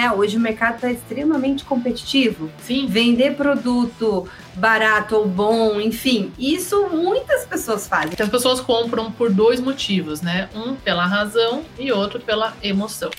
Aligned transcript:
né? 0.00 0.10
Hoje 0.10 0.38
o 0.38 0.40
mercado 0.40 0.76
está 0.76 0.90
extremamente 0.90 1.64
competitivo. 1.64 2.50
Sim. 2.62 2.86
Vender 2.86 3.36
produto 3.36 4.26
barato 4.54 5.16
ou 5.16 5.26
bom, 5.26 5.80
enfim, 5.80 6.32
isso 6.38 6.88
muitas 6.88 7.44
pessoas 7.44 7.86
fazem. 7.86 8.10
Então, 8.12 8.24
as 8.24 8.32
pessoas 8.32 8.60
compram 8.60 9.12
por 9.12 9.30
dois 9.30 9.60
motivos, 9.60 10.20
né? 10.22 10.48
Um 10.54 10.74
pela 10.74 11.06
razão 11.06 11.62
e 11.78 11.92
outro 11.92 12.20
pela 12.20 12.54
emoção. 12.62 13.10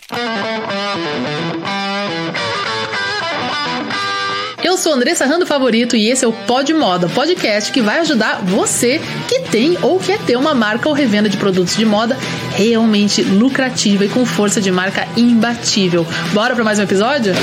Eu 4.64 4.78
sou 4.78 4.94
Andressa 4.94 5.26
Rando 5.26 5.46
Favorito 5.46 5.96
e 5.96 6.08
esse 6.08 6.24
é 6.24 6.28
o 6.28 6.34
Pod 6.46 6.72
Moda, 6.72 7.10
podcast 7.10 7.72
que 7.72 7.82
vai 7.82 7.98
ajudar 8.00 8.42
você 8.46 9.00
que 9.28 9.40
tem 9.50 9.76
ou 9.84 10.00
quer 10.00 10.24
ter 10.24 10.38
uma 10.38 10.54
marca 10.54 10.88
ou 10.88 10.94
revenda 10.94 11.28
de 11.28 11.36
produtos 11.36 11.76
de 11.76 11.84
moda 11.84 12.16
realmente 12.56 13.24
lucrativa 13.24 14.06
e 14.06 14.10
com 14.10 14.24
força 14.24 14.62
de 14.62 14.72
marca 14.72 15.08
imbatível. 15.18 16.06
Bora 16.32 16.54
para 16.54 16.64
mais 16.64 16.78
um 16.78 16.84
episódio? 16.84 17.34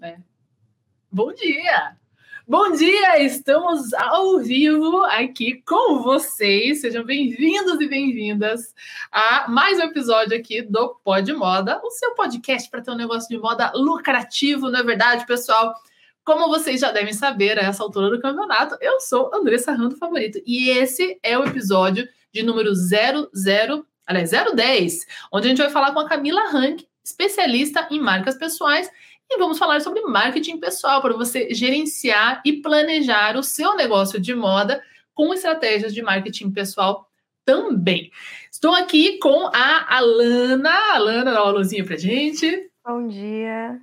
É. 0.00 0.14
Bom 1.10 1.32
dia! 1.34 1.93
Bom 2.46 2.72
dia! 2.72 3.22
Estamos 3.22 3.94
ao 3.94 4.38
vivo 4.38 5.02
aqui 5.06 5.62
com 5.62 6.02
vocês. 6.02 6.82
Sejam 6.82 7.02
bem-vindos 7.02 7.80
e 7.80 7.88
bem-vindas 7.88 8.74
a 9.10 9.48
mais 9.48 9.78
um 9.78 9.84
episódio 9.84 10.36
aqui 10.36 10.60
do 10.60 10.94
Pod 11.02 11.32
Moda, 11.32 11.80
o 11.82 11.90
seu 11.90 12.14
podcast 12.14 12.68
para 12.68 12.82
ter 12.82 12.90
um 12.90 12.96
negócio 12.96 13.30
de 13.30 13.38
moda 13.38 13.72
lucrativo, 13.74 14.70
não 14.70 14.80
é 14.80 14.82
verdade, 14.82 15.24
pessoal? 15.24 15.74
Como 16.22 16.48
vocês 16.48 16.82
já 16.82 16.92
devem 16.92 17.14
saber, 17.14 17.58
a 17.58 17.62
essa 17.62 17.82
altura 17.82 18.10
do 18.10 18.20
campeonato, 18.20 18.76
eu 18.78 19.00
sou 19.00 19.34
Andressa 19.34 19.72
Rando 19.72 19.96
Favorito 19.96 20.38
e 20.44 20.68
esse 20.68 21.18
é 21.22 21.38
o 21.38 21.46
episódio 21.46 22.06
de 22.30 22.42
número 22.42 22.74
00, 22.74 23.86
aliás, 24.06 24.32
010, 24.32 25.06
onde 25.32 25.46
a 25.46 25.48
gente 25.48 25.62
vai 25.62 25.70
falar 25.70 25.92
com 25.92 26.00
a 26.00 26.08
Camila 26.08 26.50
Rank, 26.50 26.82
especialista 27.02 27.88
em 27.90 27.98
marcas 27.98 28.36
pessoais 28.36 28.90
e 29.30 29.38
vamos 29.38 29.58
falar 29.58 29.80
sobre 29.80 30.02
marketing 30.02 30.58
pessoal 30.58 31.00
para 31.00 31.14
você 31.14 31.52
gerenciar 31.52 32.42
e 32.44 32.60
planejar 32.60 33.36
o 33.36 33.42
seu 33.42 33.74
negócio 33.74 34.20
de 34.20 34.34
moda 34.34 34.82
com 35.14 35.32
estratégias 35.32 35.94
de 35.94 36.02
marketing 36.02 36.50
pessoal 36.50 37.08
também. 37.44 38.10
Estou 38.50 38.74
aqui 38.74 39.18
com 39.18 39.50
a 39.52 39.96
Alana. 39.96 40.70
Alana, 40.94 41.32
dá 41.32 41.42
uma 41.42 41.52
luzinha 41.52 41.84
para 41.84 41.96
gente. 41.96 42.70
Bom 42.84 43.06
dia. 43.06 43.80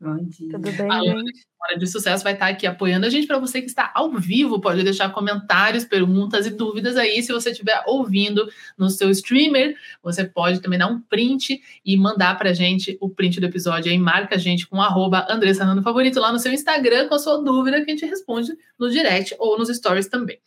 Bom 0.00 0.16
dia. 0.16 0.52
Tudo 0.52 0.72
bem, 0.72 0.90
Alana, 0.90 1.20
gente? 1.20 1.49
Hora 1.62 1.78
de 1.78 1.86
Sucesso 1.86 2.24
vai 2.24 2.32
estar 2.32 2.46
aqui 2.46 2.66
apoiando 2.66 3.04
a 3.04 3.10
gente. 3.10 3.26
Para 3.26 3.38
você 3.38 3.60
que 3.60 3.66
está 3.66 3.90
ao 3.94 4.10
vivo, 4.12 4.60
pode 4.60 4.82
deixar 4.82 5.10
comentários, 5.10 5.84
perguntas 5.84 6.46
e 6.46 6.50
dúvidas 6.50 6.96
aí. 6.96 7.22
Se 7.22 7.32
você 7.32 7.50
estiver 7.50 7.82
ouvindo 7.86 8.48
no 8.78 8.88
seu 8.88 9.10
streamer, 9.10 9.76
você 10.02 10.24
pode 10.24 10.60
também 10.60 10.78
dar 10.78 10.86
um 10.86 11.00
print 11.00 11.60
e 11.84 11.96
mandar 11.98 12.38
para 12.38 12.50
a 12.50 12.54
gente 12.54 12.96
o 13.00 13.10
print 13.10 13.40
do 13.40 13.46
episódio 13.46 13.92
aí. 13.92 13.98
Marca 13.98 14.36
a 14.36 14.38
gente 14.38 14.66
com 14.66 14.80
Andressa 14.80 15.64
Rando 15.64 15.82
Favorito 15.82 16.18
lá 16.18 16.32
no 16.32 16.38
seu 16.38 16.52
Instagram 16.52 17.08
com 17.08 17.14
a 17.14 17.18
sua 17.18 17.42
dúvida 17.42 17.84
que 17.84 17.90
a 17.90 17.94
gente 17.94 18.06
responde 18.06 18.52
no 18.78 18.90
direct 18.90 19.36
ou 19.38 19.58
nos 19.58 19.68
stories 19.68 20.08
também. 20.08 20.38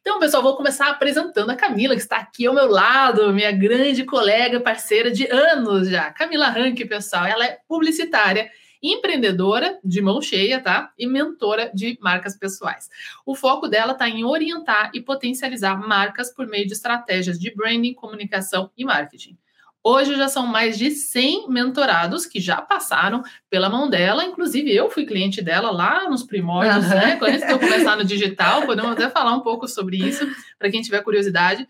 Então, 0.00 0.20
pessoal, 0.20 0.42
vou 0.42 0.56
começar 0.56 0.88
apresentando 0.88 1.50
a 1.50 1.56
Camila, 1.56 1.96
que 1.96 2.00
está 2.00 2.18
aqui 2.18 2.46
ao 2.46 2.54
meu 2.54 2.70
lado, 2.70 3.32
minha 3.32 3.50
grande 3.50 4.04
colega, 4.04 4.60
parceira 4.60 5.10
de 5.10 5.26
anos 5.30 5.88
já. 5.88 6.12
Camila 6.12 6.48
Rank, 6.48 6.78
pessoal. 6.86 7.26
Ela 7.26 7.44
é 7.44 7.58
publicitária 7.66 8.48
empreendedora 8.82 9.78
de 9.84 10.00
mão 10.00 10.20
cheia, 10.20 10.60
tá? 10.60 10.92
E 10.98 11.06
mentora 11.06 11.70
de 11.74 11.98
marcas 12.00 12.36
pessoais. 12.36 12.88
O 13.26 13.34
foco 13.34 13.68
dela 13.68 13.92
está 13.92 14.08
em 14.08 14.24
orientar 14.24 14.90
e 14.94 15.00
potencializar 15.00 15.76
marcas 15.76 16.32
por 16.32 16.46
meio 16.46 16.66
de 16.66 16.72
estratégias 16.72 17.38
de 17.38 17.54
branding, 17.54 17.94
comunicação 17.94 18.70
e 18.76 18.84
marketing. 18.84 19.36
Hoje 19.82 20.14
já 20.14 20.28
são 20.28 20.46
mais 20.46 20.76
de 20.76 20.90
100 20.90 21.48
mentorados 21.48 22.26
que 22.26 22.38
já 22.38 22.60
passaram 22.60 23.22
pela 23.48 23.70
mão 23.70 23.88
dela, 23.88 24.24
inclusive 24.24 24.74
eu 24.74 24.90
fui 24.90 25.06
cliente 25.06 25.40
dela 25.40 25.70
lá 25.70 26.08
nos 26.08 26.22
primórdios, 26.22 26.84
uhum. 26.84 26.94
né? 26.94 27.16
Quando 27.16 27.42
eu 27.42 27.58
começar 27.58 27.96
no 27.96 28.04
digital, 28.04 28.66
podemos 28.66 28.90
até 28.92 29.08
falar 29.08 29.34
um 29.34 29.40
pouco 29.40 29.66
sobre 29.66 29.96
isso, 29.96 30.28
para 30.58 30.70
quem 30.70 30.82
tiver 30.82 31.02
curiosidade. 31.02 31.66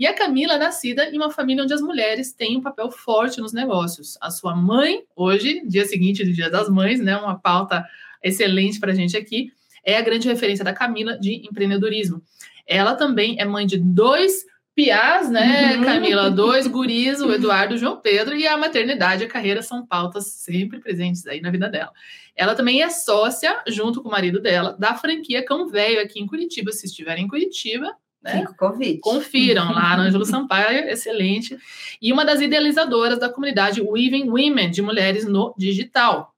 E 0.00 0.06
a 0.06 0.14
Camila 0.14 0.54
é 0.54 0.58
nascida 0.58 1.10
em 1.10 1.16
uma 1.18 1.30
família 1.30 1.62
onde 1.62 1.74
as 1.74 1.82
mulheres 1.82 2.32
têm 2.32 2.56
um 2.56 2.62
papel 2.62 2.90
forte 2.90 3.38
nos 3.38 3.52
negócios. 3.52 4.16
A 4.18 4.30
sua 4.30 4.56
mãe, 4.56 5.02
hoje, 5.14 5.60
dia 5.66 5.84
seguinte 5.84 6.24
do 6.24 6.32
Dia 6.32 6.48
das 6.48 6.70
Mães, 6.70 7.00
né, 7.00 7.14
uma 7.18 7.38
pauta 7.38 7.84
excelente 8.24 8.80
para 8.80 8.92
a 8.92 8.94
gente 8.94 9.14
aqui, 9.14 9.52
é 9.84 9.98
a 9.98 10.00
grande 10.00 10.26
referência 10.26 10.64
da 10.64 10.72
Camila 10.72 11.18
de 11.18 11.46
empreendedorismo. 11.46 12.22
Ela 12.66 12.94
também 12.94 13.38
é 13.38 13.44
mãe 13.44 13.66
de 13.66 13.76
dois 13.76 14.46
piás, 14.74 15.28
né, 15.28 15.76
uhum. 15.76 15.84
Camila? 15.84 16.30
Dois 16.30 16.66
guris, 16.66 17.20
o 17.20 17.30
Eduardo 17.30 17.74
e 17.74 17.76
o 17.76 17.78
João 17.78 18.00
Pedro, 18.00 18.34
e 18.34 18.46
a 18.46 18.56
maternidade 18.56 19.22
e 19.22 19.26
a 19.26 19.28
carreira 19.28 19.60
são 19.60 19.84
pautas 19.84 20.28
sempre 20.28 20.80
presentes 20.80 21.26
aí 21.26 21.42
na 21.42 21.50
vida 21.50 21.68
dela. 21.68 21.92
Ela 22.34 22.54
também 22.54 22.80
é 22.80 22.88
sócia, 22.88 23.62
junto 23.68 24.02
com 24.02 24.08
o 24.08 24.12
marido 24.12 24.40
dela, 24.40 24.74
da 24.78 24.94
franquia 24.94 25.44
Cão 25.44 25.68
Velho 25.68 26.00
aqui 26.00 26.18
em 26.18 26.26
Curitiba. 26.26 26.72
Se 26.72 26.86
estiverem 26.86 27.26
em 27.26 27.28
Curitiba, 27.28 27.94
né? 28.22 28.44
Confiram 29.00 29.72
lá 29.72 29.96
Ângelo 29.96 30.24
Sampaio, 30.24 30.88
excelente. 30.88 31.56
E 32.00 32.12
uma 32.12 32.24
das 32.24 32.40
idealizadoras 32.40 33.18
da 33.18 33.28
comunidade 33.28 33.80
Weaving 33.80 34.28
Women, 34.28 34.70
de 34.70 34.82
mulheres 34.82 35.26
no 35.26 35.54
digital. 35.56 36.34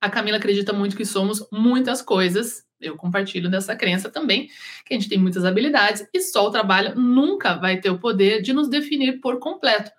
A 0.00 0.08
Camila 0.08 0.36
acredita 0.36 0.72
muito 0.72 0.96
que 0.96 1.04
somos 1.04 1.46
muitas 1.50 2.00
coisas. 2.00 2.64
Eu 2.80 2.96
compartilho 2.96 3.50
dessa 3.50 3.76
crença 3.76 4.10
também, 4.10 4.48
que 4.84 4.94
a 4.94 4.98
gente 4.98 5.08
tem 5.08 5.18
muitas 5.18 5.44
habilidades 5.44 6.06
e 6.12 6.20
só 6.20 6.46
o 6.46 6.50
trabalho 6.50 6.98
nunca 6.98 7.54
vai 7.54 7.80
ter 7.80 7.90
o 7.90 7.98
poder 7.98 8.42
de 8.42 8.52
nos 8.52 8.68
definir 8.68 9.20
por 9.20 9.38
completo. 9.38 9.90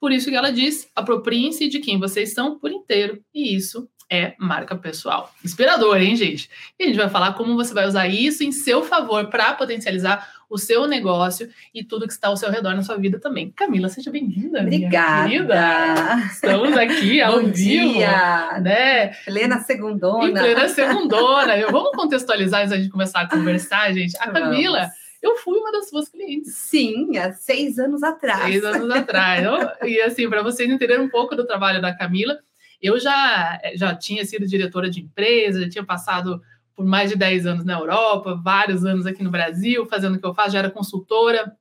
Por 0.00 0.10
isso 0.10 0.28
que 0.28 0.36
ela 0.36 0.52
diz: 0.52 0.88
apropriem-se 0.94 1.68
de 1.68 1.78
quem 1.78 1.98
vocês 1.98 2.32
são 2.32 2.58
por 2.58 2.72
inteiro. 2.72 3.22
E 3.32 3.54
isso 3.54 3.88
é 4.10 4.34
marca 4.38 4.76
pessoal. 4.76 5.32
Inspirador, 5.42 5.96
hein, 5.96 6.14
gente? 6.16 6.50
E 6.78 6.82
a 6.82 6.86
gente 6.86 6.98
vai 6.98 7.08
falar 7.08 7.32
como 7.32 7.56
você 7.56 7.72
vai 7.72 7.86
usar 7.86 8.08
isso 8.08 8.44
em 8.44 8.52
seu 8.52 8.82
favor 8.82 9.30
para 9.30 9.54
potencializar 9.54 10.28
o 10.52 10.58
seu 10.58 10.86
negócio 10.86 11.48
e 11.72 11.82
tudo 11.82 12.06
que 12.06 12.12
está 12.12 12.28
ao 12.28 12.36
seu 12.36 12.50
redor 12.50 12.74
na 12.74 12.82
sua 12.82 12.98
vida 12.98 13.18
também. 13.18 13.50
Camila, 13.50 13.88
seja 13.88 14.10
bem-vinda. 14.10 14.60
Obrigada. 14.60 15.30
Querida. 15.30 16.16
Estamos 16.30 16.76
aqui 16.76 17.20
ao 17.24 17.40
Bom 17.40 17.50
vivo. 17.50 17.94
Dia. 17.94 18.60
Né? 18.60 19.08
Plena 19.24 19.60
segundona. 19.60 20.28
Em 20.28 20.32
plena 20.34 20.68
segundona. 20.68 21.54
Vamos 21.70 21.92
contextualizar 21.92 22.66
antes 22.66 22.82
de 22.82 22.90
começar 22.90 23.22
a 23.22 23.28
conversar, 23.28 23.94
gente. 23.94 24.14
A 24.18 24.30
Camila. 24.30 24.80
Vamos. 24.80 25.02
Eu 25.22 25.36
fui 25.36 25.58
uma 25.58 25.72
das 25.72 25.88
suas 25.88 26.10
clientes. 26.10 26.54
Sim, 26.54 27.16
há 27.16 27.32
seis 27.32 27.78
anos 27.78 28.02
atrás. 28.02 28.42
Seis 28.42 28.62
anos 28.62 28.90
atrás. 28.90 29.46
e 29.84 30.00
assim, 30.02 30.28
para 30.28 30.42
vocês 30.42 30.68
entenderem 30.68 31.02
um 31.02 31.08
pouco 31.08 31.34
do 31.34 31.46
trabalho 31.46 31.80
da 31.80 31.96
Camila, 31.96 32.38
eu 32.82 32.98
já, 32.98 33.58
já 33.74 33.94
tinha 33.94 34.24
sido 34.26 34.46
diretora 34.46 34.90
de 34.90 35.00
empresa, 35.00 35.62
já 35.62 35.68
tinha 35.68 35.84
passado 35.84 36.42
por 36.74 36.84
mais 36.84 37.10
de 37.10 37.16
10 37.16 37.46
anos 37.46 37.64
na 37.64 37.74
Europa, 37.74 38.40
vários 38.42 38.84
anos 38.84 39.06
aqui 39.06 39.22
no 39.22 39.30
Brasil, 39.30 39.86
fazendo 39.86 40.16
o 40.16 40.18
que 40.18 40.26
eu 40.26 40.34
faço, 40.34 40.52
já 40.52 40.60
era 40.60 40.70
consultora. 40.70 41.52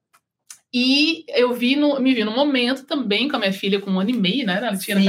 E 0.74 1.26
eu 1.28 1.52
vi 1.52 1.76
no, 1.76 2.00
me 2.00 2.14
vi 2.14 2.24
no 2.24 2.32
momento 2.32 2.86
também 2.86 3.28
com 3.28 3.36
a 3.36 3.40
minha 3.40 3.52
filha 3.52 3.82
com 3.82 3.92
um 3.92 4.00
ano 4.00 4.10
e 4.10 4.14
meio, 4.14 4.46
né? 4.46 4.56
Ela 4.56 4.78
tinha 4.78 4.96
Sim, 4.96 5.04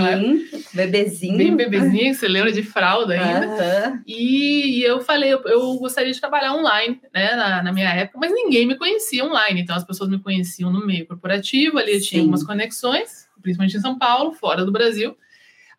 bebezinho. 0.74 1.38
Bem 1.38 1.54
bebezinho, 1.54 2.12
você 2.12 2.26
lembra 2.26 2.50
de 2.50 2.64
fralda 2.64 3.14
ainda. 3.14 3.46
Uhum. 3.46 4.02
E, 4.04 4.80
e, 4.80 4.82
eu 4.82 5.00
falei, 5.00 5.32
eu, 5.32 5.40
eu, 5.44 5.76
gostaria 5.76 6.12
de 6.12 6.20
trabalhar 6.20 6.54
online, 6.54 7.00
né? 7.14 7.36
Na, 7.36 7.62
na, 7.62 7.72
minha 7.72 7.90
época, 7.90 8.18
mas 8.18 8.32
ninguém 8.32 8.66
me 8.66 8.76
conhecia 8.76 9.24
online. 9.24 9.60
Então 9.60 9.76
as 9.76 9.84
pessoas 9.84 10.10
me 10.10 10.18
conheciam 10.18 10.72
no 10.72 10.84
meio 10.84 11.06
corporativo, 11.06 11.78
ali 11.78 11.94
eu 11.94 12.00
tinha 12.00 12.20
algumas 12.22 12.42
conexões, 12.42 13.28
principalmente 13.40 13.76
em 13.76 13.80
São 13.80 13.96
Paulo, 13.96 14.32
fora 14.32 14.64
do 14.64 14.72
Brasil. 14.72 15.16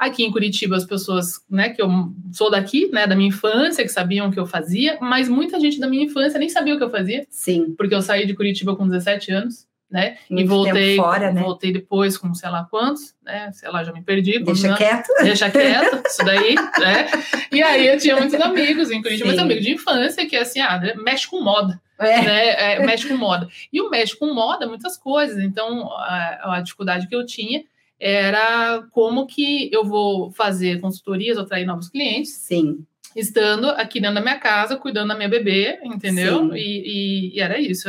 Aqui 0.04 0.24
em 0.24 0.32
Curitiba, 0.32 0.76
as 0.76 0.86
pessoas, 0.86 1.42
né, 1.50 1.70
que 1.70 1.82
eu 1.82 1.90
sou 2.34 2.52
daqui, 2.52 2.90
né, 2.92 3.08
da 3.08 3.16
minha 3.16 3.30
infância, 3.30 3.84
que 3.84 3.90
sabiam 3.90 4.28
o 4.28 4.32
que 4.32 4.40
eu 4.40 4.46
fazia, 4.46 4.98
mas 5.00 5.30
muita 5.30 5.58
gente 5.62 5.80
da 5.80 5.88
minha 5.88 6.04
infância 6.04 6.38
nem 6.38 6.50
sabia 6.50 6.76
o 6.76 6.78
que 6.78 6.84
eu 6.84 6.90
fazia. 6.90 7.26
Sim. 7.30 7.74
Porque 7.78 7.96
eu 7.96 8.02
saí 8.02 8.28
de 8.28 8.34
Curitiba 8.34 8.76
com 8.76 8.86
17 8.86 9.32
anos, 9.32 9.66
né? 9.90 10.18
Muito 10.30 10.46
e 10.46 10.48
voltei, 10.48 10.96
fora, 10.98 11.32
né? 11.32 11.42
voltei 11.42 11.72
depois 11.72 12.18
com 12.18 12.34
sei 12.34 12.50
lá 12.50 12.68
quantos, 12.70 13.16
né? 13.24 13.50
Sei 13.54 13.70
lá, 13.70 13.82
já 13.82 13.94
me 13.94 14.02
perdi. 14.02 14.40
Deixa 14.40 14.68
não, 14.68 14.76
quieto. 14.76 15.08
Deixa 15.24 15.50
quieto, 15.50 16.04
isso 16.06 16.26
daí, 16.26 16.56
né? 16.56 17.08
E 17.50 17.64
aí 17.64 17.88
eu 17.88 17.98
tinha 17.98 18.18
muitos 18.18 18.42
amigos 18.42 18.92
em 18.92 19.02
Curitiba, 19.02 19.28
muitos 19.28 19.44
amigos 19.44 19.64
de 19.64 19.72
infância 19.72 20.28
que 20.28 20.36
assim, 20.36 20.60
ah, 20.60 20.82
mexe 20.98 21.28
com 21.28 21.42
moda. 21.42 21.80
É. 21.98 22.22
Né? 22.22 22.50
É, 22.50 22.86
mexe 22.86 23.08
com 23.08 23.16
moda. 23.16 23.48
E 23.72 23.80
o 23.80 23.90
mexe 23.90 24.18
com 24.18 24.34
moda, 24.34 24.68
muitas 24.68 24.98
coisas. 24.98 25.42
Então, 25.42 25.90
a, 25.94 26.56
a 26.58 26.62
dificuldade 26.62 27.08
que 27.08 27.16
eu 27.16 27.26
tinha 27.26 27.64
era 28.06 28.86
como 28.92 29.26
que 29.26 29.70
eu 29.72 29.86
vou 29.86 30.30
fazer 30.32 30.82
consultorias, 30.82 31.38
atrair 31.38 31.66
novos 31.66 31.88
clientes. 31.88 32.34
Sim. 32.34 32.86
Estando 33.16 33.70
aqui 33.70 34.02
dentro 34.02 34.16
da 34.16 34.22
minha 34.22 34.38
casa, 34.38 34.76
cuidando 34.76 35.08
da 35.08 35.16
minha 35.16 35.30
bebê, 35.30 35.80
entendeu? 35.84 36.54
E, 36.54 37.32
e, 37.32 37.38
e, 37.38 37.40
era 37.40 37.58
isso. 37.58 37.88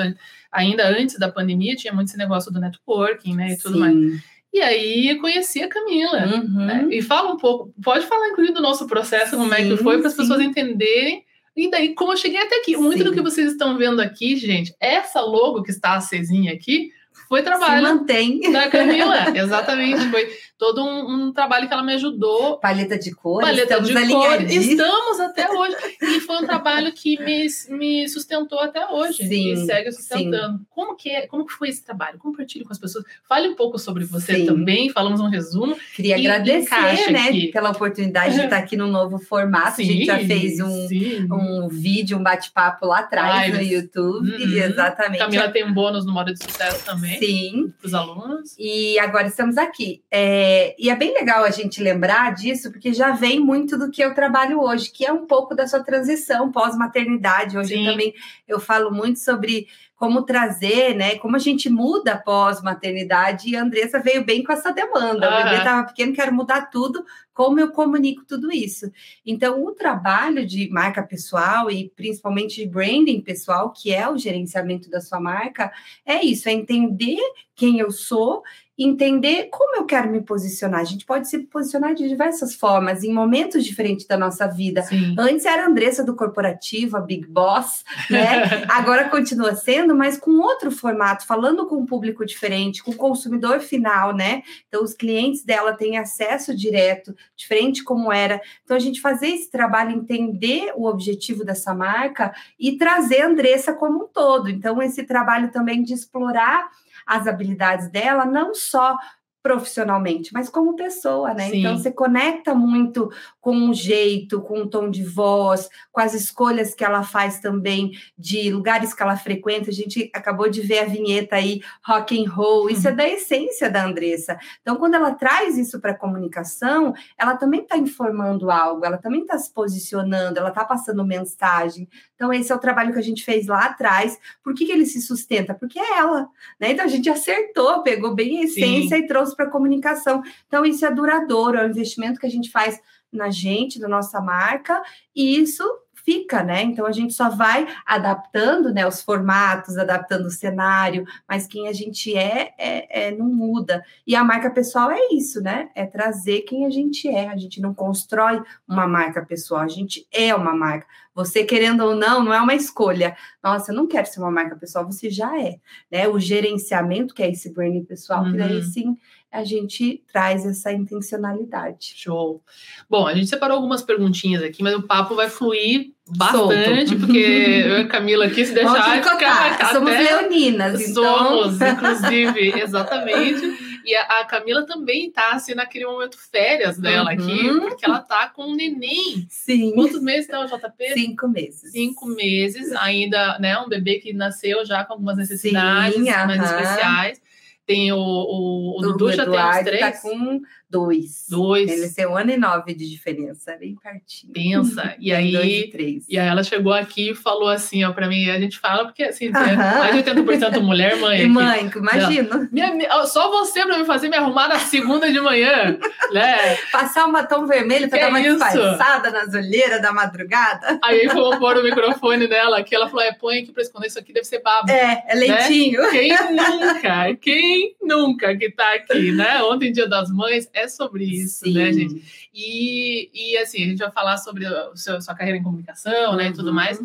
Ainda 0.53 0.87
antes 0.87 1.19
da 1.19 1.33
pandemia, 1.33 1.75
tinha 1.75 1.93
muito 1.93 2.09
esse 2.09 2.17
negócio 2.17 2.53
do 2.53 2.61
networking, 2.61 3.35
né? 3.35 3.55
E 3.55 3.59
tudo 3.59 3.75
Sim. 3.75 3.81
mais. 3.81 4.25
E 4.53 4.61
aí 4.61 5.09
eu 5.09 5.21
conheci 5.21 5.61
a 5.65 5.69
Camila. 5.69 6.27
Uhum. 6.27 6.65
Né? 6.65 6.89
E 6.93 7.03
fala 7.03 7.33
um 7.33 7.37
pouco, 7.37 7.75
pode 7.83 8.07
falar, 8.07 8.29
inclusive, 8.29 8.55
do 8.55 8.63
nosso 8.63 8.87
processo, 8.87 9.37
como 9.37 9.53
sim, 9.53 9.63
é 9.63 9.69
que 9.69 9.77
foi, 9.79 9.99
para 9.99 10.07
as 10.07 10.15
pessoas 10.15 10.41
entenderem. 10.41 11.25
E 11.57 11.69
daí, 11.69 11.93
como 11.93 12.13
eu 12.13 12.17
cheguei 12.17 12.41
até 12.41 12.61
aqui. 12.61 12.77
Muito 12.77 12.99
sim. 12.99 13.05
do 13.05 13.13
que 13.13 13.21
vocês 13.21 13.51
estão 13.51 13.77
vendo 13.77 13.99
aqui, 13.99 14.37
gente, 14.37 14.73
essa 14.79 15.21
logo 15.21 15.65
que 15.65 15.73
está 15.73 15.95
acesinha 15.95 16.53
aqui, 16.53 16.91
foi 17.29 17.43
trabalho. 17.43 17.87
Se 17.87 17.93
mantém. 17.93 18.53
Da 18.53 18.69
Camila, 18.69 19.31
exatamente. 19.37 20.11
Foi 20.11 20.29
todo 20.59 20.85
um, 20.85 21.27
um, 21.27 21.33
trabalho 21.33 21.67
que 21.67 21.75
ela 21.75 21.83
me 21.83 21.95
ajudou. 21.95 22.59
Paleta 22.59 22.99
de 22.99 23.13
cores, 23.15 23.49
Paleta 23.49 23.81
de 23.81 23.93
cores, 24.09 24.53
estamos 24.53 25.21
até 25.21 25.51
hoje. 25.51 25.77
E 26.01 26.21
foi 26.21 26.37
um 26.37 26.47
trabalho 26.47 26.93
que 26.93 27.19
me, 27.23 27.47
me 27.71 28.09
sustentou 28.09 28.61
até 28.61 28.87
hoje. 28.87 29.27
Sim, 29.27 29.53
e 29.53 29.57
segue 29.67 29.93
sustentando. 29.93 30.59
Sim. 30.59 30.67
Como 30.71 30.97
que, 30.97 31.11
é, 31.11 31.27
como 31.27 31.45
que 31.45 31.53
foi 31.53 31.69
esse 31.69 31.85
trabalho? 31.85 32.19
Compartilhe 32.19 32.65
com 32.65 32.73
as 32.73 32.79
pessoas. 32.79 33.05
Fale 33.29 33.49
um 33.49 33.55
pouco 33.55 33.79
sobre 33.79 34.05
você 34.05 34.37
sim. 34.37 34.47
também, 34.47 34.91
falamos 34.91 35.21
um 35.21 35.29
resumo. 35.29 35.77
Queria 35.95 36.17
agradecer, 36.17 37.11
né, 37.11 37.29
aqui. 37.29 37.49
pela 37.49 37.71
oportunidade 37.71 38.35
de 38.35 38.41
estar 38.43 38.59
aqui 38.59 38.77
no 38.77 38.87
novo 38.87 39.19
formato. 39.19 39.81
A 39.81 39.85
gente 39.85 40.07
já 40.07 40.19
fez 40.19 40.61
um, 40.61 40.89
um 41.33 41.69
vídeo, 41.69 42.17
um 42.17 42.23
bate-papo 42.23 42.87
lá 42.87 43.01
atrás 43.01 43.43
Ai, 43.43 43.53
no 43.53 43.61
YouTube. 43.61 44.31
Uhum. 44.31 44.57
Exatamente. 44.57 45.19
Camila 45.19 45.49
tem 45.49 45.65
um 45.65 45.73
bônus 45.73 46.07
no 46.07 46.13
modo 46.13 46.33
de 46.33 46.43
sucesso 46.43 46.85
também. 46.85 47.14
Sim. 47.19 47.73
Para 47.79 47.87
os 47.87 47.95
alunos. 47.95 48.55
E 48.59 48.99
agora 48.99 49.27
estamos 49.27 49.57
aqui. 49.57 50.03
É, 50.11 50.75
e 50.79 50.91
é 50.91 50.97
bem 50.97 51.13
legal 51.13 51.45
a 51.45 51.51
gente 51.51 51.83
lembrar 51.83 52.35
disso, 52.35 52.71
porque 52.71 52.93
já 52.93 53.13
vem 53.13 53.41
muito 53.41 53.79
do 53.79 53.91
que 53.91 54.03
eu 54.03 54.15
trabalho 54.15 54.61
hoje, 54.61 54.91
que 54.91 55.05
é 55.05 55.13
um 55.13 55.27
pouco 55.27 55.55
da 55.55 55.67
sua 55.67 55.83
transição 55.83 56.51
pós-maternidade. 56.51 57.59
Hoje 57.59 57.75
eu 57.75 57.85
também 57.85 58.15
eu 58.47 58.61
falo 58.61 58.91
muito 58.91 59.19
sobre 59.19 59.67
como 59.97 60.23
trazer, 60.23 60.95
né? 60.95 61.17
Como 61.19 61.37
a 61.37 61.39
gente 61.39 61.71
muda 61.71 62.17
pós-maternidade, 62.17 63.49
e 63.49 63.57
a 63.57 63.63
Andressa 63.63 64.01
veio 64.01 64.25
bem 64.25 64.43
com 64.43 64.53
essa 64.53 64.73
demanda. 64.73 65.31
Uhum. 65.31 65.41
O 65.41 65.45
bebê 65.45 65.57
estava 65.57 65.87
pequeno, 65.87 66.13
quero 66.13 66.35
mudar 66.35 66.69
tudo, 66.71 67.05
como 67.35 67.59
eu 67.61 67.73
comunico 67.73 68.25
tudo 68.25 68.51
isso. 68.51 68.91
Então, 69.27 69.65
o 69.65 69.73
trabalho 69.73 70.47
de 70.47 70.71
marca 70.71 71.03
pessoal 71.03 71.71
e 71.71 71.91
principalmente 71.91 72.63
de 72.63 72.67
branding 72.67 73.21
pessoal, 73.21 73.73
que 73.73 73.93
é 73.93 74.09
o 74.09 74.17
gerenciamento 74.17 74.89
da 74.89 75.01
sua 75.01 75.21
marca, 75.21 75.73
é 76.07 76.25
isso: 76.25 76.49
é 76.49 76.53
entender 76.53 77.21
quem 77.55 77.79
eu 77.79 77.91
sou 77.91 78.43
entender 78.77 79.49
como 79.51 79.77
eu 79.77 79.85
quero 79.85 80.11
me 80.11 80.21
posicionar. 80.21 80.81
A 80.81 80.85
gente 80.85 81.07
pode 81.07 81.29
se 81.29 81.39
posicionar 81.39 81.95
de 81.95 82.09
diversas 82.09 82.55
formas, 82.55 83.05
em 83.05 83.13
momentos 83.13 83.65
diferentes 83.65 84.07
da 84.07 84.17
nossa 84.17 84.49
vida. 84.49 84.83
Sim. 84.83 85.15
Antes 85.17 85.45
era 85.45 85.63
a 85.65 85.67
Andressa 85.69 86.03
do 86.03 86.17
corporativo, 86.17 86.97
a 86.97 87.01
Big 87.01 87.27
Boss, 87.27 87.85
né? 88.11 88.65
Agora 88.69 89.09
continua 89.09 89.55
sendo, 89.55 89.95
mas 89.95 90.19
com 90.19 90.33
outro 90.41 90.73
formato, 90.73 91.25
falando 91.25 91.67
com 91.67 91.77
um 91.77 91.87
público 91.87 92.27
diferente, 92.27 92.83
com 92.83 92.91
o 92.91 92.97
consumidor 92.97 93.61
final, 93.61 94.13
né? 94.13 94.43
Então, 94.69 94.83
os 94.83 94.93
clientes 94.93 95.45
dela 95.45 95.75
têm 95.75 95.97
acesso 95.97 96.55
direto, 96.55 97.15
diferente 97.37 97.85
como 97.85 98.13
era. 98.13 98.41
Então, 98.65 98.77
a 98.77 98.81
gente 98.81 99.01
fazer 99.01 99.29
esse 99.29 99.51
trabalho, 99.51 99.93
entender 99.93 100.73
o 100.75 100.87
objetivo 100.87 101.45
dessa 101.45 101.73
marca 101.73 102.35
e 102.59 102.77
trazer 102.77 103.23
a 103.23 103.29
Andressa 103.29 103.73
como 103.73 104.05
um 104.05 104.09
todo. 104.09 104.51
Então, 104.51 104.83
esse 104.83 105.05
trabalho 105.05 105.53
também 105.53 105.83
de 105.85 105.95
explorar 105.95 106.69
as 107.07 107.27
habilidades 107.27 107.91
dela, 107.91 108.25
não 108.25 108.55
só 108.55 108.97
profissionalmente, 109.43 110.33
mas 110.33 110.49
como 110.49 110.75
pessoa, 110.75 111.35
né? 111.35 111.49
Então, 111.49 111.51
Sim. 111.51 111.59
Então 111.59 111.77
você 111.77 111.93
conecta 111.93 112.55
muito 112.55 113.11
com 113.45 113.69
o 113.69 113.75
jeito, 113.75 114.41
com 114.41 114.63
o 114.63 114.67
tom 114.67 114.89
de 114.89 115.05
voz, 115.05 115.69
com 115.93 116.01
as 116.01 116.15
escolhas 116.15 116.75
que 116.75 116.83
ela 116.83 117.03
faz 117.03 117.41
também 117.41 117.93
de 118.17 118.51
lugares 118.51 118.95
que 118.95 119.03
ela 119.03 119.19
frequenta. 119.19 119.69
A 119.69 119.75
gente 119.75 120.11
acabou 120.15 120.49
de 120.49 120.63
ver 120.63 120.79
a 120.79 120.85
vinheta 120.87 121.37
aí, 121.37 121.61
rock 121.87 122.19
and 122.19 122.31
roll. 122.31 122.71
Isso 122.71 122.89
é 122.89 122.91
uhum. 122.91 122.95
é 122.95 122.97
da 122.97 123.07
essência 123.07 123.69
da 123.69 123.85
Andressa. 123.85 124.39
Então, 124.63 124.77
quando 124.77 124.95
ela 124.95 125.13
traz 125.13 125.59
isso 125.59 125.79
para 125.79 125.91
a 125.91 125.95
comunicação, 125.95 126.95
ela 127.19 127.37
também 127.37 127.61
está 127.61 127.77
informando 127.77 128.51
algo, 128.51 128.83
ela 128.83 128.97
também 128.97 129.21
está 129.21 129.37
se 129.37 129.53
posicionando, 129.53 130.39
ela 130.39 130.49
está 130.49 130.65
passando 130.65 131.05
mensagem. 131.05 131.87
Então, 132.15 132.33
esse 132.33 132.51
é 132.51 132.55
o 132.55 132.59
trabalho 132.59 132.95
que 132.95 132.99
a 132.99 133.03
gente 133.03 133.23
fez 133.23 133.47
lá 133.47 133.67
atrás. 133.67 134.19
Por 134.43 134.55
que, 134.55 134.65
que 134.65 134.73
ele 134.73 134.87
se 134.87 135.03
sustenta? 135.03 135.53
Porque 135.53 135.79
é 135.79 135.99
ela, 135.99 136.31
né? 136.59 136.71
Então 136.71 136.87
a 136.87 136.89
gente 136.89 137.11
acertou, 137.11 137.83
pegou 137.83 138.15
bem 138.15 138.41
a 138.41 138.45
essência 138.45 138.97
Sim. 138.97 139.05
e 139.05 139.07
trouxe 139.07 139.37
para 139.37 139.45
a 139.45 139.51
comunicação. 139.51 140.23
Então, 140.49 140.65
isso 140.65 140.87
é 140.87 140.91
duradouro, 140.91 141.59
é 141.59 141.67
um 141.67 141.69
investimento 141.69 142.19
que 142.19 142.27
a 142.27 142.31
gente 142.31 142.51
faz 142.51 142.81
na 143.17 143.31
gente, 143.31 143.79
na 143.79 143.89
nossa 143.89 144.21
marca, 144.21 144.83
e 145.15 145.37
isso 145.39 145.65
fica, 146.05 146.43
né? 146.43 146.63
Então 146.63 146.87
a 146.87 146.93
gente 146.93 147.15
só 147.15 147.31
vai 147.31 147.67
adaptando 147.87 148.73
né, 148.73 148.87
os 148.87 149.03
formatos, 149.03 149.79
adaptando 149.79 150.27
o 150.27 150.31
cenário, 150.31 151.05
mas 151.27 151.47
quem 151.47 151.67
a 151.67 151.73
gente 151.73 152.15
é, 152.15 152.53
é, 152.59 153.07
é, 153.07 153.11
não 153.11 153.27
muda. 153.27 153.83
E 154.07 154.15
a 154.15 154.23
marca 154.23 154.51
pessoal 154.51 154.91
é 154.91 154.99
isso, 155.13 155.41
né? 155.41 155.71
É 155.75 155.87
trazer 155.87 156.43
quem 156.43 156.67
a 156.67 156.71
gente 156.71 157.09
é. 157.09 157.29
A 157.29 157.37
gente 157.37 157.61
não 157.61 157.73
constrói 157.73 158.43
uma 158.69 158.87
marca 158.87 159.25
pessoal, 159.25 159.63
a 159.63 159.69
gente 159.69 160.07
é 160.13 160.35
uma 160.35 160.55
marca. 160.55 160.87
Você 161.15 161.45
querendo 161.45 161.83
ou 161.85 161.95
não, 161.95 162.23
não 162.23 162.35
é 162.35 162.41
uma 162.41 162.55
escolha. 162.55 163.17
Nossa, 163.43 163.73
eu 163.73 163.77
não 163.77 163.87
quero 163.87 164.07
ser 164.07 164.21
uma 164.21 164.31
marca 164.31 164.57
pessoal, 164.57 164.85
você 164.85 165.09
já 165.09 165.41
é. 165.41 165.57
Né? 165.91 166.07
O 166.07 166.19
gerenciamento, 166.19 167.15
que 167.15 167.23
é 167.23 167.31
esse 167.31 167.53
branding 167.53 167.85
pessoal, 167.85 168.25
uhum. 168.25 168.33
que 168.33 168.39
daí 168.39 168.57
uhum. 168.57 168.63
sim 168.63 168.97
a 169.35 169.43
gente 169.43 170.01
traz 170.13 170.47
essa 170.47 170.73
intencionalidade. 170.73 171.93
Show. 171.97 172.41
Bom, 172.89 173.05
a 173.05 173.15
gente 173.15 173.27
separou 173.27 173.57
algumas 173.57 173.83
perguntinhas 173.83 174.45
aqui, 174.45 174.63
mas 174.63 174.77
o 174.77 174.83
papo 174.83 175.17
vai 175.17 175.29
fluir 175.29 175.91
bastante, 176.07 176.91
Solto. 176.91 177.01
porque 177.01 177.19
eu 177.67 177.79
e 177.79 177.81
a 177.81 177.89
Camila 177.89 178.27
aqui 178.27 178.47
se 178.47 178.55
deixar 178.55 179.03
ficar, 179.03 179.73
Somos 179.73 179.91
leoninas, 179.91 180.95
Somos, 180.95 181.57
então... 181.57 181.69
inclusive, 181.73 182.61
exatamente. 182.61 183.75
E 183.85 183.95
a, 183.97 184.21
a, 184.21 184.25
Camila 184.25 184.65
também 184.65 185.11
tá 185.11 185.33
assim 185.33 185.53
naquele 185.53 185.85
momento 185.85 186.17
férias 186.17 186.79
dela 186.79 187.11
uhum. 187.11 187.17
aqui, 187.17 187.61
porque 187.61 187.85
ela 187.85 187.99
tá 188.01 188.29
com 188.29 188.53
um 188.53 188.55
neném. 188.55 189.27
Sim. 189.29 189.73
Quantos 189.75 190.01
meses 190.01 190.29
tá 190.29 190.41
o 190.41 190.47
JP? 190.47 190.95
Cinco 190.95 191.29
meses. 191.29 191.73
Cinco 191.73 192.07
meses, 192.07 192.73
ainda, 192.73 193.37
né? 193.41 193.59
Um 193.59 193.69
bebê 193.69 193.97
que 193.97 194.13
nasceu 194.13 194.65
já 194.65 194.85
com 194.85 194.93
algumas 194.93 195.17
necessidades 195.17 195.97
Sim, 195.97 196.05
mais 196.05 196.43
especiais. 196.43 197.24
Tem 197.67 197.93
o, 197.93 197.99
o, 197.99 198.79
o 198.79 198.83
Dudu 198.83 199.13
já 199.13 199.25
tem 199.25 199.41
uns 199.41 199.59
três. 199.65 199.81
Tá 199.81 199.93
com 199.93 200.41
dois. 200.75 201.27
Dois. 201.29 201.71
Eles 201.71 201.95
têm 201.95 202.05
um 202.09 202.17
ano 202.17 202.33
e 202.33 202.37
nove 202.37 202.75
de 202.75 202.91
diferença, 202.91 203.57
bem 203.57 203.77
pertinho. 203.77 204.33
Pensa. 204.33 204.97
E 204.99 205.13
aí, 205.15 205.31
dois 205.31 205.47
e, 205.47 205.71
três. 205.71 206.05
e 206.09 206.19
aí 206.19 206.27
ela 206.27 206.43
chegou 206.43 206.73
aqui 206.73 207.13
e 207.13 207.15
falou 207.15 207.49
assim, 207.49 207.85
ó, 207.85 207.93
pra 207.93 208.09
mim, 208.09 208.29
a 208.29 208.41
gente 208.41 208.59
fala 208.59 208.85
porque 208.85 209.05
assim, 209.05 209.29
uh 209.29 209.33
-huh. 209.33 209.79
mais 209.79 209.95
de 209.95 210.11
80% 210.11 210.61
mulher, 210.61 210.97
mãe. 210.97 211.15
Aqui. 211.25 211.29
Mãe, 211.29 211.71
imagino. 211.77 212.49
Minha, 212.51 213.07
só 213.07 213.31
você 213.31 213.65
pra 213.65 213.79
me 213.79 213.85
fazer 213.85 214.09
me 214.09 214.17
arrumar 214.17 214.49
na 214.49 214.59
segunda 214.59 215.11
de 215.13 215.21
manhã, 215.21 215.79
né? 216.13 216.57
Passar 216.73 217.07
um 217.07 217.13
batom 217.13 217.47
vermelho 217.47 217.89
pra 217.89 217.99
que 217.99 218.05
dar 218.05 218.11
uma 218.11 218.21
disfarçada 218.21 219.11
nas 219.11 219.33
olheiras 219.33 219.81
da 219.81 219.93
madrugada. 219.93 220.79
Aí 220.83 221.07
vou 221.07 221.39
pôr 221.39 221.57
o 221.57 221.63
microfone 221.63 222.27
dela 222.27 222.59
aqui, 222.59 222.75
ela 222.75 222.89
falou, 222.89 223.05
é, 223.05 223.13
põe 223.13 223.39
aqui 223.39 223.53
pra 223.53 223.63
esconder 223.63 223.87
isso 223.87 223.99
aqui, 223.99 224.13
deve 224.13 224.27
ser 224.27 224.41
babo. 224.41 224.71
É, 224.71 225.05
é 225.07 225.15
leitinho. 225.15 225.83
Né? 225.83 225.91
Quem 225.91 226.17
nunca, 226.33 227.15
quem 227.21 227.77
nunca 227.81 228.37
que 228.37 228.51
tá 228.51 228.75
aqui, 228.75 229.13
né? 229.13 229.43
Ontem, 229.45 229.71
dia 229.71 229.89
das 229.89 230.11
mães, 230.11 230.49
é 230.53 230.64
sobre 230.69 231.05
isso, 231.05 231.45
Sim. 231.45 231.55
né, 231.55 231.73
gente? 231.73 232.03
E, 232.33 233.11
e 233.13 233.37
assim, 233.39 233.63
a 233.63 233.67
gente 233.67 233.79
vai 233.79 233.91
falar 233.91 234.17
sobre 234.19 234.47
a 234.47 234.75
sua, 234.75 235.01
sua 235.01 235.15
carreira 235.15 235.39
em 235.39 235.43
comunicação, 235.43 236.13
uhum. 236.13 236.17
né, 236.17 236.29
e 236.29 236.33
tudo 236.33 236.49
uhum. 236.49 236.55
mais. 236.55 236.79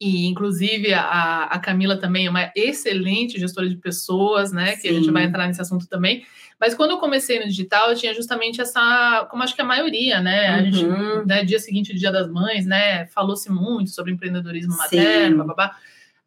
E, 0.00 0.26
inclusive, 0.26 0.92
a, 0.92 1.44
a 1.44 1.58
Camila 1.58 1.96
também 1.96 2.26
é 2.26 2.30
uma 2.30 2.52
excelente 2.54 3.38
gestora 3.38 3.68
de 3.68 3.76
pessoas, 3.76 4.52
né? 4.52 4.74
Sim. 4.74 4.82
Que 4.82 4.88
a 4.88 4.92
gente 4.92 5.10
vai 5.10 5.24
entrar 5.24 5.46
nesse 5.46 5.62
assunto 5.62 5.86
também. 5.86 6.26
Mas 6.60 6.74
quando 6.74 6.92
eu 6.92 6.98
comecei 6.98 7.38
no 7.38 7.46
digital, 7.46 7.90
eu 7.90 7.96
tinha 7.96 8.12
justamente 8.14 8.60
essa, 8.60 9.26
como 9.30 9.42
acho 9.42 9.54
que 9.54 9.62
a 9.62 9.64
maioria, 9.64 10.20
né? 10.20 10.48
A 10.48 10.62
gente, 10.62 10.84
uhum. 10.84 11.24
né, 11.24 11.44
dia 11.44 11.58
seguinte, 11.58 11.94
Dia 11.94 12.10
das 12.10 12.28
Mães, 12.28 12.66
né? 12.66 13.06
Falou-se 13.06 13.50
muito 13.50 13.90
sobre 13.90 14.12
empreendedorismo 14.12 14.76
materno, 14.76 15.44
babá. 15.44 15.76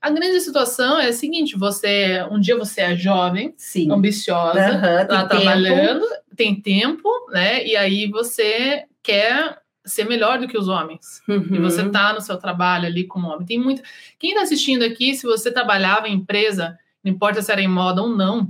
A 0.02 0.10
grande 0.10 0.40
situação 0.42 1.00
é 1.00 1.08
a 1.08 1.14
seguinte: 1.14 1.58
você 1.58 2.24
um 2.30 2.40
dia 2.40 2.58
você 2.58 2.82
é 2.82 2.96
jovem, 2.96 3.54
Sim. 3.58 3.92
ambiciosa, 3.92 4.74
uhum, 4.74 5.08
tá 5.08 5.26
trabalhando, 5.26 6.06
tem 6.36 6.60
tempo, 6.60 7.10
né? 7.32 7.66
E 7.66 7.76
aí 7.76 8.08
você 8.08 8.86
quer 9.02 9.58
ser 9.84 10.06
melhor 10.06 10.40
do 10.40 10.48
que 10.48 10.58
os 10.58 10.68
homens. 10.68 11.22
Uhum. 11.28 11.48
E 11.52 11.60
você 11.60 11.88
tá 11.90 12.14
no 12.14 12.22
seu 12.22 12.38
trabalho 12.38 12.86
ali 12.86 13.06
como 13.06 13.28
homem. 13.28 13.46
Tem 13.46 13.60
muito. 13.60 13.82
Quem 14.20 14.32
está 14.32 14.44
assistindo 14.44 14.84
aqui, 14.84 15.16
se 15.16 15.26
você 15.26 15.52
trabalhava 15.52 16.08
em 16.08 16.16
empresa, 16.16 16.78
não 17.04 17.12
importa 17.12 17.42
se 17.42 17.52
era 17.52 17.62
em 17.62 17.68
moda 17.68 18.02
ou 18.02 18.10
não, 18.10 18.50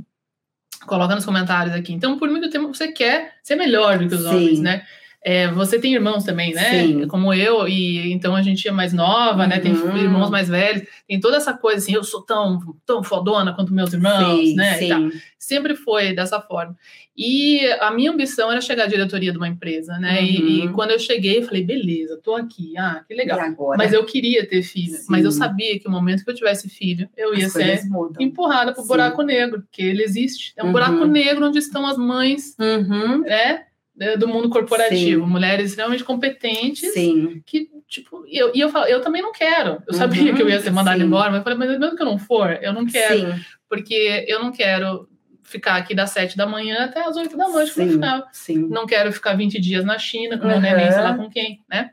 coloca 0.86 1.16
nos 1.16 1.26
comentários 1.26 1.76
aqui. 1.76 1.94
Então, 1.94 2.18
por 2.18 2.30
muito 2.30 2.50
tempo 2.50 2.74
você 2.74 2.92
quer 2.92 3.36
ser 3.44 3.56
melhor 3.56 4.00
do 4.00 4.08
que 4.08 4.16
os 4.16 4.22
Sim. 4.22 4.28
homens, 4.28 4.60
né? 4.60 4.86
É, 5.24 5.52
você 5.52 5.80
tem 5.80 5.94
irmãos 5.94 6.24
também, 6.24 6.54
né? 6.54 6.84
Sim. 6.84 7.08
Como 7.08 7.34
eu, 7.34 7.68
e 7.68 8.14
então 8.14 8.36
a 8.36 8.42
gente 8.42 8.68
é 8.68 8.72
mais 8.72 8.94
nova, 8.94 9.44
uhum. 9.44 9.50
né? 9.50 9.60
Tem 9.60 9.74
uhum. 9.74 9.98
irmãos 9.98 10.30
mais 10.30 10.48
velhos, 10.48 10.88
tem 11.08 11.20
toda 11.20 11.38
essa 11.38 11.54
coisa 11.54 11.80
assim, 11.80 11.94
eu 11.94 12.04
sou 12.04 12.22
tão, 12.22 12.60
tão 12.86 13.04
fodona 13.04 13.54
quanto 13.54 13.74
meus 13.74 13.92
irmãos, 13.92 14.40
sim, 14.40 14.56
né? 14.56 14.76
Sim. 14.76 15.12
Sempre 15.38 15.76
foi 15.76 16.14
dessa 16.14 16.40
forma. 16.40 16.76
E 17.16 17.66
a 17.80 17.90
minha 17.92 18.12
ambição 18.12 18.52
era 18.52 18.62
chegar 18.62 18.84
à 18.84 18.88
diretoria 18.88 19.32
de 19.32 19.38
uma 19.38 19.48
empresa, 19.48 19.98
né? 19.98 20.20
Uhum. 20.20 20.26
E, 20.26 20.66
e, 20.66 20.70
quando 20.70 20.92
eu 20.92 21.00
cheguei, 21.00 21.40
eu 21.40 21.44
falei, 21.44 21.64
beleza, 21.64 22.20
tô 22.24 22.36
aqui, 22.36 22.78
ah, 22.78 23.04
que 23.08 23.14
legal. 23.16 23.40
Mas 23.78 23.92
eu 23.92 24.06
queria 24.06 24.48
ter 24.48 24.62
filho, 24.62 24.98
mas 25.10 25.26
eu 25.26 25.32
sabia 25.32 25.80
que 25.80 25.88
o 25.88 25.92
momento 25.92 26.24
que 26.24 26.30
eu 26.30 26.36
tivesse 26.36 26.70
filho, 26.70 27.10
eu 27.18 27.34
ia 27.36 27.50
ser 27.50 27.82
empurrada 28.20 28.72
pro 28.72 28.86
buraco 28.86 29.24
negro, 29.24 29.62
porque 29.62 29.82
ele 29.82 30.04
existe. 30.04 30.54
É 30.56 30.64
um 30.64 30.72
buraco 30.72 31.00
uhum. 31.00 31.08
negro 31.08 31.48
onde 31.48 31.58
estão 31.58 31.88
as 31.88 31.98
mães, 31.98 32.56
uhum. 32.60 33.22
né? 33.22 33.64
Né, 33.98 34.16
do 34.16 34.28
mundo 34.28 34.48
corporativo, 34.50 35.26
Sim. 35.26 35.30
mulheres 35.32 35.72
extremamente 35.72 36.04
competentes 36.04 36.94
Sim. 36.94 37.42
que, 37.46 37.68
tipo, 37.88 38.24
e 38.28 38.38
eu, 38.38 38.52
e 38.54 38.60
eu 38.60 38.70
falo, 38.70 38.86
eu 38.86 39.02
também 39.02 39.22
não 39.22 39.32
quero. 39.32 39.82
Eu 39.88 39.94
sabia 39.94 40.30
Uhum, 40.32 40.36
que 40.38 40.44
eu 40.44 40.50
ia 40.50 40.60
ser 40.62 40.70
mandada 40.72 40.98
sim. 41.00 41.04
embora, 41.06 41.30
mas 41.32 41.40
eu 41.40 41.44
falei, 41.44 41.58
mas 41.58 41.80
mesmo 41.80 41.96
que 41.96 42.02
eu 42.04 42.06
não 42.06 42.20
for, 42.20 42.60
eu 42.62 42.72
não 42.72 42.86
quero, 42.86 43.18
Sim. 43.20 43.42
porque 43.68 44.26
eu 44.28 44.40
não 44.40 44.52
quero 44.52 45.10
ficar 45.44 45.76
aqui 45.78 45.96
das 45.96 46.12
sete 46.12 46.38
da 46.38 46.46
manhã 46.46 46.86
até 46.86 47.04
as 47.06 47.16
oito 47.16 47.36
da 47.36 47.48
noite, 47.50 47.72
Sim. 47.72 47.90
final. 47.92 48.28
Sim. 48.32 48.68
Não 48.70 48.86
quero 48.86 49.12
ficar 49.12 49.34
20 49.36 49.60
dias 49.60 49.84
na 49.84 49.98
China 49.98 50.38
com 50.38 50.46
meu 50.46 50.58
Uhum. 50.58 50.62
neném, 50.62 50.92
sei 50.92 51.02
lá 51.02 51.16
com 51.16 51.30
quem, 51.30 51.62
né? 51.70 51.90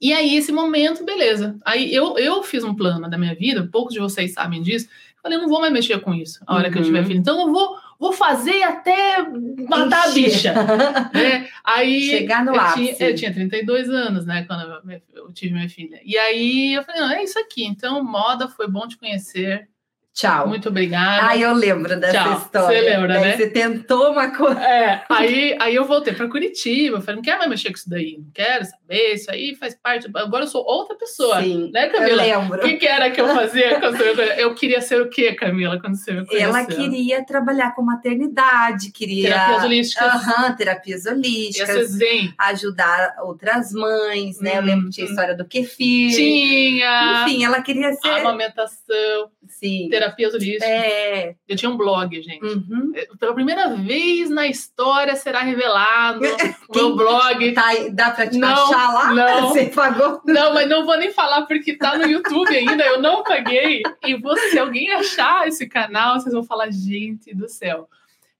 E 0.00 0.12
aí, 0.14 0.34
esse 0.34 0.50
momento, 0.50 1.04
beleza. 1.04 1.56
Aí 1.64 1.94
eu, 1.94 2.16
eu 2.18 2.42
fiz 2.42 2.64
um 2.64 2.74
plano 2.74 3.08
da 3.08 3.18
minha 3.18 3.34
vida, 3.34 3.68
poucos 3.70 3.92
de 3.92 4.00
vocês 4.00 4.32
sabem 4.32 4.62
disso. 4.62 4.86
Eu 4.86 5.22
falei, 5.22 5.36
eu 5.36 5.42
não 5.42 5.48
vou 5.48 5.60
mais 5.60 5.70
mexer 5.72 6.00
com 6.00 6.14
isso 6.14 6.40
a 6.46 6.56
hora 6.56 6.70
que 6.70 6.78
eu 6.78 6.80
Uhum. 6.80 6.86
tiver 6.86 7.04
filho. 7.04 7.18
Então 7.20 7.38
eu 7.38 7.52
vou, 7.52 7.76
vou 8.00 8.14
fazer 8.14 8.62
até 8.62 9.18
matar 9.68 10.04
a 10.06 10.08
Encher. 10.08 10.24
bicha. 10.24 10.54
né? 11.14 11.48
Aí 11.62 12.08
Chegar 12.08 12.42
no 12.44 12.52
eu 12.54 12.60
ápice. 12.60 12.96
tinha, 12.96 13.10
eu 13.10 13.14
tinha 13.14 13.32
32 13.32 13.90
anos, 13.90 14.24
né, 14.24 14.44
quando 14.44 14.62
eu, 14.62 15.02
eu 15.14 15.32
tive 15.32 15.52
minha 15.52 15.68
filha. 15.68 16.00
E 16.02 16.16
aí 16.16 16.72
eu 16.72 16.82
falei, 16.82 17.00
não, 17.02 17.10
é 17.12 17.22
isso 17.22 17.38
aqui. 17.38 17.64
Então, 17.64 18.02
moda, 18.02 18.48
foi 18.48 18.66
bom 18.66 18.88
te 18.88 18.96
conhecer. 18.96 19.68
Tchau. 20.20 20.48
Muito 20.48 20.68
obrigada. 20.68 21.28
Ah, 21.28 21.36
eu 21.36 21.52
lembro 21.54 21.98
dessa 21.98 22.12
Tchau. 22.24 22.38
história. 22.38 22.78
Você 22.78 22.88
lembra, 22.90 23.08
Daí 23.14 23.22
né? 23.22 23.36
Você 23.36 23.48
tentou 23.50 24.12
uma 24.12 24.30
coisa. 24.36 24.60
É, 24.60 25.02
aí, 25.08 25.56
aí 25.58 25.74
eu 25.74 25.84
voltei 25.86 26.12
para 26.12 26.28
Curitiba, 26.28 26.98
eu 26.98 27.00
falei, 27.00 27.16
não 27.16 27.22
quero 27.22 27.38
mais 27.38 27.50
mexer 27.50 27.70
com 27.70 27.76
isso 27.76 27.88
daí, 27.88 28.16
não 28.18 28.30
quero 28.34 28.64
saber, 28.66 29.14
isso 29.14 29.30
aí 29.30 29.54
faz 29.54 29.74
parte. 29.82 30.08
Agora 30.14 30.44
eu 30.44 30.48
sou 30.48 30.62
outra 30.64 30.94
pessoa. 30.96 31.40
Sim, 31.42 31.70
Né, 31.72 31.86
eu 31.86 31.92
Camila? 31.92 32.22
lembro. 32.22 32.58
O 32.58 32.62
que, 32.64 32.76
que 32.76 32.86
era 32.86 33.10
que 33.10 33.20
eu 33.20 33.28
fazia 33.34 33.80
quando 33.80 33.96
você 33.96 34.04
me 34.10 34.14
conheceu? 34.14 34.36
Eu 34.36 34.54
queria 34.54 34.80
ser 34.80 35.00
o 35.00 35.08
quê, 35.08 35.32
Camila, 35.34 35.80
quando 35.80 35.96
você 35.96 36.12
me 36.12 36.26
conheceu? 36.26 36.48
Ela 36.48 36.64
queria 36.66 37.24
trabalhar 37.24 37.74
com 37.74 37.82
maternidade, 37.82 38.90
queria. 38.92 39.28
Terapias 39.30 39.64
holísticas. 39.64 40.06
Aham, 40.14 40.54
terapias 40.56 41.04
Ia 41.04 41.12
ser 41.12 41.16
holísticas, 41.16 41.90
zen. 41.92 42.34
ajudar 42.38 43.14
outras 43.22 43.72
mães, 43.72 44.40
né? 44.40 44.58
Eu 44.58 44.62
Hum, 44.62 44.66
lembro 44.66 44.84
que 44.86 44.92
tinha 44.92 45.06
a 45.06 45.08
hum. 45.08 45.12
história 45.12 45.34
do 45.36 45.44
kefir. 45.46 46.14
Tinha 46.14 47.24
Enfim, 47.24 47.44
ela 47.44 47.62
queria 47.62 47.92
ser. 47.94 48.08
amamentação, 48.10 49.30
Sim. 49.50 49.88
terapias 49.90 50.32
holísticas. 50.32 50.68
É. 50.68 51.34
Eu 51.46 51.56
tinha 51.56 51.70
um 51.70 51.76
blog, 51.76 52.20
gente. 52.22 52.42
Uhum. 52.44 52.92
Pela 53.18 53.34
primeira 53.34 53.68
vez 53.76 54.30
na 54.30 54.46
história 54.46 55.14
será 55.16 55.40
revelado 55.40 56.20
meu 56.74 56.96
blog. 56.96 57.52
Tá, 57.52 57.68
dá 57.92 58.10
pra 58.12 58.26
te 58.28 58.38
Não, 58.38 58.48
achar 58.48 58.94
lá? 58.94 59.12
não. 59.12 59.48
Você 59.50 59.66
pagou? 59.66 60.20
Não, 60.24 60.54
mas 60.54 60.68
não 60.68 60.86
vou 60.86 60.96
nem 60.96 61.12
falar 61.12 61.42
porque 61.42 61.76
tá 61.76 61.98
no 61.98 62.06
YouTube 62.06 62.48
ainda, 62.56 62.84
eu 62.84 63.02
não 63.02 63.22
paguei. 63.22 63.82
E 64.04 64.14
você, 64.16 64.50
se 64.50 64.58
alguém 64.58 64.90
achar 64.92 65.46
esse 65.48 65.68
canal, 65.68 66.18
vocês 66.18 66.32
vão 66.32 66.44
falar, 66.44 66.70
gente 66.70 67.34
do 67.34 67.48
céu. 67.48 67.88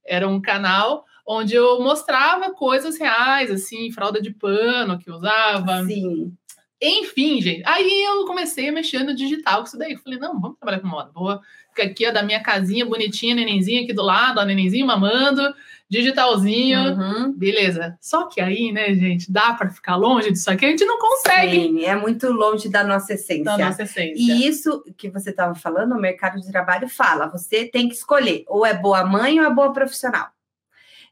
Era 0.04 0.26
um 0.28 0.40
canal 0.40 1.04
onde 1.26 1.54
eu 1.54 1.80
mostrava 1.80 2.50
coisas 2.50 2.98
reais, 2.98 3.50
assim, 3.50 3.92
fralda 3.92 4.20
de 4.20 4.30
pano 4.32 4.98
que 4.98 5.08
eu 5.08 5.14
usava. 5.14 5.84
Sim. 5.84 6.32
Enfim, 6.80 7.42
gente. 7.42 7.62
Aí 7.66 8.04
eu 8.04 8.24
comecei 8.24 8.68
a 8.68 8.72
mexer 8.72 9.00
no 9.04 9.14
digital 9.14 9.58
com 9.58 9.66
isso 9.66 9.78
daí. 9.78 9.92
Eu 9.92 9.98
falei, 9.98 10.18
não, 10.18 10.40
vamos 10.40 10.56
trabalhar 10.56 10.80
com 10.80 10.88
moda. 10.88 11.10
Vou 11.14 11.38
ficar 11.68 11.82
aqui, 11.84 12.06
ó, 12.06 12.10
da 12.10 12.22
minha 12.22 12.42
casinha 12.42 12.86
bonitinha, 12.86 13.34
nenenzinha 13.34 13.82
aqui 13.82 13.92
do 13.92 14.02
lado, 14.02 14.40
ó, 14.40 14.44
nenenzinho 14.44 14.86
mamando, 14.86 15.42
digitalzinho. 15.90 16.78
Uhum. 16.80 17.32
Beleza. 17.32 17.98
Só 18.00 18.28
que 18.28 18.40
aí, 18.40 18.72
né, 18.72 18.94
gente, 18.94 19.30
dá 19.30 19.52
para 19.52 19.68
ficar 19.68 19.96
longe 19.96 20.32
disso 20.32 20.50
aqui? 20.50 20.64
A 20.64 20.70
gente 20.70 20.86
não 20.86 20.98
consegue 20.98 21.60
Sim, 21.60 21.84
é 21.84 21.94
muito 21.94 22.32
longe 22.32 22.68
da 22.70 22.82
nossa 22.82 23.12
essência. 23.12 23.44
da 23.44 23.58
nossa 23.58 23.82
essência. 23.82 24.14
E 24.16 24.46
isso 24.46 24.82
que 24.96 25.10
você 25.10 25.30
estava 25.30 25.54
falando, 25.54 25.92
o 25.92 26.00
mercado 26.00 26.40
de 26.40 26.50
trabalho 26.50 26.88
fala, 26.88 27.28
você 27.28 27.66
tem 27.66 27.88
que 27.88 27.94
escolher, 27.94 28.44
ou 28.46 28.64
é 28.64 28.72
boa 28.72 29.04
mãe 29.04 29.38
ou 29.38 29.44
é 29.44 29.50
boa 29.52 29.70
profissional. 29.72 30.28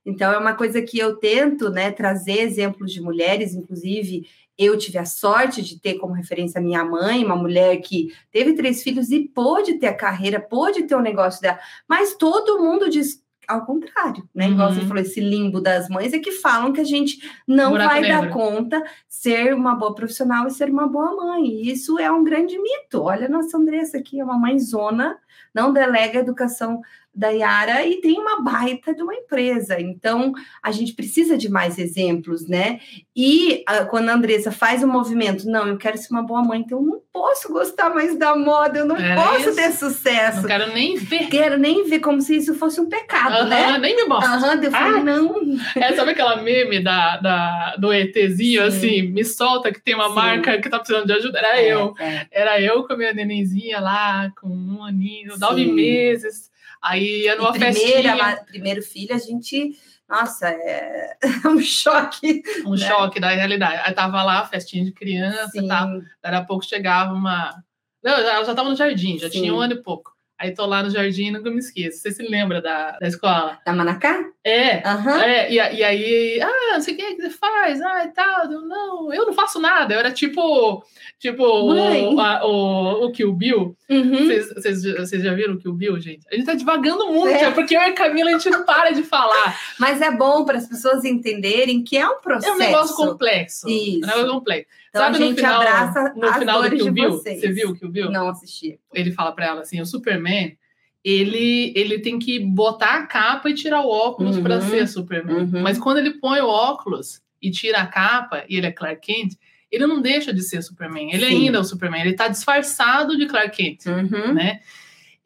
Então, 0.06 0.32
é 0.32 0.38
uma 0.38 0.54
coisa 0.54 0.80
que 0.80 0.98
eu 0.98 1.16
tento 1.16 1.68
né, 1.68 1.90
trazer 1.90 2.40
exemplos 2.40 2.90
de 2.90 2.98
mulheres, 2.98 3.52
inclusive 3.52 4.26
eu 4.58 4.76
tive 4.76 4.98
a 4.98 5.04
sorte 5.04 5.62
de 5.62 5.78
ter 5.80 5.94
como 5.94 6.12
referência 6.14 6.60
minha 6.60 6.84
mãe, 6.84 7.24
uma 7.24 7.36
mulher 7.36 7.76
que 7.78 8.12
teve 8.32 8.54
três 8.54 8.82
filhos 8.82 9.10
e 9.10 9.20
pôde 9.28 9.74
ter 9.78 9.86
a 9.86 9.94
carreira, 9.94 10.40
pôde 10.40 10.82
ter 10.82 10.96
o 10.96 11.00
negócio 11.00 11.40
dela, 11.40 11.58
mas 11.88 12.14
todo 12.16 12.58
mundo 12.60 12.90
diz 12.90 13.22
ao 13.46 13.64
contrário, 13.64 14.28
né? 14.34 14.50
Igual 14.50 14.70
você 14.74 14.80
Uhum. 14.80 14.88
falou, 14.88 15.02
esse 15.02 15.20
limbo 15.20 15.58
das 15.58 15.88
mães 15.88 16.12
é 16.12 16.18
que 16.18 16.32
falam 16.32 16.70
que 16.70 16.82
a 16.82 16.84
gente 16.84 17.16
não 17.46 17.70
Buraco 17.70 17.90
vai 17.94 18.02
dar 18.02 18.22
negro. 18.24 18.30
conta 18.38 18.84
ser 19.08 19.54
uma 19.54 19.74
boa 19.74 19.94
profissional 19.94 20.46
e 20.46 20.50
ser 20.50 20.68
uma 20.68 20.86
boa 20.86 21.16
mãe. 21.16 21.46
E 21.46 21.70
isso 21.72 21.98
é 21.98 22.12
um 22.12 22.22
grande 22.22 22.58
mito. 22.58 23.00
Olha 23.00 23.24
a 23.24 23.30
nossa 23.30 23.56
Andressa 23.56 23.96
aqui, 23.96 24.20
é 24.20 24.24
uma 24.24 24.38
mãezona, 24.38 25.16
não 25.54 25.72
delega 25.72 26.18
a 26.18 26.22
educação 26.22 26.82
da 27.18 27.30
Yara 27.30 27.84
e 27.84 28.00
tem 28.00 28.16
uma 28.16 28.40
baita 28.40 28.94
de 28.94 29.02
uma 29.02 29.12
empresa. 29.12 29.80
Então, 29.80 30.32
a 30.62 30.70
gente 30.70 30.92
precisa 30.94 31.36
de 31.36 31.48
mais 31.48 31.76
exemplos, 31.76 32.46
né? 32.46 32.78
E 33.16 33.64
ah, 33.66 33.84
quando 33.84 34.08
a 34.08 34.14
Andressa 34.14 34.52
faz 34.52 34.84
o 34.84 34.86
movimento, 34.86 35.44
não, 35.50 35.66
eu 35.66 35.76
quero 35.76 35.98
ser 35.98 36.12
uma 36.12 36.22
boa 36.22 36.42
mãe, 36.42 36.60
então 36.60 36.78
eu 36.78 36.84
não 36.84 37.00
posso 37.12 37.48
gostar 37.52 37.90
mais 37.90 38.16
da 38.16 38.36
moda, 38.36 38.78
eu 38.78 38.86
não 38.86 38.96
Era 38.96 39.16
posso 39.20 39.48
isso. 39.48 39.56
ter 39.56 39.72
sucesso. 39.72 40.42
Não 40.42 40.48
quero 40.48 40.72
nem 40.72 40.96
ver. 40.96 41.26
Quero 41.28 41.58
nem 41.58 41.84
ver 41.88 41.98
como 41.98 42.20
se 42.20 42.36
isso 42.36 42.54
fosse 42.54 42.80
um 42.80 42.88
pecado, 42.88 43.32
Aham, 43.34 43.48
né? 43.48 43.78
Nem 43.78 43.96
me 43.96 44.04
mostra. 44.04 44.54
Eu 44.62 44.70
falei, 44.70 45.00
Ah. 45.00 45.02
não. 45.04 45.58
É, 45.74 45.92
sabe 45.94 46.12
aquela 46.12 46.40
meme 46.40 46.80
da, 46.80 47.16
da, 47.16 47.76
do 47.76 47.92
ETzinho, 47.92 48.62
Sim. 48.62 48.68
assim, 48.68 49.02
me 49.02 49.24
solta 49.24 49.72
que 49.72 49.82
tem 49.82 49.96
uma 49.96 50.08
Sim. 50.10 50.14
marca 50.14 50.60
que 50.60 50.68
tá 50.68 50.78
precisando 50.78 51.06
de 51.06 51.12
ajuda? 51.14 51.38
Era 51.38 51.60
eu. 51.60 51.94
É, 51.98 52.26
Era 52.30 52.60
eu 52.62 52.84
com 52.86 52.92
a 52.92 52.96
minha 52.96 53.12
nenenzinha 53.12 53.80
lá, 53.80 54.30
com 54.40 54.46
um 54.48 54.84
aninho, 54.84 55.36
nove 55.36 55.64
Sim. 55.64 55.72
meses. 55.72 56.56
Aí 56.82 57.24
ia 57.24 57.36
numa 57.36 57.52
primeira, 57.52 57.74
festinha, 57.74 58.44
primeiro 58.46 58.82
filho, 58.82 59.14
a 59.14 59.18
gente. 59.18 59.78
Nossa, 60.08 60.48
é 60.48 61.16
um 61.46 61.60
choque. 61.60 62.42
um 62.64 62.76
choque 62.76 63.20
da 63.20 63.28
realidade. 63.28 63.82
Aí 63.84 63.92
tava 63.92 64.22
lá, 64.22 64.46
festinha 64.46 64.84
de 64.84 64.92
criança 64.92 65.48
Sim. 65.48 65.68
tal. 65.68 66.00
Daí 66.22 66.34
a 66.34 66.44
pouco 66.44 66.64
chegava 66.64 67.12
uma. 67.12 67.62
Não, 68.02 68.12
ela 68.12 68.44
já 68.44 68.54
tava 68.54 68.70
no 68.70 68.76
jardim, 68.76 69.18
já 69.18 69.28
Sim. 69.28 69.40
tinha 69.40 69.54
um 69.54 69.60
ano 69.60 69.74
e 69.74 69.82
pouco. 69.82 70.17
Aí 70.38 70.52
tô 70.54 70.64
lá 70.66 70.82
no 70.84 70.90
jardim, 70.90 71.30
nunca 71.32 71.50
me 71.50 71.58
esqueço. 71.58 71.98
Você 71.98 72.12
se 72.12 72.22
lembra 72.22 72.62
da, 72.62 72.92
da 72.98 73.08
escola? 73.08 73.58
Da 73.66 73.72
Manacá? 73.72 74.24
É. 74.44 74.86
Aham. 74.88 75.20
É, 75.22 75.50
e, 75.50 75.54
e 75.56 75.84
aí, 75.84 76.40
ah, 76.40 76.74
não 76.74 76.80
sei 76.80 76.94
o 76.94 76.96
que 76.96 77.14
que 77.16 77.22
você 77.22 77.30
faz, 77.30 77.82
ah, 77.82 78.04
e 78.04 78.08
tal. 78.08 78.44
Eu, 78.44 78.60
não, 78.62 79.12
eu 79.12 79.26
não 79.26 79.32
faço 79.32 79.58
nada. 79.60 79.94
Eu 79.94 79.98
era 79.98 80.12
tipo, 80.12 80.84
tipo 81.18 81.42
o, 81.42 82.20
a- 82.20 82.46
o, 82.46 83.06
o 83.06 83.12
Kill 83.12 83.32
Bill. 83.32 83.76
Uhum. 83.90 84.26
Vocês, 84.54 84.82
vocês 84.84 85.22
já 85.22 85.34
viram 85.34 85.54
o 85.54 85.58
Kill 85.58 85.72
Bill, 85.74 85.98
gente? 86.00 86.24
A 86.30 86.36
gente 86.36 86.46
tá 86.46 86.54
devagando 86.54 87.08
muito, 87.08 87.28
É. 87.34 87.44
é 87.44 87.50
porque 87.50 87.76
eu 87.76 87.80
e 87.80 87.84
a 87.86 87.92
Camila, 87.92 88.30
a 88.30 88.32
gente 88.34 88.48
não 88.50 88.64
para 88.64 88.90
de 88.92 89.02
falar. 89.02 89.58
Mas 89.78 90.00
é 90.00 90.10
bom 90.12 90.44
para 90.44 90.58
as 90.58 90.68
pessoas 90.68 91.04
entenderem 91.04 91.82
que 91.82 91.96
é 91.98 92.08
um 92.08 92.12
É 92.12 92.20
processo. 92.22 92.54
um 92.54 92.58
negócio 92.58 92.94
complexo. 92.96 93.68
Isso. 93.68 94.04
É 94.04 94.14
um 94.14 94.16
negócio 94.18 94.30
complexo. 94.34 94.68
Então 94.90 95.02
Sabe 95.02 95.16
a 95.16 95.18
no 95.20 95.26
gente 95.26 95.36
final, 95.36 95.60
abraça 95.60 96.14
no 96.16 96.26
as 96.26 96.38
final 96.38 96.56
do 96.56 96.62
dores 96.68 96.82
Kill 96.82 96.92
de 96.94 97.00
vocês. 97.06 97.40
Você 97.40 97.48
viu 97.52 97.70
o 97.70 97.74
Kill 97.74 97.88
Bill? 97.90 98.10
Não 98.10 98.28
assisti. 98.28 98.78
Ele 98.94 99.12
fala 99.12 99.32
pra 99.32 99.46
ela 99.46 99.60
assim, 99.60 99.80
o 99.80 99.86
Superman, 99.86 100.56
ele, 101.04 101.72
ele 101.76 101.98
tem 102.00 102.18
que 102.18 102.38
botar 102.40 102.94
a 102.96 103.06
capa 103.06 103.48
e 103.50 103.54
tirar 103.54 103.80
o 103.82 103.88
óculos 103.88 104.36
Uhum. 104.36 104.42
pra 104.42 104.60
ser 104.60 104.86
Superman. 104.88 105.36
Uhum. 105.42 105.62
Mas 105.62 105.78
quando 105.78 105.98
ele 105.98 106.14
põe 106.14 106.40
o 106.40 106.46
óculos 106.48 107.20
e 107.40 107.50
tira 107.50 107.78
a 107.80 107.86
capa, 107.86 108.44
e 108.48 108.56
ele 108.56 108.66
é 108.66 108.72
Clark 108.72 109.00
Kent, 109.06 109.34
ele 109.70 109.86
não 109.86 110.00
deixa 110.00 110.32
de 110.32 110.42
ser 110.42 110.62
Superman. 110.62 111.12
Ele 111.12 111.26
Sim. 111.26 111.44
ainda 111.46 111.58
é 111.58 111.60
o 111.60 111.64
Superman. 111.64 112.00
Ele 112.00 112.14
tá 112.14 112.26
disfarçado 112.28 113.16
de 113.16 113.26
Clark 113.26 113.56
Kent, 113.56 113.86
Uhum. 113.86 114.32
né? 114.34 114.60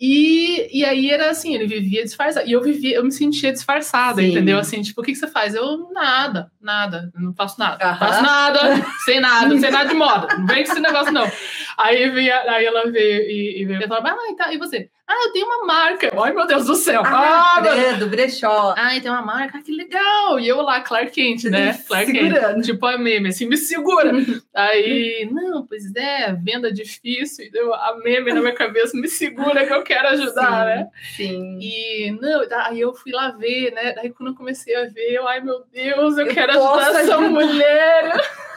E, 0.00 0.80
e 0.80 0.84
aí 0.84 1.10
era 1.10 1.30
assim, 1.30 1.54
ele 1.54 1.66
vivia 1.66 2.02
disfarçado. 2.02 2.48
E 2.48 2.52
eu 2.52 2.60
vivia, 2.60 2.96
eu 2.96 3.04
me 3.04 3.12
sentia 3.12 3.52
disfarçada, 3.52 4.20
Sim. 4.20 4.30
entendeu? 4.30 4.58
Assim, 4.58 4.82
tipo, 4.82 5.00
o 5.00 5.04
que, 5.04 5.12
que 5.12 5.18
você 5.18 5.28
faz? 5.28 5.54
Eu, 5.54 5.90
nada, 5.92 6.50
nada, 6.60 7.12
não 7.14 7.32
faço 7.32 7.58
nada. 7.58 7.84
Aham. 7.84 7.98
Faço 7.98 8.22
nada, 8.22 8.60
sei 9.04 9.20
nada, 9.20 9.58
sei 9.58 9.70
nada 9.70 9.88
de 9.88 9.94
moda. 9.94 10.28
Não 10.36 10.46
vem 10.46 10.64
com 10.64 10.72
esse 10.72 10.80
negócio, 10.80 11.12
não. 11.12 11.30
Aí, 11.78 12.10
vinha, 12.10 12.40
aí 12.50 12.64
ela 12.64 12.90
veio 12.90 13.22
e, 13.22 13.62
e 13.62 13.64
veio 13.64 13.82
e 13.82 13.88
falava, 13.88 14.10
ah, 14.10 14.34
tá, 14.36 14.52
e 14.52 14.58
você? 14.58 14.90
Ah, 15.14 15.24
eu 15.26 15.32
tenho 15.32 15.44
uma 15.46 15.66
marca. 15.66 16.10
Ai, 16.22 16.32
meu 16.32 16.46
Deus 16.46 16.64
do 16.64 16.74
céu. 16.74 17.02
Ah, 17.04 17.56
Ah, 17.58 17.60
meu 17.60 17.74
Deus. 17.74 17.86
Bre- 17.86 17.96
do 17.98 18.06
brechó. 18.06 18.74
Ai, 18.78 18.98
tem 19.00 19.10
uma 19.10 19.20
marca, 19.20 19.58
ah, 19.58 19.62
que 19.62 19.70
legal. 19.70 20.40
E 20.40 20.48
eu 20.48 20.62
lá, 20.62 20.80
Clark 20.80 21.10
Kent, 21.10 21.44
né? 21.50 21.78
Clark 21.86 22.10
Kent. 22.10 22.32
Segurando. 22.32 22.62
Tipo 22.62 22.86
a 22.86 22.96
meme, 22.96 23.28
assim, 23.28 23.46
me 23.46 23.56
segura. 23.58 24.10
Aí, 24.54 25.28
não, 25.30 25.66
pois 25.66 25.94
é, 25.94 26.32
venda 26.32 26.72
difícil. 26.72 27.50
Deu 27.52 27.74
a 27.74 27.98
meme 28.02 28.32
na 28.32 28.40
minha 28.40 28.54
cabeça, 28.54 28.96
me 28.96 29.06
segura 29.08 29.66
que 29.66 29.72
eu 29.74 29.82
quero 29.82 30.08
ajudar, 30.08 30.64
né? 30.64 30.88
Sim. 31.14 31.58
E, 31.60 32.10
não, 32.20 32.42
aí 32.66 32.80
eu 32.80 32.94
fui 32.94 33.12
lá 33.12 33.28
ver, 33.32 33.70
né? 33.72 33.92
Daí 33.92 34.08
quando 34.10 34.30
eu 34.30 34.34
comecei 34.36 34.74
a 34.74 34.86
ver, 34.86 35.12
eu, 35.12 35.28
ai 35.28 35.40
meu 35.40 35.62
Deus, 35.70 36.16
eu, 36.16 36.26
Eu 36.26 36.32
quero 36.34 36.52
ajudar 36.52 36.88
essa 37.00 37.00
ajudar. 37.16 37.20
mulher. 37.20 38.12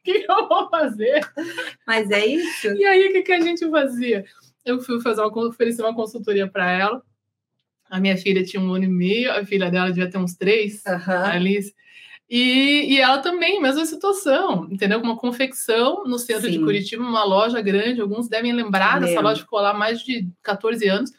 O 0.00 0.10
que 0.10 0.24
eu 0.26 0.48
vou 0.48 0.70
fazer? 0.70 1.20
Mas 1.86 2.10
é 2.10 2.24
isso. 2.24 2.68
E 2.68 2.82
aí, 2.86 3.08
o 3.08 3.12
que, 3.12 3.20
que 3.20 3.32
a 3.32 3.40
gente 3.40 3.68
fazia? 3.70 4.24
Eu 4.70 4.80
fui 4.80 5.00
fazer 5.00 5.22
uma, 5.22 5.46
oferecer 5.46 5.82
uma 5.82 5.94
consultoria 5.94 6.48
para 6.48 6.70
ela. 6.70 7.02
A 7.90 7.98
minha 7.98 8.16
filha 8.16 8.44
tinha 8.44 8.62
um 8.62 8.72
ano 8.72 8.84
e 8.84 8.88
meio, 8.88 9.32
a 9.32 9.44
filha 9.44 9.70
dela 9.70 9.88
devia 9.88 10.10
ter 10.10 10.18
uns 10.18 10.34
três, 10.34 10.84
Aham. 10.86 11.14
a 11.14 11.32
Alice. 11.32 11.74
E, 12.28 12.94
e 12.94 13.00
ela 13.00 13.18
também, 13.18 13.60
mesma 13.60 13.86
situação, 13.86 14.68
entendeu? 14.70 15.00
Com 15.00 15.06
uma 15.06 15.16
confecção 15.16 16.04
no 16.04 16.18
centro 16.18 16.50
de 16.50 16.58
Sim. 16.58 16.64
Curitiba, 16.64 17.02
uma 17.02 17.24
loja 17.24 17.60
grande, 17.62 18.02
alguns 18.02 18.28
devem 18.28 18.52
lembrar 18.52 19.00
dessa 19.00 19.20
loja, 19.20 19.40
ficou 19.40 19.60
lá 19.60 19.72
mais 19.72 20.02
de 20.02 20.28
14 20.42 20.86
anos. 20.86 21.10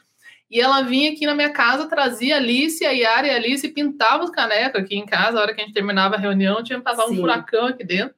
E 0.51 0.59
ela 0.59 0.81
vinha 0.81 1.11
aqui 1.11 1.25
na 1.25 1.33
minha 1.33 1.51
casa, 1.51 1.87
trazia 1.87 2.35
a 2.35 2.37
Alice, 2.37 2.83
a 2.85 2.91
Yara 2.91 3.27
e 3.27 3.29
a 3.31 3.35
Alice 3.35 3.67
pintava 3.69 4.23
os 4.23 4.29
canecos 4.29 4.81
aqui 4.81 4.95
em 4.95 5.05
casa. 5.05 5.37
A 5.37 5.41
hora 5.41 5.53
que 5.53 5.61
a 5.61 5.63
gente 5.63 5.73
terminava 5.73 6.15
a 6.15 6.19
reunião, 6.19 6.63
tinha 6.63 6.77
que 6.77 6.85
passar 6.85 7.07
um 7.07 7.15
furacão 7.15 7.67
aqui 7.67 7.83
dentro. 7.83 8.15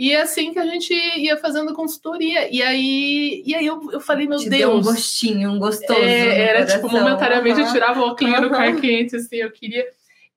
E 0.00 0.12
é 0.14 0.22
assim 0.22 0.50
que 0.50 0.58
a 0.58 0.64
gente 0.64 0.94
ia 0.94 1.36
fazendo 1.36 1.74
consultoria. 1.74 2.50
E 2.50 2.62
aí, 2.62 3.42
e 3.44 3.54
aí 3.54 3.66
eu, 3.66 3.92
eu 3.92 4.00
falei, 4.00 4.26
meu 4.26 4.38
Te 4.38 4.48
Deus. 4.48 4.60
Deu 4.62 4.74
um 4.74 4.80
gostinho, 4.80 5.50
um 5.50 5.58
gostoso. 5.58 6.00
É, 6.00 6.40
era 6.40 6.64
tipo, 6.64 6.88
momentaneamente 6.88 7.60
uhum. 7.60 7.66
eu 7.66 7.70
tirava 7.70 8.00
o 8.00 8.04
óculos 8.04 8.32
uhum. 8.32 8.40
no 8.40 8.48
car 8.48 8.80
quente, 8.80 9.16
assim, 9.16 9.36
eu 9.36 9.50
queria. 9.50 9.84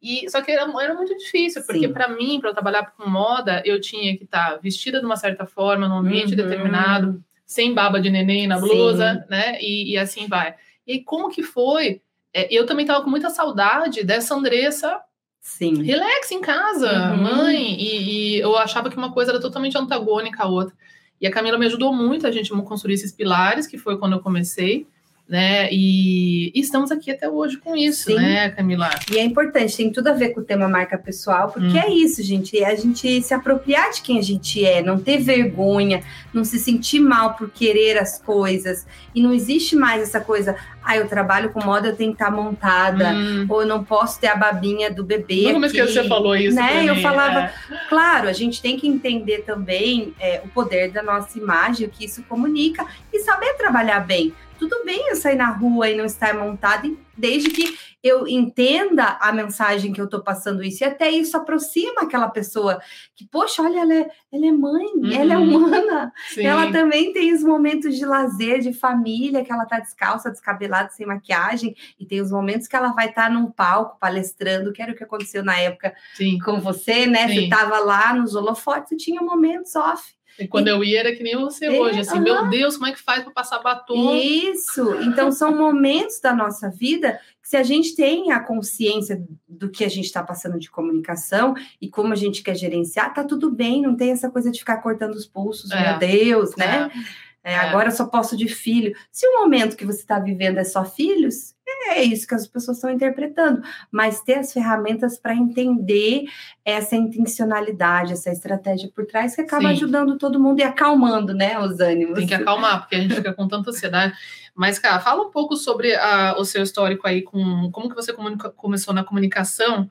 E, 0.01 0.29
só 0.29 0.41
que 0.41 0.51
era, 0.51 0.69
era 0.81 0.93
muito 0.93 1.17
difícil, 1.17 1.63
porque 1.65 1.87
para 1.87 2.09
mim, 2.09 2.41
para 2.41 2.49
eu 2.49 2.53
trabalhar 2.53 2.91
com 2.91 3.09
moda, 3.09 3.63
eu 3.63 3.79
tinha 3.79 4.17
que 4.17 4.25
estar 4.25 4.51
tá 4.51 4.57
vestida 4.57 4.99
de 4.99 5.05
uma 5.05 5.15
certa 5.15 5.45
forma, 5.45 5.87
num 5.87 5.99
ambiente 5.99 6.31
uhum. 6.31 6.35
determinado, 6.35 7.23
sem 7.45 7.73
baba 7.73 8.01
de 8.01 8.09
neném 8.09 8.45
na 8.45 8.59
blusa, 8.59 9.13
Sim. 9.13 9.29
né? 9.29 9.57
E, 9.61 9.93
e, 9.93 9.97
assim 9.97 10.27
vai. 10.27 10.55
E 10.85 10.99
como 10.99 11.29
que 11.29 11.41
foi? 11.41 12.01
É, 12.33 12.53
eu 12.53 12.65
também 12.65 12.83
estava 12.83 13.01
com 13.01 13.09
muita 13.09 13.29
saudade 13.29 14.03
dessa 14.03 14.35
Andressa 14.35 14.99
Sim. 15.43 15.83
Relax 15.83 16.31
em 16.31 16.39
casa, 16.39 17.11
uhum. 17.11 17.21
mãe. 17.21 17.75
E, 17.79 18.37
e, 18.37 18.39
eu 18.39 18.57
achava 18.57 18.89
que 18.89 18.97
uma 18.97 19.11
coisa 19.11 19.31
era 19.31 19.41
totalmente 19.41 19.77
antagônica 19.77 20.41
à 20.41 20.47
outra. 20.47 20.73
E 21.19 21.27
a 21.27 21.31
Camila 21.31 21.57
me 21.57 21.65
ajudou 21.65 21.93
muito 21.93 22.25
a 22.25 22.31
gente 22.31 22.49
construir 22.63 22.93
esses 22.93 23.11
pilares, 23.11 23.67
que 23.67 23.77
foi 23.77 23.97
quando 23.97 24.13
eu 24.13 24.19
comecei 24.21 24.87
né? 25.33 25.67
E, 25.71 26.51
e, 26.53 26.59
estamos 26.59 26.91
aqui 26.91 27.09
até 27.09 27.27
hoje 27.27 27.57
com 27.57 27.75
isso, 27.75 28.11
Sim. 28.11 28.17
né, 28.17 28.51
Camila? 28.51 28.87
E 29.11 29.17
é 29.17 29.23
importante, 29.23 29.75
tem 29.75 29.91
tudo 29.91 30.09
a 30.09 30.13
ver 30.13 30.29
com 30.29 30.41
o 30.41 30.43
tema 30.43 30.67
marca 30.67 30.95
pessoal, 30.95 31.51
porque 31.51 31.75
hum. 31.75 31.81
é 31.83 31.89
isso, 31.89 32.21
gente, 32.21 32.55
é 32.61 32.67
a 32.67 32.75
gente 32.75 33.19
se 33.19 33.33
apropriar 33.33 33.89
de 33.89 34.03
quem 34.03 34.19
a 34.19 34.21
gente 34.21 34.63
é, 34.63 34.83
não 34.83 34.99
ter 34.99 35.17
vergonha, 35.17 36.03
não 36.31 36.43
se 36.45 36.59
sentir 36.59 36.99
mal 36.99 37.33
por 37.33 37.49
querer 37.49 37.97
as 37.97 38.21
coisas. 38.21 38.85
E 39.15 39.23
não 39.23 39.33
existe 39.33 39.75
mais 39.75 40.03
essa 40.03 40.21
coisa, 40.21 40.55
ah, 40.83 40.97
eu 40.97 41.07
trabalho 41.07 41.49
com 41.49 41.65
moda, 41.65 41.87
eu 41.87 41.95
tenho 41.95 42.11
que 42.11 42.21
estar 42.21 42.29
montada, 42.29 43.09
hum. 43.13 43.47
ou 43.49 43.61
eu 43.61 43.67
não 43.67 43.83
posso 43.83 44.19
ter 44.19 44.27
a 44.27 44.35
babinha 44.35 44.93
do 44.93 45.03
bebê. 45.03 45.51
Como 45.51 45.65
aqui. 45.65 45.73
que 45.73 45.87
você 45.87 46.07
falou 46.07 46.35
isso? 46.35 46.55
Né? 46.55 46.87
Eu 46.87 46.97
falava, 46.97 47.39
é. 47.39 47.53
claro, 47.89 48.29
a 48.29 48.33
gente 48.33 48.61
tem 48.61 48.77
que 48.77 48.87
entender 48.87 49.39
também 49.39 50.13
é, 50.19 50.41
o 50.45 50.47
poder 50.49 50.91
da 50.91 51.01
nossa 51.01 51.39
imagem, 51.39 51.87
o 51.87 51.89
que 51.89 52.05
isso 52.05 52.21
comunica, 52.29 52.85
e 53.11 53.17
saber 53.21 53.55
trabalhar 53.55 54.01
bem 54.01 54.31
tudo 54.69 54.85
bem 54.85 55.09
eu 55.09 55.15
sair 55.17 55.35
na 55.35 55.49
rua 55.49 55.89
e 55.89 55.97
não 55.97 56.05
estar 56.05 56.33
montada, 56.33 56.89
desde 57.17 57.49
que 57.49 57.77
eu 58.01 58.25
entenda 58.27 59.17
a 59.19 59.31
mensagem 59.31 59.91
que 59.91 59.99
eu 59.99 60.05
estou 60.05 60.21
passando 60.21 60.63
isso. 60.63 60.83
E 60.83 60.87
até 60.87 61.09
isso 61.09 61.35
aproxima 61.35 62.01
aquela 62.01 62.29
pessoa 62.29 62.81
que, 63.13 63.25
poxa, 63.25 63.61
olha, 63.61 63.79
ela 63.79 63.93
é, 63.93 64.09
ela 64.31 64.45
é 64.45 64.51
mãe, 64.51 64.85
uhum. 64.95 65.11
ela 65.11 65.33
é 65.33 65.37
humana. 65.37 66.13
Sim. 66.33 66.45
Ela 66.45 66.71
também 66.71 67.11
tem 67.11 67.33
os 67.33 67.43
momentos 67.43 67.97
de 67.97 68.05
lazer, 68.05 68.59
de 68.59 68.73
família, 68.73 69.43
que 69.43 69.51
ela 69.51 69.65
tá 69.65 69.79
descalça, 69.79 70.31
descabelada, 70.31 70.89
sem 70.89 71.05
maquiagem, 71.05 71.75
e 71.99 72.05
tem 72.05 72.21
os 72.21 72.31
momentos 72.31 72.67
que 72.67 72.75
ela 72.75 72.93
vai 72.93 73.09
estar 73.09 73.27
tá 73.27 73.29
num 73.29 73.51
palco 73.51 73.97
palestrando, 73.99 74.71
que 74.71 74.81
era 74.81 74.93
o 74.93 74.95
que 74.95 75.03
aconteceu 75.03 75.43
na 75.43 75.57
época 75.57 75.93
Sim. 76.15 76.39
com 76.39 76.61
você, 76.61 77.05
né? 77.05 77.27
Sim. 77.27 77.33
Você 77.33 77.41
estava 77.41 77.79
lá 77.79 78.13
nos 78.13 78.33
holofotes 78.33 78.93
e 78.93 78.97
tinha 78.97 79.21
momentos 79.21 79.75
off 79.75 80.13
e 80.39 80.47
quando 80.47 80.67
eu 80.67 80.83
ia 80.83 80.99
era 80.99 81.15
que 81.15 81.23
nem 81.23 81.35
você 81.35 81.65
é, 81.65 81.79
hoje, 81.79 81.99
assim, 81.99 82.19
meu 82.19 82.49
Deus, 82.49 82.75
como 82.75 82.87
é 82.87 82.91
que 82.91 83.01
faz 83.01 83.23
para 83.23 83.31
passar 83.31 83.59
batom? 83.59 84.15
Isso. 84.15 84.95
Então 85.01 85.31
são 85.31 85.55
momentos 85.55 86.19
da 86.19 86.33
nossa 86.33 86.69
vida 86.69 87.19
que 87.41 87.49
se 87.49 87.57
a 87.57 87.63
gente 87.63 87.95
tem 87.95 88.31
a 88.31 88.39
consciência 88.39 89.23
do 89.47 89.69
que 89.69 89.83
a 89.83 89.89
gente 89.89 90.05
está 90.05 90.23
passando 90.23 90.57
de 90.57 90.71
comunicação 90.71 91.53
e 91.79 91.89
como 91.89 92.13
a 92.13 92.15
gente 92.15 92.41
quer 92.41 92.55
gerenciar, 92.55 93.13
tá 93.13 93.23
tudo 93.23 93.51
bem, 93.51 93.81
não 93.81 93.95
tem 93.95 94.11
essa 94.11 94.29
coisa 94.29 94.49
de 94.49 94.59
ficar 94.59 94.77
cortando 94.77 95.13
os 95.13 95.27
pulsos, 95.27 95.69
é. 95.71 95.89
meu 95.89 95.99
Deus, 95.99 96.55
né? 96.55 96.89
É. 96.93 97.23
É, 97.45 97.57
agora 97.57 97.91
só 97.91 98.05
posso 98.05 98.37
de 98.37 98.47
filho. 98.47 98.95
Se 99.11 99.27
o 99.27 99.41
momento 99.41 99.75
que 99.75 99.85
você 99.85 99.99
está 99.99 100.17
vivendo 100.17 100.59
é 100.59 100.63
só 100.63 100.85
filhos, 100.85 101.52
é 101.89 102.03
isso 102.03 102.27
que 102.27 102.35
as 102.35 102.47
pessoas 102.47 102.77
estão 102.77 102.89
interpretando. 102.89 103.61
Mas 103.91 104.21
ter 104.21 104.35
as 104.35 104.53
ferramentas 104.53 105.17
para 105.17 105.35
entender 105.35 106.25
essa 106.65 106.95
intencionalidade, 106.95 108.13
essa 108.13 108.31
estratégia 108.31 108.89
por 108.93 109.05
trás, 109.05 109.35
que 109.35 109.41
acaba 109.41 109.69
Sim. 109.69 109.75
ajudando 109.75 110.17
todo 110.17 110.39
mundo 110.39 110.59
e 110.59 110.63
acalmando, 110.63 111.33
né, 111.33 111.59
os 111.59 111.79
ânimos. 111.79 112.17
Tem 112.17 112.27
que 112.27 112.33
acalmar, 112.33 112.81
porque 112.81 112.95
a 112.95 112.99
gente 112.99 113.15
fica 113.15 113.33
com 113.33 113.47
tanta 113.47 113.69
ansiedade. 113.69 114.13
Mas, 114.55 114.77
cara, 114.77 114.99
fala 114.99 115.23
um 115.23 115.31
pouco 115.31 115.55
sobre 115.55 115.95
a, 115.95 116.35
o 116.37 116.45
seu 116.45 116.61
histórico 116.61 117.07
aí, 117.07 117.21
com 117.21 117.69
como 117.71 117.89
que 117.89 117.95
você 117.95 118.13
comunica, 118.13 118.49
começou 118.49 118.93
na 118.93 119.03
comunicação 119.03 119.89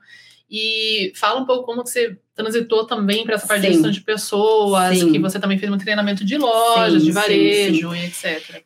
e 0.49 1.11
fala 1.15 1.41
um 1.41 1.45
pouco 1.45 1.65
como 1.65 1.85
você 1.85 2.17
transitou 2.35 2.85
também 2.85 3.23
para 3.25 3.35
essa 3.35 3.47
parte 3.47 3.61
sim. 3.61 3.67
de 3.67 3.73
gestão 3.73 3.91
de 3.91 4.01
pessoas, 4.01 4.99
sim. 4.99 5.11
que 5.11 5.19
você 5.19 5.39
também 5.39 5.57
fez 5.57 5.71
um 5.71 5.77
treinamento 5.77 6.23
de 6.23 6.37
lojas, 6.37 7.01
sim, 7.01 7.07
de 7.07 7.11
varejo 7.11 7.93
e 7.95 8.05
etc. 8.05 8.63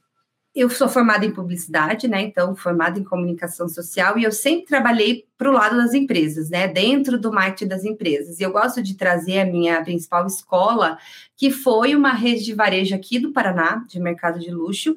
Eu 0.59 0.71
sou 0.71 0.89
formada 0.89 1.23
em 1.23 1.29
publicidade, 1.29 2.07
né? 2.07 2.19
Então, 2.19 2.55
formada 2.55 2.97
em 2.97 3.03
comunicação 3.03 3.69
social, 3.69 4.17
e 4.17 4.23
eu 4.23 4.31
sempre 4.31 4.65
trabalhei 4.65 5.23
para 5.37 5.51
o 5.51 5.53
lado 5.53 5.77
das 5.77 5.93
empresas, 5.93 6.49
né? 6.49 6.67
Dentro 6.67 7.19
do 7.19 7.31
marketing 7.31 7.67
das 7.67 7.85
empresas. 7.85 8.39
E 8.39 8.43
eu 8.43 8.51
gosto 8.51 8.81
de 8.81 8.95
trazer 8.95 9.41
a 9.41 9.45
minha 9.45 9.83
principal 9.83 10.25
escola, 10.25 10.97
que 11.35 11.51
foi 11.51 11.93
uma 11.93 12.11
rede 12.11 12.43
de 12.43 12.55
varejo 12.55 12.95
aqui 12.95 13.19
do 13.19 13.31
Paraná, 13.31 13.85
de 13.87 13.99
mercado 13.99 14.39
de 14.39 14.49
luxo, 14.49 14.95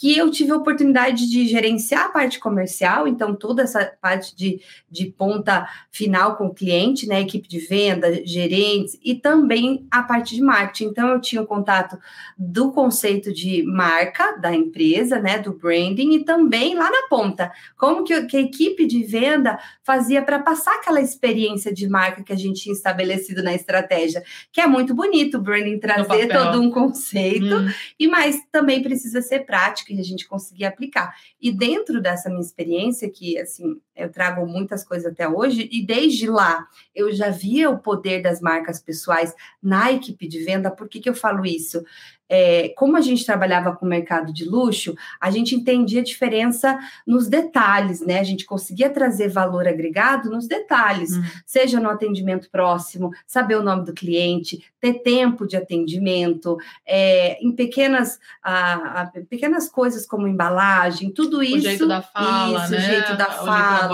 que 0.00 0.16
eu 0.16 0.30
tive 0.30 0.50
a 0.50 0.56
oportunidade 0.56 1.28
de 1.28 1.46
gerenciar 1.46 2.06
a 2.06 2.08
parte 2.08 2.38
comercial, 2.38 3.06
então 3.06 3.34
toda 3.34 3.62
essa 3.62 3.92
parte 4.00 4.34
de, 4.34 4.58
de 4.90 5.04
ponta 5.04 5.68
final 5.90 6.36
com 6.36 6.46
o 6.46 6.54
cliente, 6.54 7.06
né, 7.06 7.20
equipe 7.20 7.46
de 7.46 7.58
venda, 7.58 8.24
gerentes 8.24 8.98
e 9.04 9.14
também 9.14 9.86
a 9.90 10.02
parte 10.02 10.34
de 10.34 10.40
marketing. 10.40 10.86
Então 10.86 11.08
eu 11.10 11.20
tinha 11.20 11.42
o 11.42 11.46
contato 11.46 11.98
do 12.38 12.72
conceito 12.72 13.30
de 13.30 13.62
marca 13.62 14.38
da 14.38 14.54
empresa, 14.54 15.20
né, 15.20 15.38
do 15.38 15.52
branding 15.52 16.14
e 16.14 16.24
também 16.24 16.74
lá 16.74 16.90
na 16.90 17.06
ponta, 17.10 17.52
como 17.76 18.02
que, 18.02 18.22
que 18.22 18.38
a 18.38 18.40
equipe 18.40 18.86
de 18.86 19.04
venda 19.04 19.58
fazia 19.84 20.22
para 20.22 20.38
passar 20.38 20.76
aquela 20.76 21.02
experiência 21.02 21.74
de 21.74 21.86
marca 21.86 22.22
que 22.22 22.32
a 22.32 22.36
gente 22.36 22.62
tinha 22.62 22.72
estabelecido 22.72 23.42
na 23.42 23.52
estratégia, 23.52 24.22
que 24.50 24.62
é 24.62 24.66
muito 24.66 24.94
bonito 24.94 25.36
o 25.36 25.42
branding 25.42 25.78
trazer 25.78 26.26
todo 26.28 26.58
um 26.58 26.70
conceito, 26.70 27.54
hum. 27.54 27.68
e 27.98 28.08
mas 28.08 28.40
também 28.50 28.82
precisa 28.82 29.20
ser 29.20 29.40
prático 29.40 29.89
que 29.94 30.00
a 30.00 30.04
gente 30.04 30.26
conseguia 30.26 30.68
aplicar. 30.68 31.14
E 31.40 31.52
dentro 31.52 32.00
dessa 32.00 32.28
minha 32.28 32.40
experiência, 32.40 33.10
que 33.10 33.38
assim, 33.38 33.80
eu 34.00 34.10
trago 34.10 34.46
muitas 34.46 34.84
coisas 34.84 35.12
até 35.12 35.28
hoje, 35.28 35.68
e 35.70 35.84
desde 35.84 36.28
lá 36.28 36.66
eu 36.94 37.12
já 37.12 37.30
via 37.30 37.70
o 37.70 37.78
poder 37.78 38.22
das 38.22 38.40
marcas 38.40 38.80
pessoais 38.80 39.34
na 39.62 39.92
equipe 39.92 40.26
de 40.28 40.42
venda. 40.42 40.70
Por 40.70 40.88
que, 40.88 41.00
que 41.00 41.08
eu 41.08 41.14
falo 41.14 41.44
isso? 41.44 41.82
é, 42.30 42.68
como 42.76 42.96
a 42.96 43.00
gente 43.00 43.26
trabalhava 43.26 43.74
com 43.74 43.84
o 43.84 43.88
mercado 43.88 44.32
de 44.32 44.44
luxo, 44.44 44.94
a 45.20 45.30
gente 45.32 45.56
entendia 45.56 46.00
a 46.00 46.04
diferença 46.04 46.78
nos 47.04 47.26
detalhes, 47.26 48.00
né? 48.00 48.20
A 48.20 48.24
gente 48.24 48.44
conseguia 48.44 48.88
trazer 48.88 49.28
valor 49.28 49.66
agregado 49.66 50.30
nos 50.30 50.46
detalhes, 50.46 51.10
uhum. 51.10 51.24
seja 51.44 51.80
no 51.80 51.90
atendimento 51.90 52.48
próximo, 52.48 53.10
saber 53.26 53.56
o 53.56 53.64
nome 53.64 53.84
do 53.84 53.92
cliente, 53.92 54.62
ter 54.80 54.94
tempo 55.02 55.44
de 55.44 55.56
atendimento, 55.56 56.56
é, 56.86 57.36
em 57.44 57.50
pequenas, 57.50 58.20
a, 58.40 59.02
a, 59.02 59.06
pequenas 59.28 59.68
coisas 59.68 60.06
como 60.06 60.28
embalagem, 60.28 61.10
tudo 61.10 61.42
isso. 61.42 61.56
O 61.56 61.60
jeito 61.60 61.88
da 61.88 62.00
fala, 62.00 62.62
isso, 62.62 62.70
né? 62.70 62.78
o 62.78 62.80
jeito 62.80 63.16
da 63.16 63.26
o 63.26 63.44
fala. 63.44 63.80
Jeito 63.80 63.89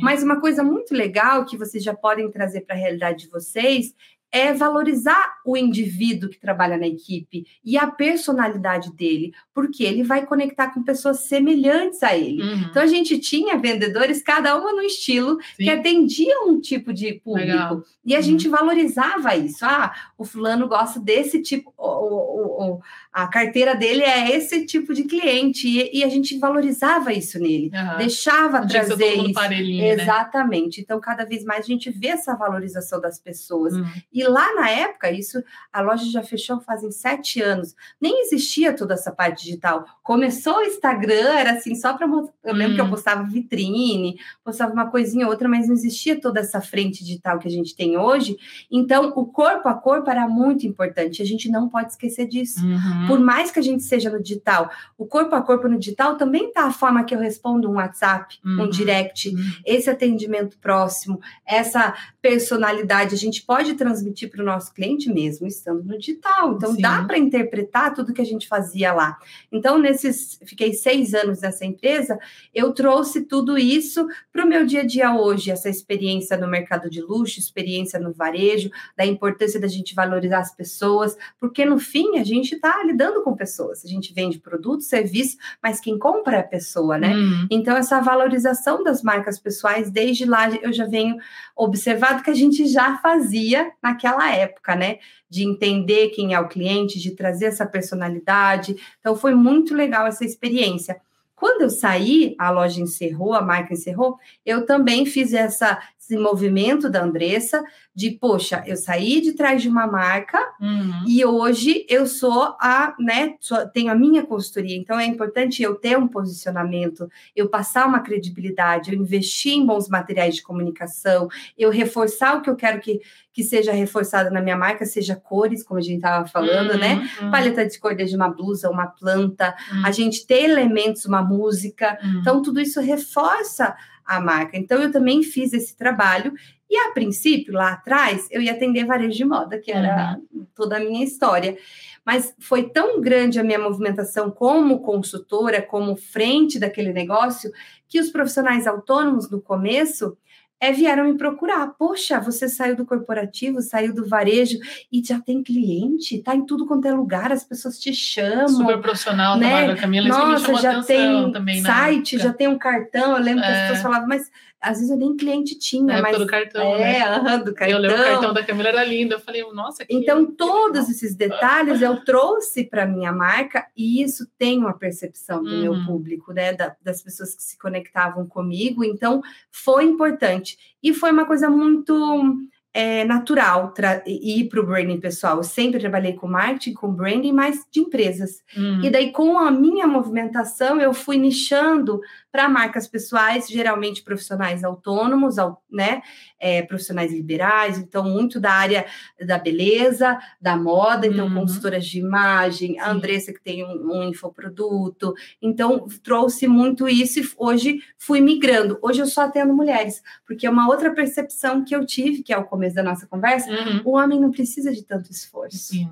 Mas 0.00 0.22
uma 0.22 0.40
coisa 0.40 0.62
muito 0.62 0.94
legal 0.94 1.44
que 1.44 1.56
vocês 1.56 1.82
já 1.82 1.94
podem 1.94 2.30
trazer 2.30 2.62
para 2.62 2.74
a 2.74 2.78
realidade 2.78 3.24
de 3.24 3.30
vocês 3.30 3.94
é 4.36 4.52
valorizar 4.52 5.36
o 5.44 5.56
indivíduo 5.56 6.28
que 6.28 6.38
trabalha 6.38 6.76
na 6.76 6.86
equipe 6.86 7.46
e 7.64 7.78
a 7.78 7.86
personalidade 7.86 8.92
dele, 8.92 9.32
porque 9.54 9.82
ele 9.82 10.02
vai 10.02 10.26
conectar 10.26 10.74
com 10.74 10.82
pessoas 10.82 11.20
semelhantes 11.20 12.02
a 12.02 12.14
ele. 12.16 12.42
Uhum. 12.42 12.66
Então 12.68 12.82
a 12.82 12.86
gente 12.86 13.18
tinha 13.18 13.56
vendedores, 13.56 14.22
cada 14.22 14.56
uma 14.58 14.72
no 14.72 14.82
estilo, 14.82 15.38
Sim. 15.56 15.64
que 15.64 15.70
atendia 15.70 16.42
um 16.42 16.60
tipo 16.60 16.92
de 16.92 17.14
público. 17.14 17.48
Legal. 17.48 17.82
E 18.04 18.14
a 18.14 18.18
uhum. 18.18 18.22
gente 18.22 18.48
valorizava 18.48 19.34
isso. 19.36 19.64
Ah, 19.64 19.94
o 20.18 20.24
fulano 20.24 20.68
gosta 20.68 21.00
desse 21.00 21.40
tipo, 21.40 21.72
o, 21.76 21.86
o, 21.86 22.72
o, 22.74 22.80
a 23.16 23.26
carteira 23.26 23.74
dele 23.74 24.02
é 24.02 24.36
esse 24.36 24.66
tipo 24.66 24.92
de 24.92 25.04
cliente. 25.04 25.66
E, 25.66 26.00
e 26.00 26.04
a 26.04 26.08
gente 26.10 26.38
valorizava 26.38 27.14
isso 27.14 27.38
nele. 27.38 27.72
Uhum. 27.74 27.96
Deixava 27.96 28.60
Não 28.60 28.66
trazer 28.66 29.14
isso. 29.14 29.40
Né? 29.48 29.88
Exatamente. 29.88 30.80
Né? 30.80 30.82
Então, 30.84 31.00
cada 31.00 31.24
vez 31.24 31.42
mais 31.42 31.64
a 31.64 31.66
gente 31.66 31.88
vê 31.88 32.08
essa 32.08 32.34
valorização 32.34 33.00
das 33.00 33.18
pessoas. 33.18 33.72
Uhum. 33.72 33.86
E 34.12 34.22
lá 34.22 34.54
na 34.54 34.68
época, 34.68 35.10
isso 35.10 35.42
a 35.72 35.80
loja 35.80 36.04
já 36.10 36.22
fechou 36.22 36.60
fazem 36.60 36.90
sete 36.90 37.40
anos. 37.40 37.74
Nem 37.98 38.20
existia 38.20 38.74
toda 38.74 38.92
essa 38.92 39.10
parte 39.10 39.44
digital. 39.44 39.86
Começou 40.02 40.58
o 40.58 40.64
Instagram, 40.64 41.38
era 41.38 41.52
assim, 41.52 41.74
só 41.74 41.94
para. 41.94 42.06
Eu 42.06 42.52
lembro 42.52 42.74
que 42.74 42.80
eu 42.82 42.84
uhum. 42.84 42.90
postava 42.90 43.22
vitrine, 43.22 44.18
postava 44.44 44.74
uma 44.74 44.90
coisinha 44.90 45.24
ou 45.24 45.32
outra, 45.32 45.48
mas 45.48 45.68
não 45.68 45.74
existia 45.74 46.20
toda 46.20 46.40
essa 46.40 46.60
frente 46.60 47.02
digital 47.02 47.38
que 47.38 47.48
a 47.48 47.50
gente 47.50 47.74
tem 47.74 47.96
hoje. 47.96 48.36
Então, 48.70 49.14
o 49.16 49.24
corpo 49.24 49.70
a 49.70 49.74
corpo 49.74 50.10
era 50.10 50.28
muito 50.28 50.66
importante. 50.66 51.22
A 51.22 51.26
gente 51.26 51.50
não 51.50 51.66
pode 51.66 51.92
esquecer 51.92 52.28
disso. 52.28 52.60
Uhum. 53.06 53.16
Por 53.16 53.20
mais 53.20 53.50
que 53.50 53.58
a 53.58 53.62
gente 53.62 53.82
seja 53.82 54.10
no 54.10 54.22
digital, 54.22 54.70
o 54.98 55.06
corpo 55.06 55.34
a 55.34 55.42
corpo 55.42 55.68
no 55.68 55.78
digital 55.78 56.16
também 56.16 56.52
tá 56.52 56.64
a 56.64 56.72
forma 56.72 57.04
que 57.04 57.14
eu 57.14 57.18
respondo 57.18 57.70
um 57.70 57.74
WhatsApp, 57.74 58.38
uhum. 58.44 58.64
um 58.64 58.68
direct, 58.68 59.28
uhum. 59.28 59.52
esse 59.64 59.88
atendimento 59.88 60.58
próximo, 60.58 61.20
essa 61.46 61.94
personalidade. 62.20 63.14
A 63.14 63.18
gente 63.18 63.42
pode 63.42 63.74
transmitir 63.74 64.30
para 64.30 64.42
o 64.42 64.44
nosso 64.44 64.74
cliente 64.74 65.12
mesmo 65.12 65.46
estando 65.46 65.82
no 65.84 65.98
digital. 65.98 66.54
Então, 66.54 66.74
Sim. 66.74 66.82
dá 66.82 67.04
para 67.04 67.18
interpretar 67.18 67.94
tudo 67.94 68.12
que 68.12 68.20
a 68.20 68.26
gente 68.26 68.48
fazia 68.48 68.92
lá. 68.92 69.18
Então, 69.50 69.78
nesses, 69.78 70.38
fiquei 70.44 70.72
seis 70.72 71.14
anos 71.14 71.40
nessa 71.40 71.64
empresa, 71.64 72.18
eu 72.54 72.72
trouxe 72.72 73.22
tudo 73.22 73.56
isso 73.56 74.06
para 74.32 74.44
o 74.44 74.48
meu 74.48 74.66
dia 74.66 74.80
a 74.80 74.86
dia 74.86 75.14
hoje, 75.14 75.50
essa 75.50 75.68
experiência 75.68 76.36
no 76.36 76.48
mercado 76.48 76.90
de 76.90 77.00
luxo, 77.00 77.38
experiência 77.38 77.98
no 77.98 78.12
varejo, 78.12 78.70
da 78.96 79.06
importância 79.06 79.60
da 79.60 79.68
gente 79.68 79.94
valorizar 79.94 80.40
as 80.40 80.54
pessoas, 80.54 81.16
porque 81.38 81.64
no 81.64 81.78
fim 81.78 82.18
a 82.18 82.24
gente 82.24 82.54
está 82.54 82.82
lidando 82.96 83.22
com 83.22 83.36
pessoas. 83.36 83.84
A 83.84 83.88
gente 83.88 84.14
vende 84.14 84.38
produto, 84.38 84.82
serviço, 84.82 85.36
mas 85.62 85.78
quem 85.78 85.98
compra 85.98 86.36
é 86.38 86.40
a 86.40 86.42
pessoa, 86.42 86.96
né? 86.96 87.14
Hum, 87.14 87.46
Então, 87.50 87.76
essa 87.76 88.00
valorização 88.00 88.82
das 88.82 89.02
marcas 89.02 89.38
pessoais, 89.38 89.90
desde 89.90 90.24
lá 90.24 90.48
eu 90.50 90.72
já 90.72 90.86
venho 90.86 91.16
observado 91.54 92.22
que 92.22 92.30
a 92.30 92.34
gente 92.34 92.66
já 92.66 92.96
fazia 92.98 93.70
naquela 93.82 94.34
época, 94.34 94.74
né? 94.74 94.98
De 95.28 95.44
entender 95.44 96.08
quem 96.08 96.32
é 96.32 96.40
o 96.40 96.48
cliente, 96.48 96.98
de 96.98 97.10
trazer 97.10 97.46
essa 97.46 97.66
personalidade. 97.66 98.76
Então, 98.98 99.14
foi 99.14 99.34
muito 99.34 99.74
legal 99.74 100.06
essa 100.06 100.24
experiência. 100.24 100.96
Quando 101.34 101.60
eu 101.62 101.70
saí, 101.70 102.34
a 102.38 102.50
loja 102.50 102.80
encerrou, 102.80 103.34
a 103.34 103.42
marca 103.42 103.74
encerrou, 103.74 104.16
eu 104.44 104.64
também 104.64 105.04
fiz 105.04 105.34
essa, 105.34 105.78
esse 106.06 106.16
movimento 106.16 106.88
da 106.88 107.02
Andressa 107.02 107.64
de, 107.94 108.12
poxa, 108.12 108.62
eu 108.66 108.76
saí 108.76 109.20
de 109.20 109.32
trás 109.32 109.60
de 109.60 109.68
uma 109.68 109.86
marca 109.86 110.38
uhum. 110.60 111.04
e 111.06 111.24
hoje 111.24 111.84
eu 111.88 112.06
sou 112.06 112.54
a, 112.60 112.94
né, 112.98 113.34
tenho 113.72 113.90
a 113.90 113.94
minha 113.94 114.24
consultoria, 114.24 114.76
então 114.76 114.98
é 114.98 115.06
importante 115.06 115.62
eu 115.62 115.74
ter 115.74 115.98
um 115.98 116.06
posicionamento, 116.06 117.10
eu 117.34 117.48
passar 117.48 117.86
uma 117.86 118.00
credibilidade, 118.00 118.92
eu 118.92 119.00
investir 119.00 119.54
em 119.54 119.66
bons 119.66 119.88
materiais 119.88 120.36
de 120.36 120.42
comunicação, 120.42 121.28
eu 121.58 121.70
reforçar 121.70 122.36
o 122.36 122.42
que 122.42 122.50
eu 122.50 122.56
quero 122.56 122.80
que, 122.80 123.00
que 123.32 123.42
seja 123.42 123.72
reforçado 123.72 124.30
na 124.30 124.40
minha 124.40 124.56
marca, 124.56 124.84
seja 124.84 125.16
cores, 125.16 125.64
como 125.64 125.80
a 125.80 125.82
gente 125.82 125.96
estava 125.96 126.26
falando, 126.26 126.72
Uhum, 126.72 126.78
né? 126.78 127.10
uhum, 127.20 127.30
Paleta 127.30 127.66
de 127.66 127.78
cor 127.78 127.94
desde 127.94 128.14
uma 128.14 128.28
blusa, 128.28 128.70
uma 128.70 128.86
planta, 128.86 129.54
uhum, 129.72 129.86
a 129.86 129.90
gente 129.90 130.26
ter 130.26 130.44
elementos, 130.44 131.04
uma 131.04 131.22
música, 131.22 131.98
uhum. 132.02 132.20
então, 132.20 132.42
tudo 132.42 132.60
isso 132.60 132.80
reforça 132.80 133.74
a 134.06 134.20
marca. 134.20 134.56
Então, 134.56 134.80
eu 134.80 134.90
também 134.90 135.22
fiz 135.22 135.52
esse 135.52 135.76
trabalho. 135.76 136.32
E, 136.68 136.76
a 136.76 136.90
princípio, 136.90 137.54
lá 137.54 137.72
atrás, 137.72 138.28
eu 138.30 138.40
ia 138.40 138.52
atender 138.52 138.84
varejo 138.84 139.16
de 139.16 139.24
moda, 139.24 139.58
que 139.58 139.70
era 139.70 140.18
toda 140.54 140.76
a 140.76 140.80
minha 140.80 141.04
história. 141.04 141.56
Mas 142.04 142.34
foi 142.38 142.68
tão 142.68 143.00
grande 143.00 143.40
a 143.40 143.44
minha 143.44 143.58
movimentação 143.58 144.30
como 144.30 144.80
consultora, 144.80 145.60
como 145.60 145.96
frente 145.96 146.58
daquele 146.58 146.92
negócio, 146.92 147.50
que 147.88 148.00
os 148.00 148.10
profissionais 148.10 148.66
autônomos, 148.66 149.30
no 149.30 149.40
começo, 149.40 150.16
é, 150.60 150.72
vieram 150.72 151.04
me 151.04 151.16
procurar. 151.16 151.66
Poxa, 151.78 152.18
você 152.18 152.48
saiu 152.48 152.74
do 152.76 152.86
corporativo, 152.86 153.60
saiu 153.60 153.94
do 153.94 154.08
varejo 154.08 154.58
e 154.90 155.02
já 155.04 155.20
tem 155.20 155.42
cliente, 155.42 156.22
tá 156.22 156.34
em 156.34 156.44
tudo 156.46 156.66
quanto 156.66 156.86
é 156.88 156.92
lugar, 156.92 157.30
as 157.32 157.44
pessoas 157.44 157.78
te 157.78 157.92
chamam. 157.92 158.48
Super 158.48 158.80
profissional, 158.80 159.36
né? 159.36 159.66
da 159.66 159.76
Camila, 159.76 160.08
Nossa, 160.08 160.54
já 160.56 160.82
tem 160.82 161.30
também 161.32 161.60
site, 161.62 162.18
já 162.18 162.32
tem 162.32 162.48
um 162.48 162.58
cartão. 162.58 163.16
Eu 163.16 163.22
lembro 163.22 163.42
que 163.42 163.48
as 163.48 163.56
É. 163.56 163.62
pessoas 163.68 163.82
falavam, 163.82 164.08
mas 164.08 164.30
às 164.66 164.76
vezes 164.78 164.90
eu 164.90 164.96
nem 164.96 165.16
cliente 165.16 165.58
tinha, 165.58 165.84
Na 165.96 166.02
mas. 166.02 166.18
do 166.18 166.26
cartão, 166.26 166.62
é, 166.76 167.22
né? 167.22 167.38
do 167.38 167.54
cartão. 167.54 167.76
Eu 167.76 167.82
lembro 167.82 167.96
o 168.00 168.04
cartão 168.04 168.34
da 168.34 168.44
Camila 168.44 168.68
era 168.68 168.84
lindo. 168.84 169.14
Eu 169.14 169.20
falei, 169.20 169.42
nossa, 169.52 169.84
que 169.84 169.94
Então, 169.94 170.26
que 170.26 170.32
todos 170.32 170.88
esses 170.88 171.14
detalhes 171.14 171.80
eu 171.82 172.04
trouxe 172.04 172.64
para 172.64 172.86
minha 172.86 173.12
marca 173.12 173.66
e 173.76 174.02
isso 174.02 174.26
tem 174.38 174.58
uma 174.58 174.72
percepção 174.76 175.42
do 175.42 175.50
meu 175.58 175.72
Uhum. 175.72 175.86
público, 175.86 176.32
né? 176.32 176.52
da- 176.52 176.74
das 176.82 177.02
pessoas 177.02 177.34
que 177.34 177.42
se 177.42 177.58
conectavam 177.58 178.26
comigo. 178.26 178.84
Então, 178.84 179.20
foi 179.50 179.84
importante. 179.84 180.56
E 180.82 180.92
foi 180.94 181.10
uma 181.12 181.24
coisa 181.26 181.48
muito 181.48 182.34
é, 182.78 183.04
natural 183.04 183.72
ir 184.06 184.48
para 184.50 184.60
o 184.60 184.66
branding 184.66 185.00
pessoal. 185.00 185.38
Eu 185.38 185.42
sempre 185.42 185.80
trabalhei 185.80 186.12
com 186.12 186.26
marketing, 186.28 186.74
com 186.74 186.92
branding, 186.92 187.32
mas 187.32 187.64
de 187.72 187.80
empresas. 187.80 188.42
Hum, 188.54 188.82
E 188.84 188.90
daí, 188.90 189.12
com 189.12 189.38
a 189.38 189.50
minha 189.50 189.86
movimentação, 189.86 190.78
eu 190.78 190.92
fui 190.92 191.16
nichando 191.16 192.02
para 192.36 192.50
marcas 192.50 192.86
pessoais, 192.86 193.48
geralmente 193.48 194.02
profissionais 194.02 194.62
autônomos, 194.62 195.38
au- 195.38 195.62
né? 195.72 196.02
É, 196.38 196.60
profissionais 196.60 197.10
liberais, 197.10 197.78
então, 197.78 198.04
muito 198.04 198.38
da 198.38 198.52
área 198.52 198.84
da 199.24 199.38
beleza, 199.38 200.18
da 200.38 200.54
moda, 200.54 201.06
então, 201.06 201.28
Uhum. 201.28 201.34
consultoras 201.34 201.86
de 201.86 201.98
imagem, 201.98 202.78
a 202.78 202.84
Sim. 202.84 202.90
Andressa, 202.90 203.32
que 203.32 203.42
tem 203.42 203.64
um, 203.64 203.90
um 203.90 204.02
infoproduto. 204.02 205.14
Então, 205.40 205.88
trouxe 206.02 206.46
muito 206.46 206.86
isso 206.86 207.20
e 207.20 207.28
hoje 207.38 207.78
fui 207.96 208.20
migrando. 208.20 208.78
Hoje 208.82 209.00
eu 209.00 209.06
só 209.06 209.22
atendo 209.22 209.54
mulheres, 209.54 210.02
porque 210.26 210.46
é 210.46 210.50
uma 210.50 210.68
outra 210.68 210.92
percepção 210.94 211.64
que 211.64 211.74
eu 211.74 211.86
tive, 211.86 212.22
que 212.22 212.34
é 212.34 212.36
o 212.36 212.44
começo 212.44 212.74
da 212.74 212.82
nossa 212.82 213.06
conversa. 213.06 213.48
uhum, 213.50 213.80
O 213.82 213.96
homem 213.96 214.20
não 214.20 214.30
precisa 214.30 214.70
de 214.72 214.82
tanto 214.82 215.10
esforço 215.10 215.56
Sim. 215.56 215.90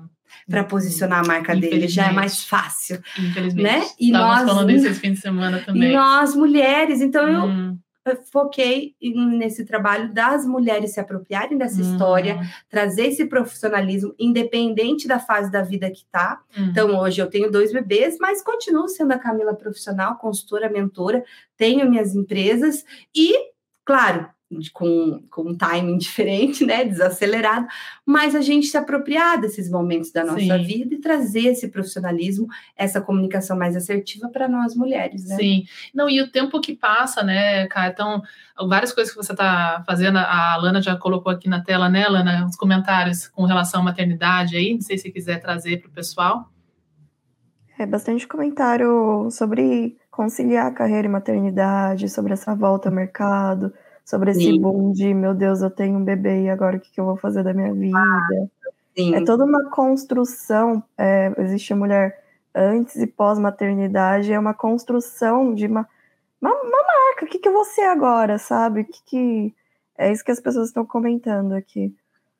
Para 0.49 0.63
posicionar 0.63 1.19
a 1.23 1.27
marca 1.27 1.55
dele, 1.55 1.87
já 1.87 2.07
é 2.07 2.11
mais 2.11 2.43
fácil 2.45 3.01
Infelizmente. 3.19 3.63
né? 3.63 3.85
E 3.99 4.07
Estávamos 4.07 4.35
nós- 4.37 4.49
falando 4.49 4.71
isso 4.71 4.87
esse 4.87 4.99
fim 4.99 5.13
de 5.13 5.19
semana 5.19 5.59
também. 5.59 5.91
E 5.91 5.93
nós, 5.93 6.35
mulheres, 6.35 7.01
então 7.01 7.27
eu 7.27 7.45
Hum, 7.45 7.77
foquei 8.31 8.93
em- 9.01 9.37
nesse 9.37 9.65
trabalho 9.65 10.13
das 10.13 10.45
mulheres 10.45 10.93
se 10.93 10.99
apropriarem 10.99 11.57
dessa 11.57 11.81
hum, 11.81 11.91
história, 11.91 12.39
trazer 12.69 13.07
esse 13.07 13.25
profissionalismo, 13.25 14.13
independente 14.19 15.07
da 15.07 15.17
fase 15.19 15.51
da 15.51 15.63
vida 15.63 15.89
que 15.89 16.05
tá. 16.11 16.39
hum. 16.57 16.67
Então, 16.69 16.95
hoje 16.99 17.19
eu 17.21 17.27
tenho 17.27 17.49
dois 17.51 17.73
bebês, 17.73 18.17
mas 18.19 18.43
continuo 18.43 18.87
sendo 18.87 19.11
a 19.13 19.17
Camila 19.17 19.55
profissional, 19.55 20.17
consultora, 20.17 20.69
mentora, 20.69 21.23
tenho 21.57 21.89
minhas 21.89 22.13
empresas 22.15 22.85
e, 23.15 23.33
claro, 23.83 24.27
com, 24.73 25.23
com 25.29 25.41
um 25.41 25.57
timing 25.57 25.97
diferente, 25.99 26.65
né? 26.65 26.85
Desacelerado, 26.85 27.67
mas 28.05 28.35
a 28.35 28.41
gente 28.41 28.67
se 28.67 28.77
apropriar 28.77 29.39
desses 29.39 29.69
momentos 29.69 30.11
da 30.11 30.23
nossa 30.23 30.39
Sim. 30.39 30.63
vida 30.63 30.95
e 30.95 30.99
trazer 30.99 31.47
esse 31.47 31.67
profissionalismo, 31.69 32.47
essa 32.75 33.01
comunicação 33.01 33.57
mais 33.57 33.75
assertiva 33.75 34.29
para 34.29 34.47
nós 34.47 34.75
mulheres, 34.75 35.25
né? 35.25 35.35
Sim. 35.35 35.63
Não, 35.93 36.09
e 36.09 36.21
o 36.21 36.31
tempo 36.31 36.61
que 36.61 36.75
passa, 36.75 37.23
né, 37.23 37.67
cara? 37.67 37.91
Então, 37.91 38.21
várias 38.67 38.91
coisas 38.93 39.13
que 39.13 39.17
você 39.17 39.31
está 39.31 39.83
fazendo, 39.85 40.17
a 40.17 40.55
Lana 40.57 40.81
já 40.81 40.95
colocou 40.95 41.31
aqui 41.31 41.49
na 41.49 41.61
tela, 41.61 41.89
né, 41.89 42.07
Lana, 42.07 42.45
os 42.45 42.55
comentários 42.55 43.27
com 43.27 43.45
relação 43.45 43.81
à 43.81 43.83
maternidade 43.83 44.55
aí, 44.55 44.73
não 44.73 44.81
sei 44.81 44.97
se 44.97 45.11
quiser 45.11 45.39
trazer 45.39 45.81
para 45.81 45.89
o 45.89 45.93
pessoal. 45.93 46.49
É 47.77 47.85
bastante 47.85 48.25
comentário 48.25 49.29
sobre 49.31 49.97
conciliar 50.09 50.73
carreira 50.73 51.07
e 51.07 51.11
maternidade, 51.11 52.07
sobre 52.07 52.31
essa 52.31 52.55
volta 52.55 52.87
ao 52.87 52.95
mercado, 52.95 53.73
sobre 54.05 54.31
esse 54.31 54.41
Sim. 54.41 54.61
boom 54.61 54.91
de, 54.91 55.13
meu 55.13 55.33
Deus, 55.33 55.61
eu 55.61 55.71
tenho 55.71 55.97
um 55.97 56.03
bebê 56.03 56.43
e 56.43 56.49
agora 56.49 56.77
o 56.77 56.79
que, 56.79 56.91
que 56.91 57.01
eu 57.01 57.05
vou 57.05 57.17
fazer 57.17 57.43
da 57.43 57.53
minha 57.53 57.73
vida? 57.73 57.97
É 59.15 59.25
toda 59.25 59.43
uma 59.43 59.69
construção. 59.71 60.81
é, 60.97 61.33
existe 61.39 61.73
a 61.73 61.75
mulher 61.75 62.23
antes 62.53 62.95
e 62.95 63.07
pós-maternidade, 63.07 64.31
é 64.31 64.39
uma 64.39 64.53
construção 64.53 65.53
de 65.53 65.65
uma, 65.65 65.87
uma, 66.39 66.53
uma 66.53 66.83
marca. 66.83 67.25
O 67.25 67.27
que, 67.27 67.39
que 67.39 67.49
eu 67.49 67.53
vou 67.53 67.65
ser 67.65 67.85
agora, 67.85 68.37
sabe? 68.37 68.81
O 68.81 68.85
que, 68.85 69.03
que. 69.05 69.55
É 69.97 70.11
isso 70.11 70.23
que 70.23 70.31
as 70.31 70.39
pessoas 70.39 70.67
estão 70.67 70.85
comentando 70.85 71.53
aqui. 71.53 71.93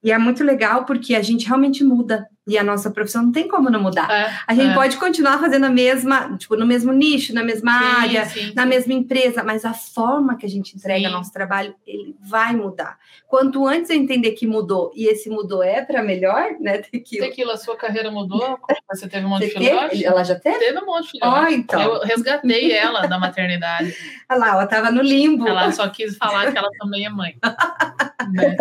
E 0.06 0.12
é 0.12 0.20
muito 0.20 0.44
legal 0.44 0.86
porque 0.86 1.16
a 1.16 1.22
gente 1.24 1.48
realmente 1.48 1.84
muda. 1.84 2.28
E 2.48 2.60
a 2.60 2.64
nossa 2.64 2.92
profissão 2.92 3.24
não 3.24 3.32
tem 3.32 3.48
como 3.48 3.72
não 3.72 3.82
mudar. 3.82 4.08
É, 4.08 4.32
A 4.46 4.54
gente 4.54 4.70
é. 4.70 4.74
pode 4.76 4.98
continuar 4.98 5.40
fazendo 5.40 5.66
a 5.66 5.70
mesma, 5.70 6.38
tipo, 6.38 6.56
no 6.56 6.64
mesmo 6.64 6.94
nicho, 6.94 7.34
na 7.34 7.44
mesma 7.44 7.72
Sim, 7.72 7.86
área, 7.86 8.26
sim, 8.28 8.54
na 8.54 8.68
mesma 8.68 8.94
empresa, 8.94 9.44
mas 9.44 9.66
a 9.66 9.74
forma 9.74 10.38
que 10.38 10.46
a 10.46 10.50
gente 10.50 10.76
entrega 10.76 11.08
Sim. 11.08 11.12
nosso 11.12 11.34
trabalho, 11.34 11.74
ele 11.88 12.16
vai 12.22 12.56
mudar. 12.56 13.00
Quanto 13.28 13.66
antes 13.68 13.90
eu 13.90 13.96
entender 13.96 14.34
que 14.34 14.46
mudou, 14.46 14.92
e 14.94 15.08
esse 15.08 15.28
mudou 15.28 15.64
é 15.64 15.84
para 15.84 16.04
melhor, 16.04 16.52
né, 16.60 16.78
Tequila? 16.86 17.26
Tequila, 17.26 17.54
a 17.56 17.58
sua 17.58 17.76
carreira 17.76 18.12
mudou? 18.12 18.60
Você 18.92 19.10
teve 19.10 19.26
um 19.26 19.30
monte 19.30 19.48
Você 19.48 19.58
de 19.58 19.66
filhote? 19.66 20.06
Ela 20.06 20.24
já 20.24 20.36
teve? 20.36 20.60
Teve 20.60 20.78
um 20.78 20.86
monte 20.86 21.06
de 21.06 21.12
filhote. 21.14 21.40
Ó, 21.40 21.48
então. 21.48 21.82
Eu 21.82 22.02
resgatei 22.02 22.72
ela 22.72 23.08
da 23.08 23.18
maternidade. 23.18 23.96
Olha 24.30 24.40
lá, 24.40 24.50
ela 24.50 24.64
estava 24.66 24.92
no 24.92 25.02
limbo. 25.02 25.48
Ela 25.48 25.72
só 25.72 25.90
quis 25.90 26.16
falar 26.16 26.52
que 26.52 26.58
ela 26.60 26.70
também 26.78 27.08
é 27.08 27.10
mãe. 27.10 27.36
Né? 28.34 28.56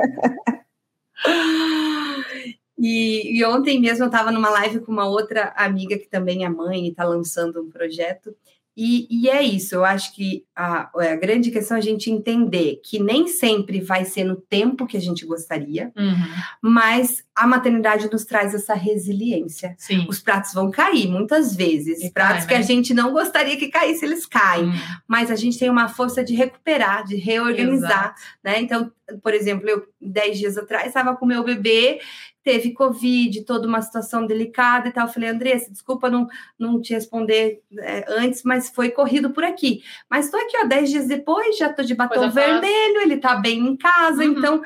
E, 2.77 3.39
e 3.39 3.45
ontem 3.45 3.81
mesmo 3.81 4.05
eu 4.05 4.09
estava 4.09 4.33
numa 4.33 4.51
live 4.51 4.81
com 4.81 4.93
uma 4.93 5.07
outra 5.07 5.55
amiga 5.57 5.97
que 5.97 6.09
também 6.09 6.45
é 6.45 6.49
mãe 6.49 6.87
e 6.87 6.91
está 6.91 7.05
lançando 7.05 7.63
um 7.63 7.71
projeto. 7.71 8.35
E, 8.77 9.07
e 9.09 9.31
é 9.31 9.41
isso, 9.41 9.77
eu 9.77 9.85
acho 9.85 10.13
que 10.15 10.45
a, 10.55 10.91
a 10.93 11.15
grande 11.15 11.53
questão 11.53 11.77
é 11.77 11.81
a 11.81 11.83
gente 11.83 12.11
entender 12.11 12.81
que 12.83 12.99
nem 12.99 13.29
sempre 13.29 13.81
vai 13.81 14.05
ser 14.05 14.25
no 14.25 14.35
tempo 14.35 14.87
que 14.87 14.97
a 14.97 15.01
gente 15.01 15.25
gostaria, 15.25 15.93
Uhum, 15.97 16.15
mas 16.61 17.24
a 17.37 17.47
maternidade 17.47 18.09
nos 18.13 18.25
traz 18.25 18.55
essa 18.55 18.75
resiliência. 18.75 19.75
Sim. 19.77 20.07
Os 20.09 20.21
pratos 20.21 20.53
vão 20.55 20.71
cair 20.71 21.09
muitas 21.09 21.55
vezes, 21.57 22.01
E 22.03 22.11
pratos 22.13 22.45
cai, 22.45 22.47
que 22.49 22.55
a 22.55 22.59
né? 22.59 22.63
gente 22.63 22.95
não 22.95 23.13
gostaria 23.13 23.57
que 23.57 23.69
caísse, 23.69 24.05
eles 24.05 24.25
caem, 24.25 24.67
Hum, 24.69 24.73
mas 25.09 25.31
a 25.31 25.37
gente 25.37 25.59
tem 25.59 25.69
uma 25.69 25.89
força 25.89 26.23
de 26.23 26.35
recuperar, 26.35 27.05
de 27.05 27.17
reorganizar 27.17 27.91
exato. 27.91 28.21
né? 28.43 28.61
Então, 28.61 28.91
por 29.23 29.35
exemplo, 29.35 29.69
eu 29.69 29.85
dez 30.01 30.39
dias 30.39 30.57
atrás 30.57 30.87
estava 30.89 31.17
com 31.17 31.27
meu 31.27 31.43
bebê, 31.43 32.01
teve 32.43 32.73
Covid, 32.73 33.43
toda 33.45 33.67
uma 33.67 33.81
situação 33.83 34.27
delicada 34.27 34.89
e 34.89 34.93
tal. 34.93 35.07
Eu 35.07 35.13
falei, 35.13 35.29
Andressa, 35.31 35.71
desculpa 35.73 36.09
não, 36.11 36.29
não 36.59 36.81
te 36.81 36.93
responder 36.95 37.61
é, 37.79 38.05
antes, 38.09 38.43
mas 38.45 38.69
foi 38.69 38.91
corrido 38.91 39.31
por 39.31 39.43
aqui. 39.45 39.83
Mas 40.11 40.27
estou 40.27 40.39
aqui, 40.41 40.57
ó, 40.63 40.67
dez 40.67 40.89
dias 40.91 41.07
depois, 41.09 41.57
já 41.59 41.69
estou 41.71 41.85
de 41.85 41.95
batom 41.95 42.31
vermelho, 42.31 43.01
ele 43.01 43.15
está 43.15 43.35
bem 43.37 43.59
em 43.59 43.77
casa, 43.77 44.23
Uhum. 44.25 44.31
então 44.39 44.63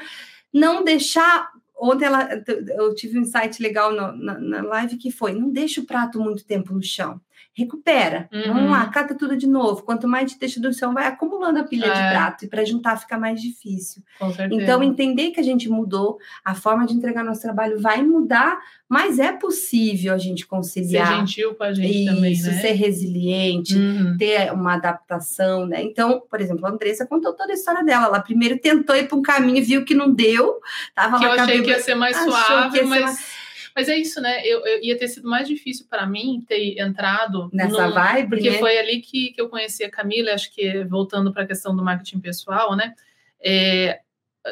não 0.53 0.83
deixar 0.85 1.51
ontem 1.79 2.07
ela, 2.07 2.29
eu 2.77 2.95
tive 2.95 3.19
um 3.19 3.23
insight 3.23 3.63
legal 3.63 3.93
no, 3.93 4.13
na, 4.17 4.39
na 4.39 4.63
live 4.63 4.97
que 4.97 5.11
foi: 5.11 5.33
não 5.33 5.51
deixa 5.51 5.81
o 5.81 5.87
prato 5.87 6.21
muito 6.21 6.45
tempo 6.45 6.73
no 6.73 6.83
chão 6.83 7.21
recupera. 7.59 8.29
Uhum. 8.33 8.55
Vamos 8.55 8.71
lá, 8.71 8.87
cata 8.87 9.17
tudo 9.17 9.37
de 9.37 9.49
novo. 9.49 9.83
Quanto 9.83 10.07
mais 10.07 10.31
te 10.31 10.39
deixa 10.39 10.61
do 10.61 10.73
chão, 10.73 10.95
vai 10.95 11.09
acumulando 11.09 11.59
a 11.59 11.65
pilha 11.65 11.87
é. 11.87 11.91
de 11.91 12.15
prato. 12.15 12.45
E 12.45 12.49
para 12.49 12.65
juntar 12.65 12.97
fica 12.97 13.19
mais 13.19 13.43
difícil. 13.43 14.01
Então, 14.53 14.81
entender 14.81 15.33
que 15.33 15.41
a 15.41 15.43
gente 15.43 15.69
mudou, 15.69 16.19
a 16.45 16.55
forma 16.55 16.87
de 16.87 16.95
entregar 16.95 17.25
nosso 17.25 17.43
trabalho 17.43 17.81
vai 17.81 18.01
mudar, 18.01 18.61
mas 18.89 19.19
é 19.19 19.33
possível 19.33 20.15
a 20.15 20.19
gente 20.19 20.47
conciliar. 20.47 21.09
Ser 21.09 21.17
gentil 21.17 21.55
com 21.57 21.65
a 21.65 21.75
gente 21.75 22.05
Isso, 22.05 22.15
também, 22.15 22.41
né? 22.41 22.53
ser 22.61 22.73
resiliente, 22.73 23.77
uhum. 23.77 24.17
ter 24.17 24.53
uma 24.53 24.75
adaptação, 24.75 25.67
né? 25.67 25.83
Então, 25.83 26.23
por 26.31 26.41
exemplo, 26.41 26.65
a 26.65 26.71
Andressa 26.71 27.07
contou 27.07 27.33
toda 27.33 27.53
a 27.53 27.55
história 27.55 27.85
dela. 27.85 28.07
Ela 28.07 28.21
primeiro 28.21 28.57
tentou 28.59 28.95
ir 28.95 29.09
para 29.09 29.19
um 29.19 29.23
caminho, 29.23 29.65
viu 29.65 29.85
que 29.85 29.95
não 29.95 30.13
deu. 30.13 30.61
Tava 30.95 31.19
que 31.19 31.25
eu 31.25 31.33
achei 31.33 31.61
que 31.61 31.71
ia 31.71 31.83
ser 31.83 31.97
mais 31.97 32.17
suave, 32.17 32.83
mas... 32.83 33.03
Mais 33.03 33.48
mas 33.79 33.89
é 33.89 33.97
isso, 33.97 34.21
né? 34.21 34.45
Eu, 34.45 34.67
eu 34.67 34.83
ia 34.83 34.99
ter 34.99 35.07
sido 35.07 35.29
mais 35.29 35.47
difícil 35.47 35.87
para 35.89 36.05
mim 36.05 36.45
ter 36.49 36.81
entrado 36.81 37.49
nessa 37.53 37.87
num, 37.87 37.95
vibe, 37.95 38.29
porque 38.31 38.51
né? 38.51 38.59
foi 38.59 38.77
ali 38.77 39.01
que, 39.01 39.31
que 39.31 39.41
eu 39.41 39.49
conheci 39.49 39.85
a 39.85 39.91
Camila. 39.91 40.33
Acho 40.33 40.53
que 40.53 40.83
voltando 40.83 41.33
para 41.33 41.45
a 41.45 41.47
questão 41.47 41.77
do 41.77 41.85
marketing 41.85 42.19
pessoal, 42.19 42.75
né? 42.75 42.93
É, 43.41 44.01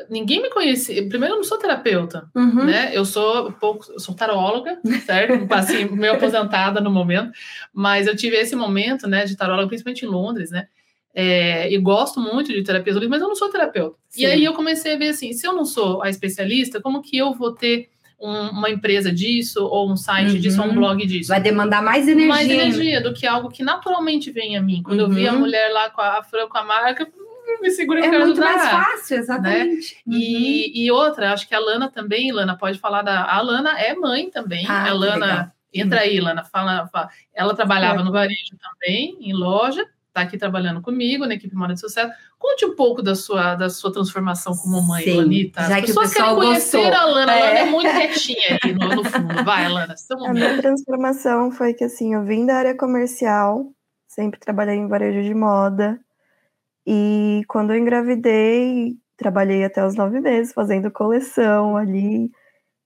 ninguém 0.09 0.41
me 0.41 0.49
conhecia. 0.49 1.09
Primeiro, 1.09 1.35
eu 1.35 1.39
não 1.39 1.43
sou 1.43 1.59
terapeuta, 1.59 2.31
uhum. 2.37 2.67
né? 2.67 2.93
Eu 2.95 3.05
sou 3.05 3.51
pouco, 3.51 3.91
eu 3.91 3.99
sou 3.99 4.15
taróloga, 4.15 4.79
certo? 5.05 5.53
Assim, 5.53 5.87
meio 5.87 6.13
aposentada 6.13 6.81
no 6.81 6.89
momento, 6.89 7.33
mas 7.75 8.07
eu 8.07 8.15
tive 8.15 8.37
esse 8.37 8.55
momento, 8.55 9.09
né, 9.09 9.25
de 9.25 9.37
taróloga, 9.37 9.67
principalmente 9.67 10.05
em 10.05 10.09
Londres, 10.09 10.53
né? 10.53 10.69
É, 11.13 11.69
e 11.73 11.77
gosto 11.79 12.21
muito 12.21 12.53
de 12.53 12.63
terapia, 12.63 12.95
mas 13.09 13.21
eu 13.21 13.27
não 13.27 13.35
sou 13.35 13.51
terapeuta. 13.51 13.97
Sim. 14.09 14.23
E 14.23 14.27
aí 14.27 14.45
eu 14.45 14.55
comecei 14.55 14.95
a 14.95 14.97
ver 14.97 15.09
assim, 15.09 15.33
se 15.33 15.45
eu 15.45 15.53
não 15.53 15.65
sou 15.65 16.01
a 16.01 16.09
especialista, 16.09 16.81
como 16.81 17.03
que 17.03 17.19
eu 17.19 17.35
vou 17.35 17.53
ter 17.53 17.89
um, 18.19 18.49
uma 18.51 18.71
empresa 18.71 19.13
disso, 19.13 19.65
ou 19.65 19.91
um 19.91 19.97
site 19.97 20.35
uhum. 20.35 20.41
disso, 20.41 20.63
ou 20.63 20.69
um 20.69 20.75
blog 20.75 21.05
disso. 21.07 21.29
Vai 21.29 21.41
demandar 21.41 21.83
mais 21.83 22.09
energia. 22.09 22.29
Mais 22.29 22.49
energia 22.49 23.01
do 23.01 23.13
que 23.13 23.27
algo 23.27 23.51
que 23.51 23.63
naturalmente 23.63 24.31
vem 24.31 24.57
a 24.57 24.63
mim. 24.63 24.83
Quando 24.83 25.01
uhum. 25.01 25.07
eu 25.07 25.11
vi 25.11 25.29
a 25.29 25.33
uhum. 25.33 25.41
mulher 25.41 25.71
lá 25.73 25.91
com 25.91 26.01
a 26.01 26.23
Fran, 26.23 26.49
com 26.49 26.59
a 26.59 26.65
marca, 26.65 27.05
hum, 27.05 27.63
me 27.63 27.71
segura 27.71 28.05
é 28.05 28.19
muito 28.19 28.41
mais 28.41 28.63
fácil, 28.69 29.19
exatamente. 29.19 29.97
Né? 30.07 30.17
Uhum. 30.17 30.21
E, 30.21 30.85
e 30.85 30.91
outra, 30.91 31.33
acho 31.33 31.47
que 31.47 31.55
a 31.55 31.61
Lana 31.61 31.91
também, 31.91 32.33
Lana 32.33 32.57
pode 32.57 32.79
falar 32.79 33.03
da. 33.03 33.25
A 33.25 33.41
Lana 33.41 33.79
é 33.79 33.95
mãe 33.95 34.31
também. 34.31 34.65
Ah, 34.69 34.89
a 34.89 34.93
Lana, 34.95 35.53
entra 35.73 36.01
aí, 36.01 36.19
Lana, 36.19 36.45
fala, 36.45 36.89
fala. 36.89 37.11
Ela 37.35 37.55
trabalhava 37.55 38.03
no 38.03 38.13
varejo 38.13 38.57
também, 38.61 39.17
em 39.21 39.35
loja, 39.35 39.87
está 40.17 40.23
aqui 40.23 40.39
trabalhando 40.39 40.81
comigo 40.81 41.27
na 41.27 41.35
equipe 41.35 41.55
Moda 41.55 41.75
de 41.75 41.81
Sucesso. 41.81 42.11
Conte 42.39 42.65
um 42.65 42.75
pouco 42.75 43.03
da 43.03 43.15
sua, 43.15 43.55
da 43.55 43.69
sua 43.69 43.93
transformação 43.93 44.57
como 44.57 44.81
mãe, 44.83 45.05
Sim, 45.05 45.17
Lanita. 45.17 45.63
Já 45.63 45.77
As 45.77 45.81
que 45.83 45.87
pessoas 45.89 46.11
o 46.11 46.13
pessoal 46.15 46.35
querem 46.37 46.49
conhecer 46.49 46.79
gostou. 46.79 46.99
a 46.99 47.05
Lana. 47.05 47.33
É. 47.33 47.43
A 47.43 47.45
Lana 47.45 47.59
é 47.59 47.65
muito 47.67 47.91
quietinha 47.91 48.59
aí 48.63 48.73
no, 48.73 48.89
no 48.97 49.05
fundo. 49.05 49.45
Vai, 49.45 49.69
Lana. 49.69 49.95
A 50.27 50.33
minha 50.33 50.57
transformação 50.61 51.51
foi 51.51 51.75
que, 51.75 51.85
assim, 51.85 52.15
eu 52.15 52.25
vim 52.25 52.47
da 52.47 52.57
área 52.57 52.77
comercial, 52.77 53.67
sempre 54.09 54.41
trabalhei 54.41 54.77
em 54.77 54.89
varejo 54.89 55.23
de 55.23 55.35
moda. 55.35 56.01
E 56.87 57.43
quando 57.49 57.73
eu 57.73 57.79
engravidei, 57.79 58.95
trabalhei 59.17 59.65
até 59.65 59.85
os 59.85 59.95
nove 59.95 60.21
meses 60.21 60.55
fazendo 60.55 60.91
coleção 60.91 61.77
ali. 61.77 62.31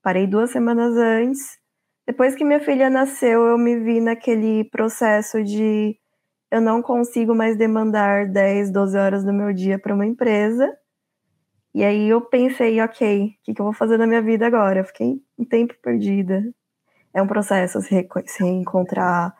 Parei 0.02 0.26
duas 0.26 0.50
semanas 0.50 0.96
antes. 0.96 1.58
Depois 2.06 2.34
que 2.34 2.44
minha 2.44 2.60
filha 2.60 2.90
nasceu, 2.90 3.46
eu 3.46 3.58
me 3.58 3.78
vi 3.78 4.00
naquele 4.00 4.64
processo 4.64 5.44
de 5.44 5.96
eu 6.50 6.60
não 6.60 6.82
consigo 6.82 7.34
mais 7.34 7.56
demandar 7.56 8.26
10, 8.26 8.70
12 8.70 8.98
horas 8.98 9.24
do 9.24 9.32
meu 9.32 9.52
dia 9.52 9.78
para 9.78 9.94
uma 9.94 10.06
empresa. 10.06 10.76
E 11.72 11.84
aí 11.84 12.08
eu 12.08 12.20
pensei, 12.20 12.80
ok, 12.80 13.26
o 13.26 13.44
que, 13.44 13.54
que, 13.54 13.60
eu 13.60 13.64
vou 13.64 13.72
fazer 13.72 13.96
na 13.96 14.06
minha 14.06 14.20
vida 14.20 14.46
agora? 14.46 14.80
Eu 14.80 14.84
fiquei 14.84 15.22
um 15.38 15.44
tempo 15.44 15.74
perdida. 15.80 16.42
É 17.14 17.22
um 17.22 17.26
processo 17.26 17.80
se, 17.80 18.08
se 18.26 18.42
reencontrar, 18.42 19.34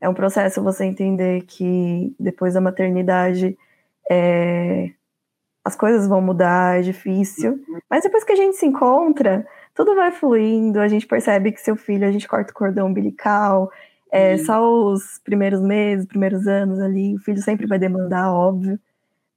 é 0.00 0.08
um 0.08 0.14
processo 0.14 0.62
você 0.62 0.84
entender 0.84 1.42
que 1.42 2.14
depois 2.18 2.54
da 2.54 2.60
maternidade 2.60 3.56
é, 4.10 4.90
as 5.64 5.76
coisas 5.76 6.08
vão 6.08 6.20
mudar, 6.20 6.78
é 6.78 6.82
difícil. 6.82 7.60
Mas 7.88 8.02
depois 8.02 8.24
que 8.24 8.32
a 8.32 8.36
gente 8.36 8.56
se 8.56 8.66
encontra, 8.66 9.46
tudo 9.74 9.94
vai 9.94 10.10
fluindo, 10.10 10.80
a 10.80 10.88
gente 10.88 11.06
percebe 11.06 11.52
que 11.52 11.60
seu 11.60 11.76
filho, 11.76 12.06
a 12.06 12.10
gente 12.10 12.26
corta 12.26 12.50
o 12.50 12.54
cordão 12.54 12.88
umbilical, 12.88 13.70
é, 14.12 14.34
uhum. 14.34 14.44
Só 14.44 14.84
os 14.92 15.18
primeiros 15.24 15.62
meses, 15.62 16.04
primeiros 16.04 16.46
anos 16.46 16.78
ali, 16.78 17.14
o 17.14 17.18
filho 17.18 17.40
sempre 17.40 17.66
vai 17.66 17.78
demandar, 17.78 18.30
óbvio, 18.30 18.78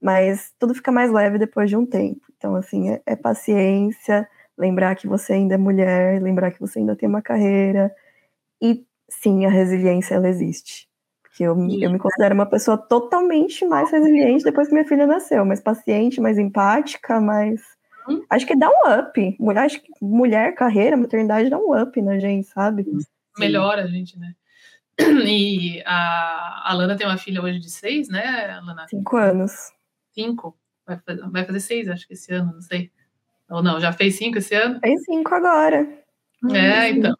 mas 0.01 0.53
tudo 0.59 0.75
fica 0.75 0.91
mais 0.91 1.09
leve 1.09 1.37
depois 1.37 1.69
de 1.69 1.77
um 1.77 1.85
tempo. 1.85 2.19
Então, 2.37 2.55
assim, 2.55 2.89
é, 2.89 3.01
é 3.05 3.15
paciência, 3.15 4.27
lembrar 4.57 4.95
que 4.95 5.07
você 5.07 5.31
ainda 5.31 5.55
é 5.55 5.57
mulher, 5.57 6.21
lembrar 6.21 6.51
que 6.51 6.59
você 6.59 6.79
ainda 6.79 6.93
tem 6.93 7.07
uma 7.07 7.21
carreira, 7.21 7.89
e 8.61 8.85
sim, 9.07 9.45
a 9.45 9.49
resiliência, 9.49 10.15
ela 10.15 10.27
existe. 10.27 10.89
Porque 11.23 11.43
eu, 11.43 11.51
eu 11.53 11.89
me 11.89 11.97
considero 11.97 12.35
uma 12.35 12.45
pessoa 12.45 12.77
totalmente 12.77 13.65
mais 13.65 13.89
resiliente 13.89 14.43
depois 14.43 14.67
que 14.67 14.73
minha 14.73 14.87
filha 14.87 15.07
nasceu, 15.07 15.45
mais 15.45 15.61
paciente, 15.61 16.19
mais 16.19 16.37
empática, 16.37 17.21
mais. 17.21 17.61
Hum. 18.09 18.23
Acho 18.29 18.45
que 18.45 18.57
dá 18.57 18.69
um 18.69 18.99
up. 18.99 19.37
Acho 19.57 19.81
que 19.81 19.89
mulher, 20.01 20.53
carreira, 20.53 20.97
maternidade 20.97 21.49
dá 21.49 21.57
um 21.57 21.81
up 21.81 22.01
na 22.01 22.19
gente, 22.19 22.47
sabe? 22.47 22.85
Melhora 23.37 23.83
a 23.83 23.87
gente, 23.87 24.19
né? 24.19 24.33
E 25.27 25.81
a, 25.85 26.71
a 26.71 26.73
Lana 26.73 26.95
tem 26.95 27.05
uma 27.05 27.17
filha 27.17 27.41
hoje 27.41 27.59
de 27.59 27.69
seis, 27.69 28.07
né, 28.07 28.59
Lana? 28.63 28.87
Cinco 28.87 29.17
anos. 29.17 29.51
Cinco? 30.13 30.57
Vai 30.85 30.99
fazer, 30.99 31.29
vai 31.29 31.45
fazer 31.45 31.59
seis, 31.59 31.89
acho 31.89 32.07
que 32.07 32.13
esse 32.13 32.33
ano, 32.33 32.53
não 32.53 32.61
sei. 32.61 32.91
Ou 33.49 33.61
não, 33.61 33.79
já 33.79 33.91
fez 33.91 34.15
cinco 34.17 34.37
esse 34.37 34.55
ano? 34.55 34.79
Fez 34.79 35.03
cinco 35.03 35.33
agora. 35.33 35.87
É, 36.53 36.89
então. 36.89 37.15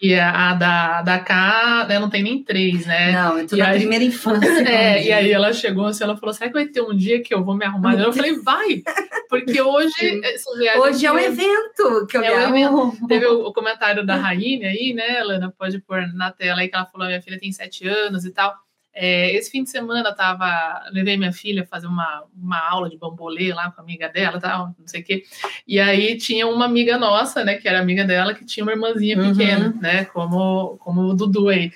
E 0.00 0.14
a, 0.14 0.50
a 0.50 0.54
da, 0.54 1.02
da 1.02 1.18
K, 1.18 1.86
né, 1.88 1.98
não 1.98 2.08
tem 2.08 2.22
nem 2.22 2.42
três, 2.42 2.86
né? 2.86 3.10
Não, 3.10 3.38
é 3.38 3.44
tudo 3.44 3.58
na 3.58 3.70
primeira 3.70 4.04
infância. 4.04 4.48
É, 4.68 5.04
e 5.04 5.12
aí 5.12 5.32
ela 5.32 5.52
chegou 5.52 5.86
assim, 5.86 6.04
ela 6.04 6.16
falou, 6.16 6.32
será 6.32 6.48
que 6.48 6.54
vai 6.54 6.66
ter 6.66 6.82
um 6.82 6.94
dia 6.94 7.22
que 7.22 7.34
eu 7.34 7.42
vou 7.42 7.56
me 7.56 7.64
arrumar? 7.64 7.98
Eu 7.98 8.12
falei, 8.12 8.38
vai! 8.40 8.82
Porque 9.28 9.60
hoje... 9.60 10.20
Hoje 10.78 11.06
é 11.06 11.12
um 11.12 11.18
evento 11.18 12.06
que 12.08 12.16
eu 12.16 12.22
é 12.22 12.50
me 12.50 12.66
um 12.68 12.90
Teve 13.06 13.26
o, 13.26 13.46
o, 13.46 13.52
comentário 13.52 14.04
da 14.04 14.16
Raine 14.16 14.64
aí, 14.64 14.92
né, 14.94 15.20
Helena? 15.20 15.52
Pode 15.56 15.78
pôr 15.80 16.06
na 16.14 16.30
tela 16.30 16.60
aí 16.60 16.68
que 16.68 16.76
ela 16.76 16.86
falou, 16.86 17.06
minha 17.06 17.20
filha 17.22 17.38
tem 17.38 17.50
sete 17.50 17.86
anos 17.86 18.24
e 18.24 18.30
tal. 18.30 18.54
É, 19.00 19.32
esse 19.36 19.48
fim 19.48 19.62
de 19.62 19.70
semana 19.70 20.12
tava, 20.12 20.82
levei 20.90 21.16
minha 21.16 21.32
filha 21.32 21.64
fazer 21.64 21.86
uma, 21.86 22.24
uma 22.36 22.58
aula 22.68 22.90
de 22.90 22.98
bambolê 22.98 23.54
lá 23.54 23.70
com 23.70 23.80
a 23.80 23.84
amiga 23.84 24.08
dela, 24.08 24.40
tal, 24.40 24.74
não 24.76 24.86
sei 24.88 25.02
o 25.02 25.04
quê. 25.04 25.22
E 25.68 25.78
aí 25.78 26.16
tinha 26.16 26.48
uma 26.48 26.64
amiga 26.64 26.98
nossa, 26.98 27.44
né, 27.44 27.54
que 27.54 27.68
era 27.68 27.78
amiga 27.78 28.04
dela, 28.04 28.34
que 28.34 28.44
tinha 28.44 28.64
uma 28.64 28.72
irmãzinha 28.72 29.16
uhum. 29.16 29.30
pequena, 29.30 29.68
uhum. 29.68 29.80
né, 29.80 30.04
como, 30.06 30.76
como 30.78 31.02
o 31.02 31.14
Dudu 31.14 31.48
aí. 31.48 31.70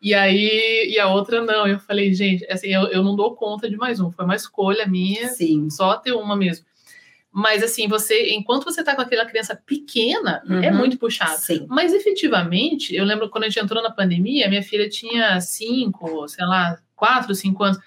E 0.00 0.14
aí, 0.14 0.88
e 0.88 1.00
a 1.00 1.08
outra 1.08 1.42
não. 1.42 1.66
Eu 1.66 1.80
falei, 1.80 2.14
gente, 2.14 2.46
assim, 2.48 2.68
eu, 2.68 2.82
eu 2.86 3.02
não 3.02 3.16
dou 3.16 3.34
conta 3.34 3.68
de 3.68 3.76
mais 3.76 3.98
um. 3.98 4.12
Foi 4.12 4.24
uma 4.24 4.36
escolha 4.36 4.86
minha, 4.86 5.26
Sim. 5.30 5.68
só 5.70 5.96
ter 5.96 6.12
uma 6.12 6.36
mesmo. 6.36 6.64
Mas 7.38 7.62
assim, 7.62 7.86
você, 7.86 8.34
enquanto 8.34 8.64
você 8.64 8.82
tá 8.82 8.96
com 8.96 9.00
aquela 9.00 9.24
criança 9.24 9.54
pequena, 9.54 10.42
é 10.44 10.52
uhum. 10.52 10.62
é 10.64 10.70
muito 10.72 10.98
puxado. 10.98 11.38
Sim. 11.38 11.66
Mas 11.68 11.94
efetivamente, 11.94 12.92
eu 12.96 13.04
lembro 13.04 13.30
quando 13.30 13.44
a 13.44 13.48
gente 13.48 13.62
entrou 13.62 13.80
na 13.80 13.92
pandemia, 13.92 14.48
minha 14.48 14.60
filha 14.60 14.88
tinha 14.88 15.40
cinco, 15.40 16.26
sei 16.26 16.44
lá, 16.44 16.76
quatro, 16.96 17.36
cinco 17.36 17.62
anos. 17.62 17.78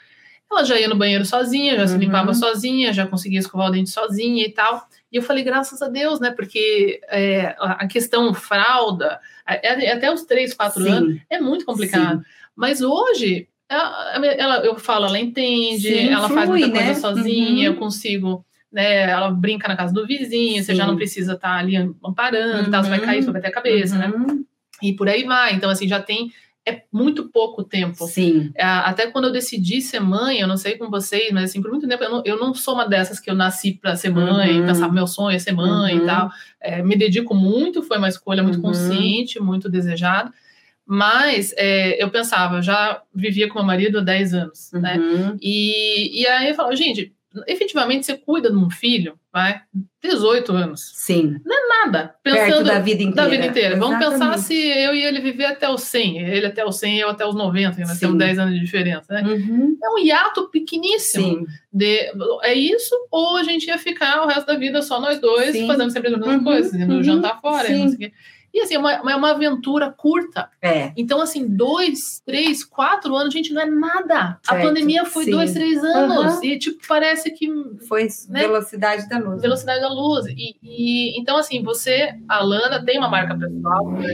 Ela 0.49 0.63
já 0.63 0.79
ia 0.79 0.87
no 0.87 0.95
banheiro 0.95 1.25
sozinha, 1.25 1.75
já 1.75 1.81
uhum. 1.81 1.87
se 1.89 1.97
limpava 1.97 2.33
sozinha, 2.33 2.93
já 2.93 3.05
conseguia 3.05 3.39
escovar 3.39 3.67
o 3.67 3.71
dente 3.71 3.89
sozinha 3.89 4.45
e 4.45 4.53
tal. 4.53 4.87
E 5.11 5.17
eu 5.17 5.21
falei, 5.21 5.43
graças 5.43 5.81
a 5.81 5.89
Deus, 5.89 6.21
né? 6.21 6.31
Porque 6.31 7.01
é, 7.09 7.53
a 7.59 7.85
questão 7.87 8.33
fralda, 8.33 9.19
até 9.45 10.13
os 10.13 10.23
três, 10.23 10.53
quatro 10.53 10.81
Sim. 10.81 10.89
anos, 10.89 11.21
é 11.29 11.41
muito 11.41 11.65
complicado. 11.65 12.19
Sim. 12.19 12.25
Mas 12.55 12.81
hoje, 12.81 13.49
ela, 13.67 14.25
ela, 14.25 14.55
eu 14.65 14.79
falo, 14.79 15.07
ela 15.07 15.19
entende, 15.19 15.89
Sim, 15.89 16.07
ela 16.07 16.29
faz 16.29 16.47
muita 16.47 16.67
né? 16.69 16.85
coisa 16.85 17.01
sozinha, 17.01 17.69
uhum. 17.69 17.75
eu 17.75 17.79
consigo 17.79 18.45
né? 18.71 19.09
Ela 19.09 19.31
brinca 19.31 19.67
na 19.67 19.75
casa 19.75 19.93
do 19.93 20.05
vizinho, 20.05 20.57
Sim. 20.57 20.63
você 20.63 20.75
já 20.75 20.87
não 20.87 20.95
precisa 20.95 21.33
estar 21.33 21.49
tá 21.49 21.57
ali 21.57 21.75
amparando, 21.75 22.65
uhum. 22.65 22.71
tal, 22.71 22.83
você 22.83 22.89
vai 22.89 22.99
cair, 22.99 23.23
você 23.23 23.31
vai 23.31 23.41
ter 23.41 23.47
a 23.47 23.51
cabeça, 23.51 23.97
né? 23.97 24.07
uhum. 24.07 24.27
né? 24.27 24.39
E 24.81 24.93
por 24.93 25.07
aí 25.07 25.23
vai. 25.23 25.53
Então, 25.53 25.69
assim, 25.69 25.87
já 25.87 26.01
tem 26.01 26.31
é 26.65 26.83
muito 26.91 27.29
pouco 27.29 27.63
tempo. 27.63 28.05
Sim. 28.05 28.51
É, 28.55 28.63
até 28.63 29.07
quando 29.07 29.25
eu 29.25 29.31
decidi 29.31 29.81
ser 29.81 29.99
mãe, 29.99 30.39
eu 30.39 30.47
não 30.47 30.57
sei 30.57 30.77
com 30.77 30.89
vocês, 30.89 31.31
mas 31.31 31.45
assim, 31.45 31.61
por 31.61 31.71
muito 31.71 31.87
tempo 31.87 32.03
eu 32.03 32.09
não, 32.09 32.21
eu 32.23 32.39
não 32.39 32.53
sou 32.53 32.75
uma 32.75 32.87
dessas 32.87 33.19
que 33.19 33.29
eu 33.29 33.35
nasci 33.35 33.73
para 33.73 33.95
ser 33.95 34.09
mãe, 34.09 34.59
uhum. 34.59 34.67
pensar 34.67 34.91
meu 34.91 35.07
sonho 35.07 35.35
é 35.35 35.39
ser 35.39 35.53
mãe 35.53 35.97
uhum. 35.97 36.03
e 36.03 36.05
tal. 36.05 36.29
É, 36.59 36.83
me 36.83 36.95
dedico 36.95 37.33
muito, 37.33 37.81
foi 37.81 37.97
uma 37.97 38.09
escolha 38.09 38.43
muito 38.43 38.57
uhum. 38.57 38.61
consciente, 38.61 39.39
muito 39.39 39.69
desejada. 39.69 40.31
Mas 40.85 41.53
é, 41.57 42.01
eu 42.01 42.09
pensava, 42.09 42.61
já 42.61 43.01
vivia 43.13 43.47
com 43.47 43.55
meu 43.55 43.65
marido 43.65 43.99
há 43.99 44.01
10 44.01 44.33
anos, 44.33 44.71
né? 44.73 44.97
Uhum. 44.97 45.37
E, 45.41 46.21
e 46.21 46.27
aí 46.27 46.49
eu 46.49 46.55
falo, 46.55 46.75
gente, 46.75 47.13
efetivamente 47.47 48.05
você 48.05 48.17
cuida 48.17 48.49
de 48.49 48.57
um 48.57 48.69
filho, 48.69 49.17
vai, 49.31 49.61
18 50.03 50.51
anos. 50.51 50.91
Sim. 50.95 51.39
Não 51.45 51.55
é 51.55 51.85
nada. 51.85 52.15
Pensando 52.23 52.45
Perto 52.47 52.63
da 52.63 52.79
vida 52.79 53.03
inteira. 53.03 53.23
Da 53.23 53.27
vida 53.27 53.45
inteira. 53.47 53.75
Vamos 53.77 53.97
pensar 54.03 54.37
se 54.37 54.53
eu 54.53 54.93
e 54.93 55.03
ele 55.03 55.21
viver 55.21 55.45
até 55.45 55.69
os 55.69 55.81
100, 55.83 56.19
ele 56.19 56.45
até 56.45 56.65
os 56.65 56.77
100 56.77 56.99
eu 56.99 57.09
até 57.09 57.25
os 57.25 57.35
90, 57.35 57.79
nós 57.81 57.99
temos 57.99 58.17
10 58.17 58.39
anos 58.39 58.53
de 58.53 58.59
diferença, 58.59 59.13
né? 59.13 59.23
Uhum. 59.23 59.77
É 59.83 59.89
um 59.89 59.99
hiato 59.99 60.49
pequeníssimo. 60.49 61.23
Sim. 61.25 61.45
De, 61.71 62.11
é 62.43 62.53
isso, 62.53 62.93
ou 63.09 63.37
a 63.37 63.43
gente 63.43 63.67
ia 63.67 63.77
ficar 63.77 64.23
o 64.23 64.27
resto 64.27 64.45
da 64.47 64.55
vida 64.55 64.81
só 64.81 64.99
nós 64.99 65.19
dois, 65.19 65.51
Sim. 65.53 65.67
fazendo 65.67 65.91
sempre 65.91 66.09
as 66.09 66.17
mesmas 66.19 66.35
Uhum, 66.37 66.43
coisas, 66.43 66.73
indo 66.73 66.95
uhum, 66.95 67.03
jantar 67.03 67.39
fora, 67.39 67.67
sim. 67.67 67.77
não 67.77 67.87
sei 67.87 67.95
o 67.95 67.99
quê. 67.99 68.13
E 68.53 68.59
assim, 68.61 68.75
é 68.75 68.79
uma, 68.79 68.91
é 68.91 69.15
uma 69.15 69.31
aventura 69.31 69.89
curta. 69.91 70.49
É. 70.61 70.91
Então, 70.97 71.21
assim, 71.21 71.47
dois, 71.47 72.21
três, 72.25 72.63
quatro 72.65 73.15
anos, 73.15 73.33
gente, 73.33 73.53
não 73.53 73.61
é 73.61 73.65
nada. 73.65 74.39
A 74.47 74.53
Certo, 74.53 74.67
pandemia 74.67 75.05
foi 75.05 75.23
sim. 75.25 75.31
dois, 75.31 75.53
três 75.53 75.81
anos. 75.83 76.17
Aham. 76.35 76.43
E, 76.43 76.59
tipo, 76.59 76.85
parece 76.87 77.31
que 77.31 77.47
Foi 77.87 78.07
Né? 78.29 78.41
velocidade 78.41 79.07
da 79.07 79.17
luz. 79.17 79.41
velocidade 79.41 79.79
da 79.81 79.89
luz. 79.89 80.25
E, 80.27 80.55
e- 80.61 81.19
então, 81.19 81.37
assim, 81.37 81.63
você, 81.63 82.13
a 82.27 82.43
Lana, 82.43 82.83
tem 82.83 82.97
uma 82.97 83.07
marca 83.09 83.37
pessoal, 83.37 83.89
né? 83.91 84.05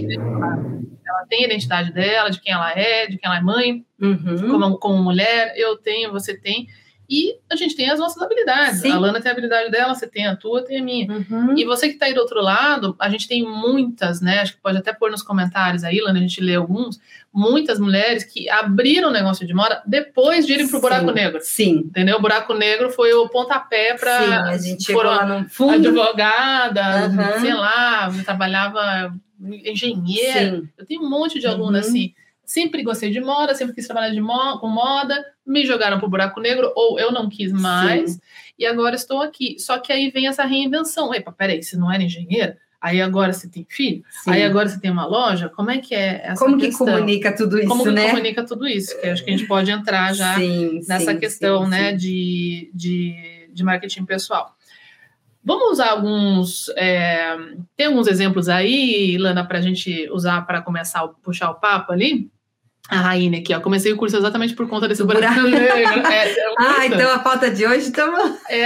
ela 1.07 1.25
tem 1.29 1.43
a 1.43 1.45
identidade 1.47 1.91
dela, 1.93 2.29
de 2.29 2.39
quem 2.41 2.53
ela 2.53 2.71
é, 2.71 3.07
de 3.07 3.17
quem 3.17 3.27
ela 3.29 3.37
é 3.37 3.41
mãe, 3.41 3.85
Uhum. 3.99 4.49
como, 4.51 4.77
como 4.77 5.01
mulher, 5.03 5.53
eu 5.55 5.77
tenho, 5.77 6.11
você 6.11 6.37
tem. 6.37 6.67
E 7.09 7.37
a 7.49 7.55
gente 7.55 7.73
tem 7.75 7.89
as 7.89 7.99
nossas 7.99 8.21
habilidades. 8.21 8.81
Sim. 8.81 8.91
A 8.91 8.99
Lana 8.99 9.21
tem 9.21 9.29
a 9.29 9.31
habilidade 9.31 9.71
dela, 9.71 9.95
você 9.95 10.05
tem 10.05 10.27
a 10.27 10.35
tua, 10.35 10.61
tem 10.63 10.79
a 10.79 10.83
minha. 10.83 11.07
Uhum. 11.09 11.57
E 11.57 11.63
você 11.63 11.87
que 11.87 11.93
está 11.93 12.05
aí 12.05 12.13
do 12.13 12.19
outro 12.19 12.41
lado, 12.41 12.95
a 12.99 13.09
gente 13.09 13.27
tem 13.29 13.43
muitas, 13.43 14.19
né? 14.19 14.39
Acho 14.41 14.53
que 14.55 14.61
pode 14.61 14.77
até 14.77 14.91
pôr 14.91 15.09
nos 15.09 15.21
comentários 15.23 15.85
aí, 15.85 16.01
Lana, 16.01 16.19
a 16.19 16.21
gente 16.21 16.41
lê 16.41 16.55
alguns. 16.55 16.99
Muitas 17.33 17.79
mulheres 17.79 18.23
que 18.25 18.49
abriram 18.49 19.09
o 19.09 19.11
negócio 19.13 19.47
de 19.47 19.53
moda 19.53 19.81
depois 19.85 20.45
de 20.45 20.53
irem 20.53 20.67
pro 20.67 20.81
buraco 20.81 21.07
Sim. 21.07 21.13
negro. 21.13 21.39
Sim. 21.41 21.71
Entendeu? 21.85 22.17
O 22.17 22.21
buraco 22.21 22.53
negro 22.53 22.89
foi 22.89 23.13
o 23.13 23.29
pontapé 23.29 23.91
Sim, 23.93 23.97
para. 23.99 24.43
a 24.49 24.57
gente 24.57 24.83
chegou 24.83 25.01
foram 25.03 25.15
lá 25.15 25.25
no 25.25 25.49
fundo. 25.49 25.87
advogada, 25.87 26.81
Aham. 27.05 27.39
sei 27.39 27.53
lá, 27.53 28.11
trabalhava 28.25 29.13
engenheira. 29.65 30.57
Sim. 30.57 30.69
Eu 30.77 30.85
tenho 30.85 31.03
um 31.03 31.09
monte 31.09 31.39
de 31.39 31.47
aluna 31.47 31.79
Uhum. 31.79 31.85
assim. 31.85 32.13
Sempre 32.47 32.81
gostei 32.81 33.11
de 33.11 33.19
moda, 33.19 33.53
sempre 33.53 33.75
quis 33.75 33.85
trabalhar 33.85 34.13
de 34.13 34.21
mo 34.21 34.57
com 34.59 34.69
moda, 34.69 35.21
me 35.45 35.65
jogaram 35.65 35.99
pro 35.99 36.07
buraco 36.09 36.39
negro, 36.39 36.71
ou 36.77 36.97
eu 36.97 37.11
não 37.11 37.27
quis 37.27 37.51
mais, 37.51 38.17
e 38.57 38.65
agora 38.65 38.95
estou 38.95 39.21
aqui. 39.21 39.59
Só 39.59 39.77
que 39.79 39.91
aí 39.91 40.09
vem 40.09 40.27
essa 40.27 40.45
reinvenção. 40.45 41.13
Epa, 41.13 41.29
peraí, 41.29 41.61
você 41.61 41.75
não 41.75 41.91
era 41.91 42.01
engenheira? 42.01 42.57
Aí 42.79 43.01
agora 43.01 43.33
você 43.33 43.49
tem 43.49 43.65
filho? 43.67 44.01
Sim. 44.23 44.31
Aí 44.31 44.43
agora 44.43 44.69
você 44.69 44.79
tem 44.79 44.89
uma 44.89 45.05
loja? 45.05 45.49
Como 45.49 45.69
é 45.69 45.79
que 45.79 45.93
é 45.93 46.21
essa 46.23 46.41
Como 46.45 46.57
que 46.57 46.67
questão? 46.67 46.87
comunica 46.87 47.35
tudo 47.35 47.59
isso, 47.59 47.67
Como 47.67 47.83
que 47.83 47.91
né? 47.91 48.09
comunica 48.11 48.45
tudo 48.45 48.65
isso? 48.65 48.97
Que 49.01 49.07
acho 49.07 49.25
que 49.25 49.29
a 49.29 49.35
gente 49.35 49.45
pode 49.45 49.69
entrar 49.69 50.13
já 50.13 50.35
sim, 50.35 50.79
nessa 50.87 51.11
sim, 51.11 51.19
questão 51.19 51.65
sim, 51.65 51.69
né, 51.69 51.91
sim. 51.91 51.97
De, 51.97 52.71
de, 52.73 53.49
de 53.51 53.63
marketing 53.63 54.05
pessoal. 54.05 54.55
Vamos 55.43 55.71
usar 55.71 55.89
alguns. 55.89 56.69
é, 56.77 57.35
tem 57.75 57.87
alguns 57.87 58.07
exemplos 58.07 58.47
aí, 58.47 59.17
Lana, 59.17 59.45
para 59.45 59.57
a 59.57 59.61
gente 59.61 60.09
usar 60.11 60.45
para 60.45 60.61
começar 60.61 61.01
a 61.03 61.07
puxar 61.09 61.49
o 61.51 61.55
papo 61.55 61.91
ali? 61.91 62.31
A 62.89 62.95
Raine 63.01 63.39
aqui, 63.39 63.53
ó. 63.53 63.59
Comecei 63.59 63.91
o 63.91 63.97
curso 63.97 64.15
exatamente 64.17 64.53
por 64.55 64.67
conta 64.69 64.87
desse 64.87 65.03
buraco 65.03 65.41
negro. 65.41 66.07
É, 66.07 66.31
é 66.33 66.35
Ah, 66.57 66.85
então 66.85 67.11
a 67.11 67.19
pauta 67.19 67.49
de 67.51 67.65
hoje 67.65 67.89
estamos. 67.89 68.19
É, 68.49 68.63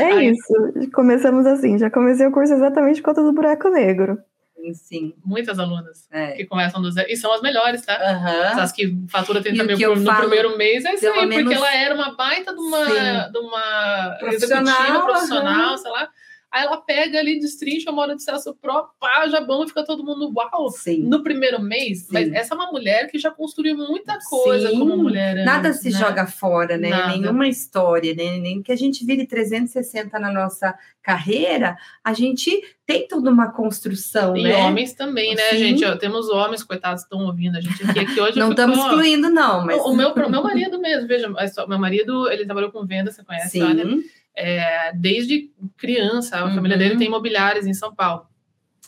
É 0.00 0.04
Aí- 0.12 0.30
isso. 0.30 0.90
Começamos 0.94 1.44
assim. 1.46 1.78
Já 1.78 1.90
comecei 1.90 2.26
o 2.26 2.32
curso 2.32 2.52
exatamente 2.54 3.02
por 3.02 3.10
conta 3.10 3.22
do 3.22 3.32
buraco 3.32 3.68
negro. 3.68 4.18
Sim, 4.62 4.74
sim. 4.74 5.14
muitas 5.24 5.58
alunas 5.58 6.06
É. 6.12 6.32
que 6.32 6.44
começam 6.44 6.82
do 6.82 6.90
zero. 6.92 7.08
E 7.10 7.16
são 7.16 7.32
as 7.32 7.40
melhores, 7.40 7.80
tá? 7.80 7.94
Aham. 7.96 8.60
As 8.60 8.70
que 8.72 8.94
fatura 9.08 9.40
30 9.40 9.62
E 9.62 9.74
o 9.74 9.76
mil 9.78 9.88
por- 9.94 9.98
no 10.00 10.04
falo, 10.06 10.18
primeiro 10.20 10.58
mês 10.58 10.84
é 10.84 10.94
isso 10.94 11.06
aí, 11.06 11.12
porque 11.12 11.26
menos- 11.28 11.54
ela 11.54 11.74
era 11.74 11.94
uma 11.94 12.14
baita 12.14 12.52
de 12.52 12.60
uma, 12.60 12.84
Sim. 12.84 13.32
de 13.32 13.38
uma 13.38 14.16
Profissional, 14.20 14.74
executiva 14.74 15.02
profissional, 15.06 15.68
aham. 15.68 15.76
sei 15.78 15.90
lá. 15.90 16.08
Aí 16.52 16.64
ela 16.64 16.78
pega 16.78 17.18
ali, 17.18 17.38
destrincha, 17.38 17.92
mora 17.92 18.16
de 18.16 18.22
acesso 18.22 18.54
pro, 18.60 18.88
pá, 18.98 19.28
já 19.28 19.40
bom, 19.40 19.62
e 19.64 19.68
fica 19.68 19.84
todo 19.84 20.04
mundo 20.04 20.32
uau. 20.34 20.68
Sim. 20.70 21.04
No 21.04 21.22
primeiro 21.22 21.60
mês, 21.62 22.00
Sim. 22.00 22.06
mas 22.12 22.32
essa 22.32 22.54
é 22.54 22.56
uma 22.56 22.72
mulher 22.72 23.08
que 23.10 23.18
já 23.18 23.30
construiu 23.30 23.76
muita 23.76 24.18
coisa 24.28 24.70
Sim. 24.70 24.78
como 24.78 24.96
mulher. 24.96 25.44
Nada 25.44 25.68
antes, 25.68 25.80
se 25.80 25.90
né? 25.90 25.98
joga 25.98 26.26
fora, 26.26 26.76
né? 26.76 26.88
Nada. 26.90 27.08
Nenhuma 27.16 27.46
história, 27.46 28.14
né? 28.14 28.38
Nem 28.38 28.62
que 28.62 28.72
a 28.72 28.76
gente 28.76 29.04
vire 29.06 29.26
360 29.26 30.18
na 30.18 30.32
nossa 30.32 30.74
carreira, 31.02 31.76
a 32.04 32.12
gente 32.12 32.50
tem 32.86 33.06
toda 33.06 33.30
uma 33.30 33.52
construção, 33.52 34.36
E 34.36 34.42
né? 34.42 34.56
homens 34.56 34.92
também, 34.92 35.34
né, 35.34 35.42
Sim. 35.50 35.58
gente? 35.58 35.84
Ó, 35.84 35.96
temos 35.96 36.28
homens, 36.28 36.62
coitados, 36.64 37.02
estão 37.04 37.20
ouvindo 37.26 37.56
a 37.56 37.60
gente 37.60 37.82
aqui. 37.88 37.98
aqui 38.00 38.20
hoje 38.20 38.38
Não 38.38 38.50
ficou- 38.50 38.64
estamos 38.64 38.78
excluindo, 38.78 39.30
não, 39.30 39.64
mas. 39.64 39.80
O 39.82 39.94
meu, 39.94 40.10
o 40.10 40.14
meu 40.30 40.42
marido 40.42 40.80
mesmo, 40.80 41.06
veja, 41.06 41.28
meu 41.68 41.78
marido, 41.78 42.28
ele 42.30 42.44
trabalhou 42.44 42.70
com 42.72 42.84
venda, 42.84 43.10
você 43.12 43.22
conhece, 43.24 43.62
olha, 43.62 43.84
Sim. 43.84 44.02
É, 44.36 44.92
desde 44.94 45.50
criança, 45.76 46.38
a 46.38 46.44
Uhum. 46.44 46.54
família 46.54 46.76
dele 46.78 46.96
tem 46.96 47.06
imobiliários 47.08 47.66
em 47.66 47.74
São 47.74 47.94
Paulo. 47.94 48.26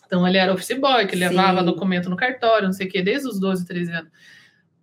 Então 0.07 0.27
ele 0.29 0.37
era 0.39 0.53
office 0.53 0.79
boy, 0.79 1.07
que 1.07 1.15
Sim. 1.17 1.21
levava 1.21 1.63
documento 1.63 2.11
no 2.11 2.17
cartório, 2.17 2.67
não 2.67 2.73
sei 2.73 2.87
o 2.87 2.91
quê, 2.91 3.03
desde 3.03 3.29
os 3.29 3.41
12, 3.41 3.67
13 3.67 3.93
anos. 3.93 4.11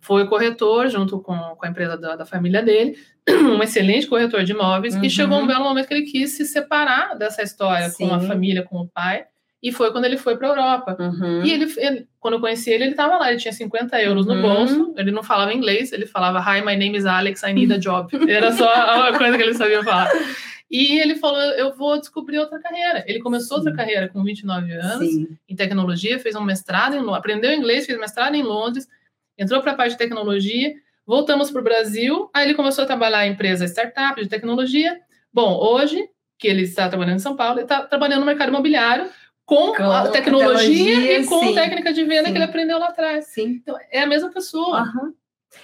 Foi 0.00 0.26
corretor 0.26 0.88
junto 0.88 1.20
com, 1.20 1.36
com 1.36 1.66
a 1.66 1.68
empresa 1.68 1.96
da, 1.96 2.16
da 2.16 2.24
família 2.26 2.62
dele, 2.62 2.96
um 3.28 3.62
excelente 3.62 4.06
corretor 4.06 4.42
de 4.44 4.52
imóveis, 4.52 4.94
Uhum. 4.96 5.04
e 5.04 5.10
chegou 5.10 5.38
um 5.38 5.46
belo 5.46 5.62
momento 5.64 5.86
que 5.86 5.94
ele 5.94 6.02
quis 6.06 6.36
se 6.36 6.44
separar 6.46 7.16
dessa 7.16 7.42
história 7.42 7.90
com 7.92 8.12
a 8.12 8.18
Sim. 8.20 8.26
família, 8.26 8.62
com 8.62 8.78
o 8.80 8.88
pai, 8.88 9.24
e 9.62 9.70
foi 9.70 9.92
quando 9.92 10.06
ele 10.06 10.16
foi 10.16 10.38
para 10.38 10.48
a 10.48 10.50
Europa. 10.52 10.96
Uhum. 10.98 11.44
E 11.44 11.52
ele, 11.52 11.70
ele- 11.76 12.08
quando 12.18 12.34
eu 12.34 12.40
conheci 12.40 12.70
ele, 12.70 12.84
ele 12.84 12.90
estava 12.92 13.18
lá, 13.18 13.30
ele 13.30 13.38
tinha 13.38 13.52
50 13.52 14.00
euros 14.02 14.24
no 14.26 14.32
Uhum. 14.34 14.40
bolso, 14.42 14.94
ele 14.96 15.10
não 15.10 15.22
falava 15.22 15.52
inglês, 15.52 15.92
ele 15.92 16.06
falava 16.06 16.38
Hi, 16.40 16.62
my 16.64 16.74
name 16.76 16.96
is 16.96 17.04
Alex, 17.04 17.42
I 17.42 17.52
need 17.52 17.70
a 17.72 17.76
job. 17.76 18.08
Era 18.28 18.50
só 18.52 18.66
a 18.72 19.16
coisa 19.16 19.36
que 19.36 19.42
ele 19.42 19.54
sabia 19.54 19.84
falar. 19.84 20.08
E 20.70 21.00
ele 21.00 21.16
falou: 21.16 21.40
Eu 21.40 21.74
vou 21.74 21.98
descobrir 21.98 22.38
outra 22.38 22.60
carreira. 22.60 23.04
Ele 23.06 23.18
começou 23.18 23.56
outra 23.56 23.72
Sim. 23.72 23.76
carreira 23.76 24.08
com 24.08 24.22
29 24.22 24.72
anos, 24.72 25.08
Sim. 25.08 25.36
em 25.48 25.56
tecnologia, 25.56 26.18
fez 26.18 26.36
um 26.36 26.44
mestrado, 26.44 26.94
em, 26.94 27.14
aprendeu 27.14 27.52
inglês, 27.52 27.86
fez 27.86 27.98
mestrado 27.98 28.34
em 28.34 28.42
Londres, 28.42 28.86
entrou 29.36 29.60
para 29.60 29.72
a 29.72 29.74
parte 29.74 29.92
de 29.92 29.98
tecnologia, 29.98 30.72
voltamos 31.04 31.50
para 31.50 31.60
o 31.60 31.64
Brasil, 31.64 32.30
aí 32.32 32.46
ele 32.46 32.54
começou 32.54 32.84
a 32.84 32.86
trabalhar 32.86 33.26
em 33.26 33.32
empresa 33.32 33.64
startup 33.66 34.22
de 34.22 34.28
tecnologia. 34.28 35.00
Bom, 35.32 35.58
hoje, 35.58 36.08
que 36.38 36.46
ele 36.46 36.62
está 36.62 36.88
trabalhando 36.88 37.16
em 37.16 37.20
São 37.20 37.34
Paulo, 37.36 37.56
ele 37.58 37.64
está 37.64 37.82
trabalhando 37.82 38.20
no 38.20 38.26
mercado 38.26 38.50
imobiliário 38.50 39.10
com, 39.44 39.74
Com 39.74 39.82
a 39.90 40.08
tecnologia, 40.08 40.84
tecnologia, 40.84 41.20
e 41.20 41.26
com 41.26 41.40
sim. 41.40 41.54
técnica 41.54 41.92
de 41.92 42.04
venda 42.04 42.26
Sim. 42.26 42.32
que 42.32 42.38
ele 42.38 42.44
aprendeu 42.44 42.78
lá 42.78 42.86
atrás. 42.86 43.26
Sim. 43.26 43.60
Então, 43.60 43.76
é 43.90 44.02
a 44.02 44.06
mesma 44.06 44.30
pessoa. 44.30 44.78
Aham. 44.78 45.12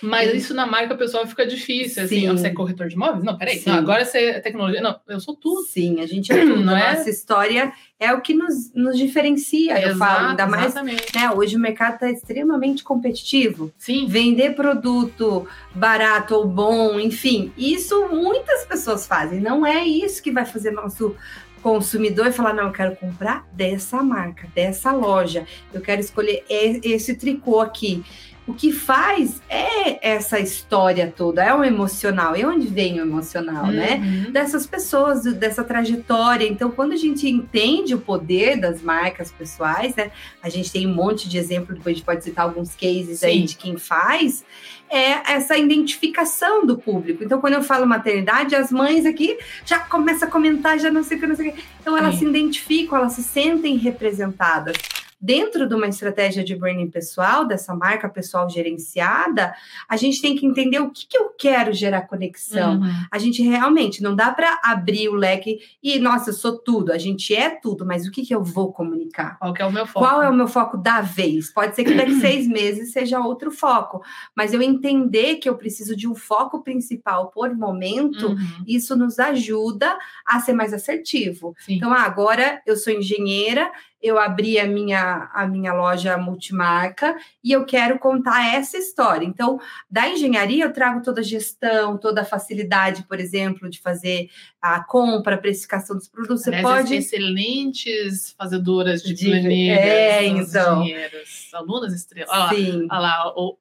Mas 0.02 0.34
isso 0.34 0.52
na 0.52 0.66
marca 0.66 0.94
pessoal 0.96 1.26
fica 1.26 1.46
difícil. 1.46 2.02
Assim, 2.04 2.20
Sim. 2.20 2.28
"Ah, 2.28 2.32
você 2.32 2.48
é 2.48 2.50
corretor 2.50 2.88
de 2.88 2.94
imóveis? 2.96 3.24
Não, 3.24 3.38
peraí. 3.38 3.62
Não, 3.64 3.74
agora 3.74 4.04
você 4.04 4.18
é 4.18 4.40
tecnologia. 4.40 4.80
Não, 4.80 4.98
eu 5.08 5.20
sou 5.20 5.34
tudo. 5.36 5.62
Sim, 5.62 6.00
a 6.00 6.06
gente 6.06 6.30
é 6.34 6.40
tudo. 6.44 6.60
Não 6.64 6.76
é? 6.76 6.96
Nossa 6.96 7.08
história 7.08 7.72
é 7.98 8.12
o 8.12 8.20
que 8.20 8.34
nos, 8.34 8.72
nos 8.74 8.98
diferencia, 8.98 9.80
eu 9.80 9.96
falo. 9.96 10.30
Ainda 10.30 10.46
mais, 10.46 10.66
exatamente. 10.66 11.14
né? 11.14 11.30
Hoje 11.30 11.56
o 11.56 11.58
mercado 11.60 11.94
está 11.94 12.10
extremamente 12.10 12.82
competitivo. 12.84 13.72
Sim. 13.78 14.06
Vender 14.08 14.54
produto 14.54 15.46
barato 15.74 16.34
ou 16.34 16.46
bom, 16.46 16.98
enfim, 17.00 17.52
isso 17.56 18.08
muitas 18.08 18.64
pessoas 18.66 19.06
fazem. 19.06 19.40
Não 19.40 19.64
é 19.64 19.84
isso 19.84 20.22
que 20.22 20.30
vai 20.32 20.44
fazer 20.44 20.72
nosso 20.72 21.14
consumidor 21.62 22.30
falar, 22.32 22.52
não, 22.52 22.64
eu 22.66 22.72
quero 22.72 22.94
comprar 22.96 23.44
dessa 23.52 24.02
marca, 24.02 24.46
dessa 24.54 24.92
loja, 24.92 25.44
eu 25.74 25.80
quero 25.80 26.00
escolher 26.00 26.44
e- 26.48 26.80
esse 26.84 27.14
tricô 27.16 27.60
aqui. 27.60 28.04
O 28.46 28.54
que 28.54 28.70
faz 28.70 29.42
é 29.48 30.08
essa 30.08 30.38
história 30.38 31.12
toda, 31.14 31.42
é 31.42 31.52
o 31.52 31.64
emocional. 31.64 32.36
E 32.36 32.44
onde 32.44 32.68
vem 32.68 33.00
o 33.00 33.02
emocional, 33.02 33.66
né? 33.66 33.96
Uhum. 33.96 34.30
dessas 34.30 34.66
pessoas, 34.66 35.24
dessa 35.24 35.64
trajetória. 35.64 36.46
Então, 36.46 36.70
quando 36.70 36.92
a 36.92 36.96
gente 36.96 37.28
entende 37.28 37.94
o 37.94 37.98
poder 37.98 38.56
das 38.60 38.80
marcas 38.80 39.32
pessoais, 39.32 39.96
né? 39.96 40.12
A 40.40 40.48
gente 40.48 40.70
tem 40.70 40.86
um 40.86 40.94
monte 40.94 41.28
de 41.28 41.38
exemplo, 41.38 41.74
depois 41.74 41.94
a 41.94 41.96
gente 41.96 42.04
pode 42.04 42.22
citar 42.22 42.44
alguns 42.44 42.74
cases 42.76 43.24
aí 43.24 43.40
Sim. 43.40 43.44
de 43.46 43.56
quem 43.56 43.76
faz, 43.76 44.44
é 44.88 45.32
essa 45.32 45.56
identificação 45.56 46.64
do 46.64 46.78
público. 46.78 47.24
Então, 47.24 47.40
quando 47.40 47.54
eu 47.54 47.62
falo 47.62 47.84
maternidade, 47.84 48.54
as 48.54 48.70
mães 48.70 49.04
aqui 49.04 49.36
já 49.64 49.80
começam 49.80 50.28
a 50.28 50.30
comentar, 50.30 50.78
já 50.78 50.90
não 50.90 51.02
sei 51.02 51.16
o 51.16 51.20
que, 51.20 51.26
não 51.26 51.34
sei 51.34 51.48
o 51.48 51.52
que. 51.52 51.64
Então, 51.80 51.96
elas 51.96 52.14
Sim. 52.14 52.20
se 52.20 52.26
identificam, 52.26 52.98
elas 52.98 53.12
se 53.14 53.22
sentem 53.24 53.76
representadas. 53.76 54.76
Dentro 55.20 55.66
de 55.68 55.74
uma 55.74 55.88
estratégia 55.88 56.44
de 56.44 56.54
branding 56.54 56.90
pessoal, 56.90 57.46
dessa 57.46 57.74
marca 57.74 58.08
pessoal 58.08 58.48
gerenciada, 58.48 59.54
a 59.88 59.96
gente 59.96 60.20
tem 60.20 60.36
que 60.36 60.44
entender 60.46 60.78
o 60.78 60.90
que, 60.90 61.06
que 61.06 61.16
eu 61.16 61.30
quero 61.30 61.72
gerar 61.72 62.02
conexão. 62.02 62.80
Uhum. 62.80 62.92
A 63.10 63.18
gente 63.18 63.42
realmente 63.42 64.02
não 64.02 64.14
dá 64.14 64.30
para 64.32 64.60
abrir 64.62 65.08
o 65.08 65.14
leque 65.14 65.58
e, 65.82 65.98
nossa, 65.98 66.30
eu 66.30 66.34
sou 66.34 66.58
tudo. 66.58 66.92
A 66.92 66.98
gente 66.98 67.34
é 67.34 67.50
tudo, 67.50 67.86
mas 67.86 68.06
o 68.06 68.10
que, 68.10 68.22
que 68.24 68.34
eu 68.34 68.42
vou 68.42 68.72
comunicar? 68.72 69.38
Qual 69.38 69.54
é 69.58 69.64
o 69.64 69.72
meu 69.72 69.86
foco? 69.86 70.06
Qual 70.06 70.22
é 70.22 70.28
o 70.28 70.34
meu 70.34 70.48
foco 70.48 70.76
da 70.76 71.00
vez? 71.00 71.50
Pode 71.52 71.74
ser 71.74 71.84
que 71.84 71.94
daqui 71.94 72.14
seis 72.20 72.46
meses 72.46 72.92
seja 72.92 73.20
outro 73.20 73.50
foco, 73.50 74.02
mas 74.36 74.52
eu 74.52 74.60
entender 74.60 75.36
que 75.36 75.48
eu 75.48 75.56
preciso 75.56 75.96
de 75.96 76.06
um 76.06 76.14
foco 76.14 76.62
principal 76.62 77.30
por 77.30 77.54
momento, 77.54 78.26
Uhum. 78.26 78.64
isso 78.66 78.96
nos 78.96 79.18
ajuda 79.18 79.96
a 80.26 80.40
ser 80.40 80.52
mais 80.52 80.72
assertivo. 80.72 81.54
Sim. 81.58 81.74
Então, 81.74 81.92
ah, 81.92 82.02
agora 82.02 82.60
eu 82.66 82.76
sou 82.76 82.92
engenheira, 82.92 83.70
eu 84.02 84.18
abri 84.18 84.58
a 84.58 84.66
minha, 84.66 85.30
a 85.32 85.46
minha 85.46 85.72
loja 85.72 86.16
multimarca 86.16 87.16
e 87.42 87.50
eu 87.52 87.64
quero 87.64 87.98
contar 87.98 88.54
essa 88.54 88.76
história. 88.78 89.24
Então, 89.24 89.58
da 89.90 90.08
engenharia, 90.08 90.64
eu 90.64 90.72
trago 90.72 91.02
toda 91.02 91.20
a 91.20 91.24
gestão, 91.24 91.96
toda 91.96 92.20
a 92.20 92.24
facilidade, 92.24 93.04
por 93.04 93.18
exemplo, 93.18 93.68
de 93.70 93.80
fazer 93.80 94.28
a 94.60 94.82
compra, 94.84 95.34
a 95.34 95.38
precificação 95.38 95.96
dos 95.96 96.08
produtos. 96.08 96.42
Você 96.42 96.50
Aliás, 96.54 96.62
pode. 96.66 96.94
Excelentes 96.94 98.32
fazedoras 98.36 99.02
de, 99.02 99.14
De- 99.14 99.26
planilhas, 99.30 99.78
é, 99.78 100.24
então. 100.26 100.82
dinheiros, 100.82 101.48
alunas 101.54 101.92
estrelas. 101.92 102.30
Olha 102.30 102.38
lá, 102.44 102.48
Sim. 102.54 102.88
olha 102.90 102.98
lá, 103.00 103.32
o- 103.36 103.56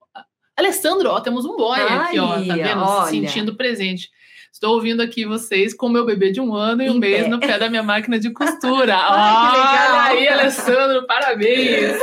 Alessandro, 0.58 1.10
ó, 1.10 1.20
temos 1.20 1.44
um 1.46 1.58
boy 1.58 1.80
aqui, 1.82 2.18
ó, 2.18 2.34
tá 2.46 2.56
vendo? 2.56 2.82
olha. 2.82 3.06
Se 3.10 3.12
sentindo 3.12 3.56
presente. 3.56 4.10
Estou 4.56 4.76
ouvindo 4.76 5.02
aqui 5.02 5.26
vocês 5.26 5.74
com 5.74 5.90
meu 5.90 6.06
bebê 6.06 6.32
de 6.32 6.40
um 6.40 6.56
ano 6.56 6.82
e 6.82 6.90
um 6.90 6.94
Em 6.94 7.00
mês 7.00 7.28
no 7.30 7.42
pé 7.42 7.60
da 7.60 7.70
minha 7.70 7.84
máquina 7.84 8.18
de 8.18 8.30
costura. 8.30 8.96
Ai, 9.04 9.52
que 9.52 9.58
legal. 9.58 9.92
Olha 9.92 10.12
aí, 10.12 10.28
Alessandro, 10.30 11.06
parabéns. 11.06 11.98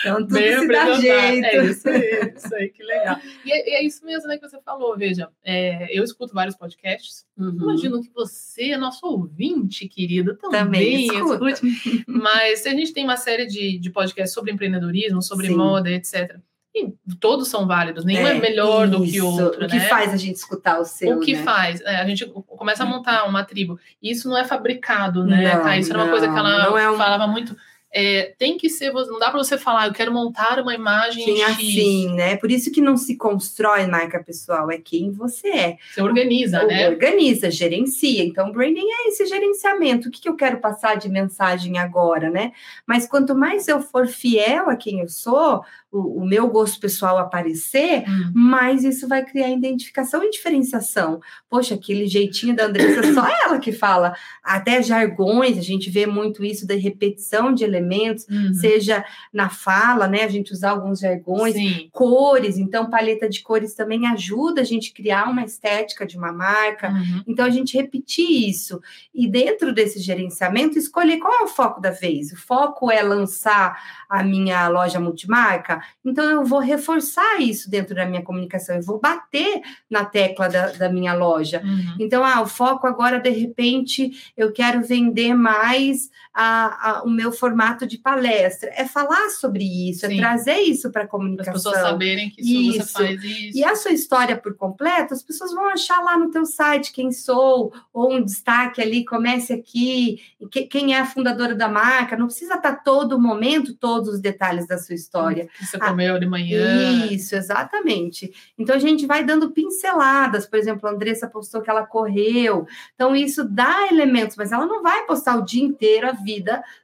Então, 0.00 0.16
tudo 0.18 0.34
Bem 0.34 0.58
se 0.60 0.68
dá 0.68 0.82
apresentado. 0.82 1.00
jeito. 1.00 1.46
É 1.46 1.64
isso 1.64 1.88
aí, 1.88 2.32
isso 2.36 2.54
aí, 2.54 2.68
que 2.68 2.82
legal. 2.82 3.16
E 3.42 3.50
é, 3.50 3.70
é 3.76 3.82
isso 3.86 4.04
mesmo 4.04 4.28
né, 4.28 4.36
que 4.36 4.46
você 4.46 4.60
falou, 4.60 4.98
veja, 4.98 5.30
é, 5.42 5.88
eu 5.98 6.04
escuto 6.04 6.34
vários 6.34 6.54
podcasts, 6.56 7.26
Uhum. 7.38 7.56
imagino 7.58 8.02
que 8.02 8.10
você, 8.14 8.76
nosso 8.76 9.06
ouvinte, 9.06 9.88
querido, 9.88 10.36
também, 10.36 10.60
Também 10.60 11.06
escuta. 11.06 11.50
escute. 11.52 12.04
Mas 12.06 12.66
a 12.66 12.70
gente 12.70 12.92
tem 12.92 13.04
uma 13.04 13.16
série 13.16 13.46
de, 13.46 13.78
de 13.78 13.90
podcasts 13.90 14.34
sobre 14.34 14.52
empreendedorismo, 14.52 15.22
sobre 15.22 15.46
Sim. 15.46 15.56
moda, 15.56 15.90
etc. 15.90 16.36
E 16.84 17.14
todos 17.20 17.48
são 17.48 17.66
válidos, 17.66 18.04
nenhum 18.04 18.26
é, 18.26 18.34
melhor 18.34 18.86
do 18.88 19.02
que 19.02 19.16
isso. 19.16 19.26
outro, 19.26 19.64
O 19.64 19.68
que 19.68 19.76
né? 19.76 19.88
faz 19.88 20.12
a 20.12 20.16
gente 20.16 20.36
escutar 20.36 20.78
o 20.80 20.84
seu, 20.84 21.16
o 21.16 21.20
que 21.20 21.34
né? 21.34 21.42
faz? 21.42 21.80
É, 21.82 21.96
a 21.96 22.06
gente 22.06 22.26
começa 22.26 22.82
a 22.82 22.86
montar 22.86 23.24
uma 23.24 23.44
tribo. 23.44 23.78
E 24.02 24.10
isso 24.10 24.28
não 24.28 24.36
é 24.38 24.44
fabricado, 24.44 25.24
né? 25.24 25.54
Não, 25.54 25.62
Tá? 25.62 25.76
Isso 25.76 25.90
era 25.92 26.02
uma 26.02 26.10
coisa 26.10 26.26
que 26.28 26.34
não, 26.34 26.38
ela 26.46 26.70
não 26.70 26.78
é 26.78 26.90
um- 26.90 26.96
falava 26.96 27.26
muito. 27.26 27.56
É, 27.90 28.34
tem 28.38 28.58
que 28.58 28.68
ser, 28.68 28.92
não 28.92 29.18
dá 29.18 29.30
para 29.30 29.38
você 29.42 29.56
falar, 29.56 29.86
eu 29.86 29.94
quero 29.94 30.12
montar 30.12 30.60
uma 30.60 30.74
imagem 30.74 31.24
Quem 31.24 31.40
X. 31.42 31.50
assim, 31.52 32.14
né? 32.14 32.36
Por 32.36 32.50
isso 32.50 32.70
que 32.70 32.82
não 32.82 32.98
se 32.98 33.16
constrói 33.16 33.86
marca 33.86 34.22
pessoal, 34.22 34.70
é 34.70 34.76
quem 34.76 35.10
você 35.10 35.48
é. 35.48 35.76
Você 35.90 36.02
organiza, 36.02 36.60
Ou 36.60 36.66
né? 36.68 36.86
Organiza, 36.90 37.50
gerencia. 37.50 38.22
Então, 38.22 38.52
branding 38.52 38.84
é 38.86 39.08
esse 39.08 39.24
gerenciamento. 39.24 40.08
O 40.08 40.10
que, 40.10 40.20
que 40.20 40.28
eu 40.28 40.36
quero 40.36 40.58
passar 40.58 40.96
de 40.98 41.08
mensagem 41.08 41.78
agora, 41.78 42.28
né? 42.28 42.52
Mas 42.86 43.06
quanto 43.08 43.34
mais 43.34 43.66
eu 43.68 43.80
for 43.80 44.06
fiel 44.06 44.68
a 44.68 44.76
quem 44.76 45.00
eu 45.00 45.08
sou, 45.08 45.64
o, 45.90 46.22
o 46.22 46.26
meu 46.26 46.48
gosto 46.48 46.78
pessoal 46.80 47.16
aparecer, 47.18 48.04
Hum. 48.08 48.32
mais 48.34 48.84
isso 48.84 49.08
vai 49.08 49.24
criar 49.24 49.48
identificação 49.50 50.22
e 50.22 50.30
diferenciação. 50.30 51.20
Poxa, 51.48 51.74
aquele 51.74 52.06
jeitinho 52.06 52.54
da 52.54 52.66
Andressa, 52.66 53.14
só 53.14 53.24
ela 53.44 53.58
que 53.58 53.72
fala. 53.72 54.14
Até 54.42 54.82
jargões, 54.82 55.56
a 55.56 55.62
gente 55.62 55.88
vê 55.90 56.06
muito 56.06 56.44
isso 56.44 56.66
da 56.66 56.74
repetição 56.74 57.52
de 57.54 57.64
elementos, 57.64 58.26
Uhum. 58.28 58.52
seja 58.54 59.04
na 59.32 59.48
fala, 59.48 60.06
né? 60.06 60.24
A 60.24 60.28
gente 60.28 60.52
usar 60.52 60.70
alguns 60.70 61.00
jargões, 61.00 61.54
Sim. 61.54 61.88
cores, 61.92 62.58
então 62.58 62.90
paleta 62.90 63.28
de 63.28 63.42
cores 63.42 63.74
também 63.74 64.06
ajuda 64.06 64.60
a 64.60 64.64
gente 64.64 64.92
criar 64.92 65.28
uma 65.30 65.42
estética 65.44 66.06
de 66.06 66.16
uma 66.18 66.32
marca. 66.32 66.90
Uhum. 66.90 67.22
Então 67.26 67.44
a 67.46 67.50
gente 67.50 67.76
repetir 67.76 68.48
isso 68.48 68.80
e 69.14 69.26
dentro 69.28 69.72
desse 69.72 70.00
gerenciamento 70.00 70.78
escolher 70.78 71.18
qual 71.18 71.32
é 71.40 71.42
o 71.44 71.48
foco 71.48 71.80
da 71.80 71.90
vez. 71.90 72.32
O 72.32 72.36
foco 72.36 72.90
é 72.90 73.02
lançar 73.02 73.76
a 74.08 74.22
minha 74.22 74.68
loja 74.68 75.00
multimarca, 75.00 75.77
então 76.04 76.24
eu 76.24 76.44
vou 76.44 76.60
reforçar 76.60 77.40
isso 77.40 77.70
dentro 77.70 77.94
da 77.94 78.06
minha 78.06 78.22
comunicação, 78.22 78.76
eu 78.76 78.82
vou 78.82 79.00
bater 79.00 79.60
na 79.90 80.04
tecla 80.04 80.48
da, 80.48 80.72
da 80.72 80.88
minha 80.88 81.14
loja. 81.14 81.62
Uhum. 81.64 81.96
Então, 81.98 82.24
ah, 82.24 82.40
o 82.40 82.46
foco 82.46 82.86
agora, 82.86 83.18
de 83.18 83.30
repente, 83.30 84.32
eu 84.36 84.52
quero 84.52 84.82
vender 84.82 85.34
mais 85.34 86.10
a, 86.40 86.90
a- 86.98 87.02
o 87.02 87.10
meu 87.10 87.32
formato 87.32 87.84
de 87.84 87.98
palestra. 87.98 88.70
É 88.76 88.84
falar 88.84 89.28
sobre 89.30 89.64
isso, 89.90 90.06
Sim. 90.06 90.14
é 90.14 90.20
trazer 90.20 90.58
isso 90.60 90.88
para 90.92 91.02
a 91.02 91.04
Para 91.04 91.04
as 91.06 91.10
comunicação. 91.10 91.52
pessoas 91.54 91.78
saberem 91.80 92.30
que 92.30 92.40
isso, 92.40 92.84
você 92.86 92.92
faz 92.92 93.24
isso. 93.24 93.58
E 93.58 93.64
a 93.64 93.74
sua 93.74 93.90
história 93.90 94.36
por 94.36 94.54
completo, 94.54 95.12
as 95.14 95.22
pessoas 95.22 95.52
vão 95.52 95.66
achar 95.68 96.00
lá 96.00 96.16
no 96.16 96.30
teu 96.30 96.46
site 96.46 96.92
quem 96.92 97.10
sou, 97.10 97.72
ou 97.92 98.12
um 98.14 98.22
destaque 98.24 98.80
ali, 98.80 99.04
comece 99.04 99.52
aqui, 99.52 100.20
que- 100.50 100.62
quem 100.66 100.94
é 100.94 101.00
a 101.00 101.04
fundadora 101.06 101.56
da 101.56 101.68
marca. 101.68 102.16
Não 102.16 102.26
precisa 102.26 102.54
estar 102.54 102.84
todo 102.84 103.18
momento, 103.20 103.74
todos 103.74 104.08
os 104.14 104.20
detalhes 104.20 104.66
da 104.68 104.78
sua 104.78 104.94
história. 104.94 105.48
que 105.58 105.66
você 105.66 105.76
Ah, 105.80 105.88
comeu 105.88 106.20
de 106.20 106.26
manhã. 106.26 107.06
Isso, 107.06 107.34
exatamente. 107.34 108.32
Então 108.56 108.76
a 108.76 108.78
gente 108.78 109.06
vai 109.06 109.24
dando 109.24 109.50
pinceladas, 109.50 110.46
por 110.46 110.56
exemplo, 110.58 110.88
a 110.88 110.92
Andressa 110.92 111.26
postou 111.26 111.60
que 111.62 111.68
ela 111.70 111.84
correu. 111.84 112.64
Então 112.94 113.16
isso 113.16 113.42
dá 113.44 113.88
elementos, 113.90 114.36
mas 114.36 114.52
ela 114.52 114.66
não 114.66 114.82
vai 114.82 115.04
postar 115.04 115.36
o 115.36 115.44
dia 115.44 115.64
inteiro 115.64 116.06
a 116.08 116.12
vida 116.12 116.27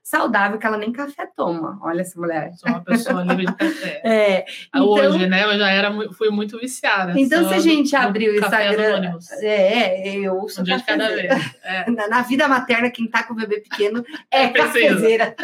saudável 0.02 0.58
que 0.58 0.66
ela 0.66 0.76
nem 0.76 0.92
café 0.92 1.26
toma. 1.36 1.78
Olha 1.82 2.00
essa 2.02 2.18
mulher. 2.20 2.52
Sou 2.54 2.70
uma 2.70 2.82
pessoa 2.82 3.22
livre 3.22 3.46
de 3.46 3.54
café. 3.54 4.00
É, 4.04 4.44
então- 4.68 4.88
Hoje, 4.88 5.26
né? 5.26 5.44
Eu 5.44 5.58
já 5.58 5.70
era, 5.70 5.90
fui 6.12 6.30
muito 6.30 6.58
viciada. 6.58 7.18
Então, 7.18 7.48
se 7.48 7.54
a 7.54 7.58
gente 7.58 7.94
abrir 7.96 8.28
o 8.30 8.36
Instagram- 8.36 8.88
anônimos. 8.96 9.30
é, 9.42 10.08
eu 10.16 10.34
ouço 10.36 10.60
Um 10.60 10.64
dia 10.64 10.76
de 10.76 10.84
cada 10.84 11.08
vez. 11.08 11.54
É. 11.62 11.90
Na, 11.94 12.08
na 12.08 12.22
vida 12.22 12.46
materna, 12.48 12.90
quem 12.90 13.06
tá 13.08 13.22
com 13.22 13.32
o 13.34 13.36
bebê 13.36 13.60
pequeno 13.60 14.04
é, 14.30 14.44
É 14.44 14.48
cafezeira. 14.48 15.34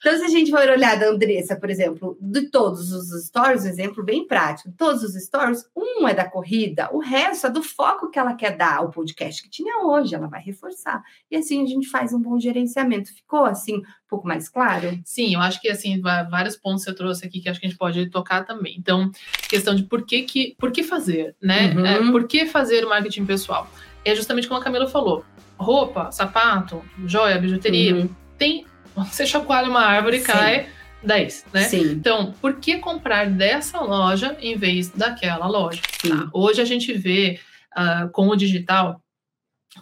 Então, 0.00 0.18
se 0.18 0.24
a 0.24 0.28
gente 0.28 0.50
for 0.50 0.68
olhar 0.68 0.98
da 0.98 1.08
Andressa, 1.08 1.56
por 1.56 1.70
exemplo, 1.70 2.16
de 2.20 2.48
todos 2.50 2.92
os 2.92 3.26
stories, 3.26 3.64
um 3.64 3.68
exemplo 3.68 4.04
bem 4.04 4.26
prático, 4.26 4.72
todos 4.76 5.02
os 5.02 5.14
stories, 5.14 5.64
um 5.76 6.06
é 6.08 6.14
da 6.14 6.28
corrida, 6.28 6.88
o 6.92 6.98
resto 6.98 7.46
é 7.46 7.50
do 7.50 7.62
foco 7.62 8.10
que 8.10 8.18
ela 8.18 8.34
quer 8.34 8.56
dar 8.56 8.78
ao 8.78 8.90
podcast 8.90 9.42
que 9.42 9.50
tinha 9.50 9.84
hoje, 9.84 10.14
ela 10.14 10.26
vai 10.26 10.42
reforçar. 10.42 11.02
E 11.30 11.36
assim 11.36 11.62
a 11.62 11.66
gente 11.66 11.88
faz 11.88 12.12
um 12.12 12.20
bom 12.20 12.38
gerenciamento. 12.40 13.14
Ficou 13.14 13.44
assim, 13.44 13.78
um 13.78 13.82
pouco 14.08 14.26
mais 14.26 14.48
claro? 14.48 14.98
Sim, 15.04 15.34
eu 15.34 15.40
acho 15.40 15.60
que 15.60 15.68
assim, 15.68 16.00
vários 16.00 16.56
pontos 16.56 16.82
você 16.84 16.94
trouxe 16.94 17.26
aqui 17.26 17.40
que 17.40 17.48
acho 17.48 17.60
que 17.60 17.66
a 17.66 17.68
gente 17.68 17.78
pode 17.78 18.10
tocar 18.10 18.44
também. 18.44 18.76
Então, 18.78 19.10
questão 19.48 19.74
de 19.74 19.84
por 19.84 20.02
que, 20.04 20.22
que, 20.22 20.56
por 20.58 20.70
que 20.72 20.82
fazer, 20.82 21.34
né? 21.40 21.74
Uhum. 21.74 21.86
É, 21.86 22.10
por 22.10 22.26
que 22.26 22.46
fazer 22.46 22.84
o 22.84 22.88
marketing 22.88 23.24
pessoal? 23.24 23.68
É 24.04 24.14
justamente 24.14 24.48
como 24.48 24.60
a 24.60 24.64
Camila 24.64 24.88
falou: 24.88 25.24
roupa, 25.56 26.10
sapato, 26.10 26.82
joia, 27.06 27.38
bijuteria, 27.38 27.94
Uhum. 27.94 28.08
tem. 28.36 28.66
Você 28.96 29.26
chacoalha 29.26 29.68
uma 29.68 29.82
árvore 29.82 30.18
e 30.18 30.20
Sim. 30.20 30.26
cai 30.26 30.68
10, 31.02 31.46
né? 31.52 31.62
Sim, 31.64 31.92
Então, 31.92 32.32
por 32.40 32.54
que 32.56 32.78
comprar 32.78 33.28
dessa 33.28 33.80
loja 33.80 34.36
em 34.40 34.56
vez 34.56 34.88
daquela 34.90 35.46
loja? 35.46 35.80
Tá? 36.06 36.28
Hoje 36.32 36.60
a 36.60 36.64
gente 36.64 36.92
vê 36.92 37.40
ah, 37.74 38.08
com 38.12 38.28
o 38.28 38.36
digital 38.36 39.01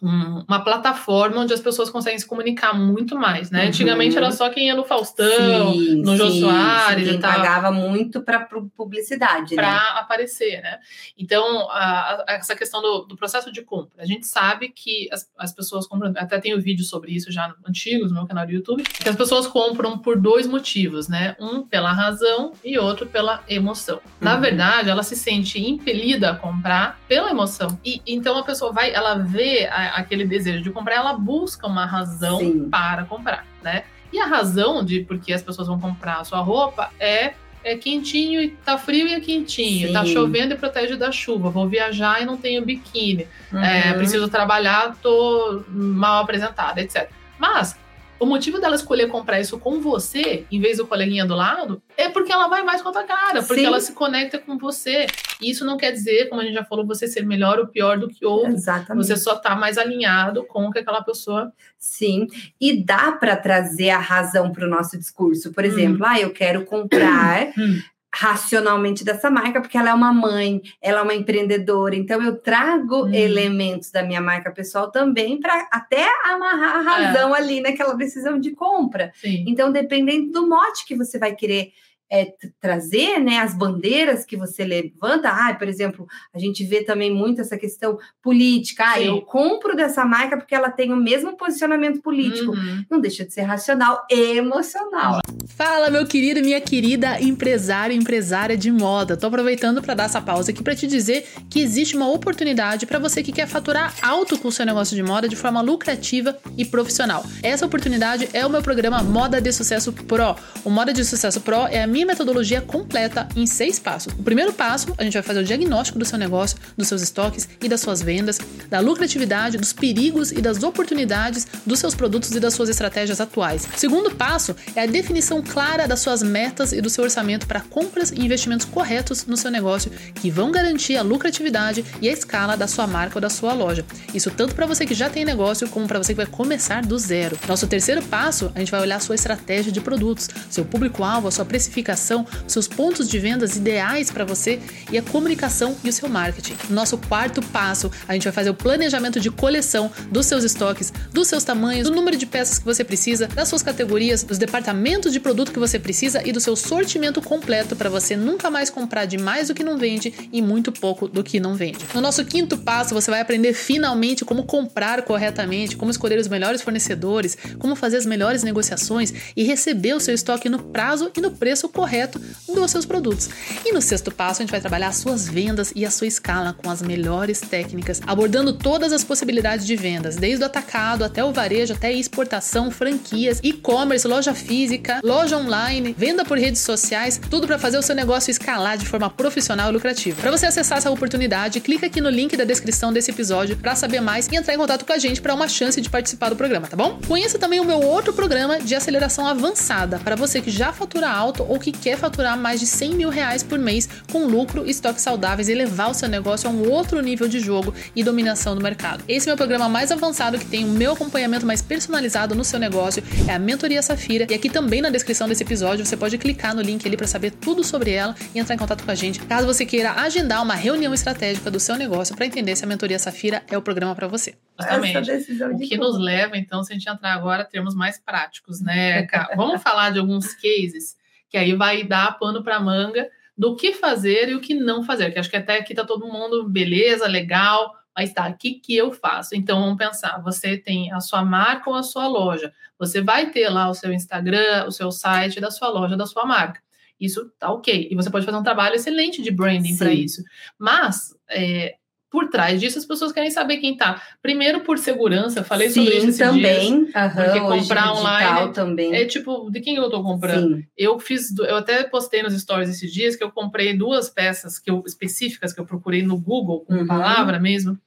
um- 0.03 0.45
uma 0.47 0.62
plataforma 0.62 1.41
onde 1.41 1.53
as 1.53 1.61
pessoas 1.61 1.91
conseguem 1.91 2.18
se 2.18 2.26
comunicar 2.26 2.72
muito 2.72 3.16
mais, 3.16 3.51
né? 3.51 3.62
Uhum. 3.62 3.68
Antigamente 3.68 4.16
era 4.16 4.30
só 4.30 4.49
quem 4.51 4.66
ia 4.68 4.74
no 4.74 4.84
Faustão 4.84 5.72
Sim, 5.74 6.03
no 6.03 6.16
Jô 6.16 6.30
sim, 6.30 6.41
Soares 6.41 7.09
sim, 7.09 7.14
e 7.14 7.18
tal. 7.18 7.32
pagava 7.32 7.70
muito 7.72 8.20
para 8.22 8.47
publicidade, 8.76 9.55
né? 9.57 9.62
para 9.62 9.76
aparecer, 9.99 10.61
né? 10.62 10.78
Então, 11.18 11.68
a- 11.70 12.24
a- 12.28 12.34
essa 12.34 12.55
questão 12.55 12.80
do, 12.80 13.01
do 13.01 13.16
processo 13.16 13.53
de 13.53 13.62
compra. 13.62 14.03
A 14.03 14.07
gente 14.07 14.26
sabe 14.26 14.68
que 14.68 15.09
as, 15.12 15.28
as 15.38 15.53
pessoas 15.53 15.86
compram, 15.86 16.12
até 16.16 16.38
tenho 16.38 16.61
vídeo 16.61 16.84
sobre 16.84 17.12
isso 17.12 17.30
já 17.32 17.53
antigos 17.68 18.11
no 18.11 18.18
meu 18.18 18.26
canal 18.26 18.47
do 18.47 18.53
YouTube, 18.53 18.82
que 18.82 19.09
as 19.09 19.16
pessoas 19.16 19.47
compram 19.47 19.99
por 19.99 20.16
dois 20.18 20.47
motivos, 20.47 21.09
né? 21.09 21.36
Um 21.41 21.62
pela 21.62 21.93
razão 21.93 22.53
e 22.64 22.78
outro 22.78 23.07
pela 23.07 23.43
emoção. 23.49 24.01
Na 24.20 24.34
Uhum. 24.34 24.41
verdade, 24.41 24.88
ela 24.91 25.03
se 25.03 25.16
sente 25.16 25.59
impelida 25.61 26.30
a 26.30 26.36
comprar 26.36 26.99
pela 27.09 27.30
emoção. 27.30 27.78
E 27.84 28.01
então 28.07 28.36
a 28.38 28.43
pessoa 28.45 28.72
vai, 28.72 28.93
ela 28.93 29.14
vê 29.16 29.66
a- 29.70 29.80
aquele 29.89 30.24
desejo 30.24 30.62
de 30.62 30.70
comprar, 30.70 30.97
ela 30.97 31.12
busca 31.14 31.66
uma 31.66 31.87
razão 31.87 32.39
Sim. 32.39 32.68
para 32.70 33.05
comprar, 33.05 33.47
né? 33.62 33.85
E 34.12 34.18
a 34.18 34.26
razão 34.26 34.85
de 34.85 35.01
por 35.01 35.18
que 35.18 35.33
as 35.33 35.43
pessoas 35.43 35.68
vão 35.68 35.78
comprar 35.78 36.20
a 36.20 36.24
sua 36.24 36.41
roupa 36.41 36.91
é 36.99 37.35
é 37.62 37.76
quentinho 37.76 38.41
e 38.41 38.49
tá 38.49 38.78
frio 38.78 39.07
e 39.07 39.12
é 39.12 39.20
quentinho, 39.20 39.93
tá 39.93 40.03
Sim. 40.03 40.14
chovendo 40.14 40.55
e 40.55 40.57
protege 40.57 40.97
da 40.97 41.12
chuva, 41.12 41.51
vou 41.51 41.68
viajar 41.68 42.22
e 42.22 42.24
não 42.24 42.39
tenho 42.39 42.64
biquíni, 42.64 43.28
é, 43.53 43.91
Uhum. 43.91 43.99
preciso 43.99 44.28
trabalhar, 44.28 44.97
tô 45.03 45.62
mal 45.68 46.22
apresentada, 46.22 46.81
etc. 46.81 47.11
Mas 47.39 47.78
o 48.20 48.26
motivo 48.26 48.60
dela 48.60 48.76
escolher 48.76 49.08
comprar 49.08 49.40
isso 49.40 49.58
com 49.58 49.80
você, 49.80 50.44
em 50.52 50.60
vez 50.60 50.76
do 50.76 50.86
coleguinha 50.86 51.24
do 51.24 51.34
lado, 51.34 51.82
é 51.96 52.08
porque 52.08 52.30
ela 52.30 52.48
vai 52.48 52.62
mais 52.62 52.82
com 52.82 52.90
a 52.90 52.92
tua 52.92 53.04
cara, 53.04 53.42
porque 53.42 53.62
Sim. 53.62 53.66
ela 53.66 53.80
se 53.80 53.92
conecta 53.92 54.38
com 54.38 54.58
você. 54.58 55.06
E 55.40 55.50
isso 55.50 55.64
não 55.64 55.76
quer 55.76 55.90
dizer, 55.90 56.28
como 56.28 56.40
a 56.40 56.44
gente 56.44 56.54
já 56.54 56.64
falou, 56.64 56.86
você 56.86 57.08
ser 57.08 57.24
melhor 57.24 57.58
ou 57.58 57.66
pior 57.66 57.98
do 57.98 58.08
que 58.08 58.24
outro. 58.24 58.52
Exatamente. 58.52 59.06
Você 59.06 59.16
só 59.16 59.36
tá 59.36 59.56
mais 59.56 59.78
alinhado 59.78 60.44
com 60.44 60.66
o 60.66 60.70
que 60.70 60.78
aquela 60.78 61.02
pessoa. 61.02 61.50
Sim, 61.78 62.26
e 62.60 62.84
dá 62.84 63.12
para 63.12 63.36
trazer 63.36 63.88
a 63.88 63.98
razão 63.98 64.52
para 64.52 64.66
o 64.66 64.70
nosso 64.70 64.98
discurso. 64.98 65.50
Por 65.52 65.64
exemplo, 65.64 66.04
ah, 66.06 66.20
eu 66.20 66.30
quero 66.30 66.64
comprar 66.66 67.50
Hum. 67.56 67.80
Racionalmente 68.12 69.04
dessa 69.04 69.30
marca, 69.30 69.61
porque 69.61 69.78
ela 69.78 69.90
é 69.90 69.94
uma 69.94 70.12
mãe, 70.12 70.61
ela 70.82 71.00
é 71.00 71.02
uma 71.02 71.14
empreendedora. 71.14 71.94
Então, 71.94 72.20
eu 72.22 72.36
trago 72.36 73.06
Hum. 73.06 73.14
elementos 73.14 73.90
da 73.90 74.02
minha 74.02 74.20
marca 74.20 74.50
pessoal 74.50 74.90
também 74.90 75.38
para 75.40 75.68
até 75.70 76.06
amarrar 76.24 76.76
a 76.76 76.80
razão 76.82 77.32
ali 77.32 77.61
naquela 77.61 77.94
decisão 77.94 78.38
de 78.38 78.50
compra. 78.50 79.12
Sim. 79.14 79.44
Então, 79.46 79.70
dependendo 79.70 80.32
do 80.32 80.48
mote 80.48 80.84
que 80.86 80.96
você 80.96 81.18
vai 81.18 81.34
querer 81.34 81.72
é, 82.11 82.32
trazer 82.61 83.20
né, 83.20 83.38
as 83.38 83.54
bandeiras 83.54 84.24
que 84.24 84.36
você 84.36 84.64
levanta. 84.64 85.28
Ah, 85.28 85.54
por 85.54 85.68
exemplo, 85.68 86.06
a 86.34 86.38
gente 86.38 86.64
vê 86.64 86.82
também 86.82 87.12
muito 87.14 87.40
essa 87.40 87.56
questão 87.56 87.98
política. 88.22 88.84
Ah, 88.84 88.98
Sim. 88.98 89.06
eu 89.06 89.22
compro 89.22 89.76
dessa 89.76 90.04
marca 90.04 90.36
porque 90.36 90.54
ela 90.54 90.70
tem 90.70 90.92
o 90.92 90.96
mesmo 90.96 91.36
posicionamento 91.36 92.02
político. 92.02 92.52
Uhum. 92.52 92.84
Não 92.90 93.00
deixa 93.00 93.24
de 93.24 93.32
ser 93.32 93.42
racional 93.42 94.04
e 94.11 94.36
emocional. 94.36 95.20
Fala, 95.56 95.90
meu 95.90 96.06
querido 96.06 96.40
e 96.40 96.42
minha 96.42 96.61
querida 96.61 97.20
empresária 97.20 97.94
e 97.94 97.96
empresária 97.96 98.56
de 98.56 98.72
moda. 98.72 99.16
Tô 99.16 99.26
aproveitando 99.26 99.80
para 99.80 99.94
dar 99.94 100.04
essa 100.04 100.20
pausa 100.20 100.50
aqui 100.50 100.62
para 100.62 100.74
te 100.74 100.86
dizer 100.86 101.26
que 101.48 101.61
existe 101.61 101.96
uma 101.96 102.08
oportunidade 102.08 102.86
para 102.86 102.98
você 102.98 103.22
que 103.22 103.30
quer 103.30 103.46
faturar 103.46 103.94
alto 104.02 104.38
com 104.38 104.48
o 104.48 104.52
seu 104.52 104.66
negócio 104.66 104.96
de 104.96 105.02
moda 105.02 105.28
de 105.28 105.36
forma 105.36 105.61
lucrativa 105.61 106.36
e 106.56 106.64
profissional. 106.64 107.24
Essa 107.42 107.66
oportunidade 107.66 108.28
é 108.32 108.44
o 108.44 108.50
meu 108.50 108.62
programa 108.62 109.02
Moda 109.02 109.40
de 109.40 109.52
Sucesso 109.52 109.92
Pro. 109.92 110.34
O 110.64 110.70
Moda 110.70 110.92
de 110.92 111.04
Sucesso 111.04 111.40
Pro 111.40 111.66
é 111.66 111.82
a 111.82 111.86
minha 111.86 111.99
metodologia 112.05 112.61
completa 112.61 113.28
em 113.36 113.46
seis 113.46 113.78
passos. 113.78 114.12
O 114.18 114.22
primeiro 114.22 114.53
passo, 114.53 114.94
a 114.98 115.05
gente 115.05 115.14
vai 115.14 115.22
fazer 115.22 115.40
o 115.40 115.44
diagnóstico 115.44 115.98
do 115.98 116.05
seu 116.05 116.18
negócio, 116.18 116.57
dos 116.76 116.88
seus 116.88 117.03
estoques 117.03 117.48
e 117.61 117.68
das 117.68 117.80
suas 117.80 118.03
vendas, 118.03 118.38
da 118.68 118.80
lucratividade, 118.80 119.57
dos 119.57 119.72
perigos 119.72 120.32
e 120.32 120.40
das 120.40 120.62
oportunidades 120.62 121.46
dos 121.66 121.78
seus 121.78 121.94
produtos 121.94 122.30
e 122.30 122.40
das 122.40 122.55
suas 122.55 122.68
estratégias 122.68 123.20
atuais. 123.20 123.68
O 123.74 123.78
segundo 123.78 124.11
passo 124.11 124.55
é 124.74 124.82
a 124.82 124.86
definição 124.86 125.42
clara 125.42 125.86
das 125.86 126.01
suas 126.01 126.22
metas 126.22 126.72
e 126.72 126.80
do 126.80 126.90
seu 126.90 127.05
orçamento 127.05 127.46
para 127.46 127.61
compras 127.61 128.11
e 128.11 128.20
investimentos 128.20 128.66
corretos 128.66 129.26
no 129.26 129.36
seu 129.36 129.51
negócio 129.51 129.90
que 130.14 130.30
vão 130.30 130.51
garantir 130.51 130.96
a 130.96 131.03
lucratividade 131.03 131.84
e 132.01 132.09
a 132.09 132.12
escala 132.12 132.57
da 132.57 132.66
sua 132.66 132.86
marca 132.86 133.16
ou 133.16 133.20
da 133.20 133.30
sua 133.30 133.53
loja. 133.53 133.84
Isso 134.14 134.30
tanto 134.30 134.55
para 134.55 134.66
você 134.66 134.86
que 134.86 134.94
já 134.94 135.09
tem 135.09 135.24
negócio 135.24 135.68
como 135.68 135.86
para 135.86 135.98
você 135.98 136.12
que 136.12 136.16
vai 136.16 136.26
começar 136.26 136.84
do 136.84 136.98
zero. 136.98 137.38
Nosso 137.48 137.66
terceiro 137.66 138.03
passo, 138.03 138.51
a 138.55 138.59
gente 138.59 138.70
vai 138.70 138.80
olhar 138.80 138.96
a 138.96 139.01
sua 139.01 139.14
estratégia 139.14 139.72
de 139.72 139.80
produtos, 139.80 140.28
seu 140.48 140.64
público-alvo, 140.64 141.28
a 141.28 141.30
sua 141.30 141.44
precificação, 141.44 141.89
seus 141.97 142.68
pontos 142.68 143.09
de 143.09 143.18
vendas 143.18 143.57
ideais 143.57 144.11
para 144.11 144.24
você 144.24 144.61
e 144.91 144.99
a 144.99 145.03
comunicação 145.03 145.76
e 145.82 145.88
o 145.88 145.93
seu 145.93 146.09
marketing. 146.09 146.57
Nosso 146.68 146.99
quarto 146.99 147.43
passo, 147.43 147.91
a 148.07 148.12
gente 148.12 148.24
vai 148.24 148.32
fazer 148.32 148.51
o 148.51 148.55
planejamento 148.55 149.20
de 149.20 149.30
coleção 149.30 149.91
dos 150.11 150.26
seus 150.26 150.45
estoques, 150.45 150.93
dos 151.12 151.28
seus 151.28 151.45
tamanhos, 151.45 151.88
do 151.88 151.95
número 151.95 152.16
de 152.16 152.26
peças 152.26 152.59
que 152.59 152.64
você 152.64 152.84
precisa, 152.84 153.26
das 153.26 153.49
suas 153.49 153.62
categorias, 153.62 154.22
dos 154.22 154.38
departamentos 154.38 155.12
de 155.12 155.20
produto 155.20 155.53
que 155.53 155.59
você 155.59 155.78
precisa 155.78 156.26
e 156.26 156.32
do 156.32 156.41
seu 156.41 156.57
sortimento 156.57 157.20
completo 157.22 157.76
para 157.76 157.91
você 157.91 158.16
nunca 158.16 158.51
mais 158.51 158.70
comprar 158.70 159.05
de 159.05 159.18
mais 159.18 159.49
do 159.49 159.55
que 159.55 159.64
não 159.64 159.78
vende 159.78 160.12
e 160.32 160.41
muito 160.43 160.72
pouco 160.72 161.09
do 161.09 161.22
que 161.22 161.41
não 161.41 161.55
vende. 161.55 161.78
No 161.95 162.01
nosso 162.01 162.24
quinto 162.24 162.59
passo, 162.59 162.95
você 162.95 163.11
vai 163.11 163.20
aprender 163.20 163.53
finalmente 163.55 164.24
como 164.24 164.45
comprar 164.45 165.03
corretamente, 165.03 165.76
como 165.76 165.91
escolher 165.91 166.18
os 166.18 166.28
melhores 166.28 166.62
fornecedores, 166.62 167.36
como 167.59 167.74
fazer 167.74 167.97
as 167.97 168.07
melhores 168.07 168.43
negociações 168.43 169.12
e 169.36 169.43
receber 169.43 169.95
o 169.95 170.01
seu 170.01 170.14
estoque 170.14 170.49
no 170.49 170.62
prazo 170.62 171.11
e 171.16 171.20
no 171.20 171.30
preço 171.30 171.68
correto 171.81 172.20
dos 172.47 172.70
seus 172.70 172.85
produtos. 172.85 173.31
E 173.64 173.72
no 173.72 173.81
sexto 173.81 174.11
passo, 174.11 174.43
a 174.43 174.45
gente 174.45 174.51
vai 174.51 174.61
trabalhar 174.61 174.89
as 174.89 174.97
suas 174.97 175.26
vendas 175.26 175.72
e 175.74 175.87
a 175.87 175.91
sua 175.91 176.07
escala 176.07 176.53
com 176.53 176.68
as 176.68 176.83
melhores 176.83 177.41
técnicas, 177.41 178.03
abordando 178.07 178.53
todas 178.53 178.93
as 178.93 179.03
possibilidades 179.03 179.66
de 179.66 179.74
vendas, 179.76 180.16
desde 180.16 180.43
o 180.43 180.47
atacado 180.47 181.03
até 181.03 181.24
o 181.24 181.33
varejo, 181.33 181.72
até 181.72 181.91
exportação, 181.91 182.70
franquias, 182.70 183.41
e-commerce, 183.43 184.07
loja 184.07 184.35
física, 184.35 185.01
loja 185.03 185.39
online, 185.39 185.95
venda 185.97 186.22
por 186.22 186.37
redes 186.37 186.61
sociais, 186.61 187.18
tudo 187.31 187.47
para 187.47 187.59
fazer 187.59 187.78
o 187.78 187.83
seu 187.83 187.95
negócio 187.95 188.31
escalar 188.31 188.76
de 188.76 188.85
forma 188.85 189.09
profissional 189.09 189.70
e 189.70 189.72
lucrativa. 189.72 190.20
Para 190.20 190.31
você 190.31 190.45
acessar 190.45 190.78
essa 190.78 190.91
oportunidade, 190.91 191.61
clica 191.61 191.87
aqui 191.87 192.03
no 192.03 192.11
link 192.11 192.37
da 192.37 192.45
descrição 192.45 192.93
desse 192.93 193.11
episódio 193.11 193.57
para 193.57 193.74
saber 193.74 194.01
mais 194.01 194.26
e 194.26 194.37
entrar 194.37 194.53
em 194.53 194.59
contato 194.59 194.85
com 194.85 194.93
a 194.93 194.99
gente 194.99 195.22
para 195.22 195.33
uma 195.33 195.49
chance 195.49 195.81
de 195.81 195.89
participar 195.89 196.28
do 196.28 196.37
programa, 196.37 196.66
tá 196.66 196.76
bom? 196.76 196.99
Conheça 197.09 197.39
também 197.39 197.59
o 197.59 197.64
meu 197.64 197.81
outro 197.81 198.12
programa 198.12 198.61
de 198.61 198.74
aceleração 198.74 199.26
avançada 199.26 199.99
para 199.99 200.14
você 200.14 200.43
que 200.43 200.51
já 200.51 200.74
fatura 200.74 201.09
alto 201.09 201.47
ou 201.49 201.59
que 201.59 201.69
quer 201.72 201.96
faturar 201.96 202.38
mais 202.38 202.60
de 202.60 202.66
100 202.66 202.94
mil 202.94 203.08
reais 203.08 203.42
por 203.42 203.58
mês 203.58 203.88
com 204.10 204.26
lucro, 204.26 204.68
estoques 204.68 205.02
saudáveis 205.02 205.48
e 205.48 205.54
levar 205.54 205.88
o 205.88 205.94
seu 205.94 206.08
negócio 206.08 206.48
a 206.48 206.52
um 206.52 206.68
outro 206.70 207.00
nível 207.00 207.28
de 207.28 207.40
jogo 207.40 207.74
e 207.94 208.02
dominação 208.02 208.54
do 208.54 208.62
mercado. 208.62 209.04
Esse 209.08 209.28
é 209.28 209.30
o 209.30 209.32
meu 209.32 209.36
programa 209.36 209.68
mais 209.68 209.90
avançado 209.90 210.38
que 210.38 210.46
tem 210.46 210.64
o 210.64 210.68
meu 210.68 210.92
acompanhamento 210.92 211.46
mais 211.46 211.62
personalizado 211.62 212.34
no 212.34 212.44
seu 212.44 212.58
negócio, 212.58 213.02
é 213.28 213.34
a 213.34 213.38
Mentoria 213.38 213.82
Safira. 213.82 214.26
E 214.30 214.34
aqui 214.34 214.48
também 214.48 214.80
na 214.80 214.90
descrição 214.90 215.28
desse 215.28 215.42
episódio 215.42 215.84
você 215.84 215.96
pode 215.96 216.16
clicar 216.18 216.54
no 216.54 216.62
link 216.62 216.86
ali 216.86 216.96
para 216.96 217.06
saber 217.06 217.30
tudo 217.30 217.64
sobre 217.64 217.92
ela 217.92 218.14
e 218.34 218.38
entrar 218.38 218.54
em 218.54 218.58
contato 218.58 218.84
com 218.84 218.90
a 218.90 218.94
gente, 218.94 219.20
caso 219.20 219.46
você 219.46 219.64
queira 219.64 219.92
agendar 219.92 220.42
uma 220.42 220.54
reunião 220.54 220.92
estratégica 220.94 221.50
do 221.50 221.60
seu 221.60 221.76
negócio 221.76 222.14
para 222.14 222.26
entender 222.26 222.56
se 222.56 222.64
a 222.64 222.68
Mentoria 222.68 222.98
Safira 222.98 223.42
é 223.50 223.56
o 223.56 223.62
programa 223.62 223.94
para 223.94 224.06
você. 224.06 224.34
Justamente. 224.58 225.10
O 225.54 225.58
que 225.58 225.76
nos 225.76 225.98
leva, 225.98 226.36
então, 226.36 226.62
se 226.62 226.72
a 226.72 226.76
gente 226.76 226.88
entrar 226.88 227.12
agora, 227.12 227.44
termos 227.44 227.74
mais 227.74 227.98
práticos, 227.98 228.60
né? 228.60 229.06
Vamos 229.36 229.62
falar 229.62 229.90
de 229.90 229.98
alguns 229.98 230.34
cases 230.34 230.99
que 231.31 231.39
aí 231.39 231.55
vai 231.55 231.85
dar 231.85 232.18
pano 232.18 232.43
para 232.43 232.61
manga 232.61 233.09
do 233.39 233.57
que 233.57 233.72
fazer 233.72 234.28
e 234.28 234.35
o 234.35 234.41
que 234.41 234.53
não 234.53 234.83
fazer. 234.83 235.11
Que 235.12 235.18
acho 235.18 235.31
que 235.31 235.37
até 235.37 235.59
aqui 235.59 235.72
tá 235.74 235.85
todo 235.85 236.07
mundo 236.07 236.47
beleza, 236.47 237.07
legal, 237.07 237.74
mas 237.97 238.12
tá, 238.12 238.28
o 238.28 238.37
que, 238.37 238.55
que 238.55 238.76
eu 238.76 238.93
faço? 238.93 239.35
Então 239.35 239.61
vamos 239.61 239.78
pensar: 239.78 240.22
você 240.22 240.57
tem 240.57 240.93
a 240.93 241.01
sua 241.01 241.24
marca 241.24 241.70
ou 241.70 241.76
a 241.76 241.83
sua 241.83 242.07
loja. 242.07 242.53
Você 242.78 243.01
vai 243.01 243.31
ter 243.31 243.49
lá 243.49 243.68
o 243.68 243.74
seu 243.74 243.93
Instagram, 243.93 244.66
o 244.66 244.72
seu 244.72 244.91
site 244.91 245.41
da 245.41 245.51
sua 245.51 245.68
loja, 245.68 245.97
da 245.97 246.07
sua 246.07 246.26
marca. 246.26 246.61
Isso 247.01 247.31
tá 247.39 247.51
ok. 247.51 247.89
E 247.91 247.95
você 247.95 248.11
pode 248.11 248.26
fazer 248.26 248.37
um 248.37 248.43
trabalho 248.43 248.74
excelente 248.74 249.22
de 249.22 249.31
branding 249.31 249.76
para 249.76 249.93
isso. 249.93 250.22
Mas 250.59 251.16
é, 251.31 251.76
por 252.11 252.28
trás 252.28 252.61
disso, 252.61 252.76
as 252.76 252.84
pessoas 252.84 253.12
querem 253.12 253.30
saber 253.30 253.58
quem 253.58 253.76
tá. 253.76 254.02
Primeiro, 254.20 254.61
por 254.61 254.78
segurança, 254.78 255.44
falei 255.44 255.70
Sim, 255.70 255.84
sobre 255.84 255.98
isso 255.98 256.18
também. 256.18 256.84
Dias, 256.84 256.94
uhum, 256.94 257.24
porque 257.24 257.40
comprar 257.40 257.92
online 257.92 258.52
também. 258.52 258.94
é 258.94 259.06
tipo, 259.06 259.48
de 259.50 259.61
quem 259.61 259.76
eu 259.76 259.88
tô 259.88 260.02
comprando? 260.02 260.56
Sim. 260.56 260.66
Eu 260.76 260.98
fiz, 260.98 261.36
eu 261.38 261.56
até 261.56 261.84
postei 261.84 262.22
nos 262.22 262.34
stories 262.34 262.68
esses 262.68 262.92
dias 262.92 263.14
que 263.14 263.22
eu 263.22 263.30
comprei 263.30 263.76
duas 263.76 264.11
peças 264.11 264.58
que 264.58 264.70
eu, 264.70 264.82
específicas 264.84 265.52
que 265.52 265.61
eu 265.61 265.64
procurei 265.64 266.02
no 266.02 266.18
Google, 266.18 266.64
com 266.64 266.74
uhum. 266.74 266.86
palavra 266.86 267.38
mesmo, 267.38 267.78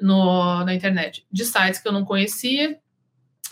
no, 0.00 0.64
na 0.64 0.74
internet, 0.74 1.26
de 1.30 1.44
sites 1.44 1.78
que 1.78 1.86
eu 1.86 1.92
não 1.92 2.04
conhecia, 2.04 2.78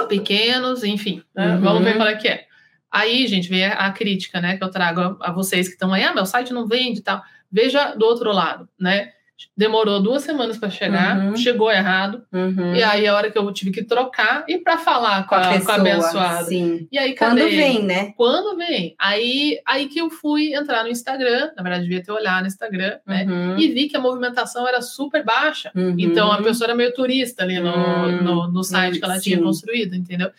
pequenos, 0.08 0.82
enfim. 0.82 1.22
Né? 1.34 1.54
Uhum. 1.54 1.60
Vamos 1.60 1.84
ver 1.84 1.96
qual 1.96 2.08
é 2.08 2.16
que 2.16 2.28
é. 2.28 2.46
Aí, 2.90 3.26
gente, 3.26 3.48
vem 3.48 3.66
a, 3.66 3.72
a 3.72 3.92
crítica, 3.92 4.40
né, 4.40 4.56
que 4.56 4.64
eu 4.64 4.70
trago 4.70 5.00
a, 5.00 5.28
a 5.28 5.32
vocês 5.32 5.66
que 5.66 5.74
estão 5.74 5.92
aí, 5.92 6.02
ah, 6.02 6.14
meu 6.14 6.24
site 6.24 6.52
não 6.52 6.66
vende 6.66 7.00
e 7.00 7.02
tal. 7.02 7.22
Veja 7.50 7.94
do 7.94 8.06
outro 8.06 8.32
lado, 8.32 8.68
né? 8.80 9.13
Demorou 9.56 10.00
duas 10.00 10.22
semanas 10.22 10.56
para 10.56 10.70
chegar, 10.70 11.18
uhum. 11.18 11.36
chegou 11.36 11.70
errado, 11.70 12.22
uhum. 12.32 12.74
e 12.74 12.82
aí 12.82 13.06
a 13.06 13.14
hora 13.14 13.30
que 13.30 13.38
eu 13.38 13.52
tive 13.52 13.70
que 13.70 13.82
trocar 13.82 14.44
e 14.48 14.58
para 14.58 14.78
falar 14.78 15.26
com 15.26 15.34
a, 15.34 15.52
pessoa, 15.52 15.64
com 15.64 15.72
a 15.72 15.74
abençoada. 15.74 16.44
Sim. 16.44 16.88
E 16.90 16.98
aí 16.98 17.12
cadê? 17.14 17.40
Quando 17.40 17.50
vem, 17.50 17.82
né? 17.82 18.12
Quando 18.16 18.56
vem. 18.56 18.94
Aí, 18.98 19.60
aí 19.66 19.88
que 19.88 20.00
eu 20.00 20.08
fui 20.08 20.54
entrar 20.54 20.84
no 20.84 20.88
Instagram, 20.88 21.50
na 21.56 21.62
verdade 21.62 21.82
devia 21.82 22.02
ter 22.02 22.12
olhado 22.12 22.42
no 22.42 22.46
Instagram, 22.46 22.98
né? 23.06 23.26
Uhum. 23.28 23.58
E 23.58 23.68
vi 23.68 23.88
que 23.88 23.96
a 23.96 24.00
movimentação 24.00 24.66
era 24.66 24.80
super 24.80 25.24
baixa. 25.24 25.70
Uhum. 25.74 25.96
Então 25.98 26.30
a 26.30 26.42
pessoa 26.42 26.66
era 26.66 26.74
meio 26.74 26.92
turista 26.92 27.42
ali 27.42 27.58
no, 27.58 27.70
hum. 27.70 28.22
no, 28.22 28.52
no 28.52 28.62
site 28.62 28.98
que 28.98 29.04
ela 29.04 29.16
Sim. 29.16 29.22
tinha 29.22 29.42
construído, 29.42 29.94
entendeu? 29.94 30.30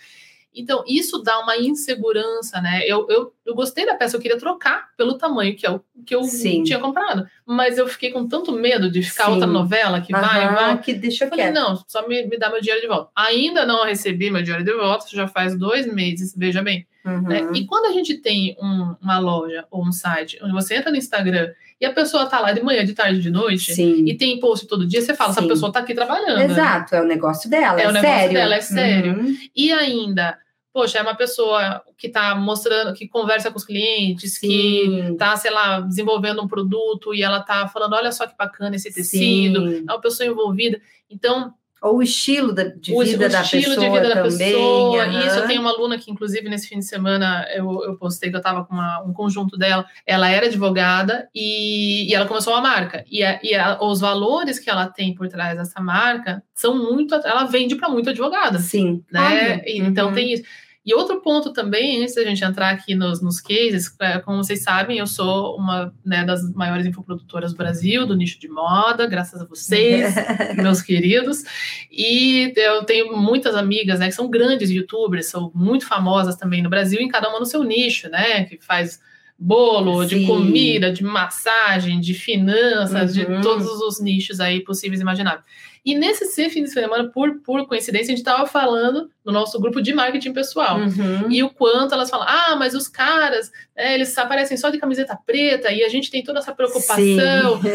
Então, 0.55 0.83
isso 0.87 1.19
dá 1.19 1.39
uma 1.39 1.57
insegurança, 1.57 2.61
né? 2.61 2.81
Eu, 2.85 3.05
eu, 3.09 3.33
eu 3.45 3.53
gostei 3.53 3.85
da 3.85 3.95
peça, 3.95 4.15
eu 4.15 4.21
queria 4.21 4.37
trocar 4.37 4.89
pelo 4.95 5.17
tamanho 5.17 5.55
que 5.55 5.67
eu, 5.67 5.83
que 6.05 6.15
eu 6.15 6.21
tinha 6.63 6.79
comprado. 6.79 7.27
Mas 7.45 7.77
eu 7.77 7.87
fiquei 7.87 8.11
com 8.11 8.27
tanto 8.27 8.51
medo 8.51 8.89
de 8.89 9.03
ficar 9.03 9.25
Sim. 9.25 9.31
outra 9.31 9.47
novela 9.47 10.01
que 10.01 10.13
Aham, 10.13 10.27
vai, 10.27 10.55
vai. 10.55 10.81
que 10.81 10.93
deixa 10.93 11.25
eu 11.25 11.29
Falei, 11.29 11.51
não, 11.51 11.83
só 11.87 12.07
me, 12.07 12.25
me 12.25 12.37
dá 12.37 12.49
meu 12.49 12.61
dinheiro 12.61 12.81
de 12.81 12.87
volta. 12.87 13.11
Ainda 13.15 13.65
não 13.65 13.85
recebi 13.85 14.31
meu 14.31 14.41
dinheiro 14.41 14.63
de 14.63 14.73
volta, 14.73 15.05
já 15.11 15.27
faz 15.27 15.57
dois 15.57 15.91
meses, 15.91 16.33
veja 16.35 16.61
bem. 16.61 16.87
Uhum. 17.05 17.21
Né? 17.21 17.51
E 17.53 17.65
quando 17.65 17.85
a 17.85 17.91
gente 17.91 18.15
tem 18.15 18.57
um, 18.59 18.95
uma 18.99 19.19
loja 19.19 19.65
ou 19.69 19.85
um 19.85 19.91
site 19.91 20.39
onde 20.41 20.53
você 20.53 20.75
entra 20.75 20.89
no 20.89 20.97
Instagram 20.97 21.51
e 21.79 21.85
a 21.85 21.93
pessoa 21.93 22.25
tá 22.25 22.39
lá 22.39 22.51
de 22.51 22.63
manhã, 22.63 22.83
de 22.83 22.93
tarde, 22.93 23.21
de 23.21 23.29
noite, 23.29 23.75
Sim. 23.75 24.05
e 24.07 24.17
tem 24.17 24.39
post 24.39 24.65
todo 24.65 24.87
dia, 24.87 25.01
você 25.01 25.13
fala, 25.13 25.33
Sim. 25.33 25.39
essa 25.39 25.47
pessoa 25.47 25.71
tá 25.71 25.79
aqui 25.79 25.93
trabalhando. 25.93 26.41
Exato, 26.41 26.95
é 26.95 27.01
o 27.01 27.05
negócio 27.05 27.49
dela, 27.49 27.79
é, 27.79 27.83
é 27.83 27.89
o 27.89 27.91
negócio 27.91 28.17
sério. 28.17 28.33
dela, 28.33 28.55
é 28.55 28.61
sério. 28.61 29.19
Uhum. 29.19 29.37
E 29.55 29.71
ainda 29.71 30.37
poxa, 30.75 30.99
é 30.99 31.01
uma 31.01 31.15
pessoa 31.15 31.81
que 31.97 32.07
está 32.07 32.35
mostrando, 32.35 32.93
que 32.93 33.07
conversa 33.07 33.49
com 33.49 33.55
os 33.55 33.63
clientes, 33.63 34.33
Sim. 34.33 34.49
que 34.49 34.99
está, 35.13 35.37
sei 35.37 35.49
lá, 35.49 35.79
desenvolvendo 35.79 36.43
um 36.43 36.49
produto 36.49 37.15
e 37.15 37.23
ela 37.23 37.39
está 37.39 37.65
falando, 37.69 37.93
olha 37.93 38.11
só 38.11 38.27
que 38.27 38.35
bacana 38.37 38.75
esse 38.75 38.93
tecido, 38.93 39.69
Sim. 39.69 39.85
é 39.87 39.93
uma 39.93 40.01
pessoa 40.01 40.27
envolvida. 40.27 40.81
Então, 41.09 41.53
ou 41.85 41.97
o 41.97 42.01
estilo 42.01 42.51
de 42.51 42.91
vida 42.91 43.27
o, 43.27 43.29
da 43.29 43.41
estilo 43.41 43.63
pessoa 43.63 43.77
de 43.77 43.89
vida 43.91 44.09
da 44.09 44.23
também. 44.23 44.37
Pessoa. 44.37 45.05
Uhum. 45.05 45.19
Isso, 45.19 45.37
eu 45.37 45.47
tenho 45.47 45.61
uma 45.61 45.69
aluna 45.69 45.99
que, 45.99 46.09
inclusive, 46.09 46.49
nesse 46.49 46.67
fim 46.67 46.79
de 46.79 46.85
semana, 46.85 47.45
eu, 47.53 47.83
eu 47.83 47.95
postei 47.95 48.31
que 48.31 48.35
eu 48.35 48.39
estava 48.39 48.65
com 48.65 48.73
uma, 48.73 49.03
um 49.03 49.13
conjunto 49.13 49.55
dela. 49.55 49.85
Ela 50.03 50.27
era 50.27 50.47
advogada 50.47 51.29
e, 51.33 52.09
e 52.09 52.15
ela 52.15 52.25
começou 52.25 52.53
uma 52.53 52.61
marca. 52.61 53.05
E, 53.09 53.23
a, 53.23 53.39
e 53.43 53.53
a, 53.53 53.77
os 53.79 53.99
valores 53.99 54.57
que 54.57 54.67
ela 54.67 54.87
tem 54.87 55.13
por 55.13 55.27
trás 55.27 55.55
dessa 55.55 55.79
marca 55.79 56.41
são 56.55 56.75
muito. 56.75 57.13
Ela 57.13 57.43
vende 57.43 57.75
para 57.75 57.87
muito 57.87 58.09
advogada. 58.09 58.57
Sim. 58.57 59.03
Né? 59.11 59.61
Então, 59.67 60.07
uhum. 60.07 60.13
tem 60.15 60.33
isso. 60.33 60.43
E 60.85 60.93
outro 60.93 61.19
ponto 61.19 61.51
também, 61.51 62.01
antes 62.03 62.13
da 62.13 62.23
gente 62.23 62.43
entrar 62.43 62.69
aqui 62.69 62.93
nos, 62.93 63.19
nos 63.21 63.41
cases, 63.41 63.93
é, 63.99 64.19
como 64.19 64.43
vocês 64.43 64.61
sabem, 64.61 64.99
eu 64.99 65.07
sou 65.07 65.55
uma 65.57 65.91
né, 66.05 66.23
das 66.23 66.53
maiores 66.53 66.85
infoprodutoras 66.85 67.53
do 67.53 67.57
Brasil, 67.57 68.05
do 68.05 68.15
nicho 68.15 68.39
de 68.39 68.47
moda, 68.47 69.07
graças 69.07 69.41
a 69.41 69.45
vocês, 69.45 70.13
meus 70.55 70.83
queridos. 70.83 71.43
E 71.91 72.53
eu 72.55 72.83
tenho 72.83 73.17
muitas 73.17 73.55
amigas, 73.55 73.99
né, 73.99 74.07
que 74.09 74.13
são 74.13 74.29
grandes 74.29 74.69
youtubers, 74.69 75.25
são 75.25 75.51
muito 75.55 75.87
famosas 75.87 76.35
também 76.35 76.61
no 76.61 76.69
Brasil, 76.69 77.01
em 77.01 77.07
cada 77.07 77.29
uma 77.29 77.39
no 77.39 77.45
seu 77.47 77.63
nicho, 77.63 78.07
né, 78.09 78.43
que 78.43 78.59
faz 78.63 78.99
bolo, 79.37 80.05
de 80.05 80.19
Sim. 80.19 80.27
comida, 80.27 80.93
de 80.93 81.03
massagem, 81.03 81.99
de 81.99 82.13
finanças, 82.13 83.13
de 83.13 83.25
Uhum. 83.25 83.41
todos 83.41 83.65
os 83.65 83.99
nichos 83.99 84.39
aí 84.39 84.61
possíveis 84.63 84.99
e 84.99 85.03
imagináveis. 85.03 85.43
E 85.85 85.93
nesse 85.93 86.25
ser 86.25 86.49
fim 86.49 86.63
de 86.63 86.71
semana, 86.71 87.09
por, 87.11 87.41
por 87.41 87.67
coincidência, 87.67 88.05
a 88.05 88.15
gente 88.15 88.25
estava 88.25 88.47
falando 88.47 89.07
no 89.23 89.31
nosso 89.31 89.59
grupo 89.59 89.79
de 89.81 89.93
marketing 89.93 90.33
pessoal. 90.33 90.79
Uhum. 90.79 91.29
E 91.31 91.43
o 91.43 91.49
quanto 91.51 91.93
elas 91.93 92.09
falam, 92.09 92.25
ah, 92.27 92.55
mas 92.57 92.73
os 92.73 92.87
caras, 92.87 93.51
é, 93.75 93.93
eles 93.93 94.17
aparecem 94.17 94.57
só 94.57 94.71
de 94.71 94.79
camiseta 94.79 95.15
preta 95.25 95.71
e 95.71 95.83
a 95.83 95.89
gente 95.89 96.09
tem 96.09 96.23
toda 96.23 96.39
essa 96.39 96.53
preocupação. 96.53 96.95
Sim. 96.97 97.17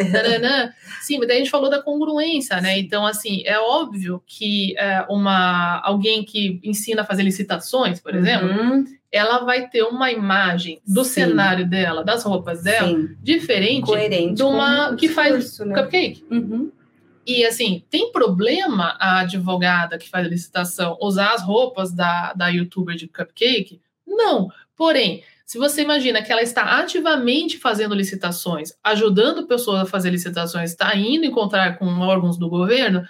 Taranã. 0.11 0.73
Sim, 1.03 1.19
mas 1.19 1.29
daí 1.29 1.37
a 1.37 1.41
gente 1.41 1.51
falou 1.51 1.71
da 1.71 1.81
congruência, 1.81 2.61
né? 2.61 2.79
Então, 2.81 3.07
assim, 3.07 3.43
é 3.47 3.59
óbvio 3.61 4.21
que 4.27 4.75
é, 4.77 5.07
uma, 5.09 5.81
alguém 5.85 6.25
que 6.25 6.61
ensina 6.65 7.03
a 7.03 7.05
fazer 7.05 7.23
licitações, 7.23 8.01
por 8.01 8.13
exemplo, 8.15 8.49
Uhum. 8.51 8.85
ela 9.13 9.45
vai 9.45 9.69
ter 9.69 9.85
uma 9.85 10.11
imagem 10.11 10.81
do 10.85 11.05
Sim. 11.05 11.11
cenário 11.11 11.69
dela, 11.69 12.03
das 12.03 12.25
roupas 12.25 12.63
dela, 12.65 12.89
Sim. 12.89 13.11
diferente 13.23 13.87
Coerente. 13.87 14.35
de 14.35 14.43
uma 14.43 14.97
que 14.97 15.09
faz 15.09 15.59
né? 15.61 15.75
cupcake. 15.81 16.25
Uhum. 16.29 16.73
E 17.39 17.47
assim, 17.47 17.85
tem 17.89 18.11
problema 18.11 18.97
a 18.99 19.21
advogada 19.21 19.97
que 19.97 20.09
faz 20.09 20.27
a 20.27 20.31
licitação 20.31 20.99
usar 21.01 21.33
as 21.33 21.43
roupas 21.43 21.93
da, 21.93 22.33
da 22.33 22.49
youtuber 22.49 22.97
de 22.97 23.07
cupcake? 23.07 23.81
Não. 24.07 24.49
Porém, 24.77 25.23
se 25.47 25.59
você 25.59 25.83
imagina 25.83 26.23
que 26.23 26.33
ela 26.33 26.43
está 26.43 26.79
ativamente 26.81 27.59
fazendo 27.59 27.95
licitações, 27.95 28.73
ajudando 28.83 29.47
pessoas 29.47 29.83
a 29.83 29.87
fazer 29.87 30.11
licitações, 30.11 30.71
está 30.71 30.95
indo 30.97 31.25
encontrar 31.25 31.79
com 31.79 31.87
órgãos 32.01 32.37
do 32.37 32.49
governo, 32.49 33.03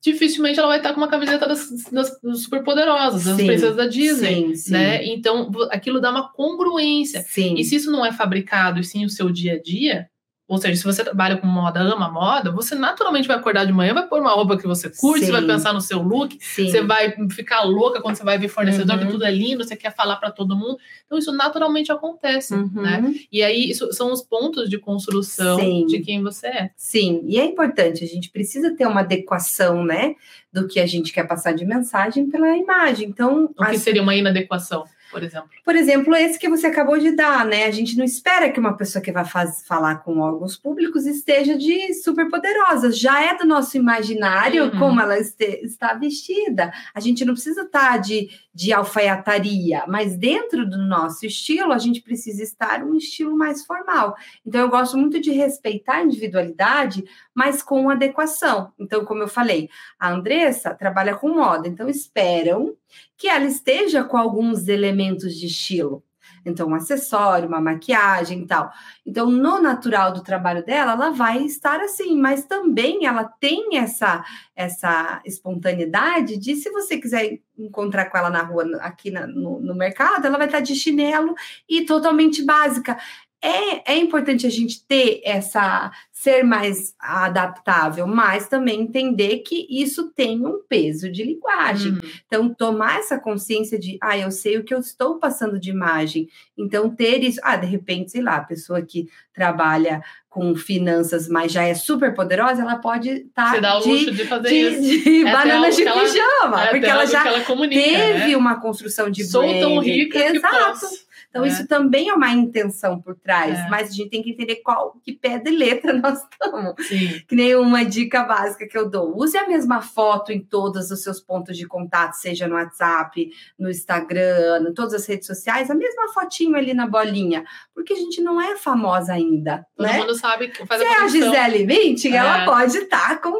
dificilmente 0.00 0.58
ela 0.58 0.68
vai 0.68 0.78
estar 0.78 0.92
com 0.92 1.00
uma 1.00 1.08
camiseta 1.08 1.46
das, 1.46 1.68
das, 1.90 2.20
das 2.20 2.42
superpoderosas, 2.42 3.24
das 3.24 3.36
Sim. 3.36 3.46
princesas 3.46 3.76
da 3.76 3.86
Disney. 3.86 4.34
Sim, 4.34 4.54
sim. 4.54 4.72
Né? 4.72 5.04
Então, 5.06 5.50
aquilo 5.70 6.00
dá 6.00 6.10
uma 6.10 6.32
congruência. 6.32 7.22
Sim. 7.22 7.54
E 7.56 7.64
se 7.64 7.76
isso 7.76 7.90
não 7.90 8.04
é 8.04 8.12
fabricado 8.12 8.80
e 8.80 8.84
sim 8.84 9.04
o 9.04 9.10
seu 9.10 9.30
dia 9.30 9.54
a 9.54 9.60
dia, 9.60 10.08
ou 10.48 10.58
seja, 10.58 10.76
se 10.76 10.84
você 10.84 11.02
trabalha 11.02 11.36
com 11.36 11.46
moda, 11.46 11.80
ama 11.80 12.08
moda, 12.08 12.52
você 12.52 12.74
naturalmente 12.76 13.26
vai 13.26 13.36
acordar 13.36 13.64
de 13.66 13.72
manhã, 13.72 13.92
vai 13.92 14.06
pôr 14.06 14.20
uma 14.20 14.30
roupa 14.32 14.56
que 14.56 14.66
você 14.66 14.88
curte, 14.88 15.20
Sim. 15.20 15.26
você 15.26 15.32
vai 15.32 15.42
pensar 15.42 15.72
no 15.72 15.80
seu 15.80 16.00
look, 16.00 16.38
Sim. 16.40 16.70
você 16.70 16.82
vai 16.82 17.12
ficar 17.30 17.62
louca 17.62 18.00
quando 18.00 18.14
você 18.16 18.22
vai 18.24 18.38
ver 18.38 18.48
fornecedor, 18.48 18.96
Uhum. 18.96 19.06
que 19.06 19.12
tudo 19.12 19.24
é 19.24 19.30
lindo, 19.32 19.64
você 19.64 19.74
quer 19.74 19.92
falar 19.94 20.16
para 20.16 20.30
todo 20.30 20.54
mundo. 20.54 20.78
Então, 21.04 21.18
isso 21.18 21.32
naturalmente 21.32 21.90
acontece, 21.90 22.54
Uhum. 22.54 22.70
né? 22.82 23.14
E 23.32 23.42
aí, 23.42 23.68
isso 23.68 23.92
são 23.92 24.12
os 24.12 24.22
pontos 24.22 24.68
de 24.70 24.78
construção 24.78 25.58
Sim. 25.58 25.84
de 25.86 25.98
quem 26.00 26.22
você 26.22 26.46
é. 26.46 26.70
Sim, 26.76 27.22
e 27.26 27.38
é 27.38 27.44
importante, 27.44 28.04
a 28.04 28.06
gente 28.06 28.30
precisa 28.30 28.74
ter 28.76 28.86
uma 28.86 29.00
adequação, 29.00 29.84
né, 29.84 30.14
do 30.52 30.66
que 30.68 30.78
a 30.80 30.86
gente 30.86 31.12
quer 31.12 31.26
passar 31.26 31.52
de 31.52 31.64
mensagem 31.66 32.30
pela 32.30 32.56
imagem. 32.56 33.08
Então, 33.08 33.44
O 33.46 33.54
que 33.54 33.64
assim, 33.64 33.78
seria 33.78 34.00
uma 34.02 34.14
inadequação, 34.14 34.84
por 35.16 35.24
exemplo. 35.24 35.48
por 35.64 35.74
exemplo, 35.76 36.14
esse 36.14 36.38
que 36.38 36.48
você 36.48 36.66
acabou 36.66 36.98
de 36.98 37.12
dar, 37.12 37.44
né? 37.44 37.64
A 37.64 37.70
gente 37.70 37.96
não 37.96 38.04
espera 38.04 38.50
que 38.50 38.60
uma 38.60 38.76
pessoa 38.76 39.02
que 39.02 39.10
vai 39.12 39.24
faz- 39.24 39.64
falar 39.66 39.96
com 40.04 40.18
órgãos 40.20 40.56
públicos 40.56 41.06
esteja 41.06 41.56
de 41.56 41.92
super 41.94 42.28
poderosa. 42.28 42.92
Já 42.92 43.22
é 43.22 43.36
do 43.36 43.46
nosso 43.46 43.76
imaginário 43.76 44.64
Uhum. 44.64 44.78
como 44.78 45.00
ela 45.00 45.18
este- 45.18 45.60
está 45.62 45.94
vestida. 45.94 46.72
A 46.94 47.00
gente 47.00 47.24
não 47.24 47.34
precisa 47.34 47.62
estar 47.62 47.98
de, 47.98 48.28
de 48.54 48.72
alfaiataria, 48.72 49.84
mas 49.88 50.16
dentro 50.16 50.68
do 50.68 50.78
nosso 50.78 51.24
estilo, 51.26 51.72
a 51.72 51.78
gente 51.78 52.00
precisa 52.02 52.42
estar 52.42 52.82
um 52.84 52.94
estilo 52.96 53.36
mais 53.36 53.64
formal. 53.64 54.14
Então, 54.44 54.60
eu 54.60 54.68
gosto 54.68 54.96
muito 54.96 55.20
de 55.20 55.30
respeitar 55.30 55.96
a 55.96 56.04
individualidade, 56.04 57.04
mas 57.36 57.62
com 57.62 57.90
adequação. 57.90 58.72
Então, 58.80 59.04
como 59.04 59.22
eu 59.22 59.28
falei, 59.28 59.68
a 60.00 60.10
Andressa 60.10 60.74
trabalha 60.74 61.14
com 61.14 61.28
moda, 61.28 61.68
então 61.68 61.88
esperam 61.88 62.74
que 63.16 63.28
ela 63.28 63.44
esteja 63.44 64.02
com 64.02 64.16
alguns 64.16 64.68
elementos 64.68 65.34
de 65.36 65.46
estilo. 65.46 66.02
Então, 66.44 66.68
um 66.68 66.74
acessório, 66.76 67.48
uma 67.48 67.60
maquiagem 67.60 68.42
e 68.42 68.46
tal. 68.46 68.70
Então, 69.04 69.28
no 69.28 69.60
natural 69.60 70.12
do 70.12 70.22
trabalho 70.22 70.64
dela, 70.64 70.92
ela 70.92 71.10
vai 71.10 71.42
estar 71.44 71.80
assim, 71.80 72.16
mas 72.16 72.44
também 72.44 73.04
ela 73.04 73.24
tem 73.24 73.76
essa 73.76 74.24
essa 74.54 75.20
espontaneidade 75.24 76.36
de 76.38 76.54
se 76.56 76.70
você 76.70 76.98
quiser 76.98 77.40
encontrar 77.58 78.06
com 78.06 78.16
ela 78.18 78.30
na 78.30 78.42
rua, 78.42 78.64
aqui 78.80 79.10
na- 79.10 79.26
no, 79.26 79.60
no 79.60 79.74
mercado, 79.74 80.26
ela 80.26 80.38
vai 80.38 80.46
estar 80.46 80.60
de 80.60 80.74
chinelo 80.74 81.34
e 81.68 81.84
totalmente 81.84 82.44
básica. 82.44 82.96
É, 83.42 83.92
é 83.92 83.96
importante 83.98 84.46
a 84.46 84.50
gente 84.50 84.84
ter 84.86 85.20
essa 85.24 85.92
ser 86.10 86.42
mais 86.42 86.94
adaptável, 86.98 88.06
mas 88.06 88.48
também 88.48 88.80
entender 88.80 89.38
que 89.40 89.66
isso 89.70 90.10
tem 90.12 90.44
um 90.44 90.60
peso 90.66 91.10
de 91.12 91.22
linguagem. 91.22 91.92
Uhum. 91.92 91.98
Então, 92.26 92.48
tomar 92.54 92.98
essa 92.98 93.18
consciência 93.18 93.78
de, 93.78 93.98
ah, 94.02 94.16
eu 94.18 94.30
sei 94.30 94.56
o 94.56 94.64
que 94.64 94.72
eu 94.74 94.78
estou 94.80 95.18
passando 95.18 95.60
de 95.60 95.70
imagem. 95.70 96.28
Então, 96.56 96.88
ter 96.88 97.22
isso, 97.22 97.38
ah, 97.44 97.56
de 97.56 97.66
repente, 97.66 98.10
sei 98.10 98.22
lá, 98.22 98.36
a 98.36 98.44
pessoa 98.44 98.80
que 98.82 99.06
trabalha 99.34 100.02
com 100.30 100.54
finanças, 100.54 101.28
mas 101.28 101.52
já 101.52 101.62
é 101.64 101.74
super 101.74 102.14
poderosa, 102.14 102.62
ela 102.62 102.76
pode 102.76 103.08
estar 103.10 103.50
Você 103.54 103.60
dá 103.60 103.78
o 103.78 103.82
de, 103.82 103.88
luxo 103.90 104.10
de 104.12 104.24
fazer 104.24 104.48
de, 104.48 104.56
isso. 104.56 105.04
de 105.04 105.26
É 105.26 105.32
banana 105.32 105.70
de 105.70 105.76
que 105.76 105.88
ela- 105.88 106.00
pijama, 106.02 106.64
É 106.64 106.70
porque 106.70 106.86
ela 106.86 107.06
já 107.06 107.22
que 107.22 107.28
ela 107.28 107.40
comunica, 107.42 107.80
teve 107.80 108.26
né? 108.28 108.36
uma 108.36 108.60
construção 108.60 109.10
de 109.10 109.24
Sou 109.24 109.42
tão 109.60 109.74
branding. 109.76 109.90
rica 109.92 110.18
que 110.30 110.36
Exato. 110.38 110.80
posso. 110.80 111.05
Então, 111.28 111.44
É. 111.44 111.48
isso 111.48 111.66
também 111.66 112.08
é 112.08 112.14
uma 112.14 112.30
intenção 112.32 113.00
por 113.00 113.14
trás, 113.16 113.58
É. 113.58 113.68
mas 113.68 113.90
a 113.90 113.92
gente 113.92 114.10
tem 114.10 114.22
que 114.22 114.30
entender 114.30 114.56
qual 114.56 114.96
que 115.02 115.12
pé 115.12 115.38
de 115.38 115.50
letra 115.50 115.92
nós 115.92 116.20
estamos. 116.22 116.74
Sim. 116.86 117.20
Que 117.28 117.34
nem 117.36 117.54
uma 117.56 117.84
dica 117.84 118.22
básica 118.24 118.66
que 118.66 118.76
eu 118.76 118.88
dou. 118.88 119.16
Use 119.16 119.36
a 119.36 119.46
mesma 119.46 119.80
foto 119.82 120.32
em 120.32 120.40
todos 120.40 120.90
os 120.90 121.02
seus 121.02 121.20
pontos 121.20 121.56
de 121.56 121.66
contato, 121.66 122.14
seja 122.14 122.48
no 122.48 122.54
WhatsApp, 122.54 123.28
no 123.58 123.68
Instagram, 123.70 124.66
em 124.68 124.74
todas 124.74 124.94
as 124.94 125.06
redes 125.06 125.26
sociais, 125.26 125.70
a 125.70 125.74
mesma 125.74 126.08
fotinho 126.12 126.56
ali 126.56 126.72
na 126.74 126.86
bolinha, 126.86 127.44
porque 127.74 127.92
a 127.92 127.96
gente 127.96 128.20
não 128.20 128.40
é 128.40 128.56
famosa 128.56 129.12
ainda, 129.12 129.66
Todo 129.76 129.86
né? 129.86 129.98
mundo 129.98 130.14
sabe 130.14 130.48
que 130.48 130.64
faz 130.66 130.80
Se 130.80 130.86
a 130.86 130.90
é 130.92 130.96
a. 131.04 131.08
Gisele 131.08 131.66
Bündchen, 131.66 132.12
É. 132.14 132.16
ela 132.16 132.44
pode 132.44 132.76
estar 132.78 133.20
com... 133.20 133.36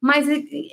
Mas, 0.00 0.26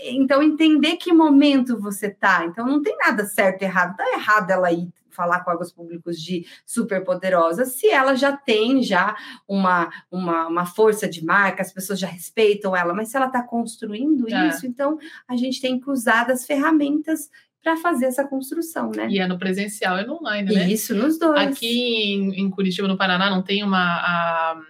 então, 0.06 0.42
entender 0.44 0.98
que 0.98 1.12
momento 1.12 1.80
você 1.80 2.10
tá. 2.10 2.46
Então, 2.46 2.66
não 2.66 2.82
tem 2.82 2.96
nada 2.98 3.26
certo 3.26 3.62
e 3.62 3.66
errado. 3.66 3.96
Tá 3.98 4.06
errado 4.14 4.52
ela 4.52 4.72
ir 4.72 4.88
falar 5.14 5.44
com 5.44 5.52
órgãos 5.52 5.72
públicos 5.72 6.20
de 6.20 6.46
super 6.66 7.04
poderosa, 7.04 7.66
se 7.66 7.88
ela 7.90 8.16
já 8.16 8.36
tem 8.36 8.82
já 8.84 9.16
uma, 9.48 9.90
uma, 10.12 10.48
uma 10.48 10.66
força 10.66 11.08
de 11.08 11.24
marca, 11.24 11.62
as 11.62 11.72
pessoas 11.72 12.00
já 12.00 12.08
respeitam 12.08 12.76
ela, 12.76 12.94
mas 12.94 13.10
se 13.10 13.18
ela 13.18 13.28
está 13.28 13.44
construindo 13.44 14.28
É. 14.30 14.48
isso, 14.48 14.66
então 14.66 14.98
a 15.28 15.36
gente 15.36 15.62
tem 15.62 15.80
que 15.80 15.90
usar 15.90 16.26
das 16.26 16.46
ferramentas 16.46 17.30
para 17.64 17.78
fazer 17.78 18.08
essa 18.08 18.28
construção, 18.28 18.92
né? 18.92 19.08
E 19.10 19.20
é 19.20 19.26
no 19.26 19.40
presencial 19.40 19.98
e 19.98 20.06
no 20.06 20.16
online, 20.18 20.54
né? 20.54 20.70
Isso 20.70 20.94
nos 20.94 21.18
dois. 21.18 21.40
Aqui 21.40 22.14
em, 22.14 22.42
em 22.42 22.50
Curitiba, 22.50 22.90
no 22.90 22.98
Paraná, 22.98 23.30
não 23.30 23.42
tem 23.42 23.64
uma. 23.64 23.80
A 23.80 24.62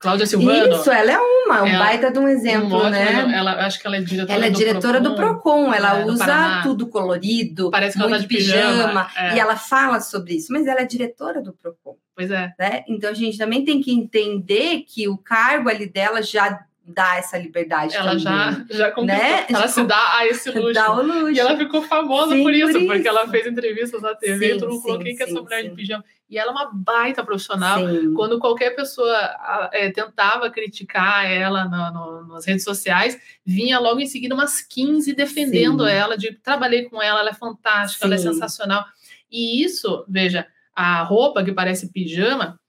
Cláudia 0.00 0.26
Silvano. 0.26 0.74
Isso, 0.74 0.90
ela 0.90 1.12
é 1.12 1.18
uma, 1.18 1.62
um 1.62 1.66
Ela- 1.66 1.78
baita 1.78 2.10
de 2.10 2.18
um 2.18 2.22
um 2.22 2.28
exemplo, 2.28 2.72
ótimo 2.74 2.90
né? 2.90 3.32
Ela, 3.36 3.66
acho 3.66 3.78
que 3.78 3.86
ela 3.86 3.96
é 3.96 4.00
diretora 4.00 4.34
Ela 4.34 4.46
é 4.46 4.50
do 4.50 4.56
diretora 4.58 5.00
do 5.00 5.14
Procon, 5.14 5.74
ela 5.74 5.98
é, 6.00 6.04
usa 6.06 6.60
tudo 6.62 6.86
colorido, 6.86 7.70
Parece 7.70 7.96
que 7.98 8.02
ela 8.02 8.10
tá 8.10 8.16
muito 8.18 8.28
de 8.28 8.34
pijama. 8.34 9.10
é. 9.16 9.36
e 9.36 9.38
ela 9.38 9.56
fala 9.56 10.00
sobre 10.00 10.34
isso, 10.34 10.50
mas 10.52 10.66
ela 10.66 10.80
é 10.80 10.84
diretora 10.86 11.42
do 11.42 11.52
Procon, 11.52 11.96
Pois 12.16 12.30
é. 12.30 12.52
né? 12.58 12.82
Então 12.88 13.10
a 13.10 13.14
gente 13.14 13.36
também 13.36 13.62
tem 13.64 13.80
que 13.82 13.92
entender 13.92 14.84
que 14.88 15.06
o 15.06 15.18
cargo 15.18 15.68
ali 15.68 15.86
dela 15.86 16.22
já 16.22 16.60
dá 16.82 17.16
essa 17.18 17.36
liberdade 17.38 17.94
Ela 17.94 18.06
também. 18.16 18.20
já, 18.24 18.64
já 18.70 18.90
conquistou. 18.90 19.24
Né? 19.24 19.44
Ela 19.48 19.68
se 19.68 19.84
dá 19.84 20.16
a 20.18 20.26
esse 20.26 20.50
luxo. 20.58 20.72
Dá 20.72 20.92
o 20.92 21.02
luxo. 21.02 21.30
E 21.30 21.38
ela 21.38 21.56
ficou 21.56 21.82
famosa 21.82 22.34
Sim, 22.34 22.42
por 22.42 22.52
isso, 22.52 22.72
por 22.72 22.86
porque 22.86 23.06
ela 23.06 23.22
isso. 23.22 23.30
fez 23.30 23.46
entrevistas 23.46 24.02
na 24.02 24.14
TV 24.14 24.48
Sim, 24.48 24.54
e 24.56 24.58
todo 24.58 24.70
mundo 24.70 24.82
falou 24.82 24.98
quem 24.98 25.14
que 25.14 25.22
é 25.22 25.26
essa 25.26 25.40
mulher 25.42 25.62
de 25.62 25.70
pijama. 25.70 26.04
E 26.30 26.38
ela 26.38 26.50
é 26.50 26.52
uma 26.52 26.70
baita 26.72 27.24
profissional. 27.24 27.80
Sim. 27.88 28.14
Quando 28.14 28.38
qualquer 28.38 28.70
pessoa 28.76 29.18
é, 29.72 29.90
tentava 29.90 30.48
criticar 30.48 31.26
ela 31.28 31.64
no- 31.64 31.92
no- 32.22 32.34
nas 32.34 32.46
redes 32.46 32.62
sociais, 32.62 33.18
vinha 33.44 33.80
logo 33.80 33.98
em 33.98 34.06
seguida 34.06 34.34
umas 34.34 34.60
15 34.62 35.12
defendendo 35.12 35.84
Sim. 35.84 35.90
ela, 35.90 36.16
de 36.16 36.32
trabalhei 36.34 36.84
com 36.88 37.02
ela, 37.02 37.18
ela 37.20 37.30
é 37.30 37.34
fantástica, 37.34 38.04
ela 38.04 38.14
é 38.14 38.18
Sim. 38.18 38.32
sensacional. 38.32 38.84
E 39.30 39.64
isso, 39.64 40.04
veja, 40.08 40.46
a 40.74 41.02
roupa 41.02 41.42
que 41.42 41.50
parece 41.52 41.92
pijama 41.92 42.59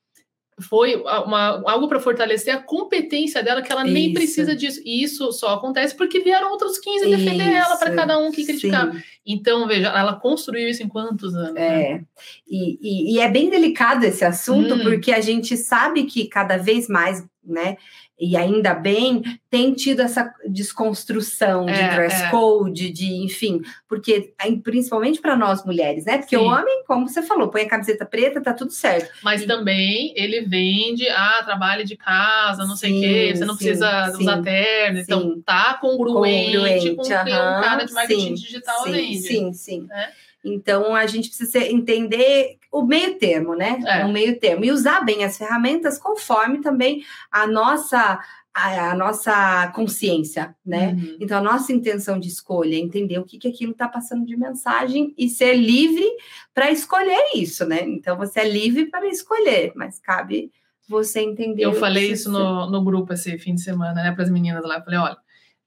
foi 0.62 0.96
uma- 0.96 1.62
algo 1.66 1.88
para 1.88 2.00
fortalecer 2.00 2.54
a 2.56 2.62
competência 2.62 3.42
dela, 3.44 3.62
que 3.62 3.72
ela 3.72 3.84
nem 3.84 4.06
Isso. 4.06 4.14
precisa 4.14 4.56
disso. 4.56 4.82
E 4.86 5.04
isso 5.04 5.32
só 5.32 5.56
acontece 5.56 5.96
porque 5.96 6.20
vieram 6.20 6.52
outros 6.52 6.78
15 6.80 7.10
defender 7.10 7.52
ela 7.52 7.76
para 7.78 7.90
Isso. 7.90 7.98
cada 7.98 8.18
um 8.18 8.32
que 8.32 8.46
criticava. 8.46 8.94
Sim. 8.94 9.02
Então, 9.26 9.68
veja, 9.68 9.88
ela 9.90 10.14
construiu 10.16 10.68
isso 10.70 10.82
em 10.84 10.88
quantos 10.88 11.36
anos? 11.36 11.54
né? 11.54 11.82
É, 11.94 12.02
e, 12.48 12.78
e- 12.82 13.16
e 13.16 13.20
é 13.20 13.30
bem 13.30 13.50
delicado 13.50 14.04
esse 14.04 14.24
assunto, 14.26 14.76
Hum. 14.76 14.84
porque 14.84 15.12
a 15.12 15.22
gente 15.22 15.56
sabe 15.58 16.04
que 16.04 16.28
cada 16.28 16.58
vez 16.58 16.88
mais, 16.88 17.24
né, 17.44 17.78
e 18.22 18.38
ainda 18.38 18.76
bem, 18.76 19.24
tem 19.50 19.74
tido 19.74 20.00
essa 20.00 20.32
desconstrução 20.48 21.66
de 21.66 21.72
É, 21.72 21.96
dress 21.96 22.22
é. 22.22 22.30
code, 22.30 22.92
de, 22.92 23.16
enfim, 23.24 23.62
porque 23.90 24.32
principalmente 24.64 25.20
para 25.20 25.36
nós 25.36 25.66
mulheres, 25.66 26.06
né? 26.06 26.20
Porque 26.20 26.38
Sim. 26.38 26.44
o 26.44 26.46
homem, 26.46 26.84
como 26.86 27.10
você 27.10 27.24
falou, 27.24 27.50
põe 27.50 27.64
a 27.64 27.68
camiseta 27.68 28.06
preta, 28.06 28.40
tá 28.40 28.54
tudo 28.54 28.72
certo. 28.72 29.10
Mas 29.24 29.44
também 29.46 30.14
ele 30.16 30.42
vende, 30.42 31.10
ah, 31.10 31.42
trabalho 31.44 31.84
de 31.84 31.98
casa, 31.98 32.64
não 32.68 32.76
sei 32.76 32.96
o 32.96 33.02
quê, 33.02 33.30
Sim, 33.32 33.36
você 33.40 33.46
não 33.46 33.56
sim, 33.56 33.66
precisa 33.66 34.12
sim, 34.12 34.22
usar 34.22 34.42
terno. 34.44 35.00
Então, 35.00 35.42
tá 35.42 35.74
congruente, 35.82 36.96
com 36.96 37.02
o 37.02 37.06
que 37.06 37.14
aham, 37.14 37.62
cara 37.62 37.84
de 37.86 37.94
marketing 37.94 38.38
sim, 38.38 38.44
digital 38.46 38.84
sim, 38.84 38.92
vende. 38.92 39.18
Sim, 39.22 39.54
sim. 39.54 39.82
né? 39.90 40.12
Então 40.44 40.96
a 40.96 41.06
gente 41.06 41.30
precisa 41.30 41.60
entender 41.60 42.58
o 42.72 42.84
meio 42.84 43.18
termo, 43.18 43.56
né? 43.56 43.80
É. 43.86 44.06
O 44.06 44.12
meio 44.12 44.40
termo. 44.40 44.64
E 44.64 44.72
usar 44.72 45.02
bem 45.02 45.24
as 45.24 45.38
ferramentas 45.38 45.98
conforme 45.98 46.62
também 46.62 47.04
a 47.32 47.46
nossa 47.46 48.20
a, 48.54 48.92
a 48.92 48.96
nossa 48.96 49.72
consciência, 49.74 50.54
né? 50.66 50.90
Uhum. 50.90 51.18
Então, 51.20 51.38
a 51.38 51.42
nossa 51.42 51.72
intenção 51.72 52.20
de 52.20 52.28
escolha 52.28 52.76
é 52.76 52.80
entender 52.80 53.18
o 53.18 53.24
que, 53.24 53.38
que 53.38 53.48
aquilo 53.48 53.72
está 53.72 53.88
passando 53.88 54.26
de 54.26 54.36
mensagem 54.36 55.14
e 55.18 55.30
ser 55.30 55.56
livre 55.56 56.06
para 56.54 56.70
escolher 56.70 57.32
isso, 57.34 57.66
né? 57.66 57.82
Então, 57.84 58.18
você 58.18 58.42
é 58.42 58.50
livre 58.50 58.88
para 58.88 59.08
escolher, 59.08 59.72
mas 59.76 60.00
cabe 60.00 60.52
você 60.88 61.22
entender. 61.22 61.64
Eu 61.64 61.74
falei 61.74 62.12
isso 62.12 62.30
no, 62.30 62.70
no 62.70 62.84
grupo 62.84 63.14
esse 63.14 63.38
fim 63.38 63.56
de 63.56 63.62
semana, 63.62 63.94
né, 63.94 64.12
para 64.12 64.24
as 64.24 64.30
meninas 64.30 64.64
lá. 64.66 64.78
Eu 64.78 64.84
falei, 64.84 65.00
olha, 65.00 65.18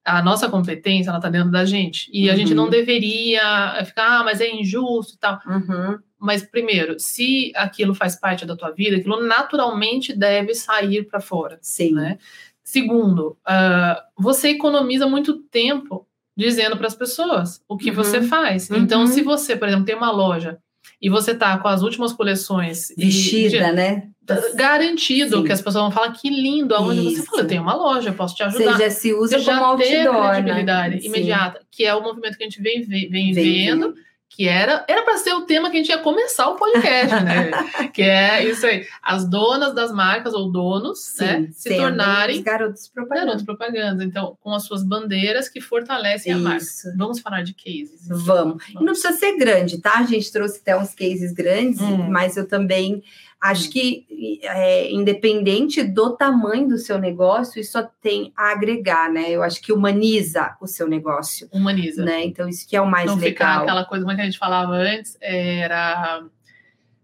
a 0.05 0.23
nossa 0.23 0.49
competência, 0.51 1.11
ela 1.11 1.21
tá 1.21 1.29
dentro 1.31 1.51
da 1.51 1.65
gente. 1.65 2.11
E 2.13 2.29
a 2.29 2.37
gente 2.37 2.51
Uhum. 2.51 2.57
não 2.65 2.69
deveria 2.71 3.41
ficar, 3.87 4.21
ah, 4.21 4.25
mas 4.25 4.41
é 4.41 4.51
injusto 4.51 5.15
e 5.15 5.19
tal. 5.19 5.41
Uhum, 5.47 5.99
Mas, 6.19 6.43
primeiro, 6.43 6.99
se 6.99 7.53
aquilo 7.55 7.95
faz 7.95 8.17
parte 8.17 8.47
da 8.47 8.57
tua 8.57 8.71
vida, 8.71 8.97
aquilo 8.97 9.27
naturalmente 9.27 10.13
deve 10.15 10.55
sair 10.55 11.05
para 11.05 11.21
fora. 11.21 11.59
sim. 11.61 11.93
né? 11.93 12.19
Segundo, 12.63 13.37
ah, 13.47 14.03
você 14.17 14.49
economiza 14.51 15.07
muito 15.07 15.35
tempo 15.35 16.07
dizendo 16.37 16.77
para 16.77 16.87
as 16.87 16.95
pessoas 16.95 17.63
o 17.69 17.77
que 17.77 17.91
Uhum. 17.91 17.97
você 17.97 18.23
faz. 18.23 18.71
Uhum. 18.71 18.79
Então, 18.79 19.07
se 19.07 19.23
você, 19.23 19.55
por 19.55 19.69
exemplo, 19.69 19.85
tem 19.85 19.95
uma 19.95 20.11
loja 20.11 20.59
e 21.01 21.09
você 21.11 21.35
tá 21.35 21.57
com 21.59 21.69
as 21.69 21.83
últimas 21.83 22.13
coleções 22.13 22.91
e- 22.91 23.05
Vestida, 23.05 23.71
né? 23.73 24.09
De- 24.27 24.53
garantido 24.57 25.39
Sim. 25.39 25.45
que 25.45 25.53
as 25.53 25.61
pessoas 25.61 25.83
vão 25.85 25.91
falar 25.91 26.12
que 26.12 26.29
lindo, 26.31 26.75
aonde 26.75 27.03
você 27.03 27.16
Isso. 27.20 27.27
fala, 27.27 27.43
eu 27.43 27.47
tenho 27.47 27.62
uma 27.62 27.75
loja, 27.75 28.09
eu 28.11 28.14
posso 28.14 28.35
te 28.35 28.43
ajudar. 28.43 28.72
Você 28.72 28.79
já 28.85 28.91
se 28.91 29.12
usa 29.12 29.39
Você 29.39 29.45
já 29.45 29.53
como 29.55 29.64
a 29.64 29.68
outdoor, 29.70 30.31
credibilidade 30.33 30.95
né? 30.97 31.01
Sim. 31.01 31.07
imediata, 31.09 31.61
que 31.70 31.85
é 31.85 31.95
o 31.95 32.03
movimento 32.03 32.37
que 32.37 32.45
a 32.45 32.47
gente 32.49 32.61
vem, 32.62 32.83
vem, 32.83 33.09
vem 33.11 33.33
Vem 33.33 33.66
vendo, 33.66 33.95
que 34.37 34.49
era 34.49 34.85
era 34.89 35.03
para 35.03 35.16
ser 35.18 35.33
o 35.33 35.43
tema 35.43 35.70
que 35.70 35.77
a 35.77 35.81
gente 35.81 35.91
ia 35.91 35.99
começar 35.99 36.49
o 36.49 36.57
podcast, 36.57 37.14
né? 37.22 37.51
que 37.95 38.03
é 38.03 38.45
isso 38.45 38.66
aí, 38.66 38.85
as 39.01 39.29
donas 39.29 39.72
das 39.75 39.93
marcas 39.93 40.35
ou 40.35 40.51
donos, 40.51 41.14
né, 41.20 41.47
se 41.53 41.77
tornarem 41.77 42.39
os 42.39 42.43
garotos 42.43 42.89
propaganda. 42.89 43.27
garotos 43.27 43.45
propaganda, 43.45 44.03
então 44.03 44.37
com 44.41 44.53
as 44.53 44.64
suas 44.64 44.83
bandeiras 44.83 45.49
que 45.49 45.61
fortalecem 45.61 46.33
a 46.33 46.37
marca. 46.39 46.64
Isso. 46.64 46.89
Vamos 46.97 47.20
falar 47.20 47.43
de 47.43 47.55
cases. 47.55 48.09
Vamos. 48.09 48.64
E 48.70 48.75
não 48.75 48.87
precisa 48.93 49.12
ser 49.12 49.37
grande, 49.37 49.79
tá? 49.81 49.99
A 49.99 50.03
gente 50.05 50.33
trouxe 50.33 50.59
até 50.61 50.77
uns 50.77 50.93
cases 50.95 51.33
grandes, 51.33 51.81
Hum. 51.81 52.09
mas 52.11 52.37
eu 52.37 52.49
também 52.49 53.05
acho 53.41 53.70
que, 53.70 54.07
é, 54.43 54.91
independente 54.93 55.82
do 55.82 56.16
tamanho 56.16 56.68
do 56.68 56.78
seu 56.78 56.99
negócio, 56.99 57.61
isso 57.61 57.72
só 57.72 57.82
tem 58.01 58.32
a 58.37 58.53
agregar, 58.53 59.11
né? 59.12 59.30
Eu 59.30 59.43
acho 59.43 59.61
que 59.61 59.72
humaniza 59.72 60.57
o 60.61 60.66
seu 60.66 60.89
negócio, 60.89 61.49
Humaniza. 61.53 62.05
né? 62.05 62.24
Então, 62.24 62.49
isso 62.49 62.66
que 62.68 62.74
é 62.76 62.80
o 62.80 62.91
mais 62.91 63.07
não 63.07 63.18
ficar 63.18 63.49
legal. 63.51 63.62
aquela 63.64 63.85
coisa 63.85 64.11
é 64.11 64.14
que 64.14 64.20
a 64.20 64.24
gente 64.24 64.39
falava 64.39 64.72
antes, 64.72 65.16
era. 65.20 66.24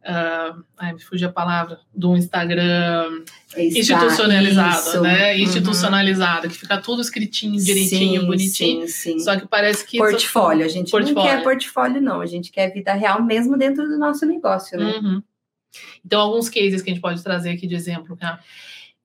ah, 0.02 0.54
ai, 0.78 0.94
me 0.94 1.00
fugiu 1.02 1.28
a 1.28 1.32
palavra, 1.32 1.78
do 1.94 2.16
Instagram 2.16 3.22
Está- 3.48 3.60
institucionalizado, 3.62 4.78
isso. 4.88 5.00
né? 5.02 5.34
Uhum. 5.34 5.40
Institucionalizado, 5.40 6.48
que 6.48 6.56
fica 6.56 6.78
tudo 6.78 7.02
escritinho, 7.02 7.58
direitinho, 7.62 8.20
Sim, 8.22 8.26
bonitinho. 8.26 8.88
Sim, 8.88 9.12
sim. 9.12 9.18
Só 9.18 9.36
que 9.38 9.46
parece 9.46 9.84
que. 9.86 9.98
Portfólio, 9.98 10.64
a 10.64 10.68
gente 10.68 10.90
não 10.90 11.00
Portfólio. 11.00 11.30
quer 11.30 11.42
portfólio, 11.42 12.00
não. 12.00 12.20
A 12.22 12.26
gente 12.26 12.50
quer 12.50 12.72
vida 12.72 12.94
real 12.94 13.22
mesmo 13.22 13.58
dentro 13.58 13.86
do 13.86 13.98
nosso 13.98 14.24
negócio, 14.24 14.78
né? 14.78 14.92
Uhum. 15.02 15.22
Então, 16.04 16.20
alguns 16.20 16.48
cases 16.48 16.82
que 16.82 16.90
a 16.90 16.94
gente 16.94 17.02
pode 17.02 17.22
trazer 17.22 17.50
aqui 17.50 17.66
de 17.66 17.74
exemplo. 17.74 18.16
Né? 18.20 18.38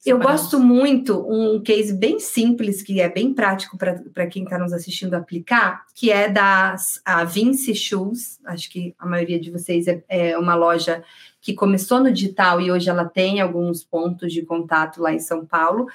Eu 0.05 0.19
gosto 0.19 0.59
muito 0.59 1.25
um 1.27 1.59
case 1.59 1.91
bem 1.91 2.19
simples, 2.19 2.83
que 2.83 3.01
é 3.01 3.09
bem 3.09 3.33
prático 3.33 3.75
para 3.75 4.27
quem 4.27 4.43
está 4.43 4.59
nos 4.59 4.71
assistindo 4.71 5.15
aplicar, 5.15 5.83
que 5.95 6.11
é 6.11 6.29
da 6.29 6.75
a 7.03 7.23
Vinci 7.23 7.73
Shoes. 7.73 8.39
Acho 8.45 8.69
que 8.69 8.93
a 8.99 9.05
maioria 9.07 9.39
de 9.39 9.49
vocês 9.49 9.87
é, 9.87 10.03
é 10.07 10.37
uma 10.37 10.53
loja 10.53 11.03
que 11.41 11.55
começou 11.55 11.99
no 11.99 12.11
digital 12.11 12.61
e 12.61 12.71
hoje 12.71 12.87
ela 12.87 13.05
tem 13.05 13.41
alguns 13.41 13.83
pontos 13.83 14.31
de 14.31 14.43
contato 14.43 15.01
lá 15.01 15.11
em 15.11 15.19
São 15.19 15.43
Paulo. 15.43 15.87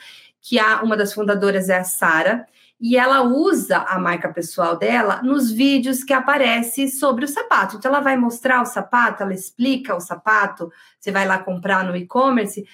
Que 0.42 0.58
a, 0.58 0.82
uma 0.82 0.96
das 0.96 1.12
fundadoras 1.12 1.68
é 1.68 1.78
a 1.78 1.84
Sara, 1.84 2.48
e 2.80 2.96
ela 2.96 3.22
usa 3.22 3.78
a 3.78 3.98
marca 3.98 4.32
pessoal 4.32 4.76
dela 4.76 5.20
nos 5.22 5.50
vídeos 5.50 6.02
que 6.02 6.14
aparece 6.14 6.88
sobre 6.88 7.26
o 7.26 7.28
sapato. 7.28 7.76
Então, 7.76 7.90
ela 7.90 8.00
vai 8.00 8.16
mostrar 8.16 8.62
o 8.62 8.66
sapato, 8.66 9.22
ela 9.22 9.34
explica 9.34 9.94
o 9.94 10.00
sapato, 10.00 10.72
você 10.98 11.12
vai 11.12 11.26
lá 11.26 11.38
comprar 11.38 11.84
no 11.84 11.94
e-commerce, 11.94 12.66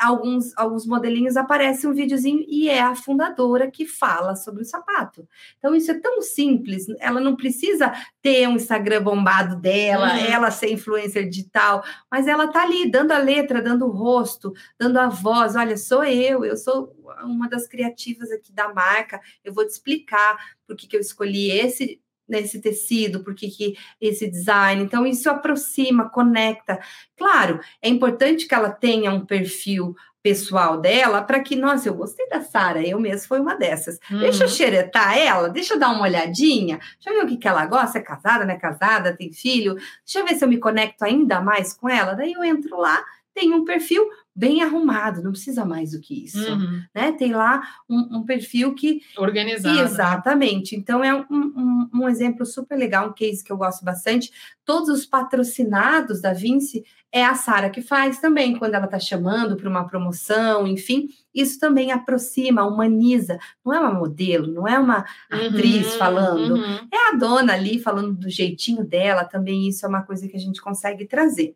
alguns, 0.00 0.56
alguns 0.56 0.86
modelinhos 0.86 1.36
aparece 1.36 1.86
um 1.86 1.92
videozinho 1.92 2.44
e 2.48 2.68
é 2.68 2.80
a 2.80 2.94
fundadora 2.94 3.70
que 3.70 3.86
fala 3.86 4.34
sobre 4.36 4.62
o 4.62 4.64
sapato. 4.64 5.28
Então, 5.58 5.74
isso 5.74 5.90
é 5.90 5.98
tão 6.00 6.20
simples, 6.22 6.86
ela 7.00 7.20
não 7.20 7.36
precisa 7.36 7.92
ter 8.20 8.46
um 8.48 8.56
Instagram 8.56 9.02
bombado 9.02 9.56
dela, 9.56 10.12
Uhum. 10.12 10.26
ela 10.26 10.50
ser 10.50 10.72
influencer 10.72 11.28
digital, 11.28 11.82
mas 12.10 12.26
ela 12.26 12.48
tá 12.48 12.62
ali 12.62 12.90
dando 12.90 13.12
a 13.12 13.18
letra, 13.18 13.62
dando 13.62 13.86
o 13.86 13.90
rosto, 13.90 14.52
dando 14.78 14.98
a 14.98 15.08
voz. 15.08 15.56
Olha, 15.56 15.76
sou 15.76 16.04
eu, 16.04 16.44
eu 16.44 16.56
sou 16.56 16.94
uma 17.24 17.48
das 17.48 17.66
criativas 17.66 18.30
aqui 18.30 18.52
da 18.52 18.72
marca, 18.72 19.20
eu 19.44 19.52
vou 19.52 19.64
te 19.66 19.70
explicar 19.70 20.36
por 20.66 20.76
que, 20.76 20.86
que 20.86 20.96
eu 20.96 21.00
escolhi 21.00 21.50
esse 21.50 22.00
nesse 22.28 22.60
tecido, 22.60 23.22
por 23.22 23.34
que, 23.34 23.74
esse 24.00 24.28
design. 24.30 24.82
Então, 24.82 25.06
isso 25.06 25.28
aproxima, 25.28 26.08
conecta. 26.08 26.78
Claro, 27.16 27.60
é 27.80 27.88
importante 27.88 28.46
que 28.46 28.54
ela 28.54 28.70
tenha 28.70 29.10
um 29.12 29.24
perfil 29.26 29.94
pessoal 30.22 30.80
dela 30.80 31.20
para 31.22 31.40
que, 31.40 31.56
nossa, 31.56 31.88
eu 31.88 31.94
gostei 31.94 32.28
da 32.28 32.40
Sara, 32.40 32.80
eu 32.86 32.98
mesma 33.00 33.26
fui 33.26 33.40
uma 33.40 33.56
dessas. 33.56 33.98
Deixa 34.08 34.44
eu 34.44 34.48
Uhum. 34.48 34.54
xeretar 34.54 35.18
ela, 35.18 35.48
deixa 35.48 35.74
eu 35.74 35.80
dar 35.80 35.90
uma 35.90 36.02
olhadinha, 36.04 36.78
deixa 36.78 37.10
eu 37.10 37.14
ver 37.14 37.24
o 37.24 37.26
que, 37.28 37.36
que 37.36 37.48
ela 37.48 37.66
gosta, 37.66 37.98
é 37.98 38.02
casada, 38.02 38.44
não 38.44 38.54
é 38.54 38.58
casada, 38.58 39.16
tem 39.16 39.32
filho, 39.32 39.74
deixa 39.74 40.20
eu 40.20 40.24
ver 40.24 40.36
se 40.36 40.44
eu 40.44 40.48
me 40.48 40.58
conecto 40.58 41.04
ainda 41.04 41.40
mais 41.40 41.72
com 41.72 41.88
ela. 41.88 42.14
Daí 42.14 42.32
eu 42.34 42.44
entro 42.44 42.76
lá, 42.78 43.04
tem 43.34 43.52
um 43.52 43.64
perfil 43.64 44.08
bem 44.34 44.62
arrumado, 44.62 45.22
não 45.22 45.30
precisa 45.32 45.64
mais 45.64 45.90
do 45.92 46.00
que 46.00 46.24
isso, 46.24 46.38
Uhum. 46.50 46.82
né? 46.94 47.12
Tem 47.12 47.32
lá 47.32 47.62
um, 47.88 48.18
um 48.18 48.24
perfil 48.24 48.74
que 48.74 49.00
Organizado. 49.18 49.78
Exatamente. 49.80 50.74
Então, 50.74 51.04
é 51.04 51.14
um, 51.14 51.24
um, 51.30 51.90
um 51.94 52.08
exemplo 52.08 52.46
super 52.46 52.76
legal, 52.78 53.08
um 53.08 53.12
case 53.12 53.44
que 53.44 53.52
eu 53.52 53.56
gosto 53.58 53.84
bastante. 53.84 54.30
Todos 54.64 54.88
os 54.88 55.04
patrocinados 55.06 56.20
da 56.22 56.32
Vinci 56.32 56.82
é 57.14 57.22
a 57.22 57.34
Sara 57.34 57.68
que 57.68 57.82
faz 57.82 58.20
também, 58.20 58.56
quando 58.56 58.74
ela 58.74 58.86
está 58.86 58.98
chamando 58.98 59.54
para 59.54 59.68
uma 59.68 59.86
promoção, 59.86 60.66
enfim. 60.66 61.08
Isso 61.34 61.60
também 61.60 61.92
aproxima, 61.92 62.64
humaniza. 62.64 63.38
Não 63.64 63.74
é 63.74 63.80
uma 63.80 63.92
modelo, 63.92 64.46
não 64.50 64.66
é 64.66 64.78
uma 64.78 65.04
atriz 65.30 65.92
Uhum, 65.92 65.98
falando. 65.98 66.54
uhum. 66.54 66.88
É 66.90 67.10
a 67.12 67.16
dona 67.18 67.52
ali 67.52 67.78
falando 67.78 68.14
do 68.14 68.30
jeitinho 68.30 68.82
dela, 68.82 69.24
também 69.24 69.68
isso 69.68 69.84
é 69.84 69.88
uma 69.90 70.02
coisa 70.02 70.26
que 70.26 70.36
a 70.36 70.40
gente 70.40 70.62
consegue 70.62 71.04
trazer. 71.04 71.54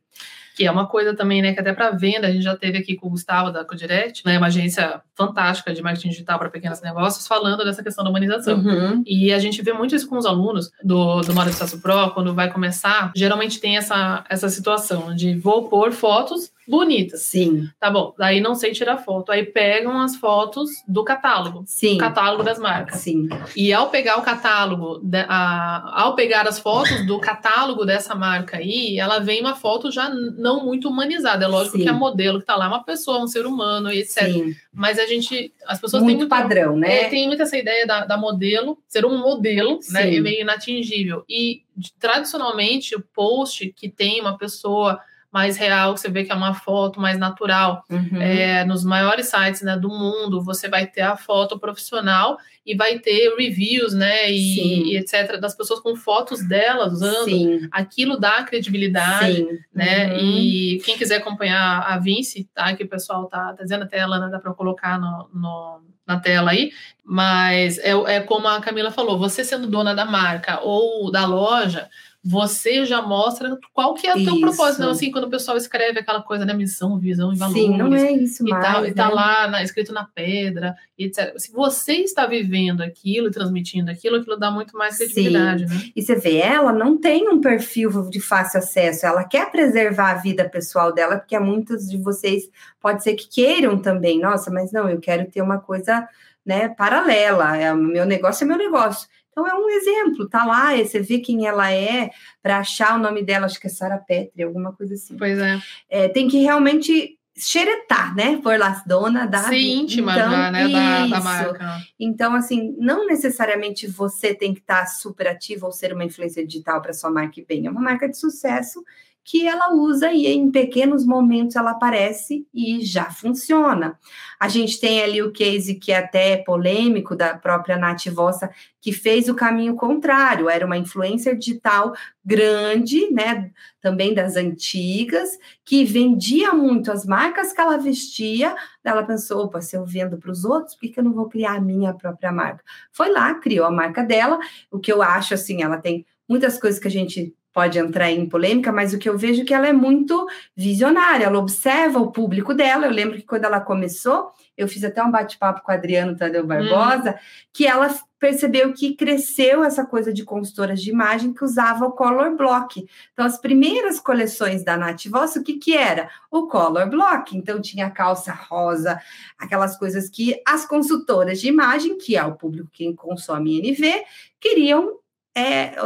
Que 0.57 0.65
é 0.67 0.71
uma 0.71 0.87
coisa 0.87 1.15
também, 1.15 1.43
né, 1.43 1.53
que 1.53 1.61
até 1.61 1.73
para 1.73 1.91
venda, 1.91 2.27
a 2.29 2.31
gente 2.33 2.43
já 2.43 2.57
teve 2.57 2.79
aqui 2.79 2.97
com 2.97 3.07
o 3.09 3.11
Gustavo 3.11 3.51
da 3.53 3.65
Codirect, 3.65 4.23
né, 4.25 4.39
uma 4.39 4.47
agência 4.47 5.03
fantástica 5.15 5.73
de 5.75 5.83
marketing 5.83 6.09
digital 6.09 6.39
para 6.39 6.49
pequenos 6.51 6.81
negócios, 6.81 7.27
falando 7.27 7.65
dessa 7.65 7.83
questão 7.83 8.03
da 8.03 8.11
humanização. 8.11 8.59
Uhum. 8.59 9.03
E 9.07 9.33
a 9.33 9.39
gente 9.39 9.61
vê 9.63 9.73
muito 9.73 9.95
isso 9.95 10.09
com 10.09 10.17
os 10.17 10.27
alunos 10.27 10.71
do, 10.83 11.21
do 11.21 11.35
Moda 11.35 11.47
de 11.51 11.53
Sucesso 11.57 11.81
Pro, 11.81 12.11
quando 12.13 12.35
vai 12.35 12.51
começar, 12.51 13.13
geralmente 13.15 13.61
tem 13.61 13.77
essa, 13.77 14.25
essa 14.31 14.49
situação 14.49 15.15
de 15.15 15.35
vou 15.39 15.69
pôr 15.69 15.93
fotos 15.93 16.51
bonitas. 16.69 17.23
Sim, 17.23 17.69
Tá 17.79 17.89
bom, 17.91 18.13
daí 18.19 18.41
não 18.41 18.55
sei 18.57 18.73
tirar 18.73 18.97
foto. 18.99 19.31
Aí 19.31 19.45
pegam 19.45 20.01
as 20.01 20.17
fotos 20.17 20.69
do 20.89 21.05
catálogo, 21.05 21.63
sim, 21.65 21.97
catálogo 21.97 22.43
das 22.43 22.59
marcas. 22.59 22.99
sim. 23.01 23.29
E 23.55 23.73
ao 23.73 23.89
pegar 23.89 24.19
o 24.19 24.23
catálogo, 24.23 25.01
a- 25.29 26.03
ao 26.03 26.15
pegar 26.17 26.47
as 26.49 26.59
fotos 26.59 27.07
do 27.07 27.21
catálogo 27.21 27.85
dessa 27.85 28.15
marca 28.17 28.57
aí, 28.57 28.99
ela 28.99 29.21
vem 29.21 29.41
uma 29.41 29.55
foto 29.55 29.91
já 29.93 30.11
não 30.47 30.65
muito 30.65 30.89
humanizada. 30.89 31.45
É 31.45 31.49
lógico 31.49 31.77
Sim. 31.77 31.83
que 31.83 31.89
a 31.89 31.93
modelo 31.93 32.39
que 32.39 32.47
tá 32.47 32.55
lá 32.55 32.67
é 32.67 32.69
uma 32.69 32.85
pessoa, 32.85 33.23
um 33.23 33.27
ser 33.27 33.47
humano 33.47 33.91
etc. 33.91 34.25
Sim, 34.25 34.55
Mas 34.73 34.99
a 34.99 35.07
gente, 35.07 35.53
as 35.67 35.81
pessoas 35.81 36.03
têm 36.03 36.17
muito 36.17 36.19
muito 36.21 36.31
padrão, 36.31 36.77
né? 36.77 37.03
é, 37.03 37.09
tem 37.09 37.27
muito 37.27 37.43
essa 37.43 37.59
ideia 37.59 37.87
da, 37.87 38.05
da 38.05 38.17
modelo 38.17 38.79
ser 38.87 39.05
um 39.05 39.19
modelo, 39.19 39.81
né? 39.91 40.03
Sim. 40.03 40.13
E 40.13 40.21
meio 40.21 40.41
inatingível. 40.41 41.25
E 41.29 41.63
tradicionalmente 41.99 42.95
o 42.95 43.01
post 43.01 43.73
que 43.77 43.89
tem 43.89 44.21
uma 44.21 44.39
pessoa 44.39 45.01
mais 45.37 45.57
real, 45.59 45.93
que 45.93 46.01
você 46.01 46.09
vê 46.11 46.25
que 46.25 46.33
é 46.33 46.35
uma 46.35 46.55
foto 46.55 46.99
mais 46.99 47.19
natural, 47.19 47.85
Uhum. 47.91 48.21
é, 48.23 48.65
nos 48.65 48.83
maiores 48.85 49.27
sites 49.27 49.61
né, 49.61 49.77
do 49.77 49.89
mundo, 49.91 50.43
você 50.43 50.67
vai 50.67 50.87
ter 50.87 51.03
a 51.03 51.15
foto 51.17 51.59
profissional 51.59 52.39
e 52.65 52.75
vai 52.75 52.99
ter 52.99 53.35
reviews, 53.37 53.93
né? 53.93 54.31
E, 54.33 54.93
e 54.93 54.97
etc., 54.97 55.39
das 55.39 55.55
pessoas 55.55 55.79
com 55.81 55.95
fotos 55.95 56.41
delas 56.49 56.95
usando. 56.95 57.25
Sim, 57.27 57.69
Aquilo 57.71 58.19
dá 58.19 58.43
credibilidade 58.45 59.37
sim. 59.37 59.49
né? 59.75 60.15
Uhum. 60.15 60.19
E 60.39 60.81
quem 60.85 60.97
quiser 60.97 61.17
acompanhar 61.17 61.81
a 61.87 61.99
Vinci, 61.99 62.49
tá? 62.55 62.75
Que 62.75 62.85
o 62.85 62.89
pessoal 62.89 63.27
tá, 63.27 63.53
tá 63.53 63.63
dizendo 63.63 63.85
até 63.85 64.01
a 64.01 64.07
Lana 64.07 64.29
dá 64.31 64.39
para 64.39 64.55
colocar 64.55 64.99
no, 64.99 65.29
no- 65.35 65.81
na 66.07 66.19
tela 66.21 66.53
aí, 66.53 66.71
mas 67.05 67.79
é, 67.79 67.91
é 67.91 68.21
como 68.21 68.47
a 68.49 68.61
Camila 68.61 68.91
falou, 68.93 69.19
você 69.19 69.45
sendo 69.45 69.67
dona 69.67 69.93
da 69.95 70.05
marca 70.05 70.61
ou 70.63 71.11
da 71.11 71.27
loja, 71.27 71.89
você 72.29 72.85
já 72.85 73.01
mostra 73.01 73.57
qual 73.73 73.95
que 73.95 74.05
é 74.05 74.13
o 74.13 74.25
teu 74.25 74.41
propósito. 74.41 74.81
Não, 74.81 74.91
assim, 74.91 75.13
quando 75.13 75.25
o 75.25 75.31
pessoal 75.31 75.57
escreve 75.57 76.01
aquela 76.01 76.21
coisa, 76.21 76.45
né? 76.45 76.53
Missão, 76.53 76.99
visão 76.99 77.33
e 77.33 77.37
valores. 77.37 77.63
Sim, 77.63 77.77
não 77.77 77.95
é 77.95 78.11
isso 78.11 78.45
e 78.45 78.51
mais. 78.51 78.65
tá, 78.65 78.89
e 78.89 78.93
tá 78.93 79.09
né? 79.09 79.15
lá 79.15 79.49
na- 79.49 79.63
escrito 79.63 79.93
na 79.93 80.05
pedra, 80.05 80.75
etc. 80.99 81.35
Se 81.39 81.53
você 81.53 81.93
está 81.99 82.27
vivendo 82.27 82.81
aquilo, 82.83 83.29
e 83.29 83.31
transmitindo 83.31 83.93
aquilo, 83.93 84.17
aquilo 84.17 84.37
dá 84.37 84.51
muito 84.51 84.77
mais 84.77 84.97
Sim. 84.97 85.05
credibilidade, 85.05 85.67
né? 85.67 85.83
E 85.95 86.03
você 86.03 86.17
vê, 86.17 86.39
ela 86.39 86.73
não 86.73 86.99
tem 86.99 87.29
um 87.29 87.41
perfil 87.41 88.11
de 88.11 88.21
fácil 88.21 88.59
acesso, 88.59 89.07
ela 89.07 89.23
quer 89.23 89.49
preservar 89.53 90.11
a 90.11 90.15
vida 90.15 90.49
pessoal 90.49 90.93
dela, 90.93 91.19
porque 91.19 91.39
muitos 91.39 91.89
de 91.89 91.97
vocês 91.97 92.51
pode 92.81 93.05
ser 93.05 93.15
que 93.15 93.29
queiram 93.29 93.79
também. 93.79 94.19
Nossa, 94.19 94.51
mas 94.51 94.73
não, 94.73 94.89
eu 94.89 94.99
quero 94.99 95.31
ter 95.31 95.43
uma 95.43 95.59
coisa 95.61 96.09
né, 96.45 96.69
paralela. 96.69 97.57
É, 97.57 97.73
meu 97.73 98.05
negócio 98.05 98.43
é 98.43 98.47
meu 98.49 98.59
negócio. 98.59 99.09
Então 99.37 99.47
é 99.47 99.55
um 99.55 99.69
exemplo, 99.69 100.27
tá 100.27 100.47
lá, 100.47 100.75
você 100.75 100.99
vê 100.99 101.19
quem 101.19 101.47
ela 101.47 101.71
é, 101.71 102.09
para 102.43 102.61
achar 102.61 102.97
o 102.97 103.03
nome 103.03 103.23
dela, 103.23 103.45
acho 103.45 103.61
que 103.61 103.67
é 103.67 103.71
Sara 103.71 103.99
Petri, 103.99 104.43
alguma 104.43 104.73
coisa 104.73 104.95
assim. 104.95 105.15
Pois 105.15 105.39
é. 105.39 105.61
É, 105.91 106.09
tem 106.09 106.27
que 106.27 106.39
realmente 106.39 107.19
xeretar, 107.37 108.17
né? 108.17 108.41
Por 108.43 108.59
lá, 108.59 108.83
dona 108.87 109.27
da. 109.27 109.41
Ser 109.41 109.59
íntima 109.59 110.13
Então, 110.13 110.31
já, 110.31 110.51
né? 110.51 110.69
Da, 110.69 111.07
da 111.07 111.21
marca. 111.21 111.79
Então, 112.01 112.35
assim, 112.35 112.75
não 112.79 113.07
necessariamente 113.07 113.87
você 113.87 114.35
tem 114.35 114.55
que 114.55 114.61
estar 114.61 114.87
super 114.87 115.29
ativo 115.29 115.67
ou 115.67 115.73
ser 115.73 115.93
uma 115.93 116.05
influência 116.05 116.47
digital 116.47 116.81
para 116.81 116.95
sua 116.95 117.11
marca 117.11 117.39
ir 117.39 117.45
bem. 117.45 117.67
É 117.67 117.71
uma 117.71 117.83
marca 117.83 118.09
de 118.09 118.17
sucesso 118.17 118.83
que 119.27 119.45
ela 119.45 119.75
usa 119.75 120.13
e 120.13 120.25
em 120.29 120.53
pequenos 120.53 121.05
momentos 121.05 121.57
ela 121.57 121.73
aparece 121.73 122.47
e 122.55 122.81
já 122.85 123.11
funciona. 123.11 123.99
A 124.39 124.47
gente 124.47 124.79
tem 124.79 125.03
ali 125.03 125.21
o 125.21 125.33
case 125.33 125.75
que 125.75 125.91
é 125.91 125.99
até 125.99 126.37
polêmico 126.37 127.17
da 127.17 127.37
própria 127.37 127.77
Nath 127.77 128.07
Vossa, 128.07 128.49
que 128.81 128.93
fez 128.93 129.29
o 129.29 129.35
caminho 129.35 129.75
contrário, 129.75 130.49
era 130.49 130.65
uma 130.65 130.77
influencer 130.77 131.37
digital 131.37 131.93
grande, 132.25 133.11
né, 133.11 133.51
também 133.81 134.15
das 134.15 134.37
antigas, 134.37 135.31
que 135.65 135.85
vendia 135.85 136.53
muito 136.53 136.93
as 136.93 137.05
marcas 137.05 137.53
que 137.53 137.61
ela 137.61 137.77
vestia, 137.77 138.55
ela 138.85 139.03
pensou, 139.03 139.47
opa, 139.47 139.61
se 139.61 139.77
eu 139.77 139.85
vendo 139.85 140.19
para 140.19 140.31
os 140.31 140.45
outros, 140.45 140.77
por 140.77 140.83
que, 140.83 140.91
que 140.91 141.01
eu 141.01 141.05
não 141.05 141.13
vou 141.13 141.29
criar 141.29 141.57
a 141.57 141.61
minha 141.61 141.93
própria 141.93 142.31
marca? 142.31 142.63
Foi 142.93 143.11
lá, 143.11 143.35
criou 143.35 143.67
a 143.67 143.73
marca 143.73 144.05
dela, 144.05 144.39
o 144.71 144.79
que 144.79 144.93
eu 144.93 145.03
acho, 145.03 145.35
assim, 145.35 145.65
ela 145.65 145.79
tem 145.79 146.07
muitas 146.29 146.61
coisas 146.61 146.79
que 146.79 146.87
a 146.87 146.91
gente 146.91 147.35
pode 147.57 147.79
entrar 147.79 148.11
em 148.11 148.29
polêmica, 148.29 148.71
mas 148.71 148.93
o 148.93 148.99
que 148.99 149.09
eu 149.09 149.17
vejo 149.17 149.41
é 149.41 149.45
que 149.47 149.55
ela 149.55 149.67
é 149.67 149.73
muito 149.73 150.29
visionária, 150.55 151.25
ela 151.25 151.39
observa 151.39 151.99
o 151.99 152.13
público 152.13 152.53
dela. 152.53 152.85
Eu 152.85 152.91
lembro 152.91 153.17
que 153.17 153.23
quando 153.23 153.47
ela 153.47 153.61
começou, 153.61 154.31
eu 154.59 154.69
fiz 154.69 154.85
até 154.85 155.03
um 155.03 155.11
bate-papo 155.11 155.63
com 155.63 155.73
a 155.73 155.75
Adriano 155.75 156.15
Tadeu 156.15 156.47
Barbosa, 156.47 157.13
hum. 157.13 157.47
que 157.55 157.67
ela 157.67 157.89
percebeu 158.19 158.75
que 158.75 158.95
cresceu 158.95 159.65
essa 159.65 159.87
coisa 159.87 160.13
de 160.13 160.23
consultoras 160.23 160.83
de 160.83 160.91
imagem 160.91 161.33
que 161.33 161.43
usava 161.43 161.87
o 161.87 161.93
color 161.93 162.37
block. 162.37 162.87
Então, 163.15 163.25
as 163.25 163.39
primeiras 163.39 163.99
coleções 163.99 164.63
da 164.63 164.77
Nath 164.77 165.07
Voss, 165.07 165.37
o 165.37 165.43
que 165.43 165.55
que 165.55 165.75
era? 165.75 166.11
O 166.31 166.49
color 166.49 166.91
block. 166.91 167.35
Então, 167.35 167.59
tinha 167.59 167.89
calça 167.89 168.35
rosa, 168.35 169.01
aquelas 169.39 169.79
coisas 169.79 170.11
que 170.11 170.39
as 170.47 170.67
consultoras 170.67 171.41
de 171.41 171.49
imagem, 171.49 171.97
que 171.97 172.19
é 172.19 172.25
o 172.25 172.35
público 172.35 172.69
que 172.71 172.93
consome 172.93 173.63
NV, 173.63 174.05
queriam 174.39 174.99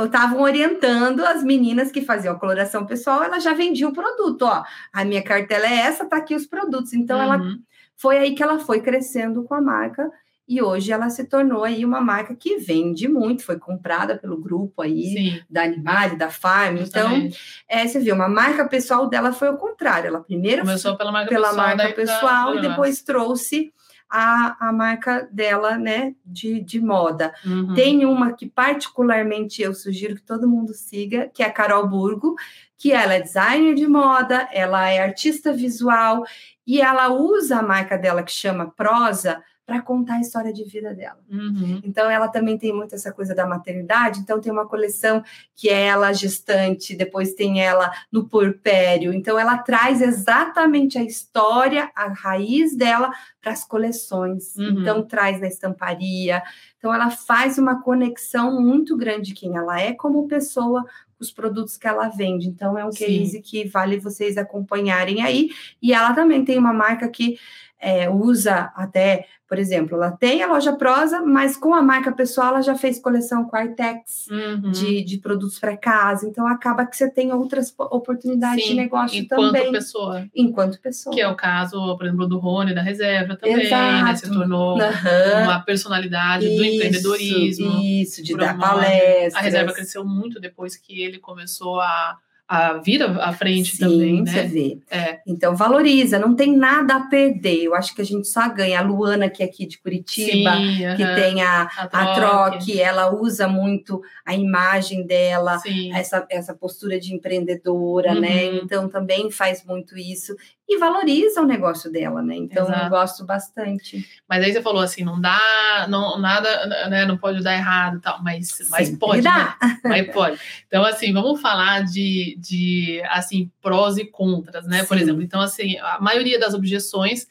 estavam 0.05 0.39
é, 0.39 0.43
orientando 0.43 1.25
as 1.25 1.43
meninas 1.43 1.91
que 1.91 2.01
faziam 2.03 2.35
a 2.35 2.39
coloração 2.39 2.87
pessoal, 2.87 3.23
ela 3.23 3.41
já 3.41 3.53
vendia 3.53 3.89
o 3.89 3.93
produto, 3.93 4.43
ó. 4.43 4.63
A 4.93 5.05
minha 5.05 5.23
cartela 5.23 5.67
é 5.67 5.79
essa, 5.79 6.05
tá 6.05 6.17
aqui 6.17 6.35
os 6.35 6.47
produtos. 6.47 6.93
Então, 6.93 7.19
uhum. 7.19 7.25
ela 7.25 7.59
foi 7.97 8.19
aí 8.19 8.35
que 8.35 8.43
ela 8.43 8.59
foi 8.59 8.81
crescendo 8.81 9.43
com 9.45 9.55
a 9.55 9.61
marca 9.61 10.11
e 10.51 10.61
hoje 10.61 10.91
ela 10.91 11.09
se 11.11 11.25
tornou 11.25 11.63
aí 11.63 11.85
uma 11.85 12.01
marca 12.01 12.35
que 12.35 12.57
vende 12.57 13.07
muito, 13.07 13.45
foi 13.45 13.57
comprada 13.57 14.17
pelo 14.17 14.37
grupo 14.37 14.83
aí 14.83 15.13
Sim. 15.13 15.43
da 15.49 15.63
Animale, 15.63 16.17
da 16.17 16.29
Farm. 16.29 16.79
Então, 16.79 17.31
é, 17.69 17.87
você 17.87 18.01
viu, 18.01 18.17
uma 18.17 18.29
marca 18.29 18.67
pessoal 18.67 19.09
dela 19.09 19.33
foi 19.33 19.49
o 19.49 19.57
contrário. 19.57 20.09
Ela 20.09 20.21
primeiro 20.21 20.63
começou 20.63 20.97
pela 20.97 21.13
marca 21.13 21.29
pela 21.29 21.51
pessoal, 21.51 21.67
marca 21.67 21.93
pessoal 21.93 22.55
e 22.57 22.61
depois 22.61 23.01
trouxe 23.01 23.73
a, 24.11 24.69
a 24.69 24.73
marca 24.73 25.29
dela, 25.31 25.79
né, 25.79 26.15
de, 26.27 26.61
de 26.61 26.81
moda. 26.81 27.33
Uhum. 27.47 27.75
Tem 27.75 28.05
uma 28.05 28.33
que 28.33 28.47
particularmente 28.47 29.63
eu 29.63 29.73
sugiro 29.73 30.17
que 30.17 30.23
todo 30.23 30.49
mundo 30.49 30.75
siga, 30.75 31.31
que 31.33 31.43
é 31.43 31.47
a 31.47 31.53
Carol 31.53 31.87
Burgo, 31.87 32.35
que 32.77 32.93
ela 32.93 33.15
é 33.15 33.21
designer 33.21 33.75
de 33.75 33.87
moda, 33.87 34.49
ela 34.53 34.89
é 34.89 35.01
artista 35.01 35.53
visual 35.53 36.25
e 36.67 36.81
ela 36.81 37.09
usa 37.09 37.59
a 37.59 37.63
marca 37.63 37.97
dela 37.97 38.23
que 38.23 38.33
chama 38.33 38.71
Prosa 38.71 39.43
para 39.71 39.81
contar 39.81 40.15
a 40.17 40.21
história 40.21 40.53
de 40.53 40.65
vida 40.65 40.93
dela. 40.93 41.21
Uhum. 41.31 41.81
Então, 41.85 42.11
ela 42.11 42.27
também 42.27 42.59
tem 42.59 42.73
muito 42.73 42.93
essa 42.93 43.13
coisa 43.13 43.37
da 43.37 43.47
maternidade. 43.47 44.19
Então, 44.19 44.41
tem 44.41 44.51
uma 44.51 44.67
coleção 44.67 45.23
que 45.55 45.69
é 45.69 45.87
ela 45.87 46.13
gestante, 46.13 46.97
depois 46.97 47.35
tem 47.35 47.63
ela 47.63 47.93
no 48.11 48.29
porpério. 48.29 49.13
Então, 49.13 49.39
ela 49.39 49.59
traz 49.59 50.03
exatamente 50.03 50.99
a 50.99 51.05
história, 51.05 51.89
a 51.95 52.09
raiz 52.09 52.75
dela 52.75 53.13
para 53.41 53.53
as 53.53 53.65
coleções. 53.65 54.57
Uhum. 54.57 54.81
Então, 54.81 55.07
traz 55.07 55.41
na 55.41 55.47
estamparia. 55.47 56.43
Então, 56.77 56.93
ela 56.93 57.09
faz 57.09 57.57
uma 57.57 57.81
conexão 57.81 58.61
muito 58.61 58.97
grande 58.97 59.29
de 59.29 59.35
quem 59.35 59.57
ela 59.57 59.81
é 59.81 59.93
como 59.93 60.27
pessoa 60.27 60.85
os 61.21 61.31
produtos 61.31 61.77
que 61.77 61.87
ela 61.87 62.09
vende. 62.09 62.49
Então, 62.49 62.77
é 62.77 62.85
um 62.85 62.91
Sim. 62.91 63.05
case 63.05 63.41
que 63.41 63.69
vale 63.69 64.01
vocês 64.01 64.37
acompanharem 64.37 65.23
aí. 65.23 65.51
E 65.81 65.93
ela 65.93 66.13
também 66.13 66.45
tem 66.45 66.59
uma 66.59 66.73
marca 66.73 67.09
que 67.09 67.39
é, 67.81 68.09
usa 68.11 68.71
até, 68.77 69.27
por 69.49 69.59
exemplo, 69.59 69.97
ela 69.97 70.11
tem 70.11 70.43
a 70.43 70.47
loja 70.47 70.73
Prosa, 70.75 71.21
mas 71.23 71.57
com 71.57 71.75
a 71.75 71.81
marca 71.83 72.13
pessoal 72.13 72.49
ela 72.49 72.63
já 72.63 72.75
fez 72.75 73.01
coleção 73.01 73.45
com 73.45 73.57
Artex 73.57 74.27
Uhum. 74.31 74.71
de, 74.71 75.03
de 75.03 75.19
produtos 75.19 75.59
para 75.59 75.77
casa. 75.77 76.27
Então 76.29 76.47
acaba 76.47 76.85
que 76.87 76.97
você 76.97 77.11
tem 77.11 77.33
outras 77.33 77.71
po- 77.71 77.85
oportunidades 77.91 78.63
Sim, 78.65 78.71
de 78.71 78.77
negócio 78.77 79.19
enquanto 79.19 79.53
também, 79.53 79.73
pessoa. 79.73 80.27
enquanto 80.35 80.81
pessoa. 80.81 81.15
Que 81.15 81.21
é 81.23 81.29
o 81.29 81.35
caso, 81.35 81.97
por 81.97 82.07
exemplo, 82.07 82.29
do 82.29 82.39
Rony 82.39 82.75
da 82.75 82.83
Reserva 82.83 83.35
também, 83.37 83.57
né? 83.57 83.63
Exato. 83.65 84.19
Se 84.19 84.31
tornou 84.33 84.81
Aham. 84.81 85.43
uma 85.45 85.61
personalidade 85.61 86.47
do 86.47 86.53
Isso, 86.63 86.65
empreendedorismo. 86.75 87.81
Isso, 87.83 88.23
de 88.23 88.37
dar 88.37 88.57
promove. 88.59 88.71
palestras. 88.85 89.35
A 89.35 89.41
reserva 89.41 89.73
cresceu 89.73 90.05
muito 90.05 90.39
depois 90.41 90.77
que 90.77 91.03
ele 91.03 91.19
começou 91.19 91.81
a, 91.81 92.17
a 92.53 92.73
vir 92.79 93.01
à 93.05 93.33
frente 93.33 93.77
Sim, 93.77 93.79
também, 93.79 94.27
você 94.27 94.43
né? 94.43 94.49
vê. 94.49 94.79
É. 94.91 95.21
Então 95.25 95.55
valoriza, 95.55 96.19
não 96.19 96.35
tem 96.35 96.57
nada 96.57 96.97
a 96.97 97.01
perder. 97.07 97.63
Eu 97.63 97.77
acho 97.77 97.95
que 97.95 98.03
a 98.03 98.05
gente 98.05 98.27
só 98.27 98.49
ganha. 98.49 98.81
A 98.81 98.83
Luana, 98.83 99.31
que 99.31 99.41
é 99.41 99.47
aqui 99.47 99.67
de 99.67 99.79
Curitiba, 99.79 100.57
Sim, 100.57 100.77
que 100.97 101.03
aham. 101.05 101.15
tem 101.15 101.43
a, 101.43 101.63
a 101.63 101.83
a 101.85 101.87
troca. 101.87 102.15
troque, 102.17 102.81
ela 102.81 103.15
usa 103.15 103.47
muito 103.47 104.03
a 104.27 104.35
imagem 104.35 105.07
dela, 105.07 105.59
Sim. 105.61 105.95
essa, 105.95 106.27
essa 106.29 106.53
postura 106.53 106.99
de 106.99 107.15
empreendedora, 107.15 108.15
Uhum. 108.15 108.21
né? 108.21 108.47
Então 108.47 108.89
também 108.89 109.31
faz 109.31 109.65
muito 109.65 109.97
isso 109.97 110.35
e 110.71 110.79
valoriza 110.79 111.43
o 111.43 111.47
negócio 111.47 111.91
dela, 111.91 112.23
né? 112.23 112.37
Então 112.37 112.65
eu 112.65 112.73
Exato. 112.73 112.91
gosto 112.91 113.25
bastante. 113.27 114.09
Mas 114.29 114.45
aí 114.45 114.53
você 114.53 114.63
falou 114.63 114.81
assim, 114.81 115.03
não 115.03 115.21
dá, 115.21 115.87
não, 115.89 116.17
nada, 116.17 116.89
né, 116.89 117.05
não 117.05 117.17
pode 117.19 117.43
dar 117.43 117.55
errado 117.55 117.97
e 117.97 118.01
tal, 118.01 118.23
mas, 118.23 118.57
mas 118.71 118.97
pode, 118.97 119.23
dá. 119.23 119.57
né? 119.61 119.79
Mas 119.85 120.13
pode. 120.13 120.39
Então, 120.69 120.85
assim, 120.85 121.13
vamos 121.13 121.41
falar 121.41 121.83
de, 121.83 122.37
de 122.39 123.03
assim, 123.09 123.51
prós 123.61 123.99
e 123.99 124.05
contras, 124.05 124.65
né? 124.67 124.85
Por 124.85 124.97
Sim. 124.97 125.03
exemplo, 125.03 125.23
então, 125.23 125.41
assim, 125.41 125.77
a 125.79 125.99
maioria 126.01 126.39
das 126.39 126.55
objeções, 126.55 127.27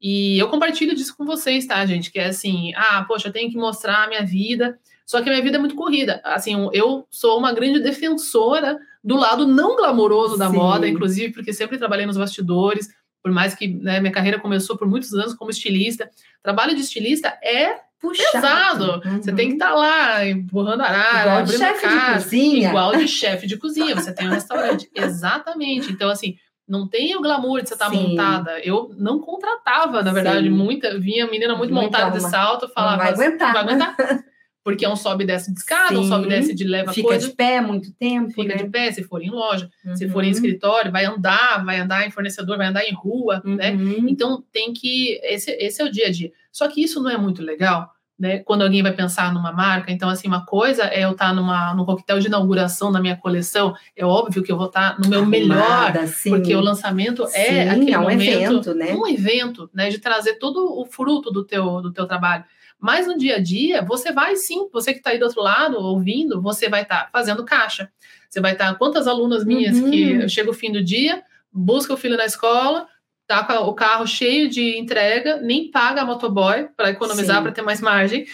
e 0.00 0.38
eu 0.38 0.48
compartilho 0.48 0.94
disso 0.94 1.16
com 1.16 1.24
vocês, 1.24 1.66
tá, 1.66 1.84
gente? 1.84 2.12
Que 2.12 2.20
é 2.20 2.26
assim, 2.26 2.72
ah, 2.76 3.04
poxa, 3.08 3.28
eu 3.28 3.32
tenho 3.32 3.50
que 3.50 3.56
mostrar 3.56 4.04
a 4.04 4.08
minha 4.08 4.24
vida, 4.24 4.78
só 5.04 5.20
que 5.20 5.28
a 5.28 5.32
minha 5.32 5.42
vida 5.42 5.56
é 5.56 5.60
muito 5.60 5.74
corrida. 5.74 6.20
Assim, 6.22 6.68
eu 6.72 7.06
sou 7.10 7.38
uma 7.38 7.52
grande 7.52 7.80
defensora 7.80 8.78
do 9.04 9.16
lado 9.16 9.46
não 9.46 9.76
glamouroso 9.76 10.38
da 10.38 10.48
Sim. 10.48 10.56
moda, 10.56 10.88
inclusive, 10.88 11.32
porque 11.34 11.52
sempre 11.52 11.76
trabalhei 11.78 12.06
nos 12.06 12.16
bastidores, 12.16 12.88
por 13.22 13.30
mais 13.30 13.54
que 13.54 13.68
né, 13.68 14.00
minha 14.00 14.12
carreira 14.12 14.40
começou 14.40 14.76
por 14.78 14.88
muitos 14.88 15.12
anos 15.14 15.34
como 15.34 15.50
estilista. 15.50 16.10
Trabalho 16.42 16.74
de 16.74 16.80
estilista 16.80 17.28
é 17.42 17.76
Puxado. 18.00 18.32
pesado. 18.32 19.02
Você 19.22 19.30
Uhum. 19.30 19.36
tem 19.36 19.48
que 19.48 19.54
estar 19.54 19.74
lá 19.74 20.26
empurrando 20.26 20.80
arara, 20.82 21.20
Igual 21.20 21.36
de 21.36 21.54
abrindo 21.54 21.58
chefe 21.58 21.88
de 21.88 21.94
casa, 21.94 22.24
cozinha. 22.24 22.68
igual 22.68 22.96
de 22.96 23.08
chefe 23.08 23.46
de 23.46 23.56
cozinha. 23.56 23.94
Você 23.94 24.14
tem 24.14 24.26
um 24.28 24.32
restaurante. 24.32 24.90
Exatamente. 24.94 25.90
Então, 25.92 26.10
assim, 26.10 26.36
não 26.68 26.86
tem 26.88 27.16
o 27.16 27.20
glamour 27.22 27.62
de 27.62 27.68
você 27.68 27.74
estar 27.74 27.88
Sim. 27.90 28.08
montada. 28.10 28.58
Eu 28.60 28.90
não 28.98 29.18
contratava, 29.20 30.02
na 30.02 30.12
verdade, 30.12 30.44
Sim. 30.48 30.50
muita. 30.50 30.98
Vinha 30.98 31.26
menina 31.30 31.56
muito 31.56 31.72
Muita 31.72 31.98
montada 31.98 32.18
de 32.18 32.30
salto, 32.30 32.68
falava. 32.68 32.98
vai 33.04 33.12
assim, 33.12 33.22
aguentar. 33.24 33.52
Vai 33.54 33.62
aguentar. 33.62 33.96
Porque 34.64 34.82
é 34.84 34.88
um 34.88 34.96
sobe 34.96 35.24
e 35.24 35.26
desce 35.26 35.52
de 35.52 35.58
escada, 35.60 35.98
um 35.98 36.04
Sim. 36.04 36.08
sobe 36.08 36.24
e 36.24 36.28
desce 36.30 36.54
de 36.54 36.64
leva 36.64 36.90
Fica 36.92 37.08
coisa. 37.08 37.28
de 37.28 37.34
pé 37.34 37.60
muito 37.60 37.92
tempo, 37.92 38.30
Fica 38.32 38.56
né? 38.56 38.62
de 38.64 38.70
pé, 38.70 38.90
se 38.90 39.04
for 39.04 39.22
em 39.22 39.28
loja, 39.30 39.68
se 39.94 40.06
Uhum. 40.06 40.10
for 40.10 40.24
em 40.24 40.30
escritório, 40.30 40.90
vai 40.90 41.04
andar, 41.04 41.62
vai 41.64 41.78
andar 41.78 42.06
em 42.06 42.10
fornecedor, 42.10 42.56
vai 42.56 42.68
andar 42.68 42.82
em 42.82 42.94
rua, 42.94 43.42
né? 43.44 43.72
Uhum. 43.72 44.06
Então 44.08 44.42
tem 44.50 44.72
que. 44.72 45.20
Esse, 45.22 45.50
esse 45.60 45.82
é 45.82 45.84
o 45.84 45.90
dia 45.92 46.06
a 46.06 46.10
dia. 46.10 46.32
Só 46.50 46.66
que 46.66 46.82
isso 46.82 47.02
não 47.02 47.10
é 47.10 47.18
muito 47.18 47.42
legal, 47.42 47.90
né? 48.18 48.38
Quando 48.38 48.62
alguém 48.62 48.82
vai 48.82 48.92
pensar 48.92 49.34
numa 49.34 49.52
marca. 49.52 49.92
Então, 49.92 50.08
assim, 50.08 50.28
uma 50.28 50.46
coisa 50.46 50.84
é 50.84 51.04
eu 51.04 51.10
estar 51.10 51.34
numa, 51.34 51.74
num 51.74 51.84
coquetel 51.84 52.18
de 52.20 52.28
inauguração 52.28 52.90
da 52.90 53.00
minha 53.02 53.16
coleção. 53.16 53.74
É 53.94 54.02
óbvio 54.06 54.42
que 54.42 54.50
eu 54.50 54.56
vou 54.56 54.68
estar 54.68 54.98
no 54.98 55.08
meu 55.10 55.26
melhor, 55.26 55.58
Arrumada, 55.60 56.06
sim. 56.06 56.30
porque 56.30 56.54
o 56.54 56.60
lançamento 56.60 57.24
é 57.24 57.26
Sim, 57.64 57.68
aquele 57.68 57.92
é 57.92 57.98
um 57.98 58.02
momento, 58.02 58.22
evento, 58.22 58.74
né? 58.74 58.94
um 58.94 59.06
evento, 59.06 59.68
né? 59.74 59.90
De 59.90 59.98
trazer 59.98 60.34
todo 60.38 60.80
o 60.80 60.86
fruto 60.86 61.30
do 61.30 61.44
teu, 61.44 61.82
do 61.82 61.92
teu 61.92 62.06
trabalho. 62.06 62.44
Mas 62.84 63.06
no 63.06 63.16
dia 63.16 63.36
a 63.36 63.38
dia, 63.38 63.80
você 63.80 64.12
vai 64.12 64.36
sim, 64.36 64.68
você 64.70 64.92
que 64.92 64.98
está 64.98 65.08
aí 65.08 65.18
do 65.18 65.24
outro 65.24 65.40
lado 65.40 65.78
ouvindo, 65.78 66.42
você 66.42 66.68
vai 66.68 66.82
estar 66.82 67.04
tá 67.04 67.08
fazendo 67.10 67.42
caixa. 67.42 67.90
Você 68.28 68.42
vai 68.42 68.52
estar. 68.52 68.72
Tá, 68.72 68.78
quantas 68.78 69.08
alunas 69.08 69.42
minhas 69.42 69.78
uhum. 69.78 69.90
que 69.90 70.28
chega 70.28 70.50
o 70.50 70.52
fim 70.52 70.70
do 70.70 70.84
dia, 70.84 71.22
busca 71.50 71.94
o 71.94 71.96
filho 71.96 72.14
na 72.14 72.26
escola, 72.26 72.86
tá 73.26 73.42
com 73.42 73.54
o 73.54 73.72
carro 73.72 74.06
cheio 74.06 74.50
de 74.50 74.76
entrega, 74.76 75.38
nem 75.38 75.70
paga 75.70 76.02
a 76.02 76.04
motoboy 76.04 76.68
para 76.76 76.90
economizar, 76.90 77.42
para 77.42 77.52
ter 77.52 77.62
mais 77.62 77.80
margem, 77.80 78.26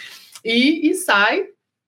e, 0.45 0.91
e 0.91 0.95
sai 0.95 1.45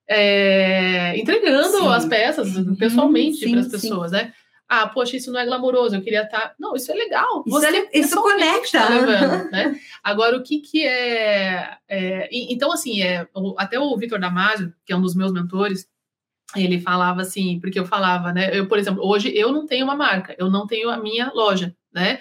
é, 0.08 1.18
entregando 1.18 1.78
sim. 1.78 1.88
as 1.88 2.06
peças 2.06 2.54
uhum. 2.54 2.76
pessoalmente 2.76 3.50
para 3.50 3.58
as 3.58 3.66
pessoas, 3.66 4.12
sim. 4.12 4.18
né? 4.18 4.32
Ah, 4.74 4.86
poxa, 4.86 5.18
isso 5.18 5.30
não 5.30 5.38
é 5.38 5.44
glamouroso, 5.44 5.94
eu 5.94 6.00
queria 6.00 6.22
estar. 6.22 6.40
Tá... 6.40 6.54
Não, 6.58 6.74
isso 6.74 6.90
é 6.90 6.94
legal. 6.94 7.44
Isso, 7.46 7.62
é, 7.62 7.90
isso 7.92 8.22
conecta. 8.22 8.78
Tá 8.78 8.88
levando, 8.88 9.44
né? 9.52 9.78
Agora, 10.02 10.34
o 10.34 10.42
que, 10.42 10.60
que 10.60 10.82
é, 10.86 11.76
é. 11.86 12.28
Então, 12.32 12.72
assim, 12.72 13.02
é, 13.02 13.28
até 13.58 13.78
o 13.78 13.94
Vitor 13.98 14.18
Damasio, 14.18 14.72
que 14.86 14.90
é 14.90 14.96
um 14.96 15.02
dos 15.02 15.14
meus 15.14 15.30
mentores, 15.30 15.86
ele 16.56 16.80
falava 16.80 17.20
assim, 17.20 17.60
porque 17.60 17.78
eu 17.78 17.84
falava, 17.84 18.32
né? 18.32 18.58
Eu, 18.58 18.66
por 18.66 18.78
exemplo, 18.78 19.06
hoje 19.06 19.30
eu 19.36 19.52
não 19.52 19.66
tenho 19.66 19.84
uma 19.84 19.94
marca, 19.94 20.34
eu 20.38 20.50
não 20.50 20.66
tenho 20.66 20.88
a 20.88 20.96
minha 20.96 21.30
loja, 21.34 21.76
né? 21.92 22.20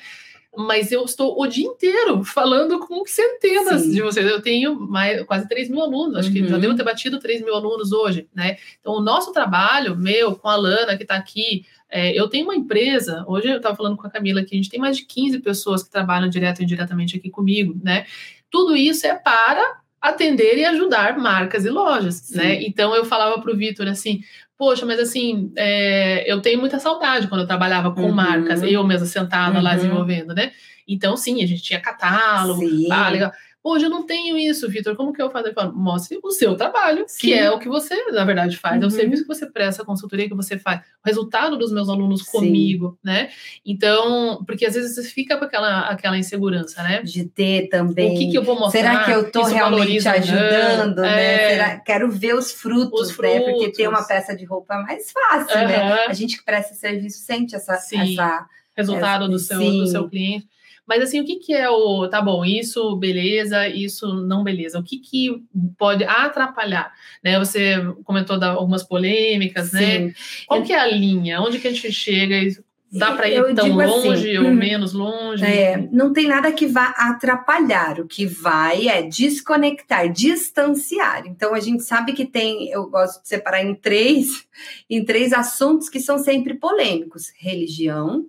Mas 0.55 0.91
eu 0.91 1.05
estou 1.05 1.41
o 1.41 1.47
dia 1.47 1.65
inteiro 1.65 2.23
falando 2.23 2.79
com 2.79 3.05
centenas 3.05 3.83
Sim. 3.83 3.91
de 3.91 4.01
vocês. 4.01 4.25
Eu 4.25 4.41
tenho 4.41 4.79
mais, 4.79 5.23
quase 5.23 5.47
3 5.47 5.69
mil 5.69 5.81
alunos, 5.81 6.17
acho 6.17 6.27
uhum. 6.27 6.33
que 6.33 6.47
já 6.47 6.55
uhum. 6.55 6.61
devo 6.61 6.75
ter 6.75 6.83
batido 6.83 7.19
3 7.19 7.41
mil 7.41 7.55
alunos 7.55 7.91
hoje, 7.91 8.27
né? 8.35 8.57
Então, 8.79 8.93
o 8.93 9.01
nosso 9.01 9.31
trabalho, 9.31 9.95
meu, 9.95 10.35
com 10.35 10.49
a 10.49 10.55
Lana, 10.55 10.97
que 10.97 11.03
está 11.03 11.15
aqui, 11.15 11.65
é, 11.89 12.17
eu 12.17 12.27
tenho 12.27 12.45
uma 12.45 12.55
empresa, 12.55 13.23
hoje 13.27 13.47
eu 13.47 13.57
estava 13.57 13.75
falando 13.75 13.95
com 13.95 14.05
a 14.05 14.09
Camila 14.09 14.43
que 14.43 14.53
a 14.53 14.57
gente 14.57 14.69
tem 14.69 14.79
mais 14.79 14.97
de 14.97 15.05
15 15.05 15.39
pessoas 15.39 15.83
que 15.83 15.89
trabalham 15.89 16.27
direto 16.29 16.59
e 16.59 16.63
indiretamente 16.63 17.17
aqui 17.17 17.29
comigo, 17.29 17.79
né? 17.81 18.05
Tudo 18.49 18.75
isso 18.75 19.07
é 19.07 19.15
para 19.15 19.81
atender 20.01 20.57
e 20.57 20.65
ajudar 20.65 21.17
marcas 21.17 21.63
e 21.63 21.69
lojas, 21.69 22.15
Sim. 22.15 22.37
né? 22.37 22.63
Então 22.63 22.93
eu 22.95 23.05
falava 23.05 23.39
para 23.39 23.51
o 23.51 23.55
Vitor 23.55 23.87
assim, 23.87 24.21
poxa, 24.61 24.85
mas 24.85 24.99
assim, 24.99 25.51
é, 25.57 26.23
eu 26.31 26.39
tenho 26.39 26.59
muita 26.59 26.77
saudade 26.77 27.27
quando 27.27 27.41
eu 27.41 27.47
trabalhava 27.47 27.89
com 27.95 28.03
uhum. 28.03 28.11
marcas, 28.11 28.61
eu 28.61 28.83
mesma 28.83 29.07
sentada 29.07 29.57
uhum. 29.57 29.63
lá 29.63 29.73
desenvolvendo, 29.73 30.35
né? 30.35 30.51
Então, 30.87 31.17
sim, 31.17 31.41
a 31.43 31.47
gente 31.47 31.63
tinha 31.63 31.79
catálogo, 31.79 32.61
ah, 32.91 33.09
legal. 33.09 33.31
Hoje 33.63 33.85
eu 33.85 33.89
não 33.89 34.03
tenho 34.03 34.37
isso, 34.37 34.67
Vitor. 34.67 34.95
Como 34.95 35.13
que 35.13 35.21
eu 35.21 35.29
faço? 35.29 35.47
Eu 35.47 35.53
falo, 35.53 35.73
mostre 35.73 36.19
o 36.23 36.31
seu 36.31 36.55
trabalho, 36.55 37.05
Sim. 37.07 37.19
que 37.19 37.33
é 37.33 37.51
o 37.51 37.59
que 37.59 37.69
você, 37.69 37.95
na 38.11 38.25
verdade, 38.25 38.57
faz. 38.57 38.77
Uhum. 38.77 38.81
É 38.81 38.85
o 38.85 38.89
uhum. 38.89 38.95
serviço 38.95 39.21
que 39.21 39.27
você 39.27 39.45
presta, 39.45 39.83
a 39.83 39.85
consultoria 39.85 40.27
que 40.27 40.33
você 40.33 40.57
faz, 40.57 40.81
o 40.81 41.07
resultado 41.07 41.57
dos 41.57 41.71
meus 41.71 41.87
alunos 41.87 42.23
Sim. 42.23 42.31
comigo, 42.31 42.97
né? 43.03 43.29
Então, 43.65 44.43
porque 44.45 44.65
às 44.65 44.73
vezes 44.73 44.95
você 44.95 45.03
fica 45.03 45.37
com 45.37 45.45
aquela, 45.45 45.81
aquela 45.89 46.17
insegurança, 46.17 46.81
né? 46.81 47.03
De 47.03 47.25
ter 47.25 47.69
também. 47.69 48.15
O 48.15 48.17
que, 48.17 48.31
que 48.31 48.37
eu 48.37 48.43
vou 48.43 48.59
mostrar? 48.59 48.81
Será 48.81 49.03
que 49.03 49.11
eu 49.11 49.21
estou 49.21 49.43
realmente 49.43 50.07
ajudando, 50.07 51.01
né? 51.01 51.33
É... 51.33 51.49
Será... 51.49 51.79
Quero 51.79 52.09
ver 52.09 52.33
os 52.33 52.51
frutos, 52.51 53.09
os 53.09 53.11
frutos, 53.11 53.39
né? 53.39 53.51
Porque 53.51 53.71
ter 53.71 53.87
uma 53.87 54.03
peça 54.03 54.35
de 54.35 54.43
roupa 54.43 54.73
é 54.73 54.81
mais 54.81 55.11
fácil, 55.11 55.59
uhum. 55.59 55.67
né? 55.67 56.05
A 56.07 56.13
gente 56.13 56.37
que 56.37 56.43
presta 56.43 56.73
serviço 56.73 57.19
sente 57.19 57.55
essa... 57.55 57.75
Sim. 57.75 58.13
essa 58.13 58.47
resultado 58.75 59.27
do, 59.27 59.39
seu, 59.39 59.59
do 59.59 59.87
seu 59.87 60.09
cliente. 60.09 60.47
Mas 60.87 61.03
assim, 61.03 61.21
o 61.21 61.25
que, 61.25 61.37
que 61.37 61.53
é 61.53 61.69
o 61.69 62.07
tá 62.07 62.21
bom, 62.21 62.43
isso 62.43 62.95
beleza, 62.95 63.67
isso 63.67 64.13
não 64.13 64.43
beleza? 64.43 64.79
O 64.79 64.83
que, 64.83 64.97
que 64.97 65.43
pode 65.77 66.03
atrapalhar? 66.03 66.91
Né? 67.23 67.39
Você 67.39 67.75
comentou 68.03 68.37
da, 68.37 68.49
algumas 68.49 68.83
polêmicas, 68.83 69.71
né? 69.71 69.79
Sim. 69.79 70.05
né? 70.05 70.13
Qual 70.47 70.63
que 70.63 70.73
é 70.73 70.79
a 70.79 70.87
linha? 70.87 71.41
Onde 71.41 71.59
que 71.59 71.67
a 71.67 71.71
gente 71.71 71.91
chega 71.91 72.35
e 72.35 72.57
dá 72.91 73.13
para 73.13 73.29
ir 73.29 73.35
eu 73.35 73.55
tão 73.55 73.79
assim, 73.79 74.07
longe 74.07 74.37
assim, 74.37 74.45
ou 74.45 74.53
menos 74.53 74.93
longe? 74.93 75.45
É, 75.45 75.87
não 75.91 76.11
tem 76.11 76.27
nada 76.27 76.51
que 76.51 76.67
vá 76.67 76.87
atrapalhar. 76.97 77.99
O 77.99 78.07
que 78.07 78.25
vai 78.25 78.87
é 78.87 79.01
desconectar, 79.01 80.11
distanciar. 80.11 81.25
Então 81.25 81.53
a 81.53 81.59
gente 81.59 81.83
sabe 81.83 82.13
que 82.13 82.25
tem, 82.25 82.69
eu 82.69 82.89
gosto 82.89 83.21
de 83.21 83.29
separar 83.29 83.63
em 83.63 83.73
três, 83.73 84.45
em 84.89 85.05
três 85.05 85.31
assuntos 85.31 85.87
que 85.87 85.99
são 85.99 86.17
sempre 86.17 86.55
polêmicos: 86.55 87.31
religião, 87.37 88.25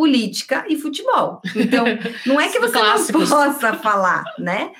política 0.00 0.64
e 0.66 0.78
futebol. 0.78 1.42
Então, 1.54 1.84
não 2.24 2.40
é 2.40 2.48
que 2.50 2.58
você 2.58 2.78
não 3.12 3.28
possa 3.28 3.74
falar, 3.74 4.24
né? 4.38 4.72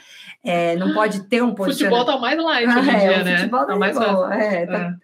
É, 0.43 0.75
não 0.77 0.95
pode 0.95 1.25
ter 1.25 1.43
um 1.43 1.55
posicionamento. 1.55 1.99
Futebol 1.99 2.15
tá 2.15 2.19
mais 2.19 2.43
light 2.43 2.67
hoje 2.67 2.89
em 2.89 2.91
ah, 2.91 2.97
é, 2.97 3.09
dia, 3.09 3.25
né? 3.25 3.37
Futebol 3.37 3.61
tá, 3.61 3.67
tá 3.67 3.77
mais 3.77 3.99
bom, 3.99 4.33
é, 4.33 4.67
tá... 4.67 4.79
é. 4.79 4.95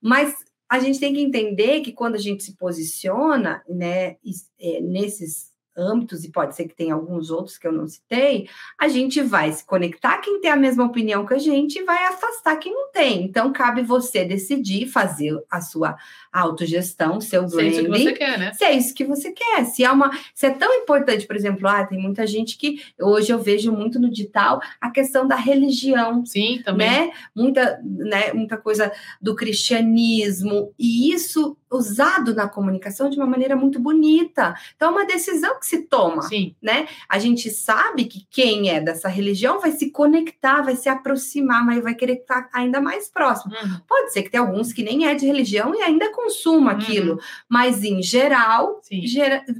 Mas 0.00 0.34
a 0.66 0.78
gente 0.78 0.98
tem 0.98 1.12
que 1.12 1.20
entender 1.20 1.82
que 1.82 1.92
quando 1.92 2.14
a 2.14 2.18
gente 2.18 2.42
se 2.42 2.56
posiciona, 2.56 3.62
né, 3.68 4.16
é, 4.58 4.80
nesses 4.80 5.50
âmbitos, 5.76 6.24
e 6.24 6.30
pode 6.30 6.54
ser 6.54 6.66
que 6.68 6.74
tenha 6.74 6.94
alguns 6.94 7.30
outros 7.30 7.58
que 7.58 7.66
eu 7.66 7.72
não 7.72 7.86
citei, 7.86 8.48
a 8.78 8.88
gente 8.88 9.20
vai 9.20 9.52
se 9.52 9.64
conectar 9.64 10.18
quem 10.18 10.40
tem 10.40 10.50
a 10.50 10.56
mesma 10.56 10.84
opinião 10.84 11.26
que 11.26 11.34
a 11.34 11.38
gente 11.38 11.78
e 11.78 11.84
vai 11.84 12.04
afastar 12.06 12.56
quem 12.56 12.72
não 12.72 12.90
tem. 12.90 13.24
Então, 13.24 13.52
cabe 13.52 13.82
você 13.82 14.24
decidir 14.24 14.86
fazer 14.86 15.36
a 15.50 15.60
sua 15.60 15.96
autogestão, 16.32 17.20
seu 17.20 17.46
branding. 17.46 17.72
Se 17.72 17.78
é 17.78 17.82
isso 17.82 17.84
que 17.84 17.98
você 17.98 18.12
quer, 18.12 18.38
né? 18.38 18.52
Se 18.52 18.64
é 18.64 18.72
isso 18.72 18.94
que 18.94 19.04
você 19.04 19.32
quer. 19.32 19.64
Se 19.64 19.84
é, 19.84 19.90
uma, 19.90 20.10
se 20.34 20.46
é 20.46 20.50
tão 20.50 20.72
importante, 20.74 21.26
por 21.26 21.36
exemplo, 21.36 21.68
ah, 21.68 21.84
tem 21.84 21.98
muita 21.98 22.26
gente 22.26 22.56
que 22.56 22.82
hoje 23.00 23.32
eu 23.32 23.38
vejo 23.38 23.72
muito 23.72 23.98
no 23.98 24.10
digital 24.10 24.60
a 24.80 24.90
questão 24.90 25.26
da 25.26 25.36
religião. 25.36 26.24
Sim, 26.24 26.60
também. 26.64 26.84
Né? 26.84 27.12
Muita, 27.34 27.80
né, 27.82 28.32
muita 28.32 28.56
coisa 28.56 28.92
do 29.20 29.34
cristianismo. 29.34 30.72
E 30.78 31.12
isso 31.12 31.56
usado 31.76 32.34
na 32.34 32.48
comunicação 32.48 33.10
de 33.10 33.16
uma 33.16 33.26
maneira 33.26 33.56
muito 33.56 33.78
bonita. 33.78 34.54
Então, 34.74 34.88
é 34.88 34.92
uma 34.92 35.06
decisão 35.06 35.58
que 35.58 35.66
se 35.66 35.82
toma, 35.82 36.22
Sim. 36.22 36.54
né? 36.62 36.88
A 37.08 37.18
gente 37.18 37.50
sabe 37.50 38.04
que 38.04 38.26
quem 38.30 38.70
é 38.70 38.80
dessa 38.80 39.08
religião 39.08 39.60
vai 39.60 39.72
se 39.72 39.90
conectar, 39.90 40.62
vai 40.62 40.76
se 40.76 40.88
aproximar, 40.88 41.64
mas 41.64 41.82
vai 41.82 41.94
querer 41.94 42.14
estar 42.14 42.48
ainda 42.52 42.80
mais 42.80 43.08
próximo. 43.08 43.54
Uhum. 43.54 43.80
Pode 43.86 44.12
ser 44.12 44.22
que 44.22 44.30
tenha 44.30 44.42
alguns 44.42 44.72
que 44.72 44.82
nem 44.82 45.06
é 45.06 45.14
de 45.14 45.26
religião 45.26 45.74
e 45.74 45.82
ainda 45.82 46.12
consuma 46.12 46.72
uhum. 46.72 46.78
aquilo, 46.78 47.20
mas 47.48 47.84
em 47.84 48.02
geral, 48.02 48.80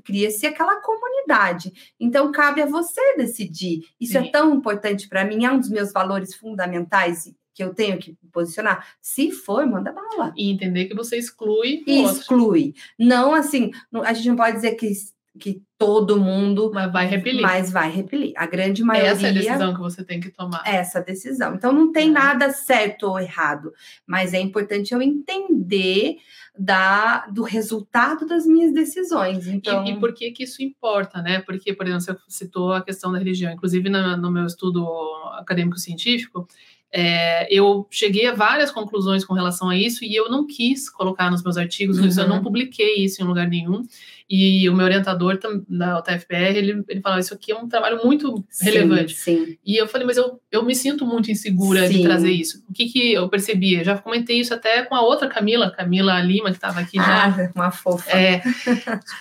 cria-se 0.05 0.47
aquela 0.47 0.81
comunidade. 0.81 1.73
Então, 1.99 2.33
cabe 2.33 2.63
a 2.63 2.67
você 2.67 3.17
decidir. 3.17 3.85
Isso 4.01 4.17
é 4.17 4.23
Sim. 4.23 4.29
é 4.29 4.31
tão 4.31 4.55
importante 4.55 5.09
para 5.09 5.25
mim, 5.25 5.45
é 5.45 5.51
um 5.51 5.59
dos 5.59 5.71
meus 5.71 5.93
valores 5.93 6.35
fundamentais 6.35 7.33
que 7.55 7.63
eu 7.63 7.73
tenho 7.73 7.99
que 7.99 8.19
posicionar? 8.33 8.87
Se 9.01 9.31
for, 9.31 9.65
manda 9.67 9.93
bala. 9.93 10.33
E 10.37 10.51
entender 10.51 10.87
que 10.87 10.95
você 10.95 11.17
exclui. 11.17 11.85
Exclui. 11.87 12.75
Não 12.99 13.33
assim, 13.33 13.71
a 14.05 14.13
gente 14.13 14.29
não 14.29 14.37
pode 14.37 14.57
dizer 14.57 14.75
que, 14.75 14.91
que 15.39 15.63
todo 15.79 16.21
mundo. 16.21 16.71
Mas 16.75 16.93
vai 16.93 17.07
repelir. 17.07 17.43
Mas 17.43 17.71
vai 17.71 17.91
repelir. 17.91 18.33
A 18.37 18.47
grande 18.47 18.83
maioria. 18.83 19.13
Essa 19.13 19.27
é 19.29 19.31
a 19.31 19.33
decisão 19.33 19.75
que 19.75 19.81
você 19.81 20.05
tem 20.05 20.19
que 20.19 20.31
tomar. 20.31 20.63
Essa 20.67 21.01
decisão. 21.01 21.55
Então 21.55 21.73
não 21.73 21.93
tem 21.93 22.09
é. 22.09 22.13
nada 22.13 22.51
certo 22.51 23.05
ou 23.05 23.21
errado. 23.21 23.73
Mas 24.05 24.35
é 24.35 24.41
importante 24.41 24.93
eu 24.93 25.01
entender 25.01 26.17
da, 26.59 27.27
do 27.27 27.43
resultado 27.43 28.27
das 28.27 28.47
minhas 28.47 28.73
decisões. 28.73 29.47
Então... 29.47 29.85
E, 29.85 29.91
e 29.91 30.01
por 30.01 30.13
que, 30.13 30.31
que 30.31 30.45
isso 30.45 30.63
importa, 30.63 31.21
né? 31.21 31.41
Porque, 31.41 31.73
por 31.73 31.87
exemplo, 31.87 32.03
você 32.05 32.17
citou 32.29 32.73
a 32.73 32.83
questão 32.83 33.13
da 33.13 33.19
religião. 33.19 33.53
Inclusive, 33.53 33.89
no, 33.89 34.17
no 34.17 34.31
meu 34.31 34.47
estudo 34.47 34.87
acadêmico-científico, 35.39 36.49
é, 36.97 37.49
eu 37.53 37.89
cheguei 37.91 38.29
a 38.29 38.35
várias 38.35 38.71
conclusões 38.71 39.25
com 39.25 39.35
relação 39.35 39.69
a 39.69 39.77
isso 39.77 40.05
e 40.05 40.15
eu 40.15 40.31
não 40.31 40.47
quis 40.47 40.89
colocar 40.89 41.29
nos 41.29 41.43
meus 41.43 41.57
artigos, 41.57 41.99
uhum. 41.99 42.23
eu 42.23 42.29
não 42.29 42.41
publiquei 42.41 43.05
isso 43.05 43.21
em 43.21 43.27
lugar 43.27 43.49
nenhum. 43.49 43.85
E 44.29 44.69
o 44.71 44.75
meu 44.75 44.87
orientador 44.87 45.39
da 45.69 45.99
UTFPR, 45.99 46.57
ele, 46.57 46.83
ele 46.89 47.01
falou, 47.03 47.19
isso 47.19 47.35
aqui 47.35 47.53
é 47.53 47.57
um 47.57 47.69
trabalho 47.69 48.01
muito 48.03 48.43
sim, 48.49 48.65
relevante. 48.65 49.15
Sim. 49.15 49.57
E 49.65 49.77
eu 49.77 49.87
falei, 49.87 50.07
mas 50.07 50.17
eu, 50.17 50.41
eu 50.51 50.65
me 50.65 50.75
sinto 50.75 51.05
muito 51.05 51.31
insegura 51.31 51.87
sim. 51.87 51.99
de 51.99 52.03
trazer 52.03 52.31
isso. 52.31 52.65
O 52.69 52.73
que, 52.73 52.87
que 52.87 53.13
eu 53.13 53.29
percebi? 53.29 53.75
Eu 53.75 53.85
já 53.85 53.99
comentei 53.99 54.41
isso 54.41 54.55
até 54.55 54.83
com 54.83 54.95
a 54.95 55.03
outra 55.03 55.29
Camila, 55.29 55.71
Camila 55.71 56.19
Lima, 56.21 56.51
que 56.51 56.57
estava 56.57 56.81
aqui 56.81 56.99
ah, 56.99 57.35
já. 57.37 57.53
uma 57.55 57.71
fofa. 57.71 58.11
É, 58.11 58.43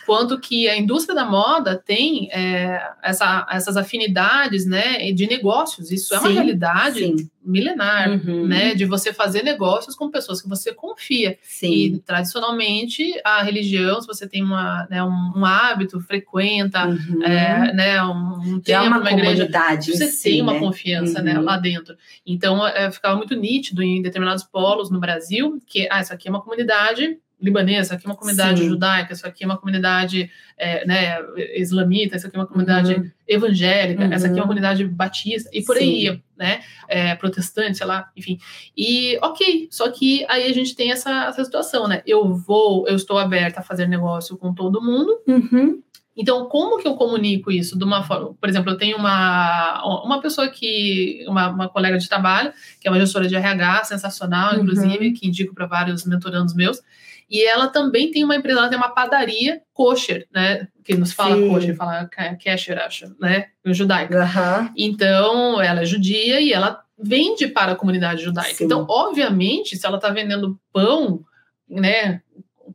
quanto 0.05 0.39
que 0.39 0.69
a 0.69 0.77
indústria 0.77 1.13
da 1.13 1.25
moda 1.25 1.75
tem 1.75 2.29
é, 2.31 2.81
essa, 3.03 3.45
essas 3.51 3.75
afinidades 3.75 4.65
né, 4.65 5.11
de 5.11 5.27
negócios. 5.27 5.91
Isso 5.91 6.15
é 6.15 6.19
uma 6.19 6.29
realidade 6.29 7.13
milenar, 7.45 8.09
uhum. 8.09 8.47
né? 8.47 8.73
De 8.73 8.85
você 8.85 9.11
fazer 9.13 9.43
negócios 9.43 9.95
com 9.95 10.09
pessoas 10.09 10.41
que 10.41 10.47
você 10.47 10.73
confia. 10.73 11.37
E 11.61 11.99
tradicionalmente 12.05 13.19
a 13.23 13.43
religião, 13.43 13.99
se 14.01 14.07
você 14.07 14.27
tem 14.27 14.43
uma, 14.43 14.87
né, 14.93 15.03
um, 15.03 15.33
um 15.35 15.43
hábito, 15.43 15.99
frequenta, 15.99 16.85
uhum. 16.85 17.23
é, 17.23 17.73
né, 17.73 18.03
um, 18.03 18.37
um 18.37 18.61
é 18.67 18.79
uma, 18.79 18.99
uma 18.99 19.11
igreja, 19.11 19.49
você 19.81 20.05
si, 20.05 20.23
tem 20.23 20.41
uma 20.43 20.53
né? 20.53 20.59
confiança 20.59 21.19
né, 21.19 21.31
uhum. 21.31 21.39
né, 21.39 21.43
lá 21.43 21.57
dentro. 21.57 21.97
Então 22.23 22.65
é, 22.67 22.91
ficava 22.91 23.15
muito 23.15 23.35
nítido 23.35 23.81
em 23.81 24.03
determinados 24.03 24.43
polos 24.43 24.91
no 24.91 24.99
Brasil 24.99 25.59
que 25.65 25.87
ah, 25.89 25.99
isso 25.99 26.13
aqui 26.13 26.27
é 26.27 26.31
uma 26.31 26.43
comunidade 26.43 27.17
libanesa, 27.41 27.95
aqui 27.95 28.07
é 28.07 28.09
uma 28.09 28.15
comunidade 28.15 28.61
Sim. 28.61 28.69
judaica, 28.69 29.13
isso 29.13 29.27
aqui 29.27 29.43
é 29.43 29.47
uma 29.47 29.57
comunidade 29.57 30.31
é, 30.57 30.85
né, 30.85 31.17
islamita, 31.55 32.15
isso 32.15 32.25
aqui 32.25 32.37
é 32.37 32.39
uma 32.39 32.47
comunidade 32.47 32.93
uhum. 32.93 33.11
evangélica, 33.27 34.05
uhum. 34.05 34.13
essa 34.13 34.27
aqui 34.27 34.33
é 34.33 34.35
uma 34.35 34.43
uhum. 34.43 34.47
comunidade 34.47 34.85
batista, 34.85 35.49
e 35.51 35.61
por 35.61 35.75
Sim. 35.75 35.83
aí, 35.83 36.23
né, 36.37 36.61
é, 36.87 37.15
protestante, 37.15 37.77
sei 37.77 37.85
lá, 37.85 38.09
enfim. 38.15 38.39
E, 38.77 39.17
ok, 39.21 39.67
só 39.69 39.89
que 39.91 40.25
aí 40.29 40.49
a 40.49 40.53
gente 40.53 40.75
tem 40.75 40.91
essa, 40.91 41.25
essa 41.25 41.43
situação, 41.43 41.87
né, 41.87 42.01
eu 42.07 42.33
vou, 42.33 42.87
eu 42.87 42.95
estou 42.95 43.17
aberta 43.17 43.59
a 43.59 43.63
fazer 43.63 43.87
negócio 43.87 44.37
com 44.37 44.53
todo 44.53 44.81
mundo, 44.81 45.19
uhum. 45.27 45.81
Então, 46.15 46.45
como 46.47 46.77
que 46.77 46.87
eu 46.87 46.93
comunico 46.93 47.51
isso 47.51 47.77
de 47.77 47.83
uma 47.83 48.03
forma? 48.03 48.35
Por 48.35 48.47
exemplo, 48.47 48.71
eu 48.71 48.77
tenho 48.77 48.97
uma, 48.97 49.83
uma 50.03 50.21
pessoa 50.21 50.47
que, 50.47 51.25
uma, 51.27 51.49
uma 51.49 51.69
colega 51.69 51.97
de 51.97 52.07
trabalho, 52.07 52.53
que 52.79 52.87
é 52.87 52.91
uma 52.91 52.99
gestora 52.99 53.27
de 53.27 53.35
RH 53.35 53.85
sensacional, 53.85 54.53
Uhum. 54.53 54.61
inclusive, 54.61 55.11
que 55.13 55.27
indico 55.27 55.55
para 55.55 55.65
vários 55.65 56.05
mentorandos 56.05 56.53
meus, 56.53 56.81
e 57.29 57.43
ela 57.43 57.67
também 57.67 58.11
tem 58.11 58.23
uma 58.23 58.35
empresa, 58.35 58.59
ela 58.59 58.69
tem 58.69 58.77
uma 58.77 58.89
padaria 58.93 59.61
kosher, 59.73 60.27
né? 60.33 60.67
Que 60.83 60.95
nos 60.95 61.13
fala 61.13 61.35
Sim. 61.35 61.49
kosher, 61.49 61.75
fala 61.75 62.05
ka- 62.07 62.35
kasher, 62.43 62.77
acho, 62.79 63.15
né? 63.19 63.47
Judaica. 63.65 64.21
Aham. 64.21 64.71
Então, 64.77 65.61
ela 65.61 65.81
é 65.81 65.85
judia 65.85 66.39
e 66.41 66.51
ela 66.51 66.81
vende 66.97 67.47
para 67.47 67.71
a 67.71 67.75
comunidade 67.75 68.23
judaica. 68.23 68.53
Sim. 68.55 68.65
Então, 68.65 68.85
obviamente, 68.89 69.75
se 69.77 69.85
ela 69.85 69.97
está 69.97 70.09
vendendo 70.09 70.59
pão, 70.71 71.21
né? 71.69 72.21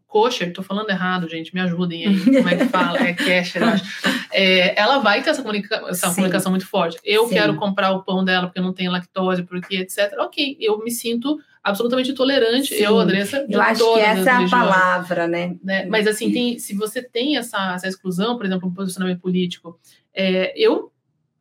Kosher, 0.06 0.52
tô 0.54 0.62
falando 0.62 0.88
errado, 0.88 1.28
gente, 1.28 1.54
me 1.54 1.60
ajudem 1.60 2.06
aí. 2.06 2.20
Como 2.24 2.48
é 2.48 2.56
que 2.56 2.64
fala? 2.66 2.98
É 2.98 3.12
kasher, 3.12 3.62
acho. 3.62 3.84
É, 4.32 4.78
ela 4.80 4.98
vai 4.98 5.22
ter 5.22 5.30
essa, 5.30 5.42
comunica- 5.42 5.84
essa 5.88 6.12
comunicação 6.14 6.50
muito 6.50 6.66
forte. 6.66 6.98
Eu 7.04 7.26
Sim. 7.26 7.34
quero 7.34 7.56
comprar 7.56 7.90
o 7.92 8.02
pão 8.02 8.24
dela 8.24 8.46
porque 8.46 8.60
não 8.60 8.72
tem 8.72 8.88
lactose, 8.88 9.42
porque 9.42 9.76
etc. 9.76 10.14
Ok, 10.20 10.56
eu 10.60 10.78
me 10.82 10.90
sinto 10.90 11.38
absolutamente 11.62 12.12
tolerante. 12.12 12.74
Sim. 12.74 12.84
Eu, 12.84 12.98
Andressa, 12.98 13.46
Eu 13.48 13.60
acho 13.60 13.94
que 13.94 14.00
essa 14.00 14.30
é 14.30 14.44
a 14.44 14.48
palavra, 14.48 15.26
né? 15.26 15.56
né? 15.62 15.86
Mas 15.86 16.06
assim, 16.06 16.32
tem, 16.32 16.58
se 16.58 16.74
você 16.74 17.02
tem 17.02 17.36
essa, 17.36 17.74
essa 17.74 17.88
exclusão, 17.88 18.36
por 18.36 18.46
exemplo, 18.46 18.68
um 18.68 18.74
posicionamento 18.74 19.20
político, 19.20 19.78
é, 20.14 20.52
eu, 20.56 20.92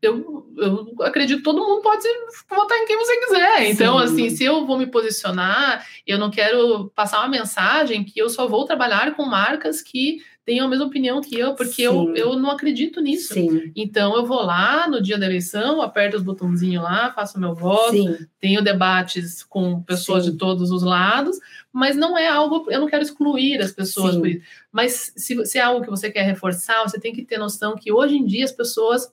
eu, 0.01 0.47
eu 0.57 0.95
acredito 1.03 1.37
que 1.37 1.43
todo 1.43 1.65
mundo 1.65 1.81
pode 1.81 2.07
votar 2.49 2.77
em 2.77 2.85
quem 2.85 2.97
você 2.97 3.17
quiser. 3.17 3.69
Então, 3.69 3.99
Sim. 3.99 4.05
assim, 4.05 4.29
se 4.29 4.43
eu 4.43 4.65
vou 4.65 4.77
me 4.77 4.87
posicionar, 4.87 5.85
eu 6.05 6.17
não 6.17 6.29
quero 6.29 6.91
passar 6.95 7.19
uma 7.19 7.29
mensagem 7.29 8.03
que 8.03 8.19
eu 8.19 8.29
só 8.29 8.47
vou 8.47 8.65
trabalhar 8.65 9.15
com 9.15 9.25
marcas 9.25 9.81
que 9.81 10.19
tenham 10.47 10.65
a 10.65 10.69
mesma 10.69 10.85
opinião 10.85 11.19
que 11.19 11.37
eu, 11.37 11.55
porque 11.55 11.81
eu, 11.81 12.05
Sim. 12.05 12.13
eu 12.15 12.39
não 12.39 12.49
acredito 12.49 13.01
nisso. 13.01 13.33
Sim, 13.33 13.69
Então, 13.75 14.15
eu 14.15 14.25
vou 14.25 14.41
lá 14.43 14.87
no 14.87 15.01
dia 15.01 15.17
da 15.17 15.25
eleição, 15.25 15.81
aperto 15.81 16.15
os 16.15 16.23
botãozinhos 16.23 16.81
lá, 16.81 17.11
faço 17.11 17.37
meu 17.37 17.53
voto, 17.53 17.91
sim, 17.91 18.15
tenho 18.39 18.63
debates 18.63 19.43
com 19.43 19.83
pessoas 19.83 20.23
de 20.23 20.37
todos 20.37 20.71
os 20.71 20.83
lados, 20.83 21.37
mas 21.69 21.97
não 21.97 22.17
é 22.17 22.29
algo, 22.29 22.65
eu 22.71 22.79
não 22.79 22.87
quero 22.87 23.03
excluir 23.03 23.59
as 23.59 23.73
pessoas 23.73 24.15
por 24.15 24.25
isso. 24.25 24.41
Mas 24.71 25.11
se, 25.17 25.45
se 25.45 25.57
é 25.57 25.61
algo 25.61 25.83
que 25.83 25.89
você 25.89 26.09
quer 26.09 26.23
reforçar, 26.23 26.81
você 26.81 26.97
tem 26.97 27.11
que 27.11 27.25
ter 27.25 27.37
noção 27.37 27.75
que 27.75 27.91
hoje 27.91 28.15
em 28.15 28.25
dia 28.25 28.45
as 28.45 28.51
pessoas 28.53 29.11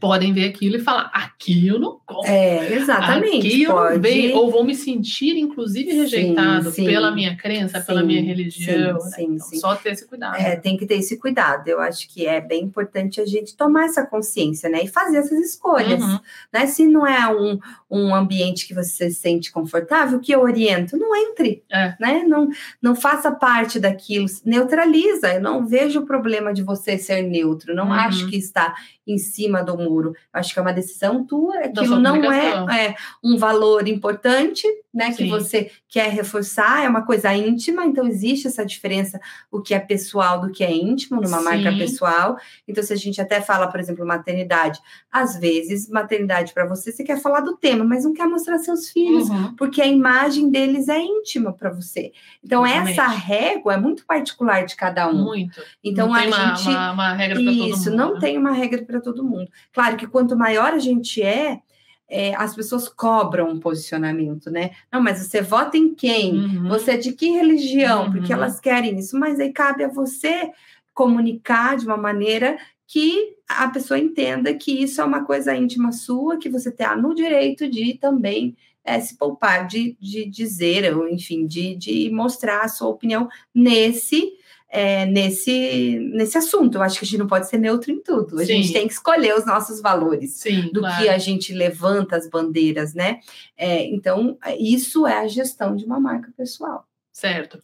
podem 0.00 0.32
ver 0.32 0.46
aquilo 0.48 0.76
e 0.76 0.80
falar: 0.80 1.10
aqui 1.14 1.66
eu 1.66 1.78
não 1.78 1.98
compro. 2.04 2.30
é, 2.30 2.72
exatamente. 2.74 3.46
Aqui 3.46 3.62
eu 3.62 3.72
pode. 3.72 3.94
não 3.94 4.02
venho, 4.02 4.36
ou 4.36 4.50
vou 4.50 4.64
me 4.64 4.74
sentir, 4.74 5.36
inclusive, 5.36 5.92
rejeitado 5.92 6.70
sim. 6.70 6.84
pela 6.84 7.10
minha 7.10 7.36
crença, 7.36 7.80
pela 7.80 8.00
Sim, 8.00 8.06
minha 8.06 8.22
religião. 8.22 9.00
sim, 9.00 9.06
né? 9.08 9.16
sim, 9.16 9.24
Então, 9.34 9.46
sim. 9.48 9.56
só 9.58 9.74
ter 9.76 9.92
esse 9.92 10.06
cuidado. 10.06 10.36
É, 10.36 10.56
tem 10.56 10.76
que 10.76 10.86
ter 10.86 10.96
esse 10.96 11.16
cuidado. 11.18 11.68
Eu 11.68 11.80
acho 11.80 12.08
que 12.08 12.26
é 12.26 12.40
bem 12.40 12.64
importante 12.64 13.20
a 13.20 13.26
gente 13.26 13.56
tomar 13.56 13.84
essa 13.86 14.04
consciência, 14.06 14.68
né? 14.68 14.82
E 14.84 14.88
fazer 14.88 15.18
essas 15.18 15.38
escolhas. 15.40 16.02
Uhum. 16.02 16.18
Né? 16.52 16.66
Se 16.66 16.86
não 16.86 17.06
é 17.06 17.28
um, 17.34 17.58
um 17.90 18.14
ambiente 18.14 18.66
que 18.66 18.74
você 18.74 19.10
se 19.10 19.16
sente 19.20 19.50
confortável, 19.52 20.20
que 20.20 20.32
eu 20.32 20.40
oriento, 20.42 20.96
não 20.96 21.14
entre. 21.14 21.62
É. 21.72 21.94
Né? 22.00 22.24
Não, 22.26 22.48
não 22.82 22.94
faça 22.94 23.30
parte 23.30 23.78
daquilo, 23.80 24.26
neutraliza. 24.44 25.34
Eu 25.34 25.40
não 25.40 25.66
vejo 25.66 26.00
o 26.00 26.06
problema 26.06 26.52
de 26.52 26.62
você 26.62 26.98
ser 26.98 27.22
neutro. 27.22 27.74
Não 27.74 27.86
Uhum. 27.86 27.92
acho 27.92 28.26
que 28.28 28.36
está 28.36 28.74
em 29.06 29.18
cima 29.18 29.62
do 29.62 29.75
muro. 29.76 30.10
Eu 30.10 30.40
acho 30.40 30.52
que 30.52 30.58
é 30.58 30.62
uma 30.62 30.72
decisão 30.72 31.24
tua. 31.24 31.58
Aquilo 31.58 31.98
não 31.98 32.32
é, 32.32 32.88
é 32.88 32.94
um 33.22 33.36
valor 33.36 33.86
importante, 33.88 34.66
né? 34.96 35.12
Que 35.12 35.28
você 35.28 35.70
quer 35.88 36.10
reforçar. 36.10 36.84
É 36.84 36.88
uma 36.88 37.02
coisa 37.02 37.32
íntima. 37.34 37.84
Então 37.84 38.06
existe 38.06 38.48
essa 38.48 38.64
diferença, 38.64 39.20
o 39.50 39.60
que 39.60 39.74
é 39.74 39.78
pessoal 39.78 40.40
do 40.40 40.50
que 40.50 40.64
é 40.64 40.72
íntimo 40.72 41.20
numa 41.20 41.40
marca 41.40 41.70
Sim. 41.70 41.78
pessoal. 41.78 42.36
Então 42.66 42.82
se 42.82 42.92
a 42.92 42.96
gente 42.96 43.20
até 43.20 43.40
fala, 43.40 43.68
por 43.68 43.78
exemplo, 43.78 44.04
maternidade, 44.04 44.80
às 45.12 45.38
vezes 45.38 45.88
maternidade 45.88 46.52
para 46.52 46.66
você 46.66 46.90
você 46.90 47.04
quer 47.04 47.20
falar 47.20 47.40
do 47.40 47.56
tema, 47.56 47.84
mas 47.84 48.04
não 48.04 48.12
quer 48.12 48.26
mostrar 48.26 48.58
seus 48.58 48.90
filhos. 48.90 49.28
Uhum. 49.28 49.54
Porque 49.56 49.82
a 49.82 49.86
imagem 49.86 50.50
deles 50.50 50.88
é 50.88 50.98
íntima 50.98 51.52
para 51.52 51.70
você. 51.70 52.12
Então, 52.42 52.64
Exatamente. 52.64 53.00
essa 53.00 53.06
régua 53.08 53.74
é 53.74 53.76
muito 53.76 54.06
particular 54.06 54.64
de 54.64 54.76
cada 54.76 55.08
um. 55.08 55.24
Muito. 55.24 55.60
Então, 55.82 56.08
não 56.08 56.14
a 56.14 56.20
tem 56.20 56.28
uma, 56.28 56.54
gente. 56.54 56.68
uma, 56.68 56.92
uma 56.92 57.12
regra 57.12 57.36
para 57.36 57.44
todo 57.44 57.56
mundo. 57.56 57.74
Isso, 57.74 57.90
não 57.90 58.14
né? 58.14 58.20
tem 58.20 58.38
uma 58.38 58.52
regra 58.52 58.82
para 58.82 59.00
todo 59.00 59.24
mundo. 59.24 59.50
Claro 59.72 59.96
que 59.96 60.06
quanto 60.06 60.36
maior 60.36 60.72
a 60.72 60.78
gente 60.78 61.22
é, 61.22 61.60
é, 62.08 62.34
as 62.36 62.54
pessoas 62.54 62.88
cobram 62.88 63.48
um 63.50 63.58
posicionamento, 63.60 64.50
né? 64.50 64.70
Não, 64.92 65.00
mas 65.02 65.18
você 65.18 65.42
vota 65.42 65.76
em 65.76 65.94
quem? 65.94 66.34
Uhum. 66.34 66.68
Você 66.68 66.92
é 66.92 66.96
de 66.96 67.12
que 67.12 67.28
religião? 67.30 68.10
Porque 68.12 68.32
Uhum. 68.32 68.38
elas 68.38 68.60
querem 68.60 68.98
isso, 68.98 69.18
mas 69.18 69.40
aí 69.40 69.52
cabe 69.52 69.82
a 69.84 69.88
você 69.88 70.50
comunicar 70.94 71.76
de 71.76 71.86
uma 71.86 71.96
maneira 71.96 72.56
que 72.86 73.34
a 73.48 73.68
pessoa 73.68 73.98
entenda 73.98 74.54
que 74.54 74.70
isso 74.82 75.00
é 75.00 75.04
uma 75.04 75.24
coisa 75.24 75.54
íntima 75.54 75.92
sua, 75.92 76.38
que 76.38 76.48
você 76.48 76.68
está 76.68 76.96
no 76.96 77.14
direito 77.14 77.68
de 77.68 77.94
também 77.94 78.56
eh, 78.84 79.00
se 79.00 79.16
poupar 79.16 79.66
de, 79.66 79.96
de 80.00 80.24
dizer, 80.24 80.96
ou 80.96 81.08
enfim, 81.08 81.46
de, 81.46 81.74
de 81.74 82.08
mostrar 82.10 82.62
a 82.62 82.68
sua 82.68 82.88
opinião 82.88 83.28
nesse. 83.54 84.32
Eh, 84.76 85.06
nesse, 85.06 85.98
nesse 86.12 86.36
assunto, 86.36 86.76
eu 86.76 86.82
acho 86.82 86.98
que 86.98 87.04
a 87.04 87.08
gente 87.08 87.18
não 87.18 87.26
pode 87.26 87.48
ser 87.48 87.56
neutro 87.56 87.90
em 87.90 88.02
tudo. 88.02 88.36
A 88.36 88.44
Sim. 88.44 88.62
gente 88.62 88.72
tem 88.74 88.86
que 88.86 88.92
escolher 88.92 89.34
os 89.34 89.46
nossos 89.46 89.80
valores 89.80 90.32
Sim, 90.34 90.70
do 90.72 90.80
claro. 90.80 91.02
que 91.02 91.08
a 91.08 91.16
gente 91.16 91.54
levanta 91.54 92.16
as 92.16 92.28
bandeiras, 92.28 92.92
né? 92.92 93.20
É, 93.56 93.84
então, 93.86 94.36
isso 94.58 95.06
é 95.06 95.18
a 95.18 95.26
gestão 95.26 95.74
de 95.74 95.84
uma 95.86 95.98
marca 95.98 96.30
pessoal. 96.36 96.86
Certo. 97.10 97.62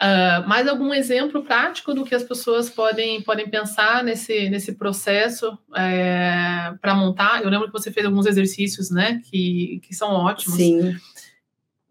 Ah, 0.00 0.44
mais 0.46 0.68
algum 0.68 0.94
exemplo 0.94 1.42
prático 1.42 1.92
do 1.92 2.04
que 2.04 2.14
as 2.14 2.22
pessoas 2.22 2.70
podem, 2.70 3.20
podem 3.22 3.50
pensar 3.50 4.04
nesse, 4.04 4.48
nesse 4.48 4.74
processo 4.74 5.58
para 6.80 6.94
montar? 6.94 7.42
Eu 7.42 7.50
lembro 7.50 7.66
que 7.66 7.72
você 7.72 7.90
fez 7.90 8.06
alguns 8.06 8.26
exercícios, 8.26 8.90
né, 8.90 9.20
que, 9.24 9.80
que 9.82 9.94
são 9.94 10.10
ótimos, 10.10 10.56
Sim, 10.56 10.94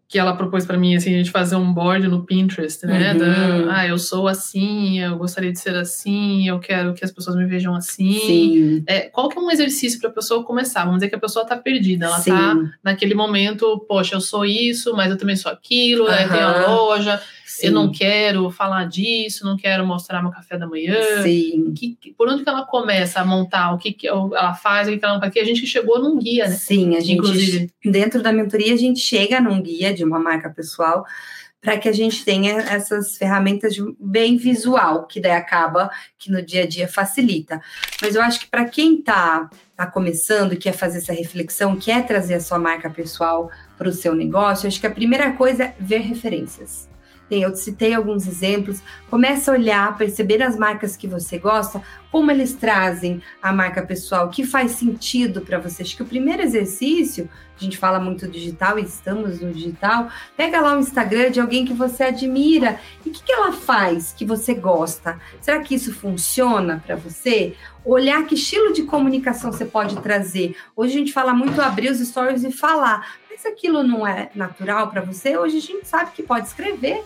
que 0.08 0.18
ela 0.18 0.34
propôs 0.34 0.64
para 0.64 0.78
mim, 0.78 0.96
assim, 0.96 1.12
a 1.14 1.18
gente 1.18 1.30
fazer 1.30 1.54
um 1.56 1.70
board 1.70 2.08
no 2.08 2.24
Pinterest, 2.24 2.86
né, 2.86 3.12
Uhum. 3.12 3.18
da, 3.66 3.76
ah, 3.76 3.86
eu 3.86 3.98
sou 3.98 4.26
assim, 4.26 4.98
eu 5.00 5.18
gostaria 5.18 5.52
de 5.52 5.58
ser 5.60 5.76
assim, 5.76 6.48
eu 6.48 6.58
quero 6.58 6.94
que 6.94 7.04
as 7.04 7.12
pessoas 7.12 7.36
me 7.36 7.44
vejam 7.44 7.74
assim. 7.74 8.12
sim, 8.18 8.84
É, 8.86 9.00
qual 9.00 9.28
que 9.28 9.36
é 9.36 9.40
um 9.40 9.50
exercício 9.50 10.00
para 10.00 10.08
a 10.08 10.12
pessoa 10.12 10.42
começar? 10.44 10.80
Vamos 10.84 11.00
dizer 11.00 11.10
que 11.10 11.16
a 11.16 11.20
pessoa 11.20 11.42
está 11.42 11.56
perdida, 11.58 12.06
ela 12.06 12.18
sim, 12.20 12.30
está 12.30 12.56
naquele 12.82 13.14
momento, 13.14 13.84
poxa, 13.86 14.14
eu 14.16 14.20
sou 14.22 14.46
isso, 14.46 14.94
mas 14.96 15.10
eu 15.10 15.18
também 15.18 15.36
sou 15.36 15.52
aquilo, 15.52 16.08
né, 16.08 16.26
tem 16.26 16.40
a 16.40 16.66
loja, 16.66 17.20
sim, 17.50 17.66
eu 17.66 17.72
não 17.72 17.90
quero 17.90 18.50
falar 18.50 18.84
disso, 18.86 19.44
não 19.44 19.56
quero 19.56 19.86
mostrar 19.86 20.22
meu 20.22 20.30
café 20.30 20.56
da 20.58 20.66
manhã. 20.66 20.94
sim, 21.22 21.72
Que- 21.74 22.12
por 22.16 22.28
onde 22.28 22.42
que 22.44 22.48
ela 22.48 22.64
começa 22.64 23.20
a 23.20 23.24
montar? 23.24 23.72
O 23.74 23.78
que, 23.78 23.92
que 23.92 24.06
ela 24.08 24.54
faz? 24.54 24.86
O 24.86 24.90
que, 24.90 24.98
que 24.98 25.04
ela 25.04 25.14
não 25.14 25.20
faz? 25.20 25.30
Porque 25.32 25.40
a 25.40 25.44
gente 25.46 25.66
chegou 25.66 25.98
num 26.00 26.18
guia, 26.18 26.46
né? 26.48 26.54
sim. 26.54 26.96
A 26.96 27.00
gente, 27.00 27.12
Inclusive. 27.18 27.70
dentro 27.84 28.22
da 28.22 28.32
mentoria, 28.32 28.74
a 28.74 28.76
gente 28.76 29.00
chega 29.00 29.40
num 29.40 29.60
guia 29.60 29.92
de 29.94 30.04
uma 30.04 30.18
marca 30.18 30.48
pessoal 30.50 31.04
para 31.60 31.76
que 31.76 31.88
a 31.88 31.92
gente 31.92 32.24
tenha 32.24 32.52
essas 32.60 33.16
ferramentas 33.16 33.74
de- 33.74 33.82
bem 33.98 34.36
visual, 34.36 35.06
que 35.08 35.20
daí 35.20 35.32
acaba 35.32 35.90
que 36.16 36.30
no 36.30 36.40
dia 36.40 36.62
a 36.62 36.66
dia 36.66 36.86
facilita. 36.86 37.60
Mas 38.00 38.14
eu 38.14 38.22
acho 38.22 38.38
que 38.40 38.46
para 38.46 38.64
quem 38.64 39.00
está 39.00 39.50
tá 39.76 39.84
começando 39.84 40.52
e 40.52 40.56
quer 40.56 40.72
fazer 40.72 40.98
essa 40.98 41.12
reflexão, 41.12 41.76
quer 41.76 42.06
trazer 42.06 42.34
a 42.34 42.40
sua 42.40 42.60
marca 42.60 42.88
pessoal 42.88 43.50
para 43.76 43.88
o 43.88 43.92
seu 43.92 44.14
negócio, 44.14 44.68
acho 44.68 44.78
que 44.80 44.86
a 44.86 44.90
primeira 44.90 45.32
coisa 45.32 45.64
é 45.64 45.74
ver 45.80 45.98
referências. 45.98 46.88
Tem, 47.28 47.42
Eu 47.42 47.54
citei 47.54 47.94
alguns 47.94 48.26
exemplos. 48.26 48.82
Começa 49.10 49.50
a 49.50 49.54
olhar, 49.54 49.96
perceber 49.98 50.42
as 50.42 50.56
marcas 50.56 50.96
que 50.96 51.06
você 51.06 51.38
gosta, 51.38 51.82
como 52.10 52.30
eles 52.30 52.54
trazem 52.54 53.22
a 53.42 53.52
marca 53.52 53.82
pessoal, 53.82 54.26
o 54.26 54.30
que 54.30 54.44
faz 54.44 54.72
sentido 54.72 55.42
para 55.42 55.58
você. 55.58 55.82
Acho 55.82 55.96
que 55.96 56.02
o 56.02 56.06
primeiro 56.06 56.42
exercício, 56.42 57.28
a 57.58 57.62
gente 57.62 57.76
fala 57.76 58.00
muito 58.00 58.26
digital 58.26 58.78
e 58.78 58.82
estamos 58.82 59.40
no 59.40 59.52
digital, 59.52 60.08
pega 60.36 60.60
lá 60.60 60.76
o 60.76 60.80
Instagram 60.80 61.30
de 61.30 61.40
alguém 61.40 61.66
que 61.66 61.74
você 61.74 62.04
admira 62.04 62.80
e 63.04 63.10
o 63.10 63.12
que, 63.12 63.22
que 63.22 63.32
ela 63.32 63.52
faz 63.52 64.14
que 64.16 64.24
você 64.24 64.54
gosta. 64.54 65.20
Será 65.40 65.60
que 65.60 65.74
isso 65.74 65.92
funciona 65.92 66.82
para 66.86 66.96
você? 66.96 67.54
Olhar 67.84 68.24
que 68.26 68.34
estilo 68.34 68.72
de 68.72 68.84
comunicação 68.84 69.52
você 69.52 69.64
pode 69.64 70.00
trazer. 70.00 70.56
Hoje 70.74 70.94
a 70.94 70.98
gente 70.98 71.12
fala 71.12 71.34
muito 71.34 71.60
abrir 71.60 71.90
os 71.90 71.98
stories 71.98 72.44
e 72.44 72.50
falar, 72.50 73.16
mas 73.30 73.40
se 73.40 73.48
aquilo 73.48 73.82
não 73.82 74.06
é 74.06 74.30
natural 74.34 74.88
para 74.88 75.02
você, 75.02 75.36
hoje 75.36 75.58
a 75.58 75.62
gente 75.62 75.86
sabe 75.86 76.12
que 76.12 76.22
pode 76.22 76.46
escrever 76.46 77.04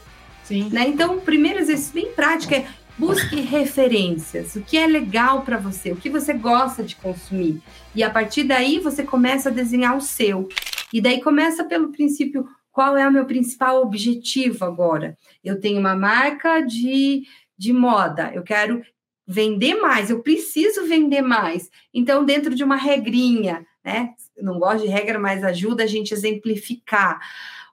Sim. 0.52 0.68
né? 0.70 0.86
Então, 0.86 1.16
o 1.16 1.20
primeiro 1.22 1.58
exercício 1.58 1.94
bem 1.94 2.12
prático 2.12 2.54
é 2.54 2.66
busque 2.98 3.40
referências, 3.40 4.54
o 4.54 4.60
que 4.60 4.76
é 4.76 4.86
legal 4.86 5.42
para 5.42 5.56
você, 5.56 5.92
o 5.92 5.96
que 5.96 6.10
você 6.10 6.34
gosta 6.34 6.82
de 6.82 6.94
consumir. 6.96 7.62
E 7.94 8.02
a 8.02 8.10
partir 8.10 8.44
daí 8.44 8.78
você 8.78 9.02
começa 9.02 9.48
a 9.48 9.52
desenhar 9.52 9.96
o 9.96 10.00
seu. 10.00 10.48
E 10.92 11.00
daí 11.00 11.22
começa 11.22 11.64
pelo 11.64 11.90
princípio, 11.90 12.46
qual 12.70 12.96
é 12.96 13.08
o 13.08 13.12
meu 13.12 13.24
principal 13.24 13.82
objetivo 13.82 14.64
agora? 14.64 15.16
Eu 15.42 15.58
tenho 15.58 15.80
uma 15.80 15.96
marca 15.96 16.60
de, 16.60 17.22
de 17.56 17.72
moda, 17.72 18.30
eu 18.34 18.42
quero 18.42 18.82
vender 19.26 19.76
mais, 19.76 20.10
eu 20.10 20.22
preciso 20.22 20.86
vender 20.86 21.22
mais. 21.22 21.70
Então, 21.94 22.24
dentro 22.24 22.54
de 22.54 22.62
uma 22.62 22.76
regrinha, 22.76 23.64
né? 23.82 24.10
Não 24.40 24.58
gosto 24.58 24.82
de 24.82 24.88
regra, 24.88 25.18
mas 25.18 25.42
ajuda 25.42 25.84
a 25.84 25.86
gente 25.86 26.12
a 26.12 26.16
exemplificar 26.16 27.20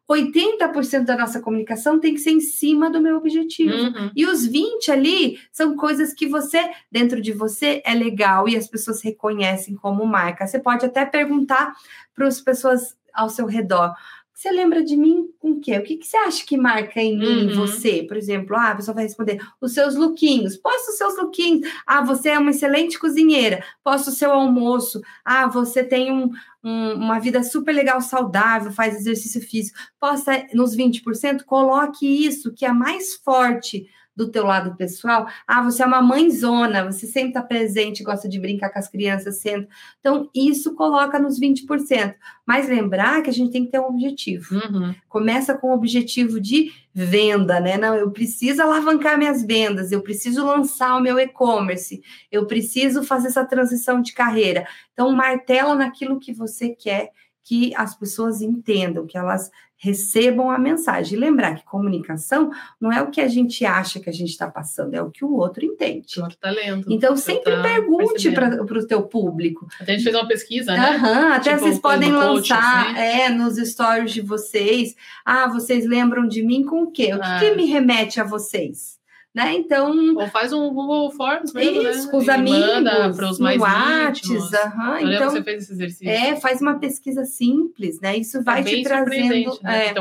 80% 0.10 1.06
da 1.06 1.16
nossa 1.16 1.40
comunicação 1.40 2.00
tem 2.00 2.16
que 2.16 2.20
ser 2.20 2.32
em 2.32 2.40
cima 2.40 2.90
do 2.90 3.00
meu 3.00 3.18
objetivo. 3.18 3.76
Uhum. 3.76 4.12
E 4.16 4.26
os 4.26 4.46
20 4.46 4.92
ali 4.92 5.40
são 5.52 5.76
coisas 5.76 6.14
que 6.14 6.28
você, 6.28 6.72
dentro 6.92 7.22
de 7.22 7.32
você, 7.32 7.82
é 7.86 7.94
legal 7.94 8.50
e 8.50 8.58
as 8.58 8.68
pessoas 8.68 9.04
reconhecem 9.04 9.76
como 9.76 10.06
marca. 10.06 10.48
Você 10.48 10.58
pode 10.58 10.86
até 10.86 11.06
perguntar 11.06 11.74
para 12.16 12.28
as 12.28 12.42
pessoas 12.42 12.98
ao 13.14 13.30
seu 13.30 13.46
redor. 13.46 13.94
Você 14.40 14.52
lembra 14.52 14.82
de 14.82 14.96
mim 14.96 15.28
com 15.38 15.52
o 15.52 15.60
quê? 15.60 15.78
O 15.78 15.84
que, 15.84 15.98
que 15.98 16.08
você 16.08 16.16
acha 16.16 16.46
que 16.46 16.56
marca 16.56 17.02
em 17.02 17.18
mim, 17.20 17.48
Uhum. 17.50 17.56
você? 17.56 18.04
Por 18.04 18.16
exemplo, 18.16 18.56
ah, 18.56 18.70
a 18.72 18.76
pessoa 18.76 18.96
vai 18.96 19.04
responder 19.04 19.38
os 19.60 19.74
seus 19.74 19.96
lookinhos. 19.96 20.56
Posta 20.56 20.92
os 20.92 20.98
seus 20.98 21.18
lookinhos. 21.18 21.68
Ah, 21.86 22.02
você 22.02 22.30
é 22.30 22.40
uma 22.40 22.52
excelente 22.52 22.98
cozinheira. 22.98 23.62
Posta 23.84 24.10
o 24.12 24.14
seu 24.14 24.32
almoço. 24.32 25.02
Ah, 25.26 25.46
você 25.48 25.84
tem 25.84 26.10
um, 26.10 26.32
um- 26.64 26.94
uma 26.94 27.20
vida 27.20 27.44
super 27.44 27.74
legal, 27.74 28.00
saudável, 28.00 28.72
faz 28.72 28.96
exercício 28.96 29.42
físico. 29.42 29.78
Posta 30.00 30.48
nos 30.54 30.74
20%, 30.74 31.44
coloque 31.44 32.08
isso 32.08 32.54
que 32.54 32.64
é 32.66 32.72
mais 32.72 33.16
forte 33.16 33.90
do 34.20 34.30
teu 34.30 34.46
lado 34.46 34.76
pessoal. 34.76 35.30
Ah, 35.48 35.64
você 35.64 35.82
é 35.82 35.86
uma 35.86 36.02
mãezona, 36.02 36.84
você 36.84 37.08
sempre 37.08 37.30
está 37.30 37.42
presente, 37.42 38.04
gosta 38.04 38.28
de 38.28 38.38
brincar 38.38 38.70
com 38.70 38.78
as 38.78 38.90
crianças, 38.90 39.40
senta. 39.40 39.70
Então, 40.02 40.30
isso 40.36 40.76
coloca 40.76 41.18
nos 41.18 41.40
20%. 41.40 42.16
Mas 42.46 42.68
lembrar 42.68 43.22
que 43.24 43.30
a 43.30 43.34
gente 43.34 43.54
tem 43.54 43.64
que 43.64 43.72
ter 43.72 43.80
um 43.80 43.86
objetivo. 43.86 44.56
Uhum. 44.56 44.94
Começa 45.08 45.58
com 45.58 45.70
o 45.70 45.74
objetivo 45.74 46.42
de 46.42 46.70
venda, 46.94 47.62
né? 47.62 47.78
Não, 47.78 47.96
eu 47.96 48.12
preciso 48.12 48.62
alavancar 48.62 49.18
minhas 49.18 49.42
vendas, 49.42 49.94
eu 49.94 50.02
preciso 50.02 50.46
lançar 50.46 50.98
o 50.98 51.02
meu 51.02 51.18
e-commerce, 51.18 52.02
eu 52.30 52.46
preciso 52.46 53.04
fazer 53.04 53.30
essa 53.30 53.46
transição 53.46 54.02
de 54.02 54.12
carreira. 54.12 54.68
Então, 54.92 55.10
martela 55.12 55.76
naquilo 55.76 56.20
que 56.20 56.34
você 56.34 56.70
quer 56.70 57.12
que 57.42 57.74
as 57.76 57.96
pessoas 57.96 58.42
entendam, 58.42 59.08
que 59.08 59.18
elas 59.18 59.50
recebam 59.82 60.52
a 60.52 60.60
mensagem. 60.60 61.18
E 61.18 61.20
lembrar 61.20 61.56
que 61.56 61.64
comunicação 61.64 62.52
não 62.80 62.92
é 62.92 63.02
o 63.02 63.10
que 63.10 63.22
a 63.22 63.28
gente 63.28 63.66
acha 63.66 64.00
que 64.00 64.10
a 64.10 64.14
gente 64.14 64.30
está 64.30 64.48
passando, 64.48 64.94
é 64.94 65.02
o 65.02 65.10
que 65.10 65.24
o 65.24 65.34
outro 65.34 65.66
entende. 65.66 66.20
Outro 66.22 66.38
talento. 66.38 66.92
Então, 66.92 67.16
sempre 67.16 67.56
tá 67.56 67.62
pergunte 67.64 68.30
para 68.32 68.62
o 68.62 68.86
teu 68.86 69.04
público. 69.04 69.68
Até 69.80 69.94
a 69.94 69.96
gente 69.96 70.04
fez 70.04 70.16
uma 70.16 70.28
pesquisa, 70.28 70.74
né? 70.74 70.96
Aham, 70.96 71.34
até 71.34 71.52
Tipo, 71.54 71.62
vocês 71.64 71.80
podem 71.80 72.12
lançar 72.12 72.92
assim. 72.92 73.00
é, 73.00 73.30
nos 73.30 73.56
stories 73.58 74.12
de 74.12 74.22
vocês. 74.22 74.96
Ah, 75.26 75.48
vocês 75.48 75.86
lembram 75.86 76.28
de 76.28 76.44
mim 76.44 76.64
com 76.66 76.84
o 76.84 76.92
quê? 76.92 77.14
O 77.14 77.18
que, 77.18 77.24
Ah. 77.24 77.40
que 77.40 77.56
me 77.56 77.66
remete 77.66 78.20
a 78.20 78.24
vocês? 78.26 78.99
Né? 79.34 79.54
Então, 79.58 80.16
Ou 80.16 80.28
faz 80.28 80.52
um 80.52 80.74
Google 80.74 81.12
Forms 81.12 81.54
mesmo, 81.54 81.84
isso, 81.88 82.06
né? 82.06 82.12
com 82.12 82.18
os 82.18 82.26
E 82.26 82.32
amigos, 82.32 83.16
para 83.16 83.30
os 83.30 83.38
mais 83.40 83.62
íntimos. 83.62 84.52
aham, 84.56 85.02
então, 85.02 85.30
você 85.30 85.44
fez 85.44 85.64
esse 85.64 85.74
exercício. 85.74 86.10
é, 86.10 86.36
faz 86.36 86.60
uma 86.62 86.80
pesquisa 86.80 87.24
simples, 87.26 88.02
né? 88.02 88.18
Isso 88.18 88.44
vai 88.44 88.62
é 88.62 88.64
te 88.64 88.82
trazendo 88.82 89.60
né? 89.62 89.94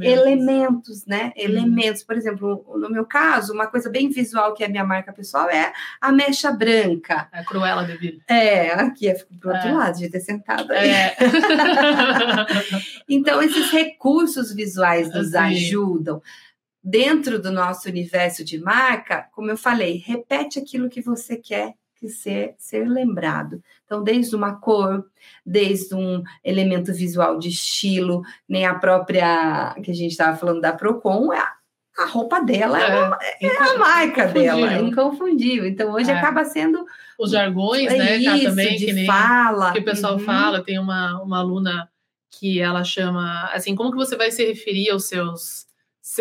é, 0.00 0.08
elementos, 0.12 1.04
né? 1.06 1.24
Uhum. 1.24 1.32
Elementos, 1.44 2.04
por 2.04 2.16
exemplo, 2.16 2.64
no 2.78 2.88
meu 2.88 3.04
caso, 3.04 3.52
uma 3.52 3.66
coisa 3.66 3.90
bem 3.90 4.08
visual 4.10 4.54
que 4.54 4.62
é 4.62 4.66
a 4.66 4.70
minha 4.70 4.84
marca 4.84 5.12
pessoal 5.12 5.50
é 5.50 5.72
a 6.00 6.12
mecha 6.12 6.52
branca. 6.52 7.26
A 7.32 7.42
Cruella 7.44 7.84
de 7.84 7.96
Vil. 7.96 8.20
É, 8.28 8.70
aqui, 8.74 9.06
eu 9.06 9.16
fico 9.16 9.34
pro 9.40 9.50
outro 9.54 9.68
É. 9.70 9.72
lado, 9.72 9.98
de 9.98 10.08
ter 10.08 10.20
sentado 10.20 10.70
aí. 10.72 10.88
É. 10.88 11.16
Então, 13.08 13.42
esses 13.42 13.70
recursos 13.70 14.52
visuais 14.54 15.12
nos 15.12 15.30
Sim. 15.32 15.36
ajudam. 15.38 16.22
Dentro 16.82 17.40
do 17.40 17.50
nosso 17.50 17.88
universo 17.88 18.44
de 18.44 18.58
marca, 18.58 19.26
como 19.32 19.50
eu 19.50 19.56
falei, 19.56 19.96
repete 20.04 20.58
aquilo 20.58 20.88
que 20.88 21.00
você 21.02 21.36
quer 21.36 21.74
que 21.96 22.08
ser, 22.08 22.54
ser 22.56 22.88
lembrado. 22.88 23.60
Então, 23.84 24.04
desde 24.04 24.36
uma 24.36 24.54
cor, 24.60 25.04
desde 25.44 25.94
um 25.96 26.22
elemento 26.44 26.92
visual 26.92 27.36
de 27.38 27.48
estilo, 27.48 28.22
nem 28.48 28.64
a 28.64 28.74
própria 28.74 29.74
que 29.82 29.90
a 29.90 29.94
gente 29.94 30.12
estava 30.12 30.36
falando 30.36 30.60
da 30.60 30.72
Procon, 30.72 31.32
é 31.32 31.38
a, 31.38 31.52
a 31.98 32.06
roupa 32.06 32.40
dela 32.40 32.80
é, 32.80 33.02
uma- 33.04 33.18
é 33.42 33.46
a 33.56 33.78
marca 33.78 34.26
dela, 34.28 34.72
é 34.74 34.80
inconfundível. 34.80 35.66
Então, 35.66 35.90
hoje 35.92 36.08
É. 36.12 36.14
acaba 36.14 36.44
sendo 36.44 36.86
Os 37.18 37.32
jargões, 37.32 37.92
né, 37.92 38.22
cara, 38.22 38.36
isso, 38.36 38.44
também, 38.50 38.76
de 38.76 38.86
que 38.86 38.92
nem 38.92 39.04
fala. 39.06 39.72
que 39.72 39.80
o 39.80 39.84
pessoal 39.84 40.12
Uhum. 40.12 40.18
fala. 40.20 40.62
Tem 40.62 40.78
uma, 40.78 41.20
uma 41.20 41.40
aluna 41.40 41.90
que 42.30 42.60
ela 42.60 42.84
chama, 42.84 43.50
assim, 43.52 43.74
como 43.74 43.90
que 43.90 43.96
você 43.96 44.16
vai 44.16 44.30
se 44.30 44.46
referir 44.46 44.90
aos 44.90 45.08
seus 45.08 45.66
se- 45.66 45.67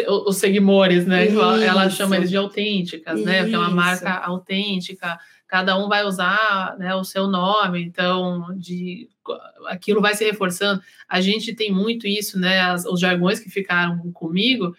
os 0.07 0.37
seguidores, 0.37 1.05
né? 1.05 1.27
Ela 1.29 1.87
Isso. 1.87 1.97
chama 1.97 2.17
eles 2.17 2.29
de 2.29 2.37
autênticas, 2.37 3.23
né? 3.23 3.41
Porque 3.41 3.55
é 3.55 3.57
uma 3.57 3.67
Isso. 3.67 3.75
marca 3.75 4.13
autêntica. 4.25 5.19
Cada 5.47 5.77
um 5.77 5.87
vai 5.87 6.03
usar 6.03 6.75
né, 6.77 6.93
o 6.93 7.05
seu 7.05 7.25
nome, 7.27 7.81
então 7.81 8.45
de 8.57 9.07
aquilo 9.67 10.01
vai 10.01 10.13
se 10.13 10.25
reforçando. 10.25 10.81
A 11.07 11.21
gente 11.21 11.53
tem 11.55 11.71
muito 11.71 12.05
isso, 12.07 12.37
né? 12.39 12.59
as- 12.61 12.85
os 12.85 12.99
jargões 12.99 13.39
que 13.39 13.49
ficaram 13.49 13.97
comigo 14.11 14.75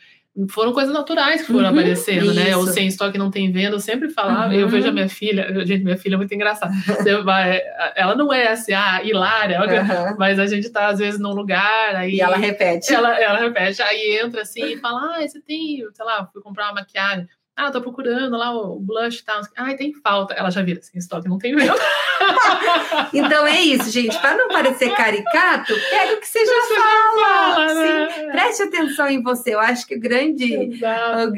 foram 0.50 0.72
coisas 0.72 0.92
naturais 0.92 1.40
que 1.40 1.46
foram 1.48 1.64
Uhum, 1.64 1.70
aparecendo, 1.70 2.32
né? 2.34 2.56
O 2.56 2.64
isso. 2.64 2.72
sem 2.72 2.86
estoque 2.86 3.18
não 3.18 3.30
tem 3.30 3.50
venda, 3.50 3.74
eu 3.76 3.80
sempre 3.80 4.08
falava, 4.10 4.54
eu 4.54 4.66
Uhum. 4.66 4.68
vejo 4.68 4.88
a 4.88 4.92
minha 4.92 5.08
filha, 5.08 5.64
gente, 5.66 5.82
minha 5.84 5.96
filha 5.96 6.14
é 6.14 6.16
muito 6.16 6.32
engraçada. 6.34 6.72
Vai- 7.24 7.60
ela 7.96 8.14
não 8.14 8.32
é 8.32 8.48
assim, 8.48 8.72
ah, 8.72 9.00
hilária, 9.02 9.58
Aham. 9.60 10.16
mas 10.18 10.38
a 10.38 10.46
gente 10.46 10.68
tá 10.70 10.86
às 10.88 10.98
vezes 10.98 11.18
num 11.18 11.32
lugar, 11.32 11.96
aí 11.96 12.14
E 12.14 12.20
ela 12.20 12.36
repete. 12.36 12.92
ela, 12.94 13.18
ela 13.20 13.38
repete, 13.38 13.82
aí 13.82 14.20
entra 14.22 14.42
assim 14.42 14.74
e 14.74 14.76
fala: 14.78 15.16
Ah, 15.16 15.26
você 15.26 15.40
tem, 15.40 15.84
sei 15.92 16.04
lá, 16.04 16.28
fui 16.32 16.40
comprar 16.42 16.66
uma 16.66 16.74
maquiagem. 16.74 17.26
Ah, 17.58 17.70
tô 17.72 17.80
procurando 17.82 18.36
lá 18.36 18.52
o 18.56 18.78
blush 18.78 19.18
e 19.18 19.24
tal. 19.24 19.40
Ah, 19.56 19.74
tem 19.74 19.92
falta. 19.92 20.32
Ela 20.34 20.48
já 20.50 20.62
vira 20.62 20.78
assim, 20.78 20.96
estoque 20.96 21.28
não 21.28 21.38
tem 21.38 21.54
venda. 21.56 21.74
Então 23.12 23.46
é 23.46 23.60
isso, 23.60 23.90
gente. 23.90 24.18
Para 24.20 24.36
não 24.36 24.48
parecer 24.48 24.94
caricato, 24.94 25.72
pega 25.90 26.14
o 26.14 26.20
que 26.20 26.26
você 26.26 26.44
já 26.44 26.62
fala. 26.76 27.74
Né? 27.74 28.06
Preste 28.32 28.62
atenção 28.62 29.08
em 29.08 29.22
você. 29.22 29.54
Eu 29.54 29.60
acho 29.60 29.86
que 29.86 29.96
o 29.96 30.00
grande, 30.00 30.80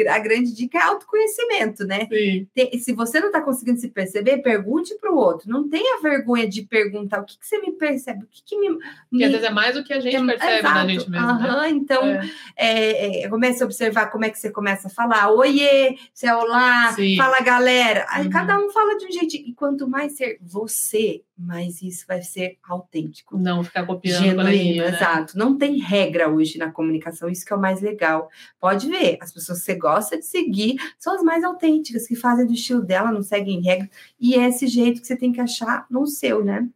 a 0.08 0.18
grande 0.18 0.54
dica 0.54 0.78
é 0.78 0.82
autoconhecimento, 0.82 1.84
né? 1.86 2.06
sim. 2.10 2.46
Se 2.80 2.92
você 2.92 3.20
não 3.20 3.28
está 3.28 3.40
conseguindo 3.40 3.78
se 3.78 3.88
perceber, 3.88 4.38
pergunte 4.38 4.94
para 4.98 5.12
o 5.12 5.16
outro. 5.16 5.48
Não 5.50 5.68
tenha 5.68 6.00
vergonha 6.02 6.48
de 6.48 6.62
perguntar 6.62 7.20
o 7.20 7.24
que, 7.24 7.38
que 7.38 7.46
você 7.46 7.58
me 7.60 7.72
percebe, 7.72 8.24
o 8.24 8.28
que, 8.28 8.42
que 8.44 8.58
me. 8.58 8.78
Porque 9.10 9.24
às 9.24 9.30
vezes 9.30 9.46
é 9.46 9.50
mais 9.50 9.74
do 9.74 9.84
que 9.84 9.92
a 9.92 10.00
gente 10.00 10.16
é- 10.16 10.24
percebe 10.26 10.62
da 10.62 10.68
exato. 10.70 10.88
gente 10.88 11.10
mesmo, 11.10 11.26
né? 11.26 11.32
Aham, 11.32 11.68
Então, 11.68 12.04
É. 12.06 12.22
é, 12.56 13.24
é, 13.24 13.28
comece 13.28 13.62
a 13.62 13.66
observar 13.66 14.06
como 14.10 14.24
é 14.24 14.30
que 14.30 14.38
você 14.38 14.50
começa 14.50 14.88
a 14.88 14.90
falar. 14.90 15.30
Oiê, 15.30 15.96
você 16.12 16.26
é 16.26 16.34
olá, 16.34 16.92
Sim. 16.92 17.16
fala 17.16 17.40
galera. 17.40 18.06
Aí 18.10 18.24
Uhum. 18.26 18.30
cada 18.30 18.58
um 18.58 18.70
fala 18.70 18.96
de 18.98 19.06
um 19.06 19.10
jeito. 19.10 19.36
E 19.36 19.52
quanto 19.54 19.88
mais 19.88 20.12
ser 20.16 20.38
você, 20.40 21.22
mais 21.36 21.80
isso 21.82 22.04
vai 22.06 22.20
ser 22.22 22.58
autêntico. 22.62 23.38
Não 23.38 23.64
ficar 23.64 23.86
copiando 23.86 24.18
Genuíno, 24.22 24.42
coleguinha, 24.42 24.90
né? 24.90 24.96
exato. 24.96 25.38
Não 25.38 25.56
tem 25.56 25.78
regra 25.78 26.28
hoje 26.28 26.58
na 26.58 26.70
comunicação, 26.70 27.28
isso 27.28 27.44
que 27.44 27.52
é 27.52 27.56
o 27.56 27.60
mais 27.60 27.80
legal. 27.80 28.28
Pode 28.60 28.88
ver, 28.88 29.18
as 29.20 29.32
pessoas 29.32 29.60
que 29.60 29.64
você 29.64 29.74
gosta 29.74 30.18
de 30.18 30.26
seguir 30.26 30.76
são 30.98 31.14
as 31.14 31.22
mais 31.22 31.42
autênticas, 31.44 32.06
que 32.06 32.14
fazem 32.14 32.46
do 32.46 32.52
estilo 32.52 32.82
dela, 32.82 33.10
não 33.10 33.22
seguem 33.22 33.60
regra. 33.62 33.88
E 34.20 34.34
é 34.34 34.48
esse 34.48 34.66
jeito 34.66 35.00
que 35.00 35.06
você 35.06 35.16
tem 35.16 35.32
que 35.32 35.40
achar 35.40 35.86
no 35.90 36.06
seu, 36.06 36.44
né? 36.44 36.68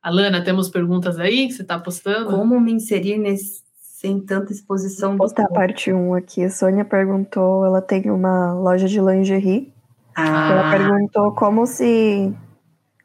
Alana, 0.00 0.42
temos 0.42 0.68
perguntas 0.70 1.18
aí 1.18 1.48
que 1.48 1.52
você 1.54 1.62
está 1.62 1.78
postando? 1.78 2.30
Como 2.30 2.58
me 2.60 2.72
inserir 2.72 3.18
nesse, 3.18 3.62
sem 4.00 4.20
tanta 4.24 4.52
exposição 4.52 5.16
Vou 5.16 5.26
do 5.26 5.34
postar 5.34 5.44
a 5.44 5.48
parte 5.52 5.92
1 5.92 6.14
aqui. 6.14 6.44
A 6.44 6.50
Sônia 6.50 6.84
perguntou, 6.84 7.64
ela 7.64 7.82
tem 7.82 8.10
uma 8.10 8.52
loja 8.54 8.86
de 8.86 9.00
lingerie. 9.00 9.72
Ela 10.16 10.68
Ah, 10.68 10.70
perguntou 10.70 11.34
como 11.34 11.66
se. 11.66 12.32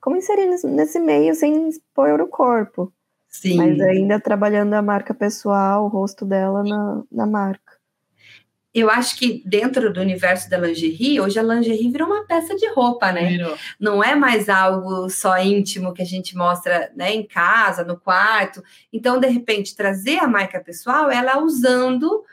Como 0.01 0.17
inserir 0.17 0.47
nesse, 0.47 0.67
nesse 0.67 0.99
meio 0.99 1.33
sem 1.35 1.69
expor 1.69 2.21
o 2.21 2.27
corpo. 2.27 2.91
sim. 3.29 3.57
Mas 3.57 3.79
ainda 3.81 4.19
trabalhando 4.19 4.73
a 4.73 4.81
marca 4.81 5.13
pessoal, 5.13 5.85
o 5.85 5.87
rosto 5.87 6.25
dela 6.25 6.63
na, 6.63 7.03
na 7.11 7.25
marca. 7.25 7.62
Eu 8.73 8.89
acho 8.89 9.17
que 9.17 9.43
dentro 9.45 9.93
do 9.93 10.01
universo 10.01 10.49
da 10.49 10.57
lingerie, 10.57 11.21
hoje 11.21 11.37
a 11.37 11.43
lingerie 11.43 11.91
virou 11.91 12.07
uma 12.07 12.25
peça 12.25 12.55
de 12.55 12.67
roupa, 12.73 13.11
né? 13.11 13.29
Virou. 13.29 13.55
não 13.79 14.03
é 14.03 14.15
mais 14.15 14.49
algo 14.49 15.09
só 15.09 15.37
íntimo 15.37 15.93
que 15.93 16.01
a 16.01 16.05
gente 16.05 16.35
mostra 16.35 16.91
né, 16.95 17.13
em 17.13 17.23
casa, 17.23 17.83
no 17.83 17.99
quarto. 17.99 18.63
Então, 18.91 19.19
de 19.19 19.27
repente, 19.27 19.75
trazer 19.75 20.17
a 20.19 20.27
marca 20.27 20.59
pessoal, 20.59 21.11
ela 21.11 21.39
usando 21.43 22.23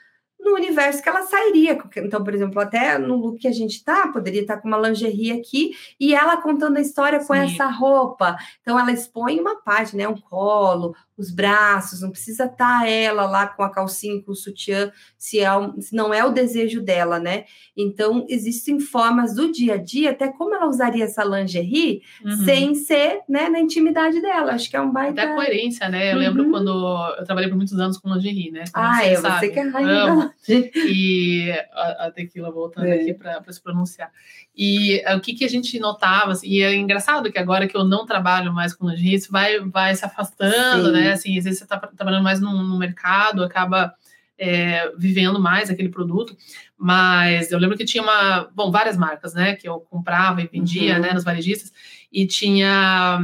no 0.42 0.54
universo 0.54 1.02
que 1.02 1.08
ela 1.08 1.22
sairia. 1.22 1.78
Então, 1.96 2.24
por 2.24 2.34
exemplo, 2.34 2.60
até 2.60 2.98
no 2.98 3.16
look 3.16 3.38
que 3.38 3.48
a 3.48 3.52
gente 3.52 3.84
tá, 3.84 4.08
poderia 4.08 4.40
estar 4.40 4.56
com 4.56 4.68
uma 4.68 4.78
lingerie 4.78 5.32
aqui 5.32 5.72
e 5.98 6.14
ela 6.14 6.38
contando 6.38 6.78
a 6.78 6.80
história 6.80 7.18
com 7.18 7.34
Sim. 7.34 7.40
essa 7.40 7.66
roupa. 7.66 8.36
Então, 8.62 8.78
ela 8.78 8.92
expõe 8.92 9.38
uma 9.38 9.56
parte, 9.56 9.96
né? 9.96 10.08
Um 10.08 10.16
colo, 10.16 10.96
os 11.20 11.30
braços, 11.30 12.00
não 12.02 12.10
precisa 12.10 12.44
estar 12.46 12.88
ela 12.88 13.26
lá 13.26 13.46
com 13.46 13.62
a 13.62 13.70
calcinha, 13.70 14.20
com 14.22 14.32
o 14.32 14.34
sutiã, 14.34 14.90
se, 15.18 15.38
é 15.40 15.48
se 15.80 15.94
não 15.94 16.12
é 16.14 16.24
o 16.24 16.30
desejo 16.30 16.80
dela, 16.80 17.18
né? 17.18 17.44
Então, 17.76 18.26
existem 18.28 18.80
formas 18.80 19.34
do 19.34 19.50
dia 19.52 19.74
a 19.74 19.76
dia, 19.76 20.10
até 20.10 20.28
como 20.28 20.54
ela 20.54 20.66
usaria 20.68 21.04
essa 21.04 21.22
lingerie, 21.24 22.02
Uhum. 22.24 22.44
sem 22.44 22.74
ser 22.74 23.20
né, 23.28 23.48
na 23.48 23.60
intimidade 23.60 24.20
dela. 24.20 24.52
Acho 24.52 24.68
que 24.70 24.76
é 24.76 24.80
um 24.80 24.90
baita. 24.90 25.20
Até 25.22 25.32
a 25.32 25.34
coerência, 25.34 25.88
né? 25.88 26.12
Eu 26.12 26.18
lembro 26.18 26.44
Uhum. 26.44 26.50
quando 26.50 26.70
eu 27.18 27.24
trabalhei 27.24 27.48
por 27.48 27.56
muitos 27.56 27.78
anos 27.78 27.98
com 27.98 28.12
lingerie, 28.12 28.50
né? 28.50 28.64
Como 28.72 28.86
Ah, 28.86 29.04
é, 29.04 29.14
sabe. 29.16 29.46
você 29.46 29.52
que 29.52 29.58
é 29.58 29.68
rainha. 29.68 30.32
E 30.74 31.50
a, 31.72 32.06
a 32.06 32.10
tequila 32.10 32.50
voltando 32.50 32.86
É. 32.86 32.94
aqui 32.94 33.14
para 33.14 33.42
se 33.52 33.62
pronunciar. 33.62 34.10
E 34.56 35.00
eh, 35.04 35.16
o 35.16 35.20
que, 35.20 35.32
que 35.34 35.44
a 35.44 35.48
gente 35.48 35.78
notava, 35.78 36.32
assim, 36.32 36.48
e 36.48 36.62
é 36.62 36.74
engraçado 36.74 37.30
que 37.30 37.38
agora 37.38 37.66
que 37.66 37.76
eu 37.76 37.84
não 37.84 38.04
trabalho 38.04 38.52
mais 38.52 38.74
com 38.74 38.88
lingerie, 38.88 39.14
isso 39.14 39.30
vai, 39.30 39.58
vai 39.60 39.94
se 39.94 40.04
afastando, 40.04 40.86
Sim. 40.86 40.92
né? 40.92 41.09
Assim, 41.12 41.36
às 41.38 41.44
vezes 41.44 41.58
você 41.58 41.64
está 41.64 41.78
trabalhando 41.78 42.24
mais 42.24 42.40
no, 42.40 42.62
no 42.62 42.78
mercado, 42.78 43.42
acaba 43.42 43.94
é, 44.38 44.90
vivendo 44.96 45.38
mais 45.40 45.70
aquele 45.70 45.88
produto. 45.88 46.36
Mas 46.76 47.52
eu 47.52 47.58
lembro 47.58 47.76
que 47.76 47.84
tinha 47.84 48.02
uma, 48.02 48.48
bom, 48.54 48.70
várias 48.70 48.96
marcas, 48.96 49.34
né, 49.34 49.54
que 49.54 49.68
eu 49.68 49.80
comprava 49.80 50.40
e 50.42 50.46
vendia, 50.46 50.96
uhum. 50.96 51.00
né, 51.00 51.12
nos 51.12 51.24
varejistas, 51.24 51.72
e 52.12 52.26
tinha 52.26 53.20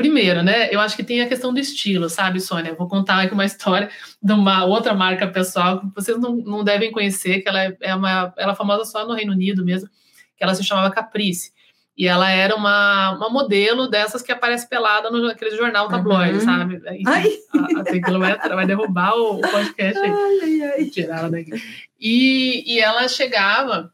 Primeiro, 0.00 0.42
né? 0.42 0.72
Eu 0.72 0.80
acho 0.80 0.96
que 0.96 1.04
tem 1.04 1.20
a 1.20 1.28
questão 1.28 1.52
do 1.52 1.60
estilo, 1.60 2.08
sabe, 2.08 2.40
Sônia? 2.40 2.74
Vou 2.74 2.88
contar 2.88 3.20
aqui 3.20 3.34
uma 3.34 3.44
história 3.44 3.90
de 4.22 4.32
uma 4.32 4.64
outra 4.64 4.94
marca 4.94 5.28
pessoal 5.28 5.78
que 5.78 5.94
vocês 5.94 6.18
não, 6.18 6.36
não 6.36 6.64
devem 6.64 6.90
conhecer, 6.90 7.42
que 7.42 7.48
ela 7.50 7.64
é, 7.64 7.76
é 7.82 7.94
uma, 7.94 8.32
ela 8.38 8.52
é 8.52 8.56
famosa 8.56 8.86
só 8.86 9.06
no 9.06 9.12
Reino 9.12 9.32
Unido 9.32 9.62
mesmo, 9.62 9.90
que 10.38 10.42
ela 10.42 10.54
se 10.54 10.64
chamava 10.64 10.90
Caprice. 10.90 11.52
E 12.00 12.08
ela 12.08 12.30
era 12.30 12.56
uma, 12.56 13.10
uma 13.10 13.28
modelo 13.28 13.86
dessas 13.86 14.22
que 14.22 14.32
aparece 14.32 14.66
pelada 14.66 15.10
no 15.10 15.28
aquele 15.28 15.54
jornal 15.54 15.86
tabloide, 15.86 16.38
uhum. 16.38 16.40
sabe? 16.40 16.76
Enfim, 16.76 17.02
ai. 17.06 17.30
A, 17.76 17.80
a 17.82 17.84
quilometra 17.84 18.56
vai 18.56 18.66
derrubar 18.66 19.14
o, 19.16 19.34
o 19.34 19.40
podcast 19.42 19.98
aí. 19.98 20.10
Ai, 20.10 20.62
ai. 20.62 20.84
Tirar 20.86 21.18
ela 21.18 21.30
daqui. 21.30 21.50
E, 22.00 22.74
e 22.74 22.80
ela 22.80 23.06
chegava 23.06 23.92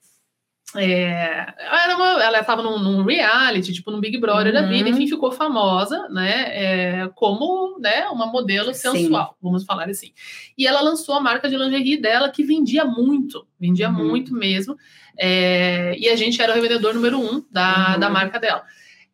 é, 0.76 1.54
ela 1.58 2.40
estava 2.40 2.62
num, 2.62 2.78
num, 2.78 3.02
reality, 3.04 3.72
tipo 3.72 3.90
no 3.90 4.00
Big 4.00 4.18
Brother 4.18 4.54
uhum. 4.54 4.60
da 4.60 4.66
vida, 4.66 4.88
enfim, 4.88 5.06
ficou 5.06 5.32
famosa, 5.32 6.08
né, 6.08 6.44
é, 6.48 7.10
como, 7.14 7.78
né, 7.78 8.06
uma 8.08 8.26
modelo 8.26 8.72
sensual, 8.74 9.28
Sim. 9.28 9.36
vamos 9.42 9.64
falar 9.64 9.88
assim. 9.88 10.12
E 10.56 10.66
ela 10.66 10.80
lançou 10.80 11.14
a 11.14 11.20
marca 11.20 11.48
de 11.48 11.56
lingerie 11.56 11.96
dela, 11.96 12.30
que 12.30 12.44
vendia 12.44 12.84
muito, 12.84 13.46
vendia 13.58 13.88
uhum. 13.88 14.08
muito 14.08 14.34
mesmo, 14.34 14.76
é, 15.18 15.96
e 15.98 16.08
a 16.08 16.16
gente 16.16 16.40
era 16.40 16.52
o 16.52 16.54
revendedor 16.54 16.94
número 16.94 17.18
um 17.18 17.42
da, 17.50 17.94
uhum. 17.94 18.00
da 18.00 18.10
marca 18.10 18.38
dela. 18.38 18.64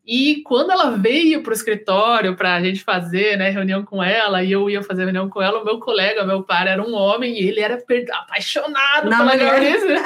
E 0.04 0.42
quando 0.42 0.72
ela 0.72 0.90
veio 0.90 1.44
para 1.44 1.52
o 1.52 1.54
escritório 1.54 2.34
para 2.34 2.56
a 2.56 2.62
gente 2.62 2.82
fazer 2.82 3.38
né, 3.38 3.50
reunião 3.50 3.84
com 3.84 4.02
ela, 4.02 4.42
e 4.42 4.50
eu 4.50 4.68
ia 4.68 4.82
fazer 4.82 5.04
reunião 5.04 5.28
com 5.28 5.40
ela, 5.40 5.60
o 5.60 5.64
meu 5.64 5.78
colega, 5.78 6.26
meu 6.26 6.42
pai, 6.42 6.68
era 6.68 6.82
um 6.82 6.92
homem 6.92 7.40
e 7.40 7.46
ele 7.46 7.60
era 7.60 7.80
apaixonado 8.10 9.08
Não, 9.08 9.18
pela 9.18 9.36
Gabriela. 9.36 10.02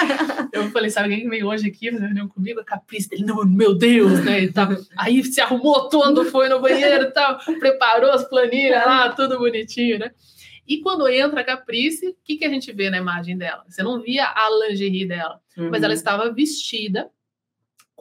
Eu 0.52 0.70
falei, 0.70 0.90
sabe 0.90 1.06
alguém 1.06 1.22
que 1.22 1.30
veio 1.30 1.46
hoje 1.46 1.68
aqui 1.68 1.90
fazer 1.90 2.04
reunião 2.04 2.28
comigo? 2.28 2.60
A 2.60 2.64
Caprice 2.64 3.08
dele, 3.08 3.24
não, 3.24 3.42
meu 3.46 3.74
Deus, 3.74 4.22
né? 4.22 4.44
E. 4.44 4.52
Aí 4.98 5.24
se 5.24 5.40
arrumou 5.40 5.88
todo, 5.88 6.26
foi 6.26 6.50
no 6.50 6.60
banheiro 6.60 7.04
e 7.04 7.10
tal, 7.12 7.38
preparou 7.58 8.12
as 8.12 8.28
planilhas 8.28 8.84
lá, 8.84 9.08
tudo 9.10 9.38
bonitinho, 9.38 9.98
né? 9.98 10.10
E 10.68 10.78
quando 10.80 11.08
entra 11.08 11.40
a 11.40 11.44
Caprice, 11.44 12.08
o 12.08 12.16
que, 12.22 12.36
que 12.36 12.44
a 12.44 12.50
gente 12.50 12.70
vê 12.72 12.90
na 12.90 12.98
imagem 12.98 13.38
dela? 13.38 13.64
Você 13.68 13.82
não 13.82 14.02
via 14.02 14.26
a 14.26 14.48
lingerie 14.66 15.06
dela, 15.06 15.40
uhum. 15.56 15.70
mas 15.70 15.82
ela 15.82 15.92
uhum. 15.92 15.98
estava 15.98 16.32
vestida 16.32 17.08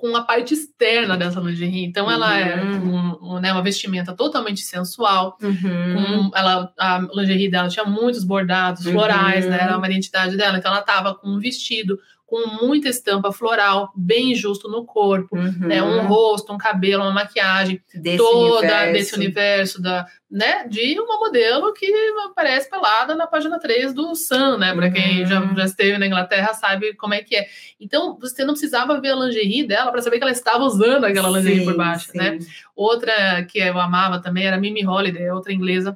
com 0.06 0.16
a 0.16 0.22
parte 0.22 0.54
externa 0.54 1.18
dessa 1.18 1.40
lingerie. 1.40 1.84
Então, 1.84 2.10
ela 2.10 2.38
é 2.38 2.62
uhum. 2.62 3.18
um, 3.22 3.36
um, 3.36 3.40
né, 3.40 3.52
uma 3.52 3.64
vestimenta 3.64 4.14
totalmente 4.14 4.62
sensual. 4.62 5.36
Uhum. 5.42 6.30
Com, 6.30 6.38
ela, 6.38 6.72
a 6.78 7.00
lingerie 7.16 7.50
dela 7.50 7.68
tinha 7.68 7.86
muitos 7.86 8.24
bordados 8.24 8.84
florais, 8.84 9.48
né? 9.48 9.58
Era 9.60 9.72
uhum. 9.72 9.80
uma 9.80 9.88
identidade 9.88 10.38
dela. 10.38 10.60
Então, 10.60 10.72
ela 10.72 10.82
estava 10.82 11.16
com 11.16 11.30
um 11.30 11.40
vestido 11.40 12.00
com 12.26 12.66
muita 12.66 12.90
estampa 12.90 13.32
floral, 13.32 13.92
bem 13.96 14.34
justo 14.34 14.68
no 14.68 14.84
corpo, 14.84 15.38
uhum. 15.38 15.68
né? 15.68 15.84
Um 15.84 16.08
rosto, 16.08 16.52
um 16.52 16.58
cabelo, 16.58 17.04
uma 17.04 17.12
maquiagem 17.12 17.80
desse 17.94 18.18
toda 18.18 18.58
universo. 18.58 18.94
desse 18.94 19.16
universo 19.16 19.82
da, 19.82 20.08
né? 20.30 20.68
De 20.68 21.00
uma 21.00 21.20
modelo 21.20 21.72
que 21.74 21.86
aparece 22.26 22.68
pelada 22.68 23.14
na 23.14 23.28
página 23.28 23.60
3 23.60 23.94
do 23.94 24.16
Sun, 24.16 24.58
né? 24.58 24.74
Para 24.74 24.90
quem 24.90 25.24
já, 25.26 25.40
uhum. 25.40 25.56
já 25.56 25.66
esteve 25.66 26.00
na 26.00 26.08
Inglaterra 26.08 26.54
sabe 26.56 26.96
como 26.96 27.14
é 27.14 27.22
que 27.22 27.36
é. 27.36 27.48
Então, 27.80 28.18
você 28.20 28.44
não 28.44 28.54
precisava 28.54 29.00
ver 29.00 29.12
a 29.12 29.16
lingerie 29.16 29.68
dela 29.68 29.92
para 29.92 30.02
saber 30.02 30.18
que 30.18 30.24
ela 30.24 30.32
estava 30.32 30.64
usando 30.64 31.06
aquela 31.06 31.30
lingerie 31.30 31.60
sim, 31.60 31.66
por 31.66 31.78
baixo, 31.78 32.10
né? 32.16 32.40
sim. 32.40 32.40
né? 32.40 32.54
Outra 32.76 33.46
que 33.46 33.60
eu 33.60 33.80
amava 33.80 34.20
também 34.20 34.48
era 34.48 34.58
Mimi 34.58 34.86
Holiday, 34.86 35.30
outra 35.30 35.54
inglesa 35.54 35.96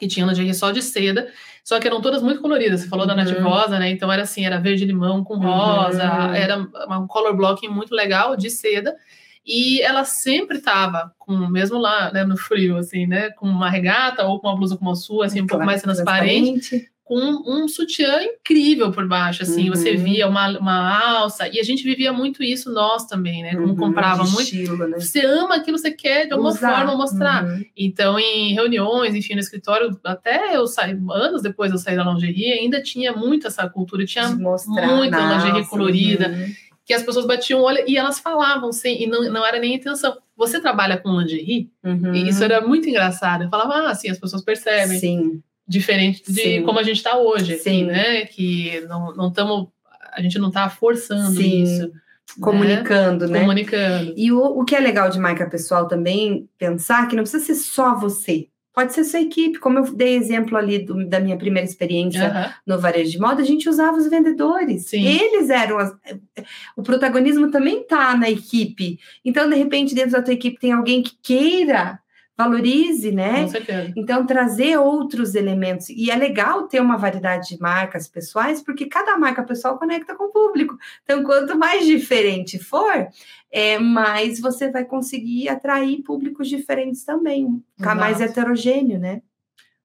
que 0.00 0.08
tinha 0.08 0.26
lingerie 0.26 0.54
só 0.54 0.70
de 0.70 0.82
seda 0.82 1.30
só 1.64 1.78
que 1.78 1.86
eram 1.86 2.00
todas 2.00 2.22
muito 2.22 2.40
coloridas. 2.40 2.80
Você 2.80 2.88
falou 2.88 3.06
uhum. 3.06 3.14
da 3.14 3.24
Nath 3.24 3.38
Rosa, 3.38 3.78
né? 3.78 3.90
Então 3.90 4.10
era 4.12 4.22
assim, 4.22 4.44
era 4.44 4.58
verde 4.58 4.84
limão 4.84 5.22
com 5.22 5.36
rosa, 5.36 6.04
uhum. 6.04 6.34
era 6.34 6.58
um 6.58 7.06
color 7.06 7.36
blocking 7.36 7.68
muito 7.68 7.94
legal 7.94 8.36
de 8.36 8.50
seda. 8.50 8.94
E 9.44 9.80
ela 9.82 10.04
sempre 10.04 10.58
estava 10.58 11.12
com, 11.18 11.36
mesmo 11.48 11.76
lá, 11.76 12.12
né, 12.12 12.24
no 12.24 12.36
frio, 12.36 12.76
assim, 12.76 13.06
né, 13.06 13.30
com 13.30 13.46
uma 13.46 13.68
regata 13.68 14.24
ou 14.24 14.40
com 14.40 14.46
uma 14.46 14.56
blusa 14.56 14.76
como 14.76 14.92
a 14.92 14.94
sua, 14.94 15.26
assim, 15.26 15.42
um 15.42 15.48
pouco 15.48 15.64
mais 15.64 15.82
transparente, 15.82 16.60
transparente, 16.60 16.91
com 17.04 17.18
um 17.18 17.66
sutiã 17.66 18.22
incrível 18.22 18.92
por 18.92 19.06
baixo, 19.06 19.42
assim, 19.42 19.68
uhum. 19.68 19.74
você 19.74 19.96
via 19.96 20.26
uma, 20.28 20.58
uma 20.58 21.18
alça, 21.18 21.48
e 21.48 21.58
a 21.58 21.62
gente 21.62 21.82
vivia 21.82 22.12
muito 22.12 22.42
isso 22.42 22.72
nós 22.72 23.06
também, 23.06 23.42
né, 23.42 23.54
como 23.54 23.68
uhum, 23.68 23.76
comprava 23.76 24.22
muito, 24.24 24.42
estilo, 24.42 24.88
né? 24.88 24.98
você 24.98 25.20
ama 25.26 25.56
aquilo, 25.56 25.76
você 25.76 25.90
quer 25.90 26.26
de 26.26 26.32
alguma 26.32 26.50
Usar. 26.50 26.76
forma 26.76 26.96
mostrar, 26.96 27.44
uhum. 27.44 27.64
então 27.76 28.18
em 28.18 28.54
reuniões, 28.54 29.14
enfim, 29.14 29.34
no 29.34 29.40
escritório, 29.40 29.98
até 30.04 30.56
eu 30.56 30.66
saí, 30.66 30.96
anos 31.10 31.42
depois 31.42 31.72
eu 31.72 31.78
saí 31.78 31.96
da 31.96 32.04
lingerie, 32.04 32.52
ainda 32.52 32.80
tinha 32.80 33.12
muito 33.12 33.48
essa 33.48 33.68
cultura, 33.68 34.06
tinha 34.06 34.28
muita 34.28 35.18
lingerie 35.18 35.66
colorida, 35.66 36.28
uhum. 36.28 36.52
que 36.84 36.94
as 36.94 37.02
pessoas 37.02 37.26
batiam 37.26 37.60
o 37.60 37.64
olho 37.64 37.82
e 37.86 37.96
elas 37.96 38.20
falavam, 38.20 38.72
sim, 38.72 38.96
e 39.02 39.06
não, 39.08 39.22
não 39.30 39.44
era 39.44 39.58
nem 39.58 39.74
intenção. 39.74 40.16
Você 40.36 40.60
trabalha 40.60 40.96
com 40.96 41.20
lingerie? 41.20 41.70
Uhum. 41.84 42.14
E 42.14 42.28
isso 42.28 42.42
era 42.42 42.60
muito 42.60 42.88
engraçado. 42.88 43.44
Eu 43.44 43.48
falava, 43.48 43.90
ah, 43.90 43.94
sim, 43.94 44.08
as 44.08 44.18
pessoas 44.18 44.42
percebem. 44.42 44.98
Sim 44.98 45.42
diferente 45.72 46.22
de 46.30 46.42
Sim. 46.42 46.62
como 46.62 46.78
a 46.78 46.82
gente 46.82 46.96
está 46.96 47.18
hoje, 47.18 47.54
assim, 47.54 47.84
né? 47.84 48.26
Que 48.26 48.80
não 48.88 49.28
estamos, 49.28 49.68
a 50.12 50.20
gente 50.20 50.38
não 50.38 50.48
está 50.48 50.68
forçando 50.68 51.36
Sim. 51.36 51.62
isso. 51.62 51.82
Né? 51.88 51.92
Comunicando, 52.40 53.26
né? 53.26 53.32
né? 53.32 53.40
Comunicando. 53.40 54.14
E 54.16 54.30
o, 54.30 54.40
o 54.40 54.64
que 54.64 54.76
é 54.76 54.80
legal 54.80 55.08
de 55.08 55.18
marca 55.18 55.48
pessoal 55.48 55.88
também, 55.88 56.48
pensar 56.58 57.08
que 57.08 57.16
não 57.16 57.22
precisa 57.22 57.44
ser 57.44 57.54
só 57.54 57.94
você. 57.94 58.48
Pode 58.74 58.94
ser 58.94 59.04
sua 59.04 59.20
equipe, 59.20 59.58
como 59.58 59.78
eu 59.78 59.94
dei 59.94 60.16
exemplo 60.16 60.56
ali 60.56 60.78
do, 60.78 61.06
da 61.06 61.20
minha 61.20 61.36
primeira 61.36 61.68
experiência 61.68 62.24
uhum. 62.24 62.52
no 62.74 62.80
varejo 62.80 63.10
de 63.10 63.18
moda, 63.18 63.42
a 63.42 63.44
gente 63.44 63.68
usava 63.68 63.98
os 63.98 64.08
vendedores. 64.08 64.86
Sim. 64.86 65.06
Eles 65.06 65.50
eram. 65.50 65.78
As, 65.78 65.94
o 66.74 66.82
protagonismo 66.82 67.50
também 67.50 67.82
está 67.82 68.16
na 68.16 68.30
equipe. 68.30 68.98
Então, 69.22 69.48
de 69.48 69.56
repente, 69.56 69.94
dentro 69.94 70.12
da 70.12 70.22
tua 70.22 70.32
equipe 70.32 70.58
tem 70.58 70.72
alguém 70.72 71.02
que 71.02 71.12
queira 71.22 72.00
valorize, 72.36 73.12
né? 73.12 73.42
Com 73.42 73.48
certeza. 73.48 73.92
Então, 73.96 74.26
trazer 74.26 74.78
outros 74.78 75.34
elementos. 75.34 75.88
E 75.90 76.10
é 76.10 76.16
legal 76.16 76.66
ter 76.66 76.80
uma 76.80 76.96
variedade 76.96 77.48
de 77.48 77.60
marcas 77.60 78.08
pessoais, 78.08 78.62
porque 78.62 78.86
cada 78.86 79.16
marca 79.16 79.42
pessoal 79.42 79.78
conecta 79.78 80.14
com 80.14 80.24
o 80.24 80.32
público. 80.32 80.76
Então, 81.04 81.22
quanto 81.22 81.56
mais 81.58 81.86
diferente 81.86 82.58
for, 82.58 83.08
é, 83.50 83.78
mais 83.78 84.40
você 84.40 84.70
vai 84.70 84.84
conseguir 84.84 85.48
atrair 85.48 86.02
públicos 86.02 86.48
diferentes 86.48 87.04
também, 87.04 87.62
ficar 87.76 87.94
mais 87.94 88.20
heterogêneo, 88.20 88.98
né? 88.98 89.22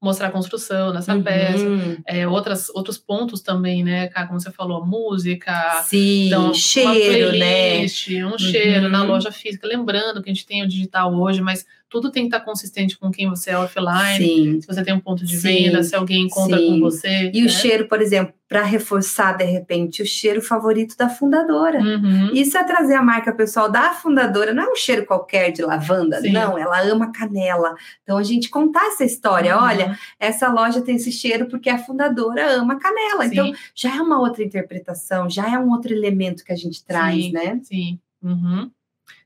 mostrar 0.00 0.28
a 0.28 0.30
construção 0.30 0.92
nessa 0.92 1.14
uhum. 1.14 1.22
peça, 1.22 1.64
é, 2.06 2.26
outras, 2.26 2.68
outros 2.70 2.96
pontos 2.96 3.40
também, 3.40 3.82
né, 3.82 4.08
como 4.08 4.40
você 4.40 4.50
falou, 4.50 4.86
música, 4.86 5.82
Sim, 5.82 6.26
então, 6.26 6.54
cheiro, 6.54 7.30
playlist, 7.30 8.08
né? 8.08 8.24
um 8.24 8.30
uhum. 8.30 8.38
cheiro 8.38 8.88
na 8.88 9.02
loja 9.02 9.32
física, 9.32 9.66
lembrando 9.66 10.22
que 10.22 10.30
a 10.30 10.32
gente 10.32 10.46
tem 10.46 10.62
o 10.62 10.68
digital 10.68 11.12
hoje, 11.12 11.40
mas 11.40 11.66
tudo 11.88 12.10
tem 12.10 12.24
que 12.28 12.34
estar 12.34 12.44
consistente 12.44 12.98
com 12.98 13.10
quem 13.10 13.28
você 13.28 13.50
é 13.50 13.58
offline, 13.58 14.18
Sim. 14.18 14.60
se 14.60 14.66
você 14.66 14.84
tem 14.84 14.94
um 14.94 15.00
ponto 15.00 15.24
de 15.24 15.36
Sim. 15.36 15.64
venda, 15.64 15.82
se 15.82 15.94
alguém 15.96 16.24
encontra 16.24 16.58
Sim. 16.58 16.68
com 16.68 16.80
você. 16.80 17.30
E 17.32 17.40
né? 17.40 17.46
o 17.46 17.48
cheiro, 17.48 17.88
por 17.88 18.02
exemplo, 18.02 18.34
para 18.48 18.62
reforçar 18.62 19.36
de 19.36 19.44
repente 19.44 20.02
o 20.02 20.06
cheiro 20.06 20.40
favorito 20.40 20.96
da 20.96 21.08
fundadora. 21.08 21.80
Uhum. 21.80 22.30
Isso 22.32 22.56
é 22.56 22.64
trazer 22.64 22.94
a 22.94 23.02
marca 23.02 23.32
pessoal 23.32 23.70
da 23.70 23.92
fundadora, 23.92 24.54
não 24.54 24.64
é 24.64 24.72
um 24.72 24.76
cheiro 24.76 25.04
qualquer 25.04 25.50
de 25.50 25.62
lavanda, 25.62 26.20
Sim. 26.20 26.32
não, 26.32 26.58
ela 26.58 26.80
ama 26.82 27.12
canela. 27.12 27.74
Então 28.02 28.16
a 28.16 28.22
gente 28.22 28.48
contar 28.48 28.86
essa 28.86 29.04
história, 29.04 29.56
uhum. 29.56 29.64
olha, 29.64 29.98
essa 30.18 30.48
loja 30.48 30.80
tem 30.80 30.96
esse 30.96 31.12
cheiro 31.12 31.46
porque 31.46 31.68
a 31.68 31.78
fundadora 31.78 32.54
ama 32.54 32.78
canela. 32.78 33.24
Sim. 33.24 33.32
Então 33.32 33.52
já 33.74 33.96
é 33.96 34.00
uma 34.00 34.20
outra 34.20 34.42
interpretação, 34.42 35.28
já 35.28 35.52
é 35.52 35.58
um 35.58 35.70
outro 35.70 35.92
elemento 35.92 36.44
que 36.44 36.52
a 36.52 36.56
gente 36.56 36.84
traz, 36.84 37.24
Sim. 37.24 37.32
né? 37.32 37.60
Sim. 37.62 37.98
Uhum. 38.22 38.70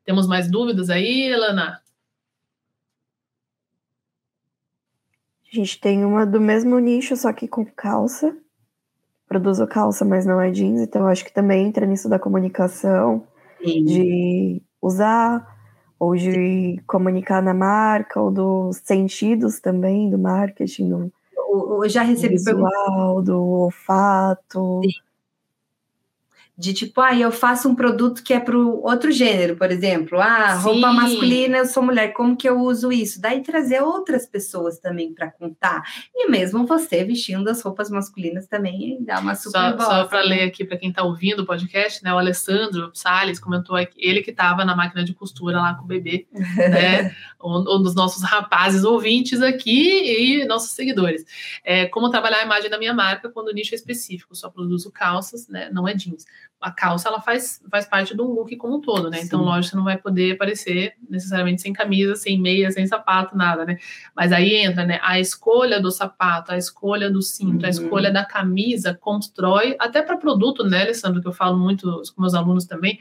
Temos 0.05 0.27
mais 0.27 0.51
dúvidas 0.51 0.91
aí, 0.91 1.35
Lana? 1.35 1.81
A 5.53 5.57
gente 5.57 5.79
tem 5.81 6.05
uma 6.05 6.25
do 6.25 6.41
mesmo 6.41 6.79
nicho, 6.79 7.17
só 7.17 7.33
que 7.33 7.47
com 7.47 7.65
calça 7.65 8.35
produzo 9.33 9.67
calça, 9.67 10.05
mas 10.05 10.27
não 10.27 10.39
é 10.39 10.51
jeans, 10.51 10.83
então 10.83 11.07
acho 11.07 11.25
que 11.25 11.33
também 11.33 11.67
entra 11.67 11.87
nisso 11.87 12.07
da 12.07 12.19
comunicação, 12.19 13.27
Sim. 13.65 13.83
de 13.83 14.63
usar 14.81 15.51
ou 15.99 16.15
de 16.15 16.83
comunicar 16.87 17.41
na 17.41 17.55
marca, 17.55 18.21
ou 18.21 18.31
dos 18.31 18.77
sentidos 18.85 19.59
também 19.59 20.11
do 20.11 20.19
marketing, 20.19 20.89
do, 20.91 21.13
eu 21.83 21.89
já 21.89 22.03
recebi 22.03 22.35
visual, 22.35 23.23
do 23.23 23.41
olfato. 23.41 24.81
Sim. 24.85 24.91
De 26.57 26.75
tipo, 26.75 27.01
ah, 27.01 27.15
eu 27.17 27.33
faço 27.33 27.67
um 27.67 27.75
produto 27.75 28.23
que 28.23 28.35
é 28.35 28.39
para 28.39 28.57
outro 28.57 29.11
gênero, 29.11 29.57
por 29.57 29.71
exemplo, 29.71 30.21
ah, 30.21 30.57
Sim. 30.57 30.63
roupa 30.65 30.93
masculina, 30.93 31.59
eu 31.59 31.67
sou 31.67 31.83
mulher, 31.83 32.13
como 32.13 32.37
que 32.37 32.47
eu 32.47 32.61
uso 32.61 32.93
isso? 32.93 33.21
Daí 33.21 33.43
trazer 33.43 33.81
outras 33.81 34.27
pessoas 34.27 34.79
também 34.79 35.15
para 35.15 35.31
contar. 35.31 35.83
E 36.15 36.29
mesmo 36.29 36.67
você 36.67 37.05
vestindo 37.05 37.49
as 37.49 37.63
roupas 37.63 37.89
masculinas 37.89 38.47
também 38.47 38.99
dá 39.01 39.19
uma 39.19 39.35
super 39.35 39.79
Só, 39.79 39.79
só 39.79 40.05
para 40.05 40.23
né? 40.23 40.29
ler 40.29 40.43
aqui 40.43 40.63
para 40.63 40.77
quem 40.77 40.91
está 40.91 41.03
ouvindo 41.03 41.41
o 41.41 41.47
podcast, 41.47 42.05
né? 42.05 42.13
O 42.13 42.19
Alessandro 42.19 42.91
Salles 42.93 43.41
comentou 43.41 43.75
aqui, 43.75 43.97
ele 43.97 44.21
que 44.21 44.31
estava 44.31 44.63
na 44.63 44.77
máquina 44.77 45.05
de 45.05 45.15
costura 45.15 45.59
lá 45.59 45.75
com 45.75 45.85
o 45.85 45.89
bebê, 45.89 46.27
né? 46.33 47.17
um, 47.43 47.77
um 47.77 47.83
dos 47.83 47.95
nossos 47.95 48.23
rapazes 48.23 48.85
ouvintes 48.85 49.41
aqui 49.41 50.43
e 50.43 50.45
nossos 50.47 50.73
seguidores. 50.73 51.25
É, 51.65 51.87
como 51.87 52.11
trabalhar 52.11 52.41
a 52.41 52.45
imagem 52.45 52.69
da 52.69 52.79
minha 52.79 52.93
marca 52.93 53.31
quando 53.31 53.49
o 53.49 53.53
nicho 53.53 53.75
é 53.75 53.77
específico, 53.77 54.37
só 54.37 54.51
produzo 54.51 54.93
calças, 54.93 55.49
né? 55.49 55.71
Não 55.73 55.89
é 55.89 55.95
jeans. 55.95 56.27
A 56.63 56.71
calça 56.71 57.09
ela 57.09 57.21
faz, 57.21 57.61
faz 57.71 57.87
parte 57.87 58.17
do 58.17 58.25
look 58.25 58.57
como 58.57 58.77
um 58.77 58.81
todo, 58.81 59.11
né? 59.11 59.21
Então, 59.23 59.41
Sim. 59.41 59.45
lógico, 59.47 59.71
você 59.73 59.77
não 59.77 59.85
vai 59.85 59.99
poder 59.99 60.33
aparecer 60.35 60.95
necessariamente 61.11 61.61
sem 61.61 61.73
camisa, 61.73 62.15
sem 62.15 62.41
meia, 62.41 62.71
sem 62.71 62.87
sapato, 62.87 63.37
nada, 63.37 63.65
né? 63.65 63.77
Mas 64.17 64.33
aí 64.33 64.55
entra, 64.55 64.85
né? 64.87 65.01
A 65.03 65.19
escolha 65.19 65.81
do 65.81 65.91
sapato, 65.91 66.53
a 66.53 66.57
escolha 66.57 67.11
do 67.11 67.21
cinto, 67.21 67.65
a 67.65 67.69
Uhum. 67.69 67.71
escolha 67.71 68.11
da 68.13 68.25
camisa 68.25 68.95
constrói, 69.01 69.77
até 69.79 70.01
para 70.03 70.17
produto, 70.17 70.65
né, 70.65 70.83
Alessandro, 70.83 71.21
que 71.21 71.29
eu 71.29 71.33
falo 71.33 71.59
muito 71.59 72.01
com 72.15 72.21
meus 72.23 72.35
alunos 72.35 72.65
também. 72.65 72.99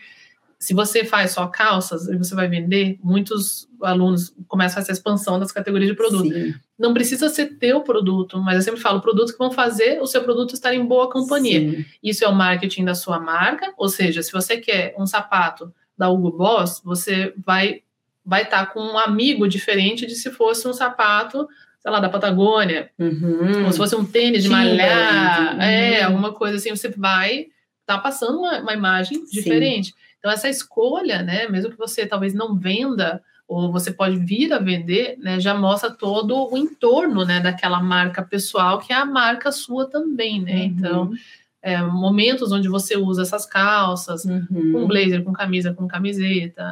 Se 0.62 0.76
você 0.76 1.04
faz 1.04 1.32
só 1.32 1.48
calças 1.48 2.08
e 2.08 2.16
você 2.16 2.36
vai 2.36 2.48
vender, 2.48 3.00
muitos 3.04 3.68
alunos 3.82 4.32
começam 4.48 4.80
essa 4.80 4.92
expansão 4.92 5.40
das 5.40 5.52
categorias 5.52 5.90
de 5.90 5.98
produto. 5.98 6.32
Sim, 6.32 6.54
Não 6.78 6.94
precisa 6.94 7.30
ser 7.30 7.58
teu 7.58 7.82
produto, 7.82 8.40
mas 8.40 8.58
eu 8.58 8.62
sempre 8.62 8.80
falo 8.80 9.02
produtos 9.02 9.32
que 9.32 9.40
vão 9.40 9.52
fazer 9.52 10.00
o 10.00 10.06
seu 10.06 10.22
produto 10.24 10.54
estar 10.54 10.76
em 10.76 10.86
boa 10.86 11.10
companhia. 11.10 11.60
sim. 11.60 11.86
Isso 12.04 12.24
é 12.24 12.28
o 12.28 12.36
marketing 12.36 12.86
da 12.86 12.94
sua 12.94 13.20
marca, 13.20 13.74
ou 13.76 13.90
seja, 13.90 14.22
se 14.22 14.32
você 14.32 14.58
quer 14.58 14.94
um 15.00 15.08
sapato 15.08 15.74
da 15.98 16.10
Hugo 16.10 16.32
Boss, 16.32 16.80
você 16.86 17.34
vai 17.44 17.82
vai 18.24 18.44
estar 18.44 18.68
com 18.68 18.80
um 18.80 19.00
amigo 19.00 19.48
diferente 19.48 20.06
de 20.06 20.14
se 20.14 20.30
fosse 20.30 20.68
um 20.68 20.74
sapato, 20.74 21.48
sei 21.80 21.92
lá, 21.92 22.00
da 22.00 22.08
Patagônia, 22.08 22.92
Uhum. 23.00 23.66
ou 23.66 23.72
se 23.72 23.80
fosse 23.80 23.96
um 23.96 24.06
tênis 24.06 24.44
de 24.44 24.50
malhar, 24.50 25.56
uhum. 25.56 25.62
é, 25.62 26.04
alguma 26.04 26.32
coisa 26.32 26.58
assim, 26.58 26.70
você 26.70 26.88
vai 26.88 27.48
estar 27.82 27.98
passando 27.98 28.38
uma, 28.38 28.60
uma 28.60 28.74
imagem 28.74 29.26
Sim. 29.26 29.92
Então, 30.22 30.32
essa 30.32 30.48
escolha, 30.48 31.24
né, 31.24 31.48
mesmo 31.48 31.72
que 31.72 31.78
você 31.80 32.06
talvez 32.06 32.32
não 32.34 32.56
venda, 32.56 33.22
ou 33.48 33.72
você 33.72 33.92
pode 33.92 34.18
vir 34.18 34.54
a 34.54 34.60
vender, 34.60 35.18
né, 35.20 35.40
já 35.40 35.56
mostra 35.56 35.90
todo 35.90 36.48
o 36.54 36.56
entorno, 36.56 37.26
né, 37.26 37.40
daquela 37.40 37.82
marca 37.82 38.22
pessoal, 38.22 38.78
que 38.78 38.94
é 38.94 38.96
a 38.96 39.04
marca 39.06 39.52
sua 39.52 39.90
também, 39.90 40.40
né? 40.42 40.66
Então, 40.66 41.06
Uhum. 41.08 41.16
é, 41.64 41.82
momentos 41.82 42.52
onde 42.52 42.70
você 42.70 42.96
usa 42.96 43.24
essas 43.24 43.46
calças, 43.48 44.24
com 44.24 44.56
Uhum. 44.56 44.88
blazer, 44.88 45.24
com 45.24 45.34
camisa, 45.34 45.74
com 45.74 45.88
camiseta, 45.88 46.64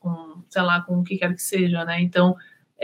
com, 0.00 0.42
sei 0.48 0.62
lá, 0.62 0.80
com 0.80 0.98
o 1.00 1.04
que 1.04 1.18
quer 1.18 1.34
que 1.34 1.42
seja, 1.42 1.84
né? 1.84 2.00
Então, 2.00 2.34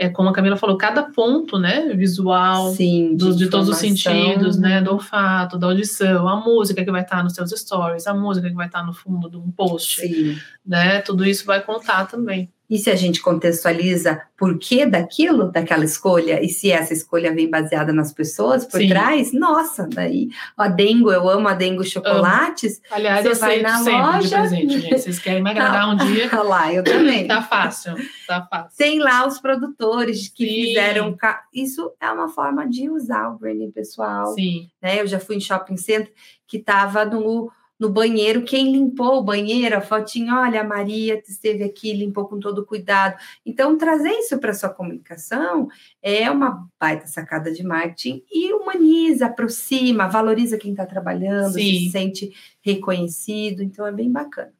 é 0.01 0.09
como 0.09 0.29
a 0.29 0.33
Camila 0.33 0.57
falou, 0.57 0.77
cada 0.77 1.03
ponto, 1.03 1.59
né, 1.59 1.93
visual, 1.95 2.71
Sim, 2.73 3.15
dos- 3.15 3.37
de, 3.37 3.47
todos 3.49 3.69
os 3.69 3.77
sentidos, 3.77 4.57
né? 4.57 4.81
Do 4.81 4.93
olfato, 4.93 5.59
da 5.59 5.67
audição, 5.67 6.27
a 6.27 6.35
música 6.37 6.83
que 6.83 6.89
vai 6.91 7.01
estar 7.03 7.23
nos 7.23 7.33
seus 7.33 7.51
stories, 7.51 8.07
a 8.07 8.13
música 8.13 8.49
que 8.49 8.55
vai 8.55 8.65
estar 8.65 8.83
no 8.83 8.93
fundo 8.93 9.29
de 9.29 9.37
um 9.37 9.51
post, 9.51 10.01
Sim. 10.01 10.37
né? 10.65 11.01
Tudo 11.01 11.23
isso 11.23 11.45
vai 11.45 11.61
contar 11.61 12.05
também. 12.07 12.49
E 12.71 12.77
se 12.77 12.89
a 12.89 12.95
gente 12.95 13.21
contextualiza 13.21 14.21
por 14.37 14.57
que 14.57 14.85
daquilo, 14.85 15.51
daquela 15.51 15.83
escolha, 15.83 16.41
e 16.41 16.47
se 16.47 16.71
essa 16.71 16.93
escolha 16.93 17.33
vem 17.35 17.49
baseada 17.49 17.91
nas 17.91 18.13
pessoas 18.13 18.63
por 18.63 18.79
Sim. 18.79 18.87
trás, 18.87 19.33
nossa, 19.33 19.89
daí 19.93 20.29
a 20.57 20.69
Dengo, 20.69 21.11
eu 21.11 21.27
amo 21.29 21.49
a 21.49 21.53
Dengo 21.53 21.83
chocolates. 21.83 22.81
Aliás, 22.89 23.25
Você 23.27 23.39
vai 23.41 23.61
na 23.61 23.77
sempre 23.79 23.91
de 23.91 23.99
loja- 23.99 24.39
presente, 24.39 24.79
gente. 24.79 24.97
Vocês 24.97 25.19
querem 25.19 25.43
me 25.43 25.49
agradar 25.49 25.89
um 25.93 25.97
dia? 25.97 26.29
Ah 26.31 26.41
lá, 26.41 26.73
eu 26.73 26.81
também. 26.81 27.27
Tá 27.27 27.41
fácil, 27.41 27.93
tá 28.25 28.47
fácil. 28.49 28.77
Tem 28.77 28.99
lá 28.99 29.27
os 29.27 29.37
produtores 29.39 30.29
que 30.29 30.47
Sim. 30.47 30.67
fizeram. 30.67 31.17
Isso 31.53 31.91
é 31.99 32.09
uma 32.09 32.29
forma 32.29 32.65
de 32.69 32.89
usar 32.89 33.29
o 33.29 33.37
branding 33.37 33.71
pessoal. 33.71 34.33
Sim, 34.33 34.69
né? 34.81 35.01
Eu 35.01 35.07
já 35.07 35.19
fui 35.19 35.35
em 35.35 35.41
shopping 35.41 35.75
center 35.75 36.13
que 36.47 36.55
estava 36.57 37.03
no, 37.03 37.51
no 37.81 37.89
banheiro. 37.89 38.43
Quem 38.43 38.71
limpou 38.71 39.17
o 39.17 39.23
banheiro? 39.23 39.75
A 39.75 39.81
fotinha, 39.81 40.39
olha, 40.39 40.61
a 40.61 40.63
Maria 40.63 41.19
esteve 41.27 41.63
aqui, 41.63 41.91
limpou 41.91 42.27
com 42.27 42.39
todo 42.39 42.63
cuidado. 42.63 43.17
Então, 43.43 43.75
trazer 43.75 44.11
isso 44.11 44.37
para 44.37 44.53
sua 44.53 44.69
comunicação 44.69 45.67
é 45.99 46.29
uma 46.29 46.69
baita 46.79 47.07
sacada 47.07 47.51
de 47.51 47.63
marketing 47.63 48.21
e 48.31 48.53
humaniza, 48.53 49.25
aproxima, 49.25 50.07
valoriza 50.07 50.59
quem 50.59 50.71
está 50.71 50.85
trabalhando, 50.85 51.53
Sim. 51.53 51.85
se 51.85 51.89
sente 51.89 52.31
reconhecido. 52.61 53.61
Então, 53.63 53.85
é 53.85 53.91
bem 53.91 54.11
bacana. 54.11 54.51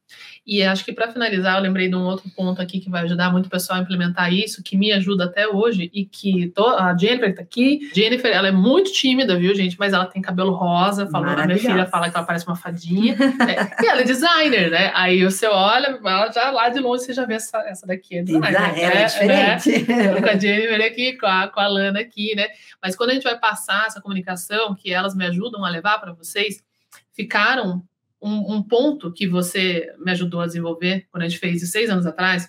E 0.46 0.62
acho 0.62 0.84
que 0.84 0.92
para 0.92 1.10
finalizar, 1.10 1.56
eu 1.56 1.62
lembrei 1.62 1.88
de 1.88 1.96
um 1.96 2.02
outro 2.02 2.28
ponto 2.36 2.60
aqui 2.60 2.80
que 2.80 2.90
vai 2.90 3.02
ajudar 3.04 3.30
muito 3.32 3.46
o 3.46 3.48
pessoal 3.50 3.78
a 3.78 3.82
implementar 3.82 4.30
isso, 4.32 4.62
que 4.62 4.76
me 4.76 4.92
ajuda 4.92 5.24
até 5.24 5.48
hoje 5.48 5.90
e 5.94 6.04
que 6.04 6.48
to- 6.48 6.66
a 6.66 6.94
Jennifer 6.94 7.34
tá 7.34 7.40
aqui. 7.40 7.90
Jennifer, 7.94 8.30
ela 8.30 8.48
é 8.48 8.52
muito 8.52 8.92
tímida, 8.92 9.36
viu, 9.38 9.54
gente? 9.54 9.78
Mas 9.78 9.94
ela 9.94 10.04
tem 10.04 10.20
cabelo 10.20 10.52
rosa. 10.52 11.06
Falou, 11.06 11.30
a 11.30 11.46
minha 11.46 11.58
filha 11.58 11.86
fala 11.86 12.10
que 12.10 12.16
ela 12.16 12.26
parece 12.26 12.46
uma 12.46 12.56
fadinha. 12.56 13.16
né? 13.16 13.70
E 13.82 13.86
ela 13.86 14.02
é 14.02 14.04
designer, 14.04 14.70
né? 14.70 14.90
Aí 14.94 15.24
você 15.24 15.46
olha, 15.46 15.98
ela 16.04 16.30
já 16.30 16.50
lá 16.50 16.68
de 16.68 16.78
longe 16.80 17.04
você 17.04 17.14
já 17.14 17.24
vê 17.24 17.34
essa, 17.34 17.58
essa 17.66 17.86
daqui. 17.86 18.18
É 18.18 18.22
designer, 18.22 18.54
Ela 18.54 18.74
é 18.76 18.94
né? 18.94 19.04
diferente. 19.06 19.88
Né? 19.88 20.20
com 20.20 20.28
a 20.28 20.38
Jennifer 20.38 20.84
aqui, 20.86 21.12
com 21.16 21.26
a, 21.26 21.48
com 21.48 21.60
a 21.60 21.66
Lana 21.68 22.00
aqui, 22.00 22.34
né? 22.36 22.48
Mas 22.82 22.94
quando 22.94 23.10
a 23.10 23.14
gente 23.14 23.22
vai 23.24 23.38
passar 23.38 23.86
essa 23.86 24.00
comunicação, 24.00 24.74
que 24.74 24.92
elas 24.92 25.14
me 25.14 25.24
ajudam 25.24 25.64
a 25.64 25.70
levar 25.70 25.98
para 26.00 26.12
vocês, 26.12 26.62
ficaram 27.14 27.82
um, 28.22 28.54
um 28.56 28.62
ponto 28.62 29.12
que 29.12 29.26
você 29.26 29.92
me 29.98 30.12
ajudou 30.12 30.40
a 30.40 30.46
desenvolver 30.46 31.06
quando 31.10 31.24
a 31.24 31.28
gente 31.28 31.38
fez 31.40 31.62
isso 31.62 31.72
seis 31.72 31.90
anos 31.90 32.06
atrás, 32.06 32.48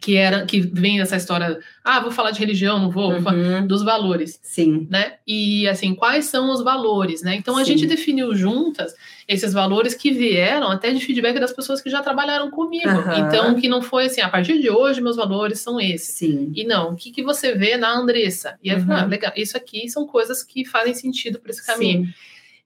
que 0.00 0.16
era 0.16 0.44
que 0.44 0.60
vem 0.60 1.00
essa 1.00 1.16
história, 1.16 1.60
ah, 1.84 2.00
vou 2.00 2.10
falar 2.10 2.32
de 2.32 2.40
religião, 2.40 2.78
não 2.78 2.90
vou, 2.90 3.12
Uhum. 3.12 3.66
dos 3.66 3.84
valores, 3.84 4.38
Sim. 4.42 4.86
né? 4.90 5.14
E 5.26 5.66
assim, 5.68 5.94
quais 5.94 6.24
são 6.24 6.50
os 6.52 6.60
valores, 6.62 7.22
né? 7.22 7.36
Então 7.36 7.56
a 7.56 7.64
Sim. 7.64 7.72
gente 7.72 7.86
definiu 7.86 8.34
juntas 8.34 8.94
esses 9.28 9.52
valores 9.52 9.94
que 9.94 10.10
vieram 10.10 10.68
até 10.72 10.92
de 10.92 10.98
feedback 11.00 11.38
das 11.38 11.52
pessoas 11.52 11.80
que 11.80 11.88
já 11.88 12.02
trabalharam 12.02 12.50
comigo. 12.50 12.88
Aham. 12.88 13.26
Então, 13.28 13.54
que 13.54 13.68
não 13.68 13.80
foi 13.80 14.06
assim, 14.06 14.20
a 14.20 14.28
partir 14.28 14.60
de 14.60 14.68
hoje 14.68 15.00
meus 15.00 15.16
valores 15.16 15.60
são 15.60 15.80
esses. 15.80 16.16
Sim. 16.16 16.52
E 16.54 16.64
não, 16.64 16.92
o 16.92 16.96
que, 16.96 17.12
que 17.12 17.22
você 17.22 17.54
vê 17.54 17.76
na 17.76 17.96
Andressa? 17.96 18.58
E 18.62 18.70
aí, 18.70 18.80
falei, 18.80 18.96
Uhum. 18.98 19.02
ah, 19.04 19.06
legal, 19.06 19.32
isso 19.36 19.56
aqui 19.56 19.88
são 19.88 20.04
coisas 20.04 20.42
que 20.42 20.64
fazem 20.64 20.94
sentido 20.94 21.38
para 21.38 21.52
esse 21.52 21.64
caminho. 21.64 22.06
Sim. 22.06 22.12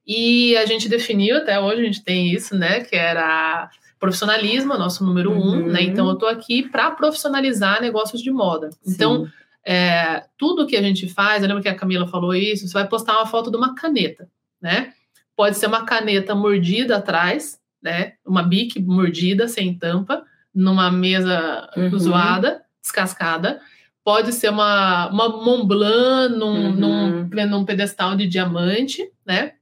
E 0.07 0.57
a 0.57 0.67
gente 0.67 0.89
definiu, 0.89 1.37
até 1.39 1.61
hoje 1.61 1.81
a 1.83 1.85
gente 1.85 2.03
tem 2.05 2.33
isso, 2.33 2.57
né? 2.57 2.81
Que 2.81 2.97
era 2.97 3.71
profissionalismo, 3.99 4.77
nosso 4.79 5.05
número 5.05 5.31
um, 5.31 5.37
Uhum. 5.63 5.67
né? 5.67 5.83
Então 5.83 6.09
eu 6.09 6.17
tô 6.17 6.27
aqui 6.27 6.63
para 6.69 6.91
profissionalizar 6.93 7.81
negócios 7.81 8.23
de 8.23 8.31
moda. 8.31 8.71
Então, 8.87 9.27
Sim. 9.27 9.33
é, 9.65 10.25
tudo 10.39 10.67
que 10.67 10.77
a 10.77 10.83
gente 10.83 11.07
faz, 11.09 11.43
eu 11.43 11.49
lembro 11.49 11.63
que 11.63 11.69
a 11.69 11.75
Camila 11.75 12.07
falou 12.07 12.35
isso, 12.35 12.67
você 12.67 12.73
vai 12.73 12.89
postar 12.89 13.17
uma 13.19 13.27
foto 13.27 13.51
de 13.51 13.57
uma 13.57 13.75
caneta, 13.75 14.29
né? 14.61 14.93
Pode 15.37 15.57
ser 15.59 15.67
uma 15.67 15.85
caneta 15.85 16.35
mordida 16.35 16.97
atrás, 16.97 17.59
né? 17.83 18.15
Uma 18.27 18.43
bique 18.43 18.81
mordida, 18.81 19.47
sem 19.49 19.75
tampa, 19.75 20.23
numa 20.55 20.91
mesa 20.91 21.69
Uhum. 21.77 21.99
zoada, 21.99 22.63
descascada. 22.83 23.61
Pode 24.03 24.33
ser 24.33 24.49
uma, 24.51 25.09
uma 25.11 25.29
Mont 25.29 25.67
Blanc 25.67 26.35
num, 26.35 26.71
Uhum. 26.71 27.29
num, 27.29 27.47
num 27.49 27.65
pedestal 27.67 28.17
de 28.17 28.27
diamante, 28.27 29.07
né? 29.27 29.53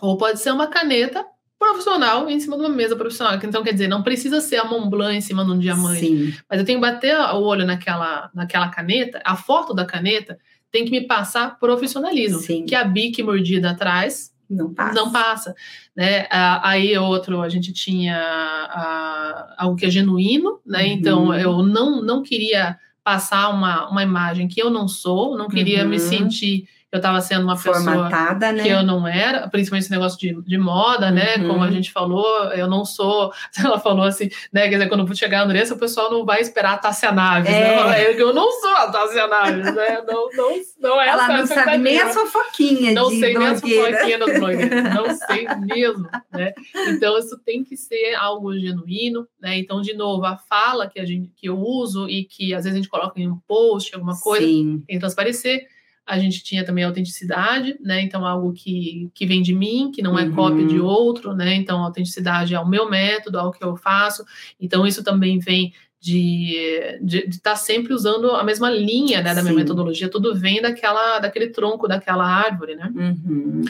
Ou 0.00 0.16
pode 0.16 0.40
ser 0.40 0.50
uma 0.52 0.66
caneta 0.66 1.24
profissional 1.58 2.28
em 2.30 2.40
cima 2.40 2.56
de 2.56 2.62
uma 2.62 2.68
mesa 2.70 2.96
profissional. 2.96 3.34
Então, 3.42 3.62
quer 3.62 3.72
dizer, 3.72 3.86
não 3.88 4.02
precisa 4.02 4.40
ser 4.40 4.56
a 4.56 4.64
Mont 4.64 4.88
Blanc 4.88 5.14
em 5.14 5.20
cima 5.20 5.44
de 5.44 5.50
um 5.50 5.58
diamante. 5.58 6.00
Sim. 6.00 6.34
Mas 6.48 6.58
eu 6.58 6.64
tenho 6.64 6.80
que 6.80 6.86
bater 6.86 7.14
o 7.34 7.42
olho 7.42 7.66
naquela, 7.66 8.30
naquela 8.34 8.68
caneta, 8.68 9.20
a 9.24 9.36
foto 9.36 9.74
da 9.74 9.84
caneta 9.84 10.38
tem 10.72 10.84
que 10.84 10.90
me 10.90 11.02
passar 11.06 11.58
profissionalismo. 11.58 12.38
Sim. 12.40 12.64
Que 12.64 12.74
a 12.74 12.82
bique 12.84 13.22
mordida 13.22 13.70
atrás 13.70 14.32
Não 14.48 14.72
passa. 14.72 14.94
não 14.94 15.12
passa. 15.12 15.54
Né? 15.94 16.26
Aí 16.30 16.96
outro, 16.96 17.42
a 17.42 17.48
gente 17.48 17.72
tinha 17.74 18.16
ah, 18.18 19.54
algo 19.58 19.76
que 19.76 19.84
é 19.86 19.90
genuíno, 19.90 20.60
né? 20.64 20.84
Uhum. 20.84 20.90
Então 20.92 21.34
eu 21.34 21.62
não, 21.62 22.00
não 22.02 22.22
queria 22.22 22.78
passar 23.04 23.48
uma, 23.50 23.88
uma 23.90 24.02
imagem 24.02 24.46
que 24.48 24.62
eu 24.62 24.70
não 24.70 24.86
sou, 24.88 25.36
não 25.36 25.48
queria 25.48 25.84
me 25.84 25.96
Uhum. 25.96 26.02
sentir 26.08 26.60
que 26.60 26.78
eu 26.92 26.96
estava 26.96 27.20
sendo 27.20 27.44
uma 27.44 27.54
pessoa 27.54 27.76
Formatada, 27.76 28.50
né? 28.52 28.62
que 28.64 28.68
eu 28.68 28.82
não 28.82 29.06
era, 29.06 29.48
principalmente 29.48 29.84
esse 29.84 29.92
negócio 29.92 30.18
de, 30.18 30.34
de 30.42 30.58
moda, 30.58 31.10
né? 31.10 31.36
Uhum. 31.36 31.48
Como 31.48 31.62
a 31.64 31.70
gente 31.70 31.92
falou, 31.92 32.26
eu 32.52 32.68
não 32.68 32.84
sou. 32.84 33.32
Ela 33.64 33.78
falou 33.78 34.04
assim, 34.04 34.28
né? 34.52 34.62
Quer 34.68 34.76
dizer, 34.76 34.88
quando 34.88 35.06
eu 35.06 35.14
chegar 35.14 35.40
a 35.40 35.44
Andressa, 35.44 35.74
o 35.74 35.78
pessoal 35.78 36.10
não 36.10 36.24
vai 36.24 36.40
esperar 36.40 36.72
a 36.74 36.78
Tássia 36.78 37.12
Naves, 37.12 37.48
É. 37.48 37.84
né? 37.84 38.06
Eu, 38.08 38.12
eu 38.14 38.34
não 38.34 38.50
sou 38.60 38.70
a 38.70 38.90
Tássia 38.90 39.26
Naves, 39.28 39.74
né? 39.74 40.00
Não, 40.10 40.28
não, 40.34 40.50
não 40.80 41.00
é 41.00 41.08
Ela 41.08 41.24
essa 41.24 41.36
não 41.36 41.46
sabe 41.46 41.78
nem 41.78 42.00
a 42.00 42.08
fofoquinha 42.08 42.92
Não 42.92 43.10
sei 43.10 43.34
nem 43.36 43.46
as 43.46 43.60
blogueira. 43.60 43.92
fofoquinhas 43.92 44.20
das 44.20 44.38
blogueiras, 44.38 44.84
não 44.94 45.14
sei 45.14 45.46
mesmo, 45.60 46.08
né? 46.32 46.52
Então 46.88 47.18
isso 47.18 47.38
tem 47.44 47.62
que 47.62 47.76
ser 47.76 48.14
algo 48.14 48.52
genuíno, 48.58 49.26
né? 49.40 49.56
Então, 49.58 49.80
de 49.80 49.94
novo, 49.94 50.24
a 50.24 50.36
fala 50.36 50.88
que, 50.88 50.98
a 50.98 51.04
gente, 51.04 51.30
que 51.36 51.48
eu 51.48 51.58
uso 51.58 52.08
e 52.08 52.24
que 52.24 52.54
às 52.54 52.64
vezes 52.64 52.74
a 52.78 52.82
gente 52.82 52.88
coloca 52.88 53.20
em 53.20 53.28
um 53.28 53.38
post, 53.46 53.94
alguma 53.94 54.18
coisa, 54.18 54.44
Sim. 54.44 54.82
tem 54.86 54.96
que 54.96 55.00
transparecer. 55.00 55.66
A 56.10 56.18
gente 56.18 56.42
tinha 56.42 56.64
também 56.64 56.82
autenticidade, 56.82 57.76
né? 57.80 58.02
Então, 58.02 58.26
algo 58.26 58.52
que, 58.52 59.08
que 59.14 59.24
vem 59.24 59.40
de 59.40 59.54
mim, 59.54 59.92
que 59.94 60.02
não 60.02 60.18
é 60.18 60.24
uhum. 60.24 60.34
cópia 60.34 60.66
de 60.66 60.80
outro, 60.80 61.34
né? 61.34 61.54
Então, 61.54 61.84
autenticidade 61.84 62.52
é 62.52 62.58
o 62.58 62.68
meu 62.68 62.90
método, 62.90 63.38
é 63.38 63.42
o 63.42 63.52
que 63.52 63.62
eu 63.62 63.76
faço. 63.76 64.24
Então, 64.60 64.84
isso 64.84 65.04
também 65.04 65.38
vem 65.38 65.72
de 66.00 66.98
estar 67.04 67.50
tá 67.50 67.56
sempre 67.56 67.92
usando 67.92 68.30
a 68.30 68.42
mesma 68.42 68.70
linha 68.70 69.22
né, 69.22 69.34
da 69.34 69.42
minha 69.42 69.54
metodologia, 69.54 70.08
tudo 70.08 70.34
vem 70.34 70.60
daquela, 70.60 71.18
daquele 71.18 71.48
tronco, 71.48 71.86
daquela 71.86 72.26
árvore, 72.26 72.74
né? 72.74 72.90
Uhum. 72.92 73.62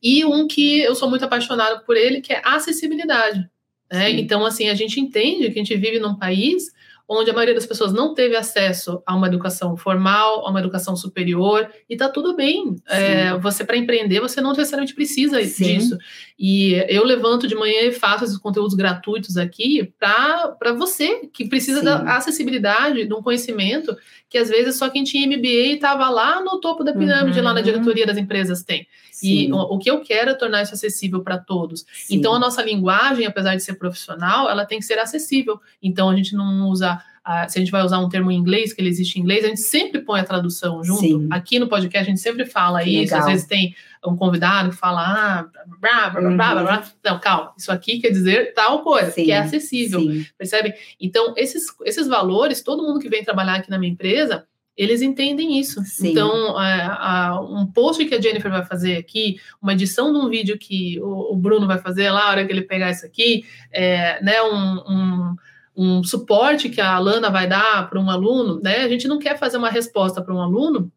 E 0.00 0.24
um 0.24 0.46
que 0.46 0.80
eu 0.80 0.94
sou 0.94 1.10
muito 1.10 1.24
apaixonada 1.24 1.80
por 1.80 1.96
ele, 1.96 2.20
que 2.20 2.32
é 2.32 2.42
acessibilidade. 2.44 3.48
Né? 3.90 4.10
Então, 4.10 4.44
assim, 4.46 4.68
a 4.68 4.74
gente 4.74 5.00
entende 5.00 5.50
que 5.50 5.58
a 5.58 5.64
gente 5.64 5.76
vive 5.76 5.98
num 5.98 6.14
país 6.14 6.70
onde 7.08 7.30
a 7.30 7.32
maioria 7.32 7.54
das 7.54 7.64
pessoas 7.64 7.92
não 7.92 8.12
teve 8.12 8.36
acesso 8.36 9.02
a 9.06 9.16
uma 9.16 9.26
educação 9.26 9.76
formal, 9.76 10.46
a 10.46 10.50
uma 10.50 10.60
educação 10.60 10.94
superior, 10.94 11.70
e 11.88 11.96
tá 11.96 12.08
tudo 12.08 12.36
bem. 12.36 12.76
É, 12.86 13.34
você, 13.38 13.64
para 13.64 13.78
empreender, 13.78 14.20
você 14.20 14.42
não 14.42 14.50
necessariamente 14.50 14.94
precisa 14.94 15.42
Sim. 15.42 15.64
disso. 15.64 15.98
E 16.38 16.74
eu 16.88 17.04
levanto 17.04 17.48
de 17.48 17.54
manhã 17.54 17.80
e 17.82 17.92
faço 17.92 18.24
esses 18.24 18.36
conteúdos 18.36 18.74
gratuitos 18.74 19.38
aqui 19.38 19.90
para 19.98 20.72
você, 20.76 21.28
que 21.32 21.48
precisa 21.48 21.78
Sim. 21.78 21.84
da 21.86 22.16
acessibilidade, 22.16 23.06
de 23.06 23.14
um 23.14 23.22
conhecimento 23.22 23.96
que 24.28 24.36
às 24.36 24.48
vezes 24.48 24.76
só 24.76 24.90
quem 24.90 25.04
tinha 25.04 25.26
MBA 25.26 25.74
estava 25.74 26.08
lá 26.10 26.42
no 26.42 26.60
topo 26.60 26.84
da 26.84 26.92
pirâmide, 26.92 27.38
uhum. 27.38 27.44
lá 27.44 27.54
na 27.54 27.60
uhum. 27.60 27.64
diretoria 27.64 28.06
das 28.06 28.18
empresas 28.18 28.62
tem. 28.62 28.86
Sim. 29.10 29.48
E 29.48 29.52
o, 29.52 29.56
o, 29.56 29.78
que 29.78 29.90
eu 29.90 30.00
quero 30.00 30.30
é 30.30 30.34
tornar 30.34 30.62
isso 30.62 30.74
acessível 30.74 31.22
para 31.22 31.38
todos. 31.38 31.84
Sim. 31.92 32.16
Então, 32.16 32.34
a 32.34 32.38
nossa 32.38 32.62
linguagem, 32.62 33.26
apesar 33.26 33.56
de 33.56 33.62
ser 33.62 33.74
profissional, 33.74 34.48
ela 34.48 34.64
tem 34.64 34.78
que 34.78 34.84
ser 34.84 34.98
acessível. 34.98 35.60
Então, 35.82 36.08
a 36.08 36.14
gente 36.14 36.36
não 36.36 36.68
usa 36.68 37.02
se 37.48 37.58
a 37.58 37.60
gente 37.60 37.70
vai 37.70 37.82
usar 37.82 37.98
um 37.98 38.08
termo 38.08 38.30
em 38.30 38.36
inglês, 38.36 38.72
que 38.72 38.80
ele 38.80 38.88
existe 38.88 39.18
em 39.18 39.22
inglês, 39.22 39.44
a 39.44 39.48
gente 39.48 39.60
sempre 39.60 40.00
põe 40.00 40.20
a 40.20 40.24
tradução 40.24 40.82
junto. 40.82 41.00
Sim. 41.00 41.28
Aqui 41.30 41.58
no 41.58 41.68
podcast 41.68 42.08
a 42.08 42.10
gente 42.10 42.20
sempre 42.20 42.46
fala 42.46 42.82
que 42.82 42.90
isso, 42.90 43.12
legal. 43.12 43.20
às 43.20 43.26
vezes 43.26 43.46
tem 43.46 43.74
um 44.06 44.16
convidado 44.16 44.70
que 44.70 44.76
fala, 44.76 45.00
ah, 45.00 45.42
blá, 45.80 46.10
blá, 46.10 46.20
blá, 46.20 46.30
blá, 46.30 46.54
blá, 46.54 46.62
blá. 46.62 46.78
Uhum. 46.78 46.84
Não, 47.04 47.20
calma, 47.20 47.52
isso 47.58 47.70
aqui 47.70 47.98
quer 47.98 48.10
dizer 48.10 48.54
tal 48.54 48.82
coisa, 48.82 49.10
Sim. 49.10 49.24
que 49.24 49.32
é 49.32 49.38
acessível, 49.38 50.00
Sim. 50.00 50.24
percebe? 50.38 50.74
Então, 51.00 51.34
esses, 51.36 51.66
esses 51.84 52.06
valores, 52.06 52.62
todo 52.62 52.82
mundo 52.82 53.00
que 53.00 53.08
vem 53.08 53.24
trabalhar 53.24 53.56
aqui 53.56 53.70
na 53.70 53.78
minha 53.78 53.92
empresa, 53.92 54.46
eles 54.78 55.02
entendem 55.02 55.58
isso. 55.58 55.82
Sim. 55.84 56.12
Então, 56.12 56.62
é, 56.62 56.82
a, 56.82 57.40
um 57.42 57.66
post 57.66 58.04
que 58.04 58.14
a 58.14 58.20
Jennifer 58.20 58.50
vai 58.50 58.64
fazer 58.64 58.96
aqui, 58.96 59.40
uma 59.60 59.72
edição 59.72 60.12
de 60.12 60.18
um 60.18 60.28
vídeo 60.28 60.56
que 60.56 61.00
o, 61.00 61.34
o 61.34 61.36
Bruno 61.36 61.66
vai 61.66 61.78
fazer 61.78 62.08
lá, 62.10 62.26
a 62.26 62.30
hora 62.30 62.46
que 62.46 62.52
ele 62.52 62.62
pegar 62.62 62.92
isso 62.92 63.04
aqui, 63.04 63.44
é, 63.72 64.22
né, 64.22 64.40
um, 64.40 64.78
um, 64.88 65.36
um 65.78 66.02
suporte 66.02 66.68
que 66.68 66.80
a 66.80 66.96
Alana 66.96 67.30
vai 67.30 67.46
dar 67.46 67.88
para 67.88 68.00
um 68.00 68.10
aluno, 68.10 68.60
né, 68.60 68.78
a 68.78 68.88
gente 68.88 69.06
não 69.06 69.18
quer 69.18 69.38
fazer 69.38 69.56
uma 69.56 69.70
resposta 69.70 70.20
para 70.20 70.34
um 70.34 70.42
aluno 70.42 70.90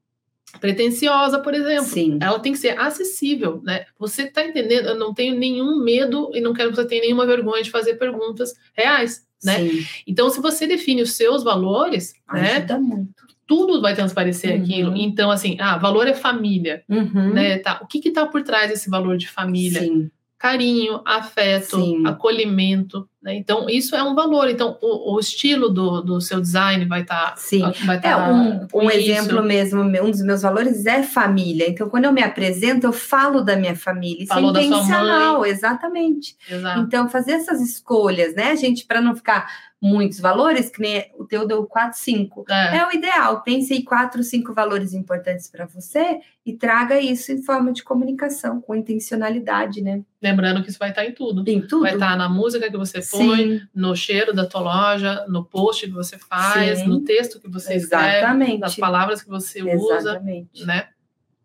pretensiosa, 0.60 1.40
por 1.40 1.54
exemplo. 1.54 1.86
Sim. 1.86 2.18
Ela 2.20 2.40
tem 2.40 2.52
que 2.52 2.58
ser 2.58 2.78
acessível, 2.78 3.62
né? 3.64 3.86
Você 3.98 4.24
está 4.24 4.46
entendendo? 4.46 4.88
Eu 4.88 4.96
não 4.96 5.14
tenho 5.14 5.38
nenhum 5.38 5.82
medo 5.82 6.30
e 6.34 6.42
não 6.42 6.52
quero 6.52 6.72
que 6.72 6.76
você 6.76 6.86
tenha 6.86 7.04
nenhuma 7.04 7.26
vergonha 7.26 7.64
de 7.64 7.72
fazer 7.72 7.94
perguntas 7.94 8.54
reais, 8.74 9.26
né? 9.42 9.60
Sim. 9.60 9.86
Então, 10.06 10.30
se 10.30 10.42
você 10.42 10.68
define 10.68 11.04
os 11.04 11.14
seus 11.14 11.42
valores, 11.42 12.14
né, 12.34 12.58
Ajuda 12.58 12.74
né? 12.74 12.80
Muito 12.80 13.32
tudo 13.52 13.82
vai 13.82 13.94
transparecer 13.94 14.56
uhum. 14.56 14.64
aquilo. 14.64 14.96
Então, 14.96 15.30
assim, 15.30 15.58
ah, 15.60 15.78
valor 15.78 16.08
é 16.08 16.14
família, 16.14 16.86
uhum. 16.88 17.34
né? 17.34 17.58
Tá. 17.58 17.82
O 17.84 17.86
que 17.86 18.08
está 18.08 18.26
por 18.26 18.44
trás 18.44 18.70
desse 18.70 18.90
valor 18.90 19.18
de 19.18 19.28
família? 19.28 19.82
Sim. 19.82 20.10
Carinho, 20.38 21.02
afeto, 21.06 21.76
Sim. 21.76 22.08
acolhimento. 22.08 23.10
Né? 23.22 23.36
Então, 23.36 23.70
isso 23.70 23.96
é 23.96 24.02
um 24.02 24.16
valor. 24.16 24.50
Então, 24.50 24.78
o, 24.82 25.16
o 25.16 25.20
estilo 25.20 25.70
do, 25.70 26.02
do 26.02 26.20
seu 26.20 26.42
design 26.42 26.86
vai 26.86 27.02
estar. 27.02 27.32
Tá, 27.32 27.36
Sim. 27.38 27.62
Vai 27.86 28.02
tá 28.02 28.10
é, 28.10 28.16
um, 28.18 28.68
um 28.74 28.90
exemplo 28.90 29.44
mesmo, 29.44 29.82
um 29.82 30.10
dos 30.10 30.22
meus 30.22 30.42
valores 30.42 30.86
é 30.88 31.04
família. 31.04 31.70
Então, 31.70 31.88
quando 31.88 32.06
eu 32.06 32.12
me 32.12 32.24
apresento, 32.24 32.88
eu 32.88 32.94
falo 32.94 33.42
da 33.42 33.56
minha 33.56 33.76
família. 33.76 34.24
Isso 34.24 34.32
é 34.32 34.36
Falou 34.36 34.56
é 34.58 34.64
intencional, 34.64 35.46
exatamente. 35.46 36.36
Exato. 36.50 36.80
Então, 36.80 37.08
fazer 37.08 37.34
essas 37.34 37.62
escolhas, 37.62 38.34
né, 38.34 38.56
gente, 38.56 38.86
para 38.86 39.00
não 39.00 39.16
ficar 39.16 39.72
muitos 39.82 40.20
valores, 40.20 40.70
que 40.70 40.80
nem 40.80 41.12
o 41.18 41.26
teu 41.26 41.48
deu 41.48 41.66
4, 41.66 41.98
5. 42.00 42.46
É. 42.48 42.78
é 42.78 42.88
o 42.88 42.92
ideal. 42.92 43.42
Pense 43.42 43.74
em 43.74 43.84
4, 43.84 44.24
5 44.24 44.54
valores 44.54 44.94
importantes 44.94 45.50
para 45.50 45.66
você 45.66 46.20
e 46.46 46.54
traga 46.54 47.00
isso 47.00 47.32
em 47.32 47.42
forma 47.42 47.74
de 47.74 47.84
comunicação, 47.84 48.62
com 48.62 48.76
intencionalidade, 48.76 49.82
né? 49.82 50.02
Lembrando 50.22 50.62
que 50.62 50.70
isso 50.70 50.78
vai 50.78 50.90
estar 50.90 51.04
em 51.04 51.14
tudo. 51.14 51.44
Em 51.48 51.62
tudo. 51.62 51.82
Vai 51.82 51.94
estar 51.94 52.16
na 52.16 52.30
música 52.30 52.70
que 52.70 52.78
você 52.78 53.02
põe, 53.12 53.38
Sim. 53.38 53.62
no 53.76 53.96
cheiro 53.96 54.34
da 54.34 54.46
tua 54.46 54.62
loja, 54.62 55.26
no 55.28 55.44
post 55.46 55.86
que 55.86 55.94
você 55.94 56.18
faz, 56.18 56.80
Sim. 56.80 56.88
no 56.88 57.02
texto 57.02 57.40
que 57.40 57.50
você 57.50 57.74
Exatamente. 57.74 58.42
escreve, 58.44 58.58
nas 58.60 58.76
palavras 58.76 59.22
que 59.22 59.30
você 59.30 59.60
Exatamente. 59.60 60.50
usa, 60.54 60.66
né? 60.66 60.88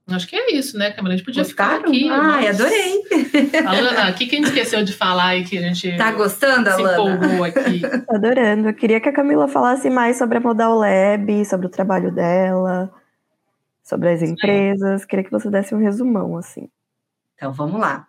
Acho 0.08 0.28
que 0.28 0.36
é 0.36 0.54
isso, 0.54 0.78
né, 0.78 0.92
Camila? 0.92 1.14
A 1.14 1.16
gente 1.16 1.26
podia 1.26 1.42
Gostaram? 1.42 1.78
ficar 1.78 1.88
aqui. 1.88 2.08
Ai, 2.08 2.46
adorei. 2.46 3.02
Alana, 3.66 4.10
o 4.10 4.14
que, 4.14 4.26
que 4.26 4.36
a 4.36 4.38
gente 4.38 4.48
esqueceu 4.48 4.84
de 4.84 4.92
falar 4.92 5.28
aí 5.28 5.44
que 5.44 5.58
a 5.58 5.62
gente. 5.62 5.96
Tá 5.96 6.12
gostando, 6.12 6.70
se 6.70 6.80
Alana? 6.80 7.16
empolgou 7.16 7.44
aqui. 7.44 7.82
Adorando. 8.08 8.68
Eu 8.68 8.74
queria 8.74 9.00
que 9.00 9.08
a 9.08 9.12
Camila 9.12 9.48
falasse 9.48 9.90
mais 9.90 10.16
sobre 10.16 10.38
a 10.38 10.40
Modal 10.40 10.78
Lab, 10.78 11.44
sobre 11.44 11.66
o 11.66 11.70
trabalho 11.70 12.12
dela, 12.12 12.88
sobre 13.82 14.10
as 14.10 14.22
empresas. 14.22 15.04
Queria 15.04 15.24
que 15.24 15.30
você 15.30 15.50
desse 15.50 15.74
um 15.74 15.78
resumão, 15.78 16.36
assim. 16.36 16.68
Então, 17.34 17.52
vamos 17.52 17.80
lá. 17.80 18.06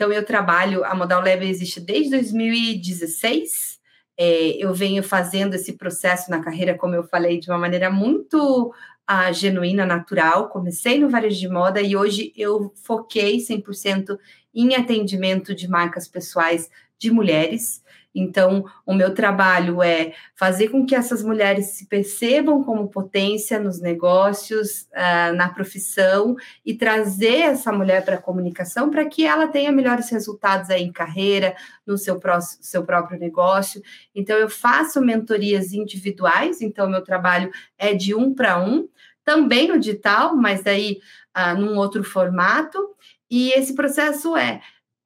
Então, 0.00 0.10
eu 0.10 0.24
trabalho, 0.24 0.82
a 0.82 0.94
Modal 0.94 1.22
Lab 1.22 1.46
existe 1.46 1.78
desde 1.78 2.12
2016. 2.12 3.78
É, 4.16 4.56
eu 4.56 4.72
venho 4.72 5.02
fazendo 5.02 5.52
esse 5.52 5.74
processo 5.74 6.30
na 6.30 6.40
carreira, 6.40 6.74
como 6.74 6.94
eu 6.94 7.04
falei, 7.04 7.38
de 7.38 7.50
uma 7.50 7.58
maneira 7.58 7.90
muito 7.90 8.72
a 9.06 9.30
genuína, 9.30 9.84
natural. 9.84 10.48
Comecei 10.48 10.98
no 10.98 11.10
varejo 11.10 11.38
de 11.38 11.50
moda 11.50 11.82
e 11.82 11.94
hoje 11.94 12.32
eu 12.34 12.72
foquei 12.76 13.36
100% 13.40 14.18
em 14.54 14.74
atendimento 14.74 15.54
de 15.54 15.68
marcas 15.68 16.08
pessoais 16.08 16.70
de 16.98 17.10
mulheres. 17.10 17.82
Então, 18.14 18.64
o 18.84 18.92
meu 18.92 19.14
trabalho 19.14 19.82
é 19.82 20.12
fazer 20.34 20.68
com 20.68 20.84
que 20.84 20.94
essas 20.94 21.22
mulheres 21.22 21.66
se 21.66 21.86
percebam 21.86 22.64
como 22.64 22.88
potência 22.88 23.58
nos 23.58 23.80
negócios, 23.80 24.88
uh, 24.92 25.32
na 25.34 25.48
profissão 25.48 26.34
e 26.66 26.74
trazer 26.74 27.42
essa 27.42 27.72
mulher 27.72 28.04
para 28.04 28.16
a 28.16 28.22
comunicação 28.22 28.90
para 28.90 29.04
que 29.06 29.24
ela 29.24 29.46
tenha 29.46 29.70
melhores 29.70 30.10
resultados 30.10 30.70
aí 30.70 30.82
em 30.82 30.92
carreira, 30.92 31.54
no 31.86 31.96
seu, 31.96 32.18
pró 32.18 32.40
seu 32.40 32.84
próprio 32.84 33.18
negócio. 33.18 33.80
Então, 34.14 34.36
eu 34.36 34.48
faço 34.48 35.00
mentorias 35.00 35.72
individuais, 35.72 36.60
então, 36.60 36.88
meu 36.88 37.02
trabalho 37.02 37.50
é 37.78 37.94
de 37.94 38.14
um 38.14 38.34
para 38.34 38.60
um, 38.60 38.88
também 39.24 39.68
no 39.68 39.78
digital, 39.78 40.34
mas 40.34 40.64
daí 40.64 40.98
uh, 41.36 41.56
num 41.56 41.76
outro 41.76 42.02
formato. 42.02 42.78
E 43.30 43.52
esse 43.52 43.74
processo 43.74 44.36
é 44.36 44.60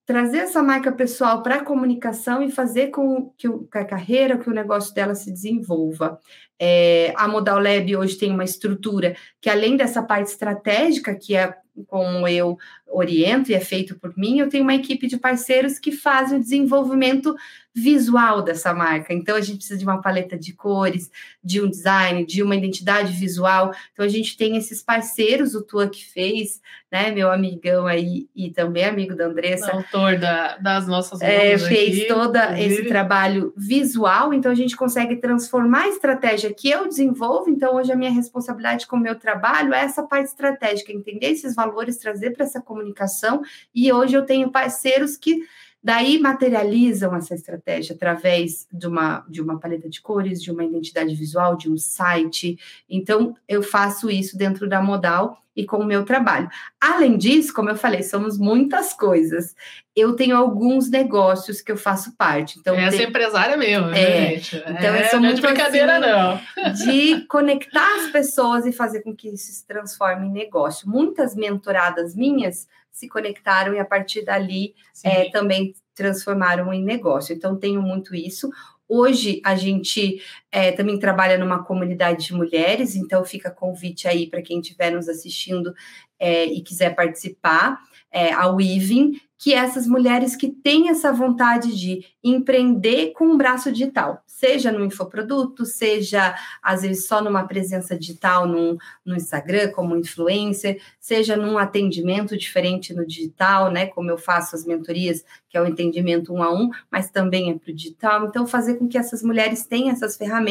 trazer 0.07 0.39
essa 0.39 0.63
marca 0.63 0.93
pessoal 0.93 1.43
para 1.43 1.57
a 1.57 1.65
comunicação 1.65 2.43
e 2.43 2.51
fazer 2.51 2.89
com 2.89 3.31
que, 3.37 3.49
a 3.73 3.85
carreira, 3.85 4.39
que 4.39 4.51
o 4.51 4.55
negócio 4.55 4.95
dela 4.95 5.15
se 5.15 5.31
desenvolva. 5.31 6.19
É, 6.61 7.13
a 7.17 7.27
Modal 7.27 7.61
Lab 7.61 7.97
hoje 7.97 8.17
tem 8.17 8.31
uma 8.31 8.45
estrutura 8.45 9.17
que, 9.41 9.51
além 9.51 9.77
dessa 9.77 10.03
parte 10.03 10.29
estratégica, 10.29 11.15
que 11.15 11.37
é 11.37 11.55
como 11.89 12.29
eu 12.29 12.57
oriento 12.87 13.51
e 13.51 13.55
é 13.55 13.61
feito 13.61 13.99
por 13.99 14.17
mim, 14.17 14.39
eu 14.39 14.49
tenho 14.49 14.63
uma 14.63 14.75
equipe 14.75 15.09
de 15.09 15.17
parceiros 15.17 15.79
que 15.79 15.91
fazem 15.91 16.39
o 16.39 16.41
desenvolvimento 16.41 17.35
visual 17.75 18.41
dessa 18.41 18.73
marca. 18.73 19.13
Então, 19.13 19.35
a 19.35 19.41
gente 19.41 19.57
precisa 19.57 19.77
de 19.77 19.85
uma 19.85 20.01
paleta 20.01 20.39
de 20.39 20.53
cores, 20.53 21.11
de 21.43 21.61
um 21.61 21.69
design, 21.69 22.25
de 22.25 22.41
uma 22.41 22.55
identidade 22.55 23.13
visual. 23.13 23.75
Então, 23.93 24.05
a 24.05 24.09
gente 24.09 24.37
tem 24.37 24.57
esses 24.57 24.81
parceiros, 24.81 25.57
o 25.57 25.63
Tua 25.63 25.89
que 25.89 26.07
fez, 26.07 26.61
né, 26.93 27.11
meu 27.11 27.33
amigão 27.33 27.89
aí 27.89 28.29
e 28.37 28.53
também 28.53 28.85
amigo 28.85 29.17
da 29.17 29.27
Andressa. 29.27 29.73
O 29.73 29.79
autor 29.79 30.17
da, 30.17 30.57
das 30.59 30.87
nossas 30.87 31.21
é, 31.21 31.59
Fez 31.59 32.07
todo 32.07 32.37
esse 32.57 32.85
trabalho 32.85 33.53
visual, 33.57 34.33
então 34.33 34.53
a 34.53 34.55
gente 34.55 34.77
consegue 34.77 35.17
transformar 35.17 35.83
a 35.83 35.89
estratégia 35.89 36.44
que 36.53 36.69
eu 36.69 36.89
desenvolvo. 36.89 37.49
Então, 37.49 37.77
hoje 37.77 37.93
a 37.93 37.97
minha 37.97 38.11
responsabilidade 38.11 38.87
com 38.87 38.97
o 38.97 39.01
meu 39.01 39.19
trabalho 39.19 39.73
é 39.73 39.81
essa 39.81 40.03
parte 40.03 40.27
estratégica, 40.27 40.93
entender 40.93 41.29
esses 41.29 41.55
valores, 41.55 41.97
trazer 41.97 42.33
para 42.33 42.45
essa 42.45 42.61
comunicação. 42.61 43.41
E 43.75 43.93
hoje 43.93 44.17
eu 44.17 44.27
tenho 44.27 44.51
parceiros 44.51 45.17
que 45.17 45.43
Daí 45.85 46.19
materializam 46.19 47.15
essa 47.15 47.35
estratégia 47.35 47.95
através 47.95 48.67
de 48.73 48.87
uma, 48.87 49.23
de 49.29 49.43
uma 49.43 49.61
paleta 49.61 49.87
de 49.87 50.01
cores, 50.01 50.43
de 50.43 50.51
uma 50.51 50.65
identidade 50.65 51.15
visual, 51.15 51.59
de 51.59 51.71
um 51.71 51.77
site. 51.77 52.59
Então, 52.89 53.37
eu 53.47 53.63
faço 53.63 54.11
isso 54.11 54.39
dentro 54.39 54.67
da 54.67 54.81
modal 54.81 55.45
e 55.55 55.67
com 55.67 55.77
o 55.77 55.85
meu 55.85 56.03
trabalho. 56.03 56.49
Além 56.81 57.19
disso, 57.19 57.53
como 57.53 57.69
eu 57.69 57.77
falei, 57.77 58.03
somos 58.03 58.39
muitas 58.39 58.95
coisas. 58.95 59.55
Eu 59.95 60.17
tenho 60.17 60.39
alguns 60.39 60.89
negócios 60.91 61.61
que 61.61 61.71
eu 61.71 61.77
faço 61.77 62.17
parte. 62.17 62.59
Então, 62.59 62.75
Essa 62.75 62.97
tem... 62.97 63.07
empresária 63.07 63.57
mesmo, 63.57 63.91
é, 63.91 64.31
gente. 64.31 64.57
Então, 64.57 64.95
é, 64.95 65.05
eu 65.05 65.11
sou 65.11 65.21
não 65.21 65.29
muito 65.29 65.39
é 65.39 65.41
de 65.41 65.55
brincadeira, 65.55 65.99
assim, 65.99 66.63
não. 66.63 66.73
De 66.73 67.27
conectar 67.29 67.97
as 67.97 68.11
pessoas 68.11 68.65
e 68.65 68.73
fazer 68.73 69.03
com 69.03 69.15
que 69.15 69.29
isso 69.29 69.53
se 69.53 69.67
transforme 69.67 70.27
em 70.29 70.33
negócio. 70.33 70.89
Muitas 70.89 71.37
mentoradas 71.37 72.17
minhas 72.17 72.67
se 72.95 73.09
conectaram 73.09 73.75
e 73.75 73.79
a 73.81 73.85
partir 73.85 74.25
dali 74.25 74.75
é, 75.03 75.29
também 75.31 75.75
transformaram 75.95 76.73
em 76.73 76.83
negócio. 76.83 77.35
Então, 77.35 77.59
tenho 77.59 77.83
muito 77.83 78.15
isso. 78.15 78.49
Hoje 78.89 79.43
a 79.45 79.57
gente 79.57 80.23
é, 80.55 80.71
também 80.71 81.01
trabalha 81.01 81.37
numa 81.37 81.65
comunidade 81.65 82.27
de 82.27 82.33
mulheres, 82.33 82.95
então 82.95 83.25
fica 83.25 83.51
convite 83.51 84.07
aí 84.07 84.29
para 84.29 84.41
quem 84.41 84.61
estiver 84.61 84.93
nos 84.93 85.09
assistindo 85.09 85.75
é, 86.17 86.45
e 86.45 86.63
quiser 86.63 86.95
participar, 86.95 87.81
é, 88.13 88.33
a 88.33 88.47
Weaving, 88.47 89.21
que 89.37 89.53
é 89.53 89.57
essas 89.57 89.87
mulheres 89.87 90.37
que 90.37 90.49
têm 90.49 90.89
essa 90.89 91.13
vontade 91.13 91.77
de 91.77 92.05
empreender 92.23 93.13
com 93.13 93.27
um 93.27 93.37
braço 93.37 93.71
digital, 93.73 94.23
seja 94.27 94.73
no 94.73 94.85
infoproduto, 94.85 95.67
seja 95.67 96.35
às 96.63 96.83
vezes 96.83 97.07
só 97.07 97.21
numa 97.21 97.47
presença 97.47 97.99
digital 97.99 98.47
no, 98.47 98.79
no 99.05 99.15
Instagram 99.17 99.71
como 99.73 99.97
influencer, 99.97 100.81
seja 100.99 101.37
num 101.37 101.59
atendimento 101.59 102.39
diferente 102.39 102.95
no 102.95 103.07
digital, 103.07 103.71
né? 103.71 103.87
Como 103.87 104.11
eu 104.11 104.17
faço 104.17 104.57
as 104.57 104.65
mentorias, 104.65 105.25
que 105.49 105.59
é 105.59 105.61
o 105.61 105.67
entendimento 105.67 106.33
um 106.33 106.43
a 106.43 106.53
um, 106.53 106.71
mas 106.91 107.11
também 107.11 107.51
é 107.51 107.55
para 107.59 107.71
o 107.71 107.75
digital. 107.75 108.27
Então, 108.27 108.47
fazer 108.47 108.77
com 108.77 108.89
que 108.89 108.97
essas 108.97 109.23
mulheres 109.23 109.67
tenham 109.67 109.91
essas 109.91 110.17
ferramentas, 110.17 110.44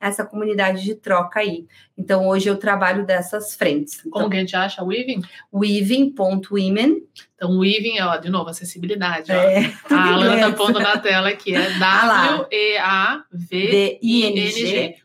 essa 0.00 0.24
comunidade 0.24 0.82
de 0.82 0.94
troca 0.94 1.40
aí. 1.40 1.66
Então, 1.96 2.26
hoje 2.26 2.48
eu 2.48 2.56
trabalho 2.56 3.04
dessas 3.06 3.54
frentes. 3.54 4.00
Então, 4.00 4.12
Como 4.12 4.30
que 4.30 4.36
a 4.36 4.40
gente 4.40 4.56
acha? 4.56 4.82
Weaving? 4.82 5.22
Weaving.women. 5.52 7.02
Então, 7.34 7.58
Weaving, 7.58 8.00
ó, 8.00 8.16
de 8.16 8.30
novo, 8.30 8.50
acessibilidade. 8.50 9.30
Ó. 9.32 9.34
É, 9.34 9.72
a 9.90 10.14
Alana 10.14 10.50
tá 10.50 10.56
pondo 10.56 10.80
na 10.80 10.98
tela 10.98 11.32
que 11.32 11.54
é 11.54 11.70
W-E-A-V-I-N-G. 11.78 13.26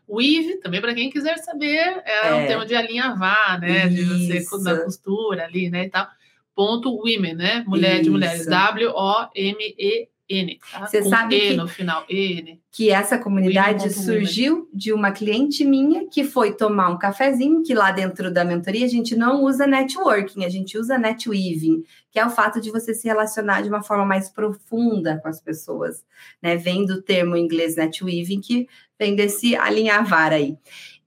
Weave, 0.08 0.60
também 0.60 0.80
para 0.80 0.94
quem 0.94 1.10
quiser 1.10 1.36
saber, 1.38 2.02
é, 2.04 2.28
é, 2.28 2.34
um 2.34 2.46
termo 2.46 2.64
de 2.64 2.74
alinhavar, 2.74 3.60
né? 3.60 3.86
Isso. 3.88 4.26
De 4.26 4.44
você 4.44 4.64
da 4.64 4.84
costura 4.84 5.44
ali, 5.44 5.68
né? 5.68 5.84
E 5.84 5.90
tal. 5.90 6.06
Ponto 6.54 6.96
women, 6.96 7.34
né? 7.34 7.64
Mulher 7.66 7.94
Isso. 7.94 8.04
de 8.04 8.10
mulheres. 8.10 8.46
W-O-M-E 8.46 10.08
N. 10.28 10.58
Tá? 10.70 10.86
Você 10.86 11.02
Com 11.02 11.08
sabe 11.08 11.36
e 11.36 11.40
que, 11.40 11.56
no 11.56 11.66
final, 11.66 12.04
N. 12.08 12.60
Que 12.70 12.90
essa 12.90 13.18
comunidade 13.18 13.92
surgiu 13.92 14.68
de 14.72 14.92
uma 14.92 15.10
cliente 15.10 15.64
minha 15.64 16.06
que 16.08 16.24
foi 16.24 16.52
tomar 16.52 16.90
um 16.90 16.98
cafezinho, 16.98 17.62
que 17.62 17.74
lá 17.74 17.90
dentro 17.90 18.30
da 18.30 18.44
mentoria 18.44 18.84
a 18.84 18.88
gente 18.88 19.16
não 19.16 19.42
usa 19.42 19.66
networking, 19.66 20.44
a 20.44 20.48
gente 20.48 20.76
usa 20.76 20.98
netweaving, 20.98 21.82
que 22.10 22.18
é 22.18 22.26
o 22.26 22.30
fato 22.30 22.60
de 22.60 22.70
você 22.70 22.94
se 22.94 23.08
relacionar 23.08 23.62
de 23.62 23.68
uma 23.68 23.82
forma 23.82 24.04
mais 24.04 24.28
profunda 24.28 25.18
com 25.22 25.28
as 25.28 25.40
pessoas, 25.40 26.04
né? 26.42 26.56
Vem 26.56 26.84
do 26.84 27.00
termo 27.02 27.36
em 27.36 27.44
inglês 27.44 27.76
netweaving, 27.76 28.40
que 28.40 28.68
vem 28.98 29.16
desse 29.16 29.56
alinhavar 29.56 30.32
aí. 30.32 30.56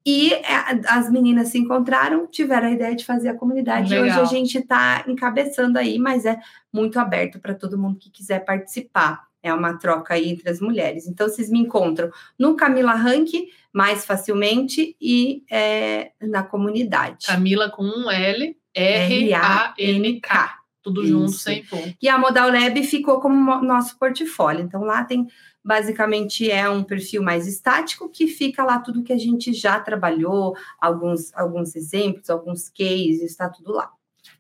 E 0.06 0.34
é, 0.34 0.44
as 0.88 1.12
meninas 1.12 1.50
se 1.50 1.60
encontraram, 1.60 2.26
tiveram 2.28 2.68
a 2.68 2.72
ideia 2.72 2.96
de 2.96 3.06
fazer 3.06 3.30
a 3.30 3.36
comunidade. 3.36 3.90
Legal. 3.90 4.06
Hoje 4.06 4.20
a 4.20 4.26
gente 4.26 4.58
está 4.58 5.04
encabeçando 5.08 5.78
aí, 5.78 6.00
mas 6.00 6.26
é 6.26 6.40
muito 6.74 7.00
aberto 7.00 7.40
para 7.40 7.54
todo 7.54 7.78
mundo 7.78 8.00
que 8.00 8.10
quiser 8.10 8.44
participar. 8.44 9.28
É 9.44 9.54
uma 9.54 9.78
troca 9.78 10.14
aí 10.14 10.30
entre 10.30 10.50
as 10.50 10.60
mulheres. 10.60 11.08
Então, 11.08 11.28
vocês 11.28 11.50
me 11.50 11.60
encontram 11.60 12.12
no 12.38 12.56
Camila 12.56 12.94
Rank 12.94 13.30
mais 13.74 14.06
facilmente 14.06 14.96
e 15.02 15.44
é, 15.50 16.12
na 16.22 16.44
comunidade. 16.44 17.26
Camila 17.26 17.70
com 17.70 17.84
um 17.84 18.10
L, 18.10 18.56
R-A-N-K. 18.74 20.62
Tudo 20.84 21.04
Isso. 21.04 21.12
junto, 21.12 21.32
sem 21.32 21.64
ponto. 21.64 21.96
E 22.02 22.10
a 22.10 22.18
Modal 22.18 22.52
Lab 22.52 22.84
ficou 22.84 23.20
como 23.20 23.62
nosso 23.62 23.98
portfólio. 24.00 24.64
Então, 24.64 24.84
lá 24.84 25.04
tem 25.04 25.28
basicamente 25.64 26.50
é 26.50 26.70
um 26.70 26.84
perfil 26.84 27.22
mais 27.22 27.48
estático 27.48 28.10
que 28.10 28.28
fica 28.28 28.64
lá 28.64 28.80
tudo 28.80 29.04
que 29.04 29.14
a 29.14 29.18
gente 29.18 29.54
já 29.54 29.80
trabalhou, 29.80 30.56
alguns, 30.80 31.34
alguns 31.36 31.76
exemplos, 31.76 32.30
alguns 32.30 32.70
cases, 32.70 33.22
está 33.24 33.50
tudo 33.50 33.74
lá. 33.74 33.92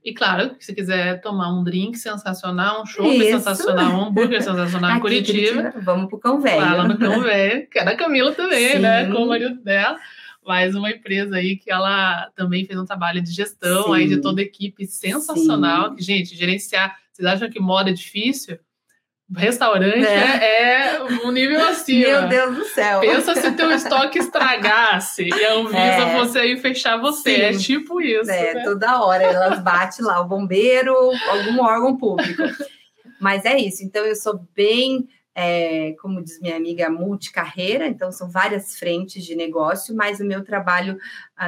E 0.04 0.14
claro, 0.14 0.56
se 0.60 0.74
quiser 0.74 1.22
tomar 1.22 1.50
um 1.54 1.64
drink 1.64 1.98
sensacional, 1.98 2.82
um 2.82 2.86
show 2.86 3.12
sensacional, 3.14 3.94
um 3.94 4.08
hambúrguer 4.08 4.42
sensacional 4.42 4.98
em 4.98 5.00
Curitiba, 5.00 5.62
Curitiba, 5.62 5.84
vamos 5.84 6.10
pro 6.10 6.20
Cão 6.20 6.40
Velho. 6.40 6.62
Fala 6.62 6.88
no 6.88 6.98
Cão 6.98 7.22
Velho, 7.22 7.68
que 7.68 7.80
é 7.80 7.86
da 7.86 7.96
Camila 7.96 8.32
também, 8.34 8.74
Sim. 8.74 8.80
né? 8.80 9.06
Com 9.12 9.24
o 9.24 9.28
marido 9.28 9.62
dela. 9.62 10.00
Mais 10.46 10.74
uma 10.74 10.90
empresa 10.90 11.36
aí 11.36 11.56
que 11.56 11.72
ela 11.72 12.32
também 12.36 12.66
fez 12.66 12.80
um 12.80 12.86
trabalho 12.86 13.22
de 13.22 13.32
gestão 13.32 13.86
Sim. 13.86 13.94
aí 13.94 14.08
de 14.08 14.18
toda 14.18 14.42
a 14.42 14.44
equipe 14.44 14.88
sensacional. 14.88 15.94
Que, 15.94 16.02
gente, 16.02 16.36
gerenciar. 16.36 16.98
Vocês 17.12 17.28
acham 17.28 17.50
que 17.50 17.60
moda 17.60 17.92
é 17.92 17.94
difícil? 17.94 18.58
Restaurante 19.36 20.06
é. 20.06 20.92
é, 20.92 21.04
um 21.24 21.32
nível 21.32 21.64
acima. 21.70 22.22
Meu 22.22 22.28
Deus 22.28 22.56
do 22.58 22.66
céu. 22.66 23.00
Pensa 23.00 23.34
se 23.36 23.52
teu 23.54 23.72
estoque 23.72 24.20
estragasse 24.20 25.24
e 25.24 25.46
a 25.46 25.54
Anvisa 25.54 25.78
é. 25.78 26.18
fosse 26.18 26.38
aí 26.38 26.58
fechar 26.58 26.98
você. 26.98 27.32
É 27.32 27.54
Sim. 27.54 27.58
É 27.58 27.60
tipo 27.60 28.02
isso. 28.02 28.30
É, 28.30 28.56
né? 28.56 28.64
toda 28.64 29.02
hora 29.02 29.24
elas 29.24 29.60
batem 29.60 30.06
lá, 30.06 30.20
o 30.20 30.28
bombeiro, 30.28 30.94
algum 31.30 31.62
órgão 31.64 31.96
público. 31.96 32.44
Mas 33.22 33.46
é 33.46 33.58
isso. 33.58 33.84
Então 33.84 34.04
eu 34.04 34.16
sou 34.16 34.46
bem, 34.54 35.08
é, 35.34 35.94
como 36.02 36.22
diz 36.22 36.42
minha 36.42 36.58
amiga, 36.58 36.90
multicarreira. 36.90 37.88
Então 37.88 38.12
são 38.12 38.30
várias 38.30 38.76
frentes 38.78 39.24
de 39.24 39.34
negócio, 39.34 39.96
mas 39.96 40.20
o 40.20 40.26
meu 40.26 40.44
trabalho, 40.44 40.98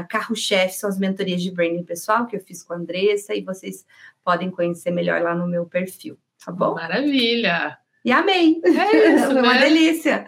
carro-chefe, 0.10 0.76
são 0.76 0.90
as 0.90 0.98
mentorias 0.98 1.42
de 1.42 1.52
branding 1.52 1.84
pessoal 1.84 2.28
que 2.28 2.38
eu 2.38 2.40
fiz 2.40 2.64
com 2.64 2.74
a 2.74 2.78
Andressa 2.78 3.36
e 3.36 3.42
vocês 3.42 3.86
podem 4.24 4.50
conhecer 4.50 4.90
melhor 4.90 5.22
lá 5.22 5.36
no 5.36 5.48
meu 5.48 5.66
perfil. 5.66 6.18
Tá 6.46 6.52
bom? 6.52 6.76
Maravilha! 6.76 7.78
E 8.04 8.12
amei! 8.12 8.62
É 8.66 9.16
isso, 9.16 9.26
Foi 9.32 9.42
uma 9.42 9.54
né? 9.54 9.62
delícia! 9.62 10.26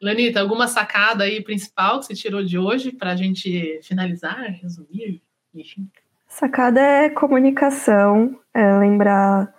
Lenita, 0.00 0.40
alguma 0.40 0.68
sacada 0.68 1.24
aí 1.24 1.42
principal 1.42 2.00
que 2.00 2.06
você 2.06 2.14
tirou 2.14 2.44
de 2.44 2.58
hoje 2.58 2.92
para 2.92 3.12
a 3.12 3.16
gente 3.16 3.80
finalizar, 3.82 4.42
resumir? 4.60 5.22
Enfim. 5.54 5.88
Sacada 6.28 6.80
é 6.80 7.08
comunicação, 7.08 8.38
é 8.52 8.78
lembrar 8.78 9.54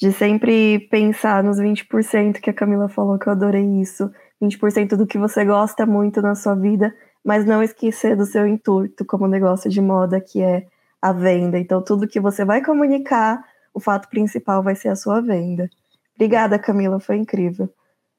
de 0.00 0.12
sempre 0.12 0.80
pensar 0.90 1.42
nos 1.44 1.58
20% 1.58 2.40
que 2.40 2.50
a 2.50 2.54
Camila 2.54 2.88
falou, 2.88 3.18
que 3.18 3.28
eu 3.28 3.32
adorei 3.32 3.64
isso. 3.80 4.10
20% 4.42 4.96
do 4.96 5.06
que 5.06 5.16
você 5.16 5.44
gosta 5.44 5.86
muito 5.86 6.20
na 6.20 6.34
sua 6.34 6.54
vida, 6.54 6.94
mas 7.24 7.46
não 7.46 7.62
esquecer 7.62 8.16
do 8.16 8.26
seu 8.26 8.46
intuito 8.46 9.04
como 9.04 9.26
negócio 9.26 9.70
de 9.70 9.80
moda, 9.80 10.20
que 10.20 10.42
é 10.42 10.66
a 11.00 11.12
venda. 11.12 11.58
Então, 11.58 11.82
tudo 11.82 12.08
que 12.08 12.20
você 12.20 12.44
vai 12.44 12.62
comunicar 12.62 13.42
o 13.76 13.80
fato 13.80 14.08
principal 14.08 14.62
vai 14.62 14.74
ser 14.74 14.88
a 14.88 14.96
sua 14.96 15.20
venda. 15.20 15.68
Obrigada, 16.14 16.58
Camila, 16.58 16.98
foi 16.98 17.16
incrível. 17.16 17.70